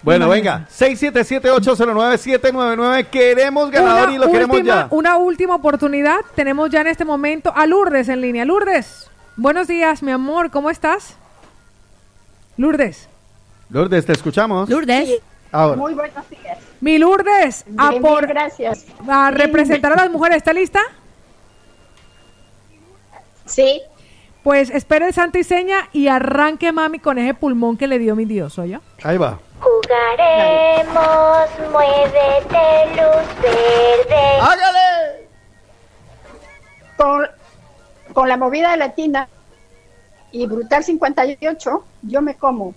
[0.02, 0.66] Bueno, venga.
[0.70, 3.06] 677-809-799.
[3.10, 4.86] Queremos ganador y lo queremos ya.
[4.90, 6.18] una última oportunidad.
[6.34, 8.44] Tenemos ya en este momento a Lourdes en línea.
[8.44, 10.50] Lourdes, buenos días, mi amor.
[10.50, 11.16] ¿Cómo estás?
[12.56, 13.08] Lourdes.
[13.70, 14.68] Lourdes, te escuchamos.
[14.68, 15.20] Lourdes.
[15.52, 15.76] Ahora.
[15.76, 16.58] Muy buenos días.
[16.80, 18.84] Mi Lourdes, a, Bien, por, bien, gracias.
[19.08, 20.38] a representar a las mujeres.
[20.38, 20.80] ¿Está lista?
[23.44, 23.80] Sí.
[24.42, 28.14] Pues espere el santo y seña y arranque, mami, con ese pulmón que le dio
[28.14, 28.78] mi Dios, ¿oye?
[29.02, 29.38] Ahí va.
[29.60, 34.38] Jugaremos, muévete, luz verde.
[34.40, 35.28] ¡Hágale!
[36.96, 37.26] Con,
[38.12, 39.28] con la movida latina
[40.36, 42.74] y Brutal 58, yo me como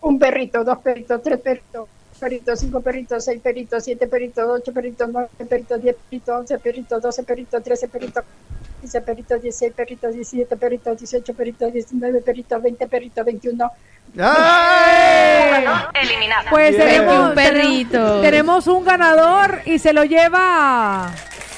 [0.00, 1.88] un perrito, dos perritos, tres perritos,
[2.18, 7.00] perritos, cinco perritos, seis perritos, siete perritos, ocho perritos, nueve perritos, diez perritos, once perritos,
[7.00, 8.24] doce perritos, trece perritos,
[8.80, 13.70] quince perritos, dieciséis perritos, diecisiete perritos, dieciocho perritos, diecinueve perritos, veinte perritos, veintiuno.
[15.94, 16.50] Eliminado.
[16.50, 18.20] Pues tenemos Un perrito.
[18.20, 21.12] Tenemos un ganador y se lo lleva.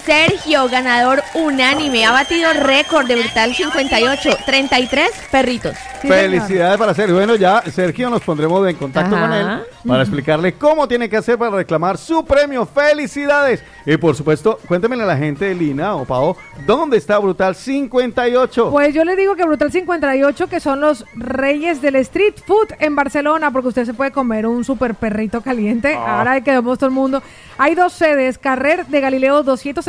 [0.05, 5.77] Sergio, ganador unánime, ha batido récord de Brutal 58, 33 perritos.
[6.01, 7.17] Felicidades para Sergio.
[7.17, 9.27] Bueno, ya Sergio nos pondremos en contacto Ajá.
[9.27, 12.67] con él para explicarle cómo tiene que hacer para reclamar su premio.
[12.67, 13.63] Felicidades.
[13.85, 18.71] Y por supuesto, cuéntemele a la gente de Lina o Pao, ¿dónde está Brutal 58?
[18.71, 22.97] Pues yo le digo que Brutal 58, que son los reyes del street food en
[22.97, 25.95] Barcelona, porque usted se puede comer un super perrito caliente.
[25.95, 26.19] Ah.
[26.19, 27.23] Ahora que vemos todo el mundo.
[27.59, 29.43] Hay dos sedes, Carrer de Galileo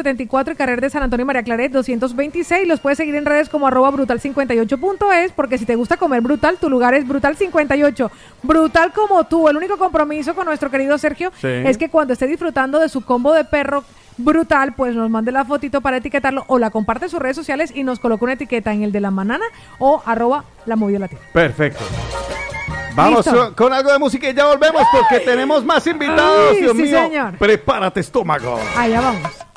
[0.04, 2.68] 274 y Carrer de San Antonio y María Claret 226.
[2.68, 6.70] Los puedes seguir en redes como arroba brutal58.es, porque si te gusta comer brutal, tu
[6.70, 8.12] lugar es Brutal 58.
[8.44, 9.48] Brutal como tú.
[9.48, 13.34] El único compromiso con nuestro querido Sergio es que cuando esté disfrutando de su combo
[13.34, 13.84] de perro
[14.18, 17.72] brutal, pues nos mande la fotito para etiquetarlo o la comparte en sus redes sociales
[17.74, 19.46] y nos coloca una etiqueta en el de la manana
[19.80, 21.08] o arroba la movida.
[21.34, 21.84] Perfecto.
[22.96, 26.52] Vamos con algo de música y ya volvemos porque tenemos más invitados.
[26.52, 27.38] Ay, Dios sí, mío, señor.
[27.38, 28.60] prepárate estómago.
[28.76, 29.51] Allá vamos.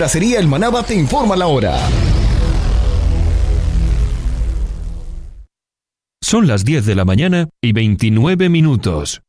[0.00, 1.78] Bracería El Manaba te informa la hora.
[6.22, 9.20] Son las 10 de la mañana y 29 minutos.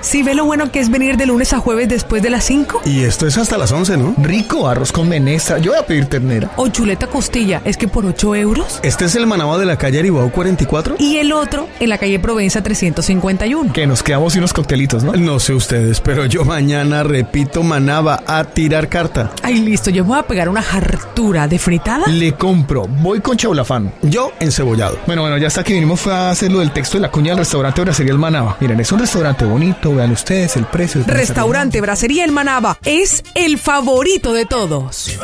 [0.00, 2.82] Sí, ve lo bueno que es venir de lunes a jueves después de las 5.
[2.84, 4.14] Y esto es hasta las 11, ¿no?
[4.18, 5.58] Rico, arroz con menestra.
[5.58, 6.50] Yo voy a pedir ternera.
[6.56, 8.80] O chuleta costilla, es que por 8 euros.
[8.82, 10.96] Este es el manaba de la calle Aribao 44.
[10.98, 13.72] Y el otro en la calle Provenza 351.
[13.72, 15.12] Que nos quedamos y unos coctelitos, ¿no?
[15.12, 19.32] No sé ustedes, pero yo mañana repito manaba a tirar carta.
[19.42, 22.06] Ay, listo, yo me voy a pegar una hartura de fritada.
[22.06, 23.92] Le compro, voy con chaulafán.
[24.02, 24.98] Yo encebollado.
[25.06, 27.30] Bueno, bueno, ya está que vinimos fue a hacer lo del texto de la cuña
[27.30, 28.56] del restaurante Bracería El Manaba.
[28.60, 31.02] Miren, es un restaurante bonito, vean ustedes el precio.
[31.06, 35.18] Restaurante Bracería El Manaba es el favorito de todos.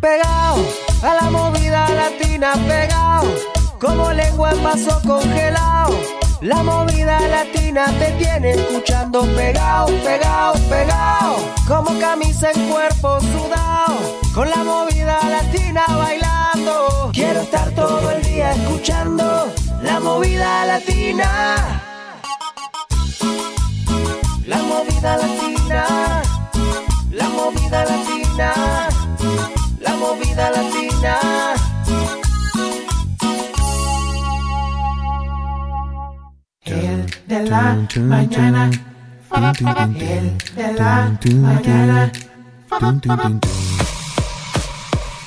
[0.00, 0.66] Pegado
[1.02, 5.98] a la movida latina, pegado como lengua en vaso congelado.
[6.42, 11.36] La movida latina te tiene escuchando pegado, pegado, pegado.
[11.66, 13.49] Como camisa en cuerpo sudado.
[20.70, 21.28] Latina.
[24.46, 25.82] La movida latina.
[27.10, 28.52] La movida latina.
[29.80, 31.14] La movida latina.
[36.66, 37.62] El de la
[37.96, 38.70] mañana.
[39.96, 42.12] El de la mañana.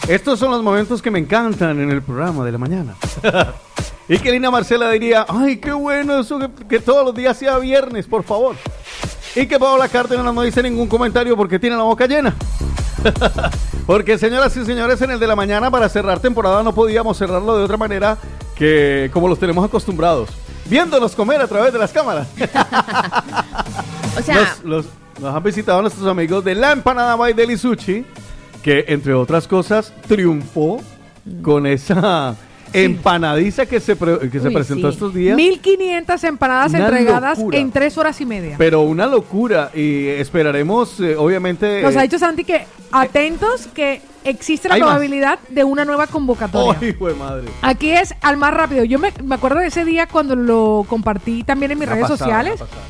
[0.08, 2.96] Estos son los momentos que me encantan en el programa de la mañana.
[4.14, 7.58] y que Lina Marcela diría, ay, qué bueno eso que, que todos los días sea
[7.58, 8.56] viernes, por favor.
[9.36, 12.36] Y que Paola Cárdenas no dice ningún comentario porque tiene la boca llena.
[13.88, 17.58] porque señoras y señores, en el de la mañana para cerrar temporada no podíamos cerrarlo
[17.58, 18.18] de otra manera
[18.56, 20.30] que como los tenemos acostumbrados.
[20.66, 22.28] Viéndonos comer a través de las cámaras.
[24.18, 24.86] O sea, Los- los-
[25.20, 28.06] nos han visitado nuestros amigos de la Empanada by Deli Sushi,
[28.62, 30.80] que entre otras cosas triunfó
[31.42, 32.36] con esa
[32.74, 34.94] empanadiza que se, pre- que se Uy, presentó sí.
[34.94, 35.36] estos días.
[35.38, 37.58] 1500 empanadas Una entregadas locura.
[37.58, 38.56] en tres horas y media.
[38.58, 41.82] Pero una locura y esperaremos, eh, obviamente...
[41.82, 44.90] Nos ha eh, dicho Santi que atentos que existe la Hay más.
[44.90, 46.80] probabilidad de una nueva convocatoria.
[46.82, 47.48] ¡Ay, hijo de madre!
[47.62, 48.84] Aquí es al más rápido.
[48.84, 52.18] Yo me, me acuerdo de ese día cuando lo compartí también en mis redes pasada,
[52.18, 52.60] sociales.
[52.60, 52.82] pasada.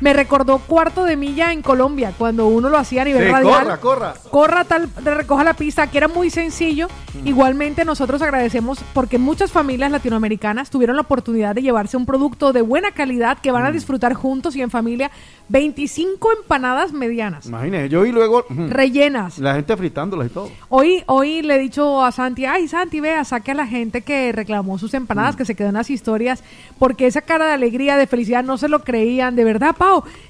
[0.00, 3.52] Me recordó cuarto de milla en Colombia, cuando uno lo hacía a nivel Sí, radial.
[3.64, 4.14] corra, corra.
[4.30, 6.88] Corra tal, recoja la pista, que era muy sencillo.
[7.24, 12.62] Igualmente nosotros agradecemos porque muchas familias latinoamericanas tuvieron la oportunidad de llevarse un producto de
[12.62, 15.10] buena calidad que van a disfrutar juntos y en familia.
[15.48, 18.44] 25 empanadas medianas, Imagínese, yo y luego...
[18.48, 19.38] rellenas.
[19.38, 20.48] La gente fritándolas y todo.
[20.68, 24.30] Hoy, hoy le he dicho a Santi, ay Santi, vea, saque a la gente que
[24.32, 26.42] reclamó sus empanadas, que se quedó en las historias,
[26.78, 29.74] porque esa cara de alegría, de felicidad, no se lo creían, de verdad,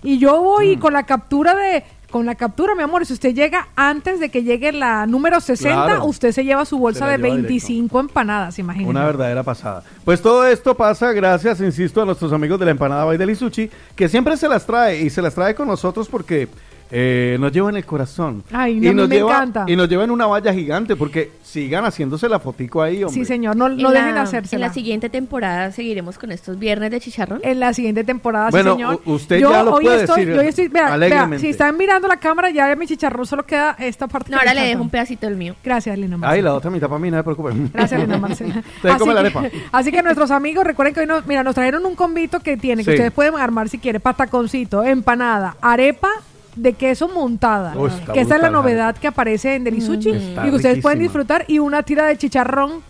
[0.03, 3.69] Y yo voy con la captura de, con la captura, mi amor, si usted llega
[3.77, 6.05] antes de que llegue la número 60, Claro.
[6.07, 8.91] usted se lleva su bolsa de lleva 25 empanadas, imagínate.
[8.91, 9.85] Una verdadera pasada.
[10.05, 13.71] Pues todo esto pasa gracias, insisto, a nuestros amigos de la empanada by Deli Sushi,
[13.95, 16.49] que siempre se las trae y se las trae con nosotros porque
[16.91, 18.43] eh, nos llevan el corazón.
[18.52, 19.65] Ay, y no, nos me lleva, encanta.
[19.69, 23.15] Y nos llevan una valla gigante porque sigan haciéndose la fotico ahí, hombre.
[23.20, 24.57] Sí, señor, no, no en dejen hacerse.
[24.57, 27.41] En la siguiente temporada seguiremos con estos viernes de chicharrón.
[27.43, 29.01] En la siguiente temporada, Bueno, sí, señor.
[29.05, 32.09] usted ya lo hoy puede estoy, decir yo hoy estoy, vea, vea, si están mirando
[32.09, 34.31] la cámara, ya mi chicharrón solo queda esta parte.
[34.31, 35.55] No, que ahora le dejo un pedacito del mío.
[35.65, 36.43] Gracias, Lina Ay, Marcela.
[36.51, 37.51] la otra mitad para mí, no se preocupe.
[37.73, 38.62] Gracias, Lina Marcela.
[38.77, 39.59] Usted come la que, arepa.
[39.73, 42.83] así que nuestros amigos, recuerden que hoy nos, mira, nos trajeron un convito que tiene,
[42.85, 42.94] que Sí.
[42.97, 46.09] ustedes pueden armar si quieren, pataconcito, empanada, arepa
[46.57, 47.75] de queso montada.
[47.77, 50.99] Uy, que esta es la novedad que aparece en Delisuchi Está y que ustedes pueden
[50.99, 52.83] disfrutar y una tira de chicharrón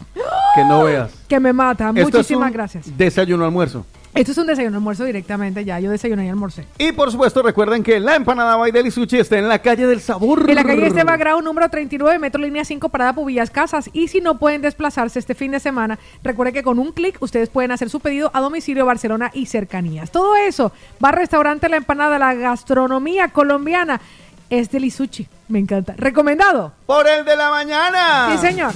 [0.55, 1.10] Que no veas.
[1.28, 1.89] que me mata.
[1.90, 2.98] Esto es Muchísimas un gracias.
[2.98, 3.84] Desayuno almuerzo.
[4.12, 5.78] Esto es un desayuno almuerzo directamente ya.
[5.78, 6.66] Yo desayuné y almorcé.
[6.78, 10.00] Y por supuesto, recuerden que la empanada Baidel y Sushi está en la calle del
[10.00, 10.50] sabor.
[10.50, 13.89] En la calle Esteban Grau, número 39, metro línea 5, parada Pubillas Casas.
[13.92, 17.48] Y si no pueden desplazarse este fin de semana, recuerden que con un clic ustedes
[17.50, 20.10] pueden hacer su pedido a domicilio Barcelona y cercanías.
[20.10, 20.72] Todo eso
[21.02, 24.00] va al restaurante La Empanada, la gastronomía colombiana.
[24.50, 25.28] Es del Isuchi.
[25.47, 25.94] Me encanta.
[25.97, 26.72] Recomendado.
[26.86, 28.28] Por el de la mañana.
[28.32, 28.72] Sí, señor.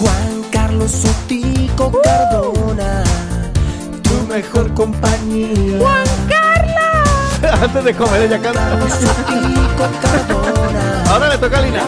[0.00, 3.07] Juan Carlos Sotico Cardona, tu
[4.28, 5.78] mejor compañía.
[5.78, 7.62] ¡Juan Carlos!
[7.62, 8.78] Antes de comer ella canta.
[11.10, 11.82] Ahora le toca a Lina.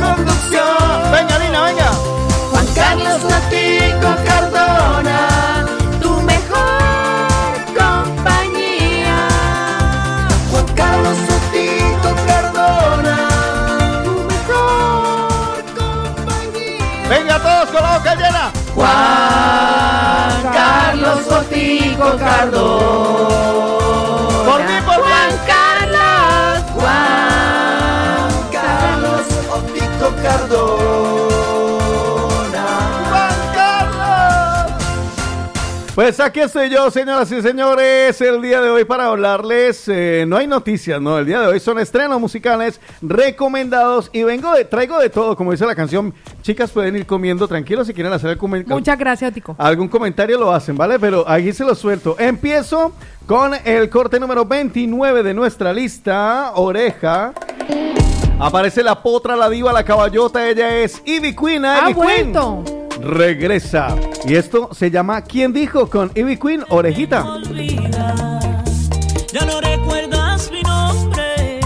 [0.00, 1.12] Conducción.
[1.12, 1.92] Venga, Lina, venga.
[2.50, 4.31] Juan Carlos Sotico
[22.12, 23.64] Sotico Cardona.
[24.44, 24.94] Por mí, por.
[24.96, 26.62] Juan Carlos.
[26.74, 30.91] Juan Carlos Sotico Cardona.
[35.94, 40.38] Pues aquí estoy yo, señoras y señores, el día de hoy para hablarles, eh, no
[40.38, 44.98] hay noticias, no, el día de hoy son estrenos musicales recomendados y vengo de, traigo
[44.98, 48.38] de todo, como dice la canción, chicas pueden ir comiendo tranquilos si quieren hacer el
[48.38, 48.74] comentario.
[48.74, 49.54] Muchas gracias, Tico.
[49.58, 50.98] Algún comentario lo hacen, ¿vale?
[50.98, 52.16] Pero aquí se lo suelto.
[52.18, 52.92] Empiezo
[53.26, 57.34] con el corte número 29 de nuestra lista, Oreja.
[58.40, 62.32] Aparece la potra, la diva, la caballota, ella es Ivy Queen, Ha Ivy Queen.
[62.32, 62.81] vuelto.
[63.02, 63.96] Regresa.
[64.26, 65.88] Y esto se llama ¿Quién dijo?
[65.88, 67.38] con Ivy Queen, Orejita.
[69.32, 71.60] Ya no recuerdas mi nombre.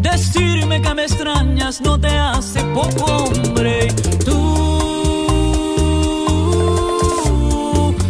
[0.00, 3.88] Decirme que me extrañas no te hace poco hombre.
[4.24, 4.34] Tú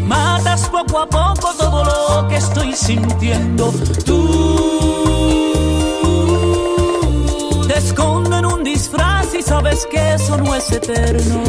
[0.06, 3.72] matas poco a poco todo lo que estoy sintiendo.
[4.04, 5.47] Tú
[7.78, 11.42] esconden un disfraz y sabes que eso no es eterno.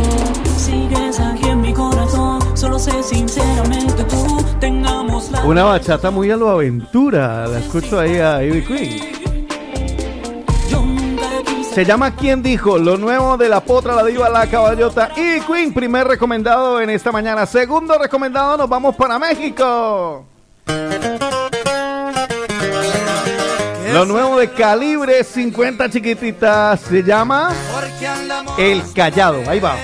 [0.58, 6.38] Sigues aquí en mi corazón, solo sé sinceramente tú tengamos la Una bachata muy a
[6.38, 7.48] lo aventura.
[7.48, 9.20] La escucho ahí a Ivy Queen.
[11.74, 12.78] Se llama ¿Quién dijo?
[12.78, 15.74] Lo nuevo de la potra, la diva, la caballota y Queen.
[15.74, 17.46] Primer recomendado en esta mañana.
[17.46, 20.26] Segundo recomendado, nos vamos para México.
[23.94, 27.54] Lo nuevo de calibre 50 chiquititas se llama
[28.58, 29.42] El Callado.
[29.50, 29.76] Ahí va.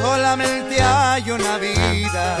[0.00, 2.38] Solamente hay una vida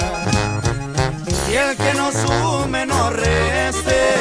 [1.50, 4.14] y el que nos sume no reste.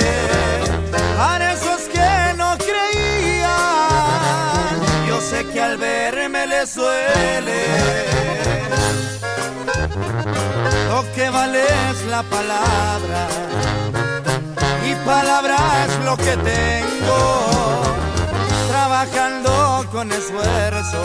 [1.17, 3.49] Para esos que no creían,
[5.07, 7.65] yo sé que al verme les suele.
[10.89, 13.27] Lo que vale es la palabra
[14.89, 17.49] y palabra es lo que tengo.
[18.69, 21.01] Trabajando con esfuerzo,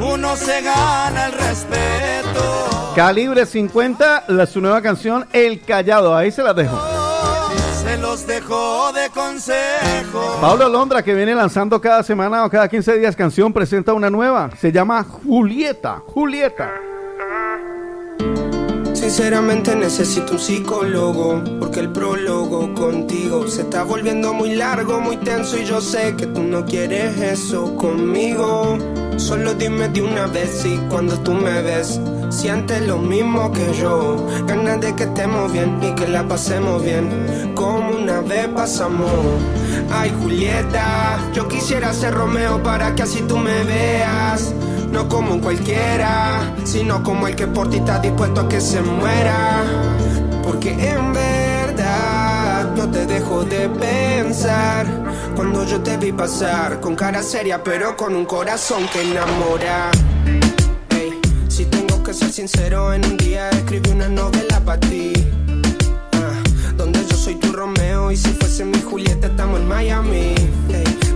[0.00, 2.92] uno se gana el respeto.
[2.94, 6.16] Calibre 50, la, su nueva canción El Callado.
[6.16, 6.78] Ahí se la dejo.
[7.82, 10.38] Se los dejo de consejo.
[10.40, 14.50] Pablo Londra, que viene lanzando cada semana o cada 15 días canción, presenta una nueva.
[14.60, 16.02] Se llama Julieta.
[16.06, 16.89] Julieta.
[19.10, 25.58] Sinceramente necesito un psicólogo, porque el prólogo contigo se está volviendo muy largo, muy tenso
[25.58, 28.78] y yo sé que tú no quieres eso conmigo.
[29.16, 34.24] Solo dime de una vez si cuando tú me ves sientes lo mismo que yo.
[34.46, 39.10] Ganas de que estemos bien y que la pasemos bien, como una vez pasamos.
[39.90, 44.54] Ay Julieta, yo quisiera ser Romeo para que así tú me veas.
[44.90, 48.80] No como un cualquiera, sino como el que por ti está dispuesto a que se
[48.80, 49.62] muera.
[50.42, 54.86] Porque en verdad no te dejo de pensar.
[55.36, 59.90] Cuando yo te vi pasar con cara seria, pero con un corazón que enamora.
[60.90, 65.12] Ey, si tengo que ser sincero, en un día escribí una novela para ti.
[66.12, 66.42] Ah,
[66.76, 70.34] donde yo soy tu Romeo y si fuese mi Julieta estamos en Miami.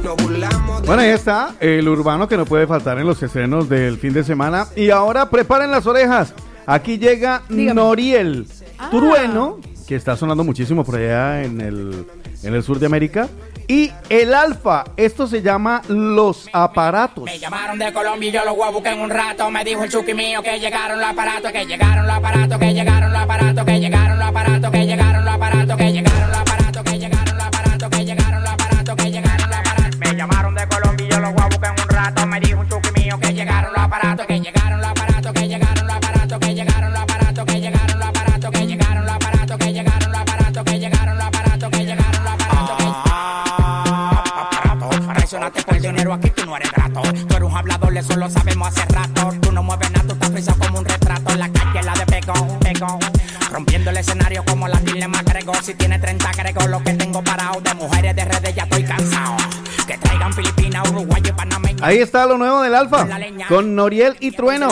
[0.05, 3.69] Nos burlamos de Bueno, ahí está el urbano que no puede faltar en los estrenos
[3.69, 4.67] del fin de semana.
[4.77, 6.35] Y ahora preparen las orejas.
[6.67, 8.47] Aquí llega Noriel
[8.91, 9.59] Trueno,
[9.89, 12.07] que está sonando muchísimo por allá en el,
[12.43, 13.29] en el sur de América.
[13.67, 17.25] Y el Alfa, esto se llama Los Aparatos.
[17.25, 19.51] Me llamaron de Colombia y yo los voy a buscar en un rato.
[19.51, 23.11] Me dijo el chuki mío que llegaron los aparatos, que llegaron los aparatos, que llegaron
[23.11, 26.14] los aparatos, que llegaron los aparatos, que llegaron los aparatos, que llegaron
[31.25, 34.27] los guapos que en un rato me dijo un chuki mío que llegaron los aparatos,
[34.27, 38.09] que llegaron los aparatos, que llegaron los aparatos, que llegaron los aparatos, que llegaron los
[38.11, 42.25] aparatos, que llegaron los aparatos, que llegaron los aparatos, que llegaron los aparatos, que llegaron
[42.25, 42.85] los aparatos, que
[44.37, 45.15] aparatos.
[45.15, 47.01] Traicionaste por dinero, aquí tú no eres grato.
[47.01, 49.33] Tú eres un hablador, eso lo sabemos hace rato.
[49.41, 51.33] Tú no mueves nada, tú estás frisado como un retrato.
[51.33, 52.99] En la calle la de pegón, pegón.
[53.51, 55.55] Rompiendo el escenario como la tilde más gregó.
[55.63, 57.63] Si tiene 30 gregó, lo que tengo parado.
[57.63, 59.44] De mujeres de redes ya estoy cansado.
[61.83, 63.07] Ahí está lo nuevo del Alfa
[63.49, 64.69] con Noriel y Trueno.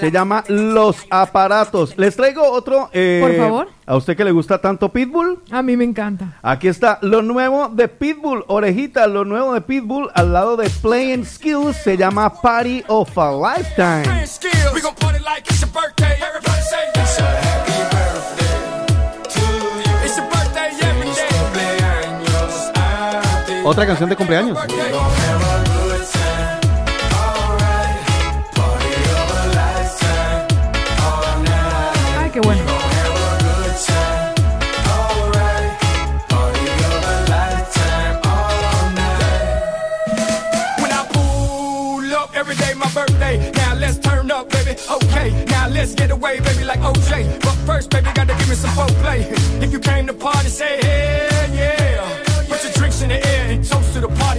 [0.00, 1.96] Se llama Los Aparatos.
[1.96, 2.90] Les traigo otro.
[2.92, 3.68] eh, Por favor.
[3.86, 5.42] A usted que le gusta tanto Pitbull.
[5.52, 6.38] A mí me encanta.
[6.42, 11.24] Aquí está lo nuevo de Pitbull, orejita, lo nuevo de Pitbull al lado de Playing
[11.24, 14.26] Skills se llama Party of a Lifetime.
[42.76, 43.50] My birthday.
[43.50, 44.78] Now let's turn up, baby.
[44.88, 47.40] Okay, now let's get away, baby, like OJ.
[47.40, 49.26] But first, baby, gotta give me some foreplay.
[49.60, 51.35] If you came to party, say hell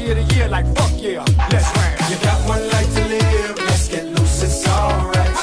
[0.09, 1.23] of the year, like fuck yeah.
[1.51, 2.09] Let's rap.
[2.09, 3.57] You got one life to live.
[3.67, 5.35] Let's get loose, it's alright.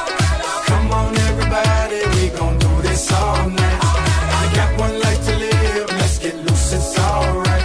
[0.66, 3.82] Come on, everybody, we gon' do this all night.
[4.42, 5.86] You got one life to live.
[5.98, 7.64] Let's get loose, it's alright.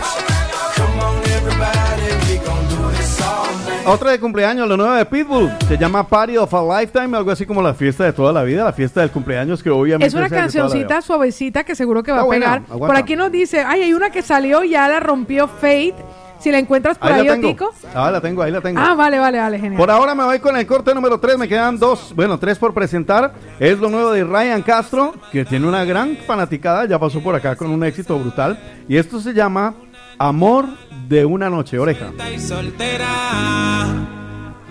[0.76, 3.88] Come on, everybody, we gon' do this all night.
[3.88, 5.50] Otra de cumpleaños, lo nuevo de Pitbull.
[5.68, 8.64] Se llama Party of a Lifetime, algo así como la fiesta de toda la vida,
[8.64, 12.18] la fiesta del cumpleaños que obviamente Es una la cancioncita suavecita que seguro que va
[12.18, 12.62] Está a buena, pegar.
[12.70, 12.88] aguanta.
[12.88, 15.96] Por aquí nos dice, ay, hay una que salió y ya la rompió Fate.
[16.40, 17.48] Si la encuentras por ahí, Ahí la tengo.
[17.50, 17.74] Otico.
[17.94, 18.80] Ah, la tengo, ahí la tengo.
[18.80, 19.78] Ah, vale, vale, vale, genial.
[19.78, 22.74] Por ahora me voy con el corte número 3, me quedan dos, bueno, tres por
[22.74, 23.34] presentar.
[23.60, 27.56] Es lo nuevo de Ryan Castro, que tiene una gran fanaticada, ya pasó por acá
[27.56, 28.58] con un éxito brutal.
[28.88, 29.74] Y esto se llama
[30.18, 30.66] Amor
[31.08, 32.08] de una noche, oreja.
[32.08, 33.86] Está y soltera,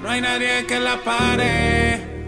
[0.02, 2.18] no hay nadie que la pare.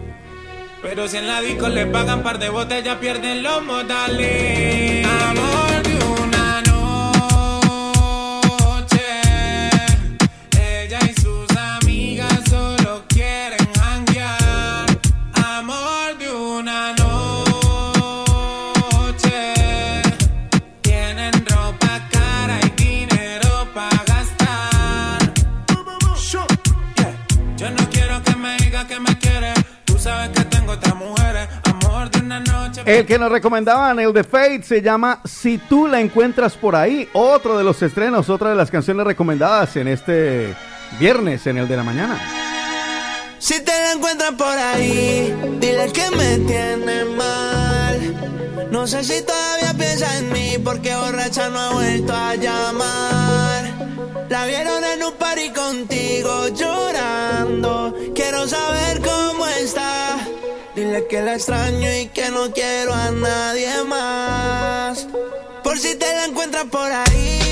[0.83, 5.07] Pero si en la disco le pagan par de botellas, pierden los modales.
[5.07, 5.90] Amor
[32.85, 37.09] El que nos recomendaban, el de Fate, se llama Si tú la encuentras por ahí.
[37.13, 40.55] Otro de los estrenos, otra de las canciones recomendadas en este
[40.99, 42.19] viernes, en el de la mañana.
[43.39, 48.69] Si te la encuentras por ahí, dile que me tiene mal.
[48.71, 53.65] No sé si todavía piensa en mí porque borracha no ha vuelto a llamar.
[54.29, 57.95] La vieron en un party contigo llorando.
[58.15, 60.19] Quiero saber cómo está.
[60.75, 65.09] Dile que la extraño y que no quiero a nadie más.
[65.65, 67.50] Por si te la encuentras por ahí,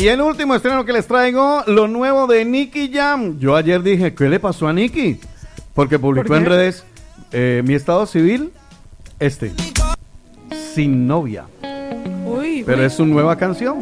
[0.00, 3.38] Y el último estreno que les traigo, lo nuevo de Nicky Jam.
[3.38, 5.20] Yo ayer dije, ¿qué le pasó a Nicky?
[5.74, 6.84] Porque publicó ¿Por en redes
[7.32, 8.50] eh, mi estado civil,
[9.18, 9.52] este,
[10.74, 11.44] sin novia.
[12.24, 12.86] Uy, Pero uy.
[12.86, 13.80] es su nueva canción.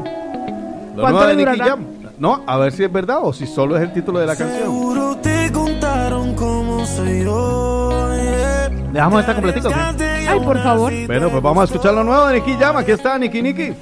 [0.97, 1.71] Lo ¿Cuánto nuevo de Nicky durará?
[1.71, 1.87] Jam.
[2.19, 4.63] No, a ver si es verdad o si solo es el título de la canción.
[4.63, 8.11] Seguro te contaron cómo soy yo.
[8.17, 8.69] yeah.
[8.93, 9.93] Dejamos esta.
[10.29, 10.93] Ay, por favor.
[11.07, 12.77] Bueno, pues vamos a escuchar lo nuevo de Nicky Jam.
[12.77, 13.73] Aquí está Nicky Nicky.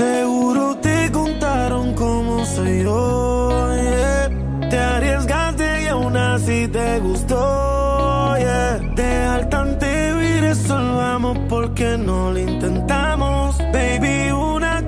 [0.00, 3.68] Seguro te contaron cómo soy yo.
[4.70, 8.34] Te arriesgaste y aún así te gustó.
[8.38, 8.80] Yeah.
[8.96, 13.58] Dejar vivir eso lo vamos porque no lo intentamos.
[13.74, 14.79] Baby, una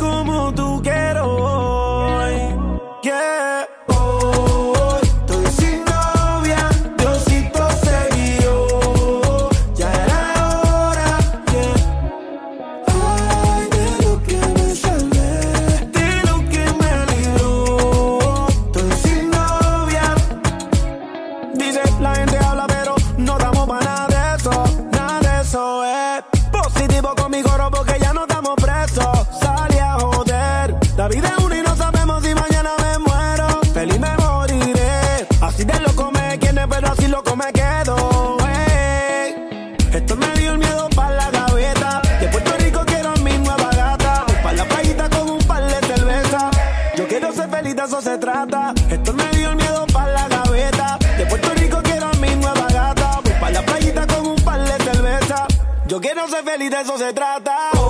[56.33, 57.82] Ser feliz, de eso se trata.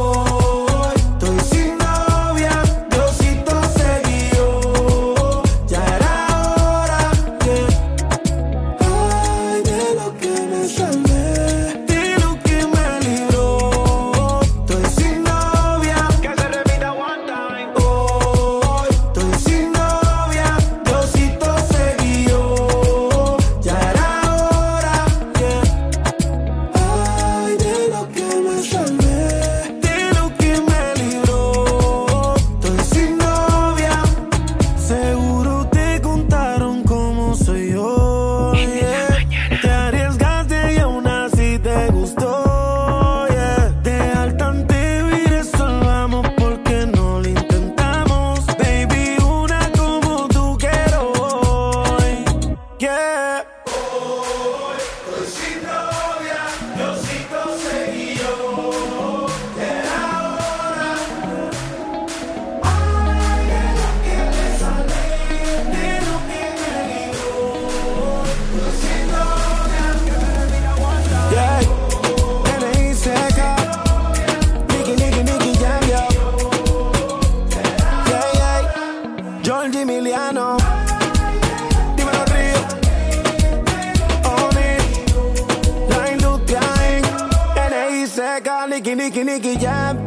[88.72, 89.98] Nicky, Nicky, Nicky Jam.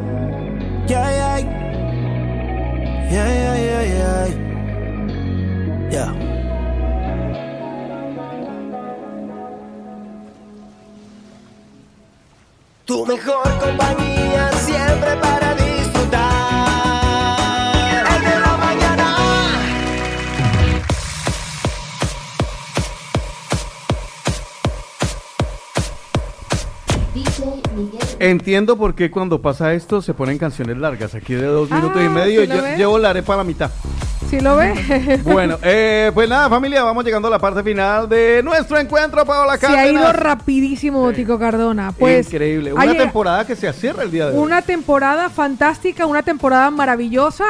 [0.88, 1.38] Yeah, yeah.
[3.14, 4.26] Yeah, yeah, yeah, yeah.
[5.94, 6.12] Yeah.
[12.86, 15.45] Tu mejor compañía siempre para
[28.30, 31.14] Entiendo por qué cuando pasa esto se ponen canciones largas.
[31.16, 32.42] Aquí de dos minutos y Ah, medio.
[32.42, 32.78] ¿sí yo- ves?
[32.78, 33.70] llevo la arepa a la mitad.
[34.30, 35.20] ¿Sí lo ve?
[35.24, 39.58] Bueno, eh, pues nada, familia, vamos llegando a la parte final de nuestro encuentro, Paola
[39.58, 40.16] Se ha ido Cárdenas.
[40.16, 41.92] rapidísimo, Tico Cardona.
[41.92, 42.74] Pues Increíble.
[42.74, 44.44] Una temporada que se cierra el día de hoy.
[44.44, 47.46] Una temporada fantástica, una temporada maravillosa.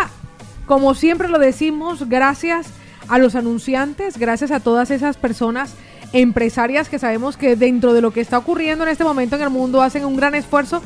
[0.66, 2.68] Como siempre lo decimos, gracias
[3.08, 5.74] a los anunciantes, gracias a todas esas personas
[6.16, 9.50] empresarias que sabemos que dentro de lo que está ocurriendo en este momento en el
[9.50, 10.82] mundo hacen un gran esfuerzo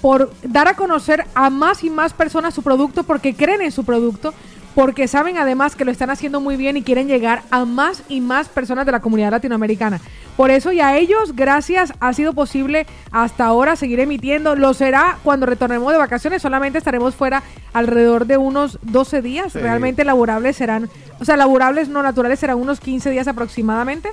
[0.00, 3.84] por dar a conocer a más y más personas su producto porque creen en su
[3.84, 4.34] producto,
[4.74, 8.20] porque saben además que lo están haciendo muy bien y quieren llegar a más y
[8.20, 10.00] más personas de la comunidad latinoamericana.
[10.36, 14.56] Por eso y a ellos, gracias, ha sido posible hasta ahora seguir emitiendo.
[14.56, 19.52] Lo será cuando retornemos de vacaciones, solamente estaremos fuera alrededor de unos 12 días.
[19.52, 19.60] Sí.
[19.60, 24.10] Realmente laborables serán, o sea, laborables no naturales serán unos 15 días aproximadamente.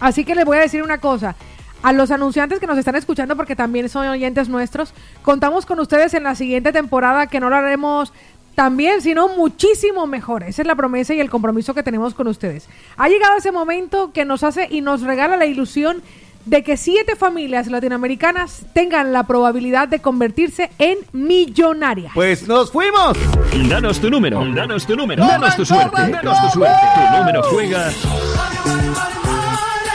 [0.00, 1.36] Así que les voy a decir una cosa.
[1.82, 6.14] A los anunciantes que nos están escuchando, porque también son oyentes nuestros, contamos con ustedes
[6.14, 8.12] en la siguiente temporada que no lo haremos
[8.54, 10.44] tan bien, sino muchísimo mejor.
[10.44, 12.68] Esa es la promesa y el compromiso que tenemos con ustedes.
[12.96, 16.02] Ha llegado ese momento que nos hace y nos regala la ilusión
[16.46, 22.12] de que siete familias latinoamericanas tengan la probabilidad de convertirse en millonarias.
[22.14, 23.16] Pues nos fuimos.
[23.68, 26.86] Danos tu número, danos tu número, danos tu suerte, danos tu suerte.
[26.94, 27.90] Tu número juega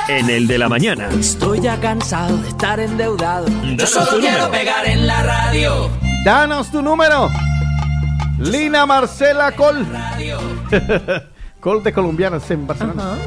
[0.10, 1.08] en el de la mañana.
[1.20, 3.46] Estoy ya cansado de estar endeudado.
[3.78, 4.52] Yo solo quiero número.
[4.52, 5.90] pegar en la radio.
[6.26, 7.30] Danos tu número.
[8.40, 9.86] Lina Marcela Col.
[11.60, 13.18] Col de colombianas en Barcelona.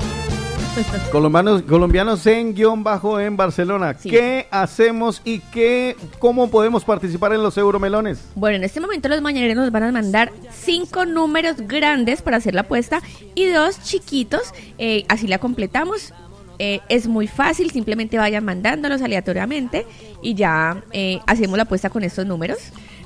[1.12, 3.94] Colombianos, colombianos en guion bajo en Barcelona.
[3.94, 8.24] ¿Qué hacemos y qué, cómo podemos participar en los euromelones?
[8.34, 12.54] Bueno, en este momento los mañaneros nos van a mandar cinco números grandes para hacer
[12.54, 13.02] la apuesta
[13.34, 16.14] y dos chiquitos, eh, así la completamos.
[16.58, 19.86] Eh, es muy fácil, simplemente vayan mandándolos aleatoriamente
[20.22, 22.58] y ya eh, hacemos la apuesta con estos números.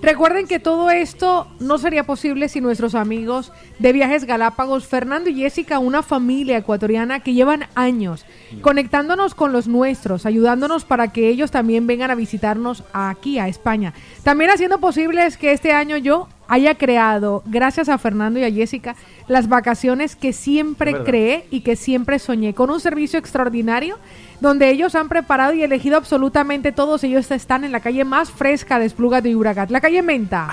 [0.02, 5.36] Recuerden que todo esto no sería posible si nuestros amigos de Viajes Galápagos, Fernando y
[5.36, 8.26] Jessica, una familia ecuatoriana que llevan años
[8.60, 13.94] conectándonos con los nuestros, ayudándonos para que ellos también vengan a visitarnos aquí, a España.
[14.22, 18.50] También haciendo posible es que este año yo haya creado, gracias a Fernando y a
[18.50, 18.96] Jessica,
[19.28, 23.98] las vacaciones que siempre creé y que siempre soñé, con un servicio extraordinario
[24.40, 27.02] donde ellos han preparado y elegido absolutamente todos.
[27.04, 30.48] Ellos están en la calle más fresca de Esplugas de Uragat, la calle Menta.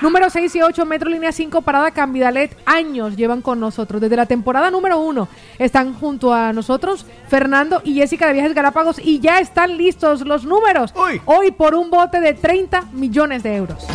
[0.00, 2.56] Número 6 y 8, Metro Línea 5, Parada Cambidalet.
[2.66, 4.00] Años llevan con nosotros.
[4.00, 5.28] Desde la temporada número 1
[5.60, 10.44] están junto a nosotros Fernando y Jessica de Viajes Galápagos y ya están listos los
[10.44, 10.92] números.
[11.24, 13.86] Hoy por un bote de 30 millones de euros.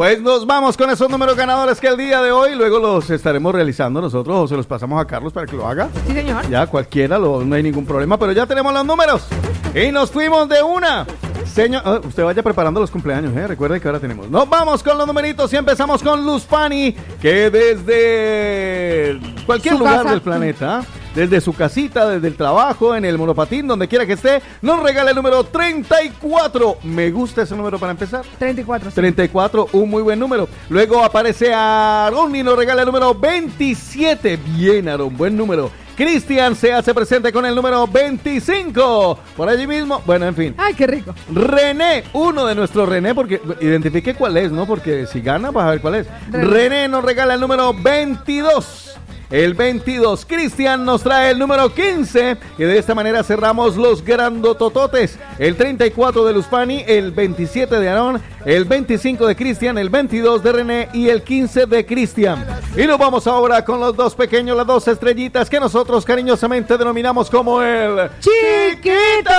[0.00, 3.54] Pues nos vamos con esos números ganadores que el día de hoy luego los estaremos
[3.54, 5.90] realizando nosotros o se los pasamos a Carlos para que lo haga.
[6.06, 6.48] Sí, señor.
[6.48, 9.26] Ya cualquiera, lo- no hay ningún problema, pero ya tenemos los números.
[9.74, 11.04] Y nos fuimos de una.
[11.44, 13.46] Señor, ah, usted vaya preparando los cumpleaños, ¿eh?
[13.46, 14.30] Recuerde que ahora tenemos.
[14.30, 19.98] Nos vamos con los numeritos y empezamos con Luz Pani, que desde cualquier Su lugar
[19.98, 20.10] casa.
[20.12, 20.82] del planeta,
[21.14, 25.10] desde su casita, desde el trabajo, en el monopatín, donde quiera que esté, nos regala
[25.10, 26.78] el número 34.
[26.84, 28.24] Me gusta ese número para empezar.
[28.38, 28.90] 34.
[28.90, 28.96] sí.
[28.96, 30.48] 34, un muy buen número.
[30.68, 34.38] Luego aparece Aaron y nos regala el número 27.
[34.56, 35.70] Bien, Aaron, buen número.
[36.00, 39.18] Cristian se hace presente con el número 25.
[39.36, 40.54] Por allí mismo, bueno, en fin.
[40.56, 41.14] Ay, qué rico.
[41.30, 44.66] René, uno de nuestros René, porque identifique cuál es, ¿no?
[44.66, 46.06] Porque si gana, vas a ver cuál es.
[46.30, 46.48] René.
[46.48, 48.98] René nos regala el número 22.
[49.30, 55.20] El 22, Cristian nos trae el número 15 y de esta manera cerramos los grandotototes.
[55.38, 60.52] El 34 de Luzpani, el 27 de Aarón, el 25 de Cristian, el 22 de
[60.52, 62.44] René y el 15 de Cristian.
[62.76, 67.30] Y nos vamos ahora con los dos pequeños, las dos estrellitas que nosotros cariñosamente denominamos
[67.30, 69.30] como el Chiquito.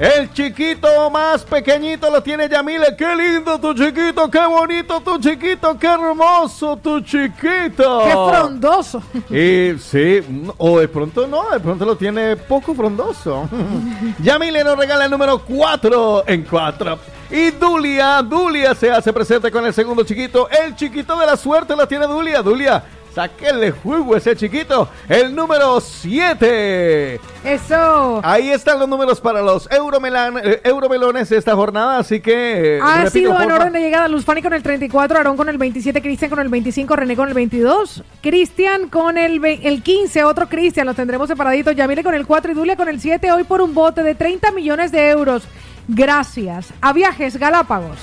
[0.00, 2.96] El chiquito más pequeñito lo tiene Yamile.
[2.96, 7.99] Qué lindo tu chiquito, qué bonito tu chiquito, qué hermoso tu chiquito.
[8.04, 9.02] Qué frondoso.
[9.30, 10.20] Y sí,
[10.58, 13.48] o de pronto no, de pronto lo tiene poco frondoso.
[14.20, 16.98] Yamile nos regala el número 4 en 4.
[17.30, 20.48] Y Dulia, Dulia se hace presente con el segundo chiquito.
[20.50, 22.42] El chiquito de la suerte lo tiene Dulia.
[22.42, 22.82] Dulia,
[23.14, 24.88] sáquenle jugo a ese chiquito.
[25.08, 27.20] El número 7.
[27.44, 28.20] Eso.
[28.22, 32.76] Ahí están los números para los Euromelan- eh, Euromelones de esta jornada, así que...
[32.76, 35.48] eh, Ha repito, sido en orden de llegada Luz Fanny con el 34, Aarón con
[35.48, 40.48] el 27, Cristian con el 25, René con el 22, Cristian con el 15, otro
[40.48, 43.60] Cristian, los tendremos separaditos, Yamile con el 4 y Dulia con el 7, hoy por
[43.60, 45.44] un bote de 30 millones de euros.
[45.88, 47.96] Gracias a Viajes Galápagos.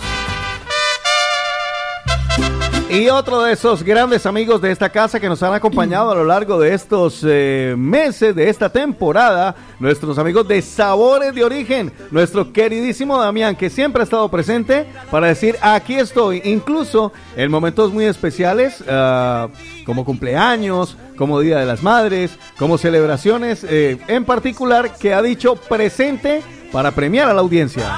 [2.90, 6.24] Y otro de esos grandes amigos de esta casa que nos han acompañado a lo
[6.24, 12.54] largo de estos eh, meses, de esta temporada, nuestros amigos de Sabores de Origen, nuestro
[12.54, 18.06] queridísimo Damián, que siempre ha estado presente para decir, aquí estoy, incluso en momentos muy
[18.06, 19.50] especiales, ah,
[19.86, 25.58] como cumpleaños, como Día de las Madres, como celebraciones, eh, en particular, que ha dicho
[25.58, 26.42] presente
[26.72, 27.98] para premiar a la audiencia.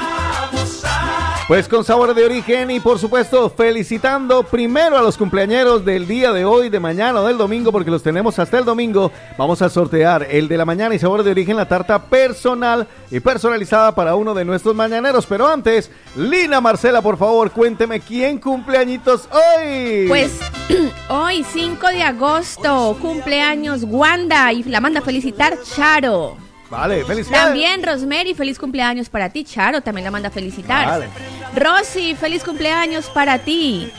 [1.50, 6.32] Pues con sabor de origen y por supuesto felicitando primero a los cumpleañeros del día
[6.32, 9.12] de hoy, de mañana o del domingo, porque los tenemos hasta el domingo.
[9.36, 13.20] Vamos a sortear el de la mañana y sabor de origen, la tarta personal y
[13.20, 15.26] personalizada para uno de nuestros mañaneros.
[15.26, 20.06] Pero antes, Lina Marcela, por favor, cuénteme quién cumpleañitos hoy.
[20.08, 20.40] Pues
[21.10, 26.49] hoy, 5 de agosto, cumpleaños Wanda y la manda a felicitar Charo.
[26.70, 27.46] Vale, felicidades.
[27.46, 29.44] También Rosemary, feliz cumpleaños para ti.
[29.44, 30.86] Charo también la manda a felicitar.
[30.86, 31.08] Vale.
[31.56, 33.92] Rosy, feliz cumpleaños para ti.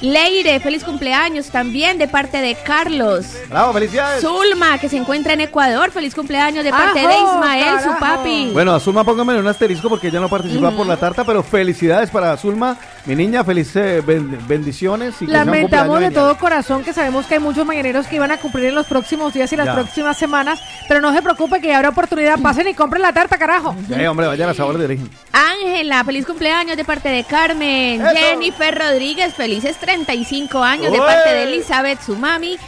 [0.00, 3.26] Leire, feliz cumpleaños también de parte de Carlos.
[3.48, 4.20] Bravo, felicidades.
[4.22, 8.50] Zulma, que se encuentra en Ecuador, feliz cumpleaños de parte de ¡Ajo, Ismael, su papi.
[8.52, 12.10] Bueno, a Zulma póngame un asterisco porque ella no participa por la tarta, pero felicidades
[12.10, 15.20] para Zulma, mi niña, felices ben- bendiciones.
[15.20, 18.66] Y Lamentamos de todo corazón que sabemos que hay muchos mañaneros que iban a cumplir
[18.66, 19.74] en los próximos días y las Ya.
[19.74, 22.38] próximas semanas, pero no se preocupe que ya habrá oportunidad.
[22.38, 23.74] Pasen y compren la tarta, carajo.
[23.90, 25.10] Eh, hombre, vayan a sabor de origen.
[25.32, 28.00] Ángela, feliz cumpleaños de parte de Carmen.
[28.00, 28.14] Eso.
[28.14, 32.58] Jennifer Rodríguez, felices 35 años de parte de Elizabeth, su mami.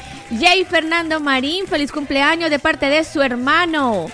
[0.40, 4.06] Jay Fernando Marín, feliz cumpleaños de parte de su hermano.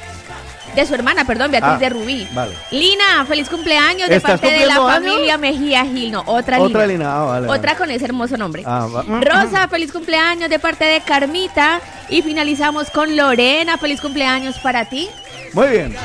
[0.75, 2.29] De su hermana, perdón, Beatriz Ah, de Rubí.
[2.35, 2.53] Vale.
[2.73, 4.93] Lina, feliz cumpleaños de ¿Estás parte de la años?
[4.93, 6.11] familia Mejía Gil.
[6.11, 6.99] No, otra, Otra Lina.
[7.05, 7.77] Lina, ah, vale, Otra vale.
[7.79, 8.65] con ese hermoso nombre.
[8.67, 11.81] Ah, va- Rosa, feliz cumpleaños de parte de Carmita.
[12.09, 15.09] Y finalizamos con Lorena, feliz cumpleaños para ti.
[15.57, 15.97] Muy bien.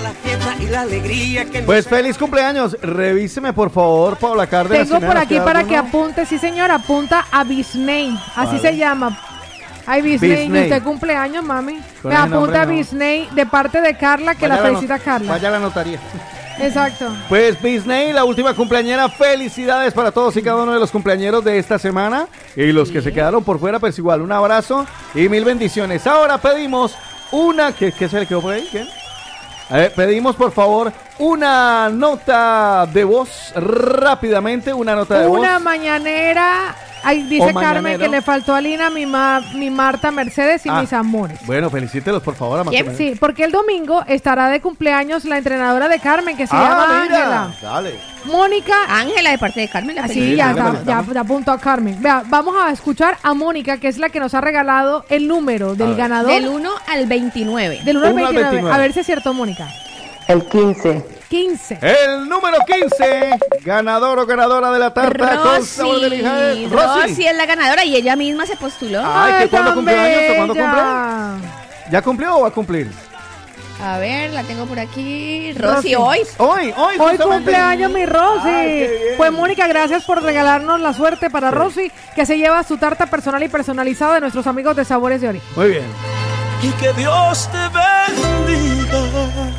[1.66, 2.78] Pues feliz cumpleaños.
[2.82, 4.88] Revíseme, por favor, Paula Cárdenas.
[4.88, 5.68] Tengo por aquí para alguno.
[5.68, 8.60] que apunte, sí señor, apunta a Bisney, así Vale.
[8.60, 9.20] se llama.
[9.86, 11.82] Ay, Bisney, y usted cumpleaños, mami.
[12.04, 12.72] Me apunta nombre, a no.
[12.72, 15.34] Bisney de parte de Carla, que Vaya la felicita Carla.
[15.34, 16.00] Vaya la notaría.
[16.58, 17.14] Exacto.
[17.28, 21.58] Pues Disney, la última cumpleañera, felicidades para todos y cada uno de los cumpleañeros de
[21.58, 22.28] esta semana.
[22.56, 26.08] Y los que se quedaron por fuera, pues igual, un abrazo y mil bendiciones.
[26.08, 26.96] Ahora pedimos
[27.34, 27.74] una...
[27.74, 28.66] ¿Qué, qué se le quedó por ahí?
[28.72, 28.86] ¿Qué?
[29.72, 35.62] A ver, pedimos por favor una nota de voz rápidamente, una nota de Una voz.
[35.64, 38.00] mañanera Ay, dice O Carmen mañanero.
[38.04, 40.82] que le faltó a Lina mi, ma- mi Marta Mercedes y Ah.
[40.82, 41.40] mis amores.
[41.46, 45.88] Bueno, felicítelos, por favor, a Marta Sí, porque el domingo estará de cumpleaños la entrenadora
[45.88, 47.54] de Carmen, que se Ah, llama Ángela.
[47.62, 47.96] Dale.
[48.26, 48.74] Mónica.
[48.88, 49.96] Ángela de parte de Carmen.
[49.96, 51.98] La ya, sí, está, la ya, ya apuntó a Carmen.
[52.02, 55.74] Vea, vamos a escuchar a Mónica, que es la que nos ha regalado el número
[55.76, 56.32] del ganador.
[56.32, 57.82] Del 1 al 29.
[57.84, 58.52] Del 1 al Uno al 29.
[58.52, 58.76] 29.
[58.76, 59.68] A ver si es cierto, Mónica.
[60.28, 61.21] El 15.
[61.32, 61.80] 15.
[61.82, 66.18] El número 15, ganador o ganadora de la tarta con sabor de Rosy.
[66.18, 66.70] Lijael.
[66.70, 69.02] Rosy es la ganadora y ella misma se postuló.
[69.02, 71.36] Ay, ¿que cuándo tan cumple años o cuándo bella.
[71.90, 72.92] ¿Ya cumplió o va a cumplir?
[73.82, 75.54] A ver, la tengo por aquí.
[75.54, 75.96] Rosy.
[75.96, 76.20] Rosy, hoy.
[76.38, 78.50] Hoy, hoy, Hoy cumpleaños mi Rosy.
[78.50, 78.90] Ay.
[79.16, 83.42] Pues Mónica, gracias por regalarnos la suerte para Rosy, que se lleva su tarta personal
[83.42, 85.42] y personalizada de nuestros amigos de Sabores de Ori.
[85.56, 85.86] Muy bien.
[86.62, 87.58] y que Dios te
[88.38, 89.51] bendiga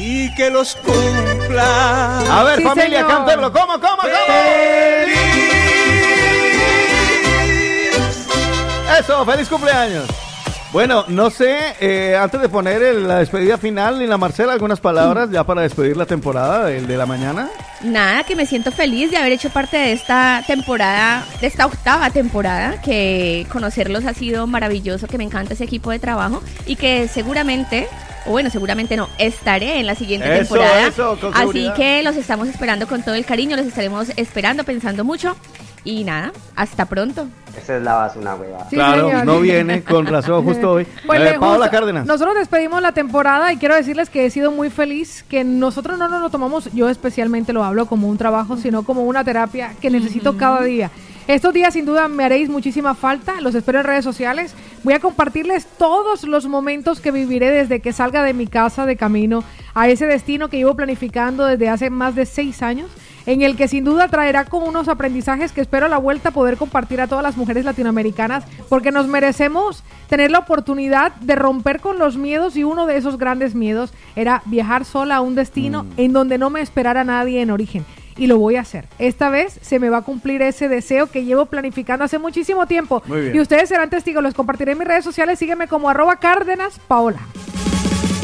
[0.00, 2.20] y que los cumpla.
[2.40, 3.10] A ver, Sí, familia, señor.
[3.10, 3.52] cántelo.
[3.52, 4.08] ¿Cómo, cómo, cómo?
[8.98, 10.06] Eso, feliz cumpleaños.
[10.70, 15.30] Bueno, no sé, eh, antes de poner el- la despedida final, Lina Marcela, algunas palabras
[15.30, 17.48] ya para despedir la temporada, el de la mañana.
[17.82, 22.10] Nada, que me siento feliz de haber hecho parte de esta temporada, de esta octava
[22.10, 27.08] temporada, que conocerlos ha sido maravilloso, que me encanta ese equipo de trabajo y que
[27.08, 27.88] seguramente,
[28.26, 30.86] o bueno, seguramente no, estaré en la siguiente Eso, temporada.
[30.86, 35.02] eso, con Así que los estamos esperando con todo el cariño, los estaremos esperando, pensando
[35.02, 35.34] mucho.
[35.90, 37.28] Y nada, hasta pronto.
[37.56, 38.66] Esa es la base una hueva.
[38.68, 39.24] Sí, claro, señor.
[39.24, 40.86] no viene con razón justo hoy.
[41.06, 42.04] Pues Eh, Paola gusta- Cárdenas.
[42.06, 46.06] Nosotros despedimos la temporada y quiero decirles que he sido muy feliz, que nosotros no
[46.08, 49.88] nos lo tomamos, yo especialmente lo hablo como un trabajo, sino como una terapia que
[49.88, 50.90] necesito cada día.
[51.26, 54.54] Estos días sin duda me haréis muchísima falta, los espero en redes sociales.
[54.82, 58.96] Voy a compartirles todos los momentos que viviré desde que salga de mi casa de
[58.96, 59.42] camino
[59.74, 62.90] a ese destino que llevo planificando desde hace más de seis años
[63.28, 66.56] en el que sin duda traerá como unos aprendizajes que espero a la vuelta poder
[66.56, 71.98] compartir a todas las mujeres latinoamericanas, porque nos merecemos tener la oportunidad de romper con
[71.98, 75.90] los miedos y uno de esos grandes miedos era viajar sola a un destino Mm.
[75.98, 77.84] en donde no me esperara nadie en origen.
[78.16, 78.86] Y lo voy a hacer.
[78.98, 83.02] Esta vez se me va a cumplir ese deseo que llevo planificando hace muchísimo tiempo.
[83.32, 85.38] Y ustedes serán testigos, los compartiré en mis redes sociales.
[85.38, 87.20] Sígueme como arroba Cárdenas Paola.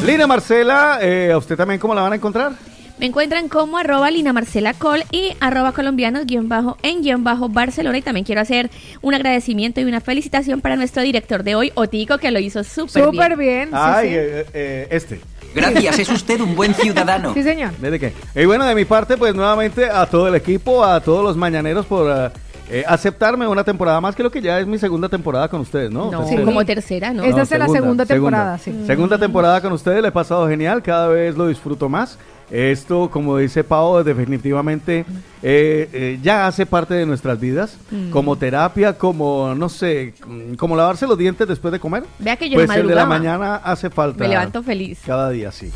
[0.04, 2.52] Lina Marcela, eh, ¿a usted también cómo la van a encontrar?
[2.98, 7.48] Me encuentran como arroba Lina Marcela Col y arroba colombianos guion bajo en guion bajo
[7.48, 7.98] Barcelona.
[7.98, 8.70] Y también quiero hacer
[9.02, 13.10] un agradecimiento y una felicitación para nuestro director de hoy, Otico, que lo hizo súper
[13.10, 13.12] bien.
[13.12, 13.68] Súper bien.
[13.70, 14.14] sí, Ay, sí.
[14.16, 15.20] eh, eh, este.
[15.54, 17.34] Gracias, es usted un buen ciudadano.
[17.34, 17.72] Sí, señor.
[17.78, 18.12] ¿Desde qué?
[18.34, 21.86] Y bueno, de mi parte, pues nuevamente a todo el equipo, a todos los mañaneros
[21.86, 22.30] por eh,
[22.70, 24.14] eh, aceptarme una temporada más.
[24.16, 26.10] Creo que ya es mi segunda temporada con ustedes, ¿no?
[26.10, 26.44] No, Tercera.
[26.44, 27.24] como tercera, ¿no?
[27.24, 28.72] Esta es la segunda temporada, sí.
[28.86, 32.18] Segunda temporada con ustedes, le he pasado genial, cada vez lo disfruto más.
[32.50, 35.04] Esto, como dice Pau, definitivamente
[35.46, 38.10] eh, eh, ya hace parte de nuestras vidas, Mm.
[38.10, 40.14] como terapia, como, no sé,
[40.56, 42.04] como lavarse los dientes después de comer.
[42.18, 44.24] Vea que yo pues el de la mañana hace falta.
[44.24, 45.00] Me levanto feliz.
[45.04, 45.70] Cada día, sí.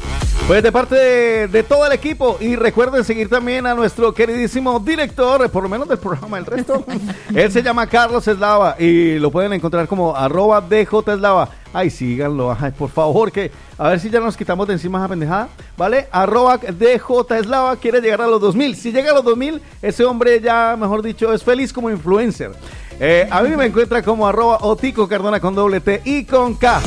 [0.47, 4.80] Pues de parte de, de todo el equipo, y recuerden seguir también a nuestro queridísimo
[4.80, 6.86] director, por lo menos del programa, el resto.
[7.34, 11.50] Él se llama Carlos Eslava y lo pueden encontrar como arroba DJ Eslava.
[11.74, 15.08] Ay, síganlo, ay, por favor, que a ver si ya nos quitamos de encima esa
[15.08, 16.08] pendejada, ¿vale?
[16.10, 17.02] Arroba DJ
[17.38, 18.74] Eslava quiere llegar a los 2000.
[18.74, 22.52] Si llega a los 2000, ese hombre ya, mejor dicho, es feliz como influencer.
[23.00, 26.80] Eh, a mí me encuentra como arroba Otico Cardona con doble T y con K.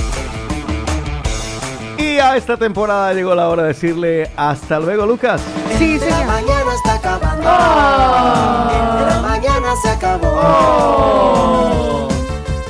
[1.97, 5.41] Y a esta temporada llegó la hora de decirle hasta luego, Lucas.
[5.77, 7.41] Sí, De la mañana está acabando.
[7.41, 11.01] De la mañana se acabó.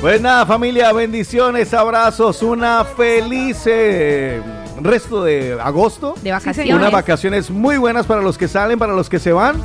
[0.00, 4.42] Pues nada, familia, bendiciones, abrazos, una feliz eh,
[4.84, 6.14] resto de agosto.
[6.22, 6.74] De vacaciones.
[6.74, 9.56] Unas vacaciones muy buenas para los que salen, para los que se van.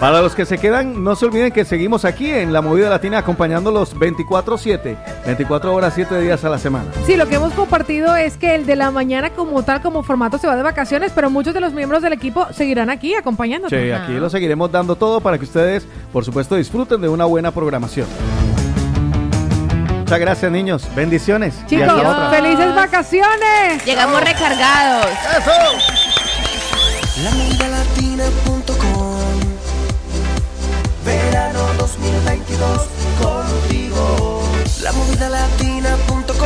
[0.00, 3.18] Para los que se quedan, no se olviden que seguimos aquí en la Movida Latina
[3.18, 4.96] acompañándolos 24-7,
[5.26, 6.86] 24 horas, 7 días a la semana.
[7.04, 10.38] Sí, lo que hemos compartido es que el de la mañana como tal, como formato,
[10.38, 13.70] se va de vacaciones, pero muchos de los miembros del equipo seguirán aquí acompañándonos.
[13.70, 17.50] Sí, aquí lo seguiremos dando todo para que ustedes, por supuesto, disfruten de una buena
[17.50, 18.06] programación.
[20.08, 20.88] Muchas gracias, niños.
[20.94, 21.54] Bendiciones.
[21.66, 21.92] Chicos,
[22.30, 23.84] felices vacaciones.
[23.84, 25.06] Llegamos recargados.
[25.36, 25.52] Eso.
[27.22, 27.30] La
[31.04, 32.86] Verano 2022
[33.20, 34.42] contigo.
[34.80, 34.92] La
[35.28, 36.38] latina.com.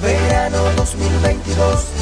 [0.00, 1.93] Verano 2022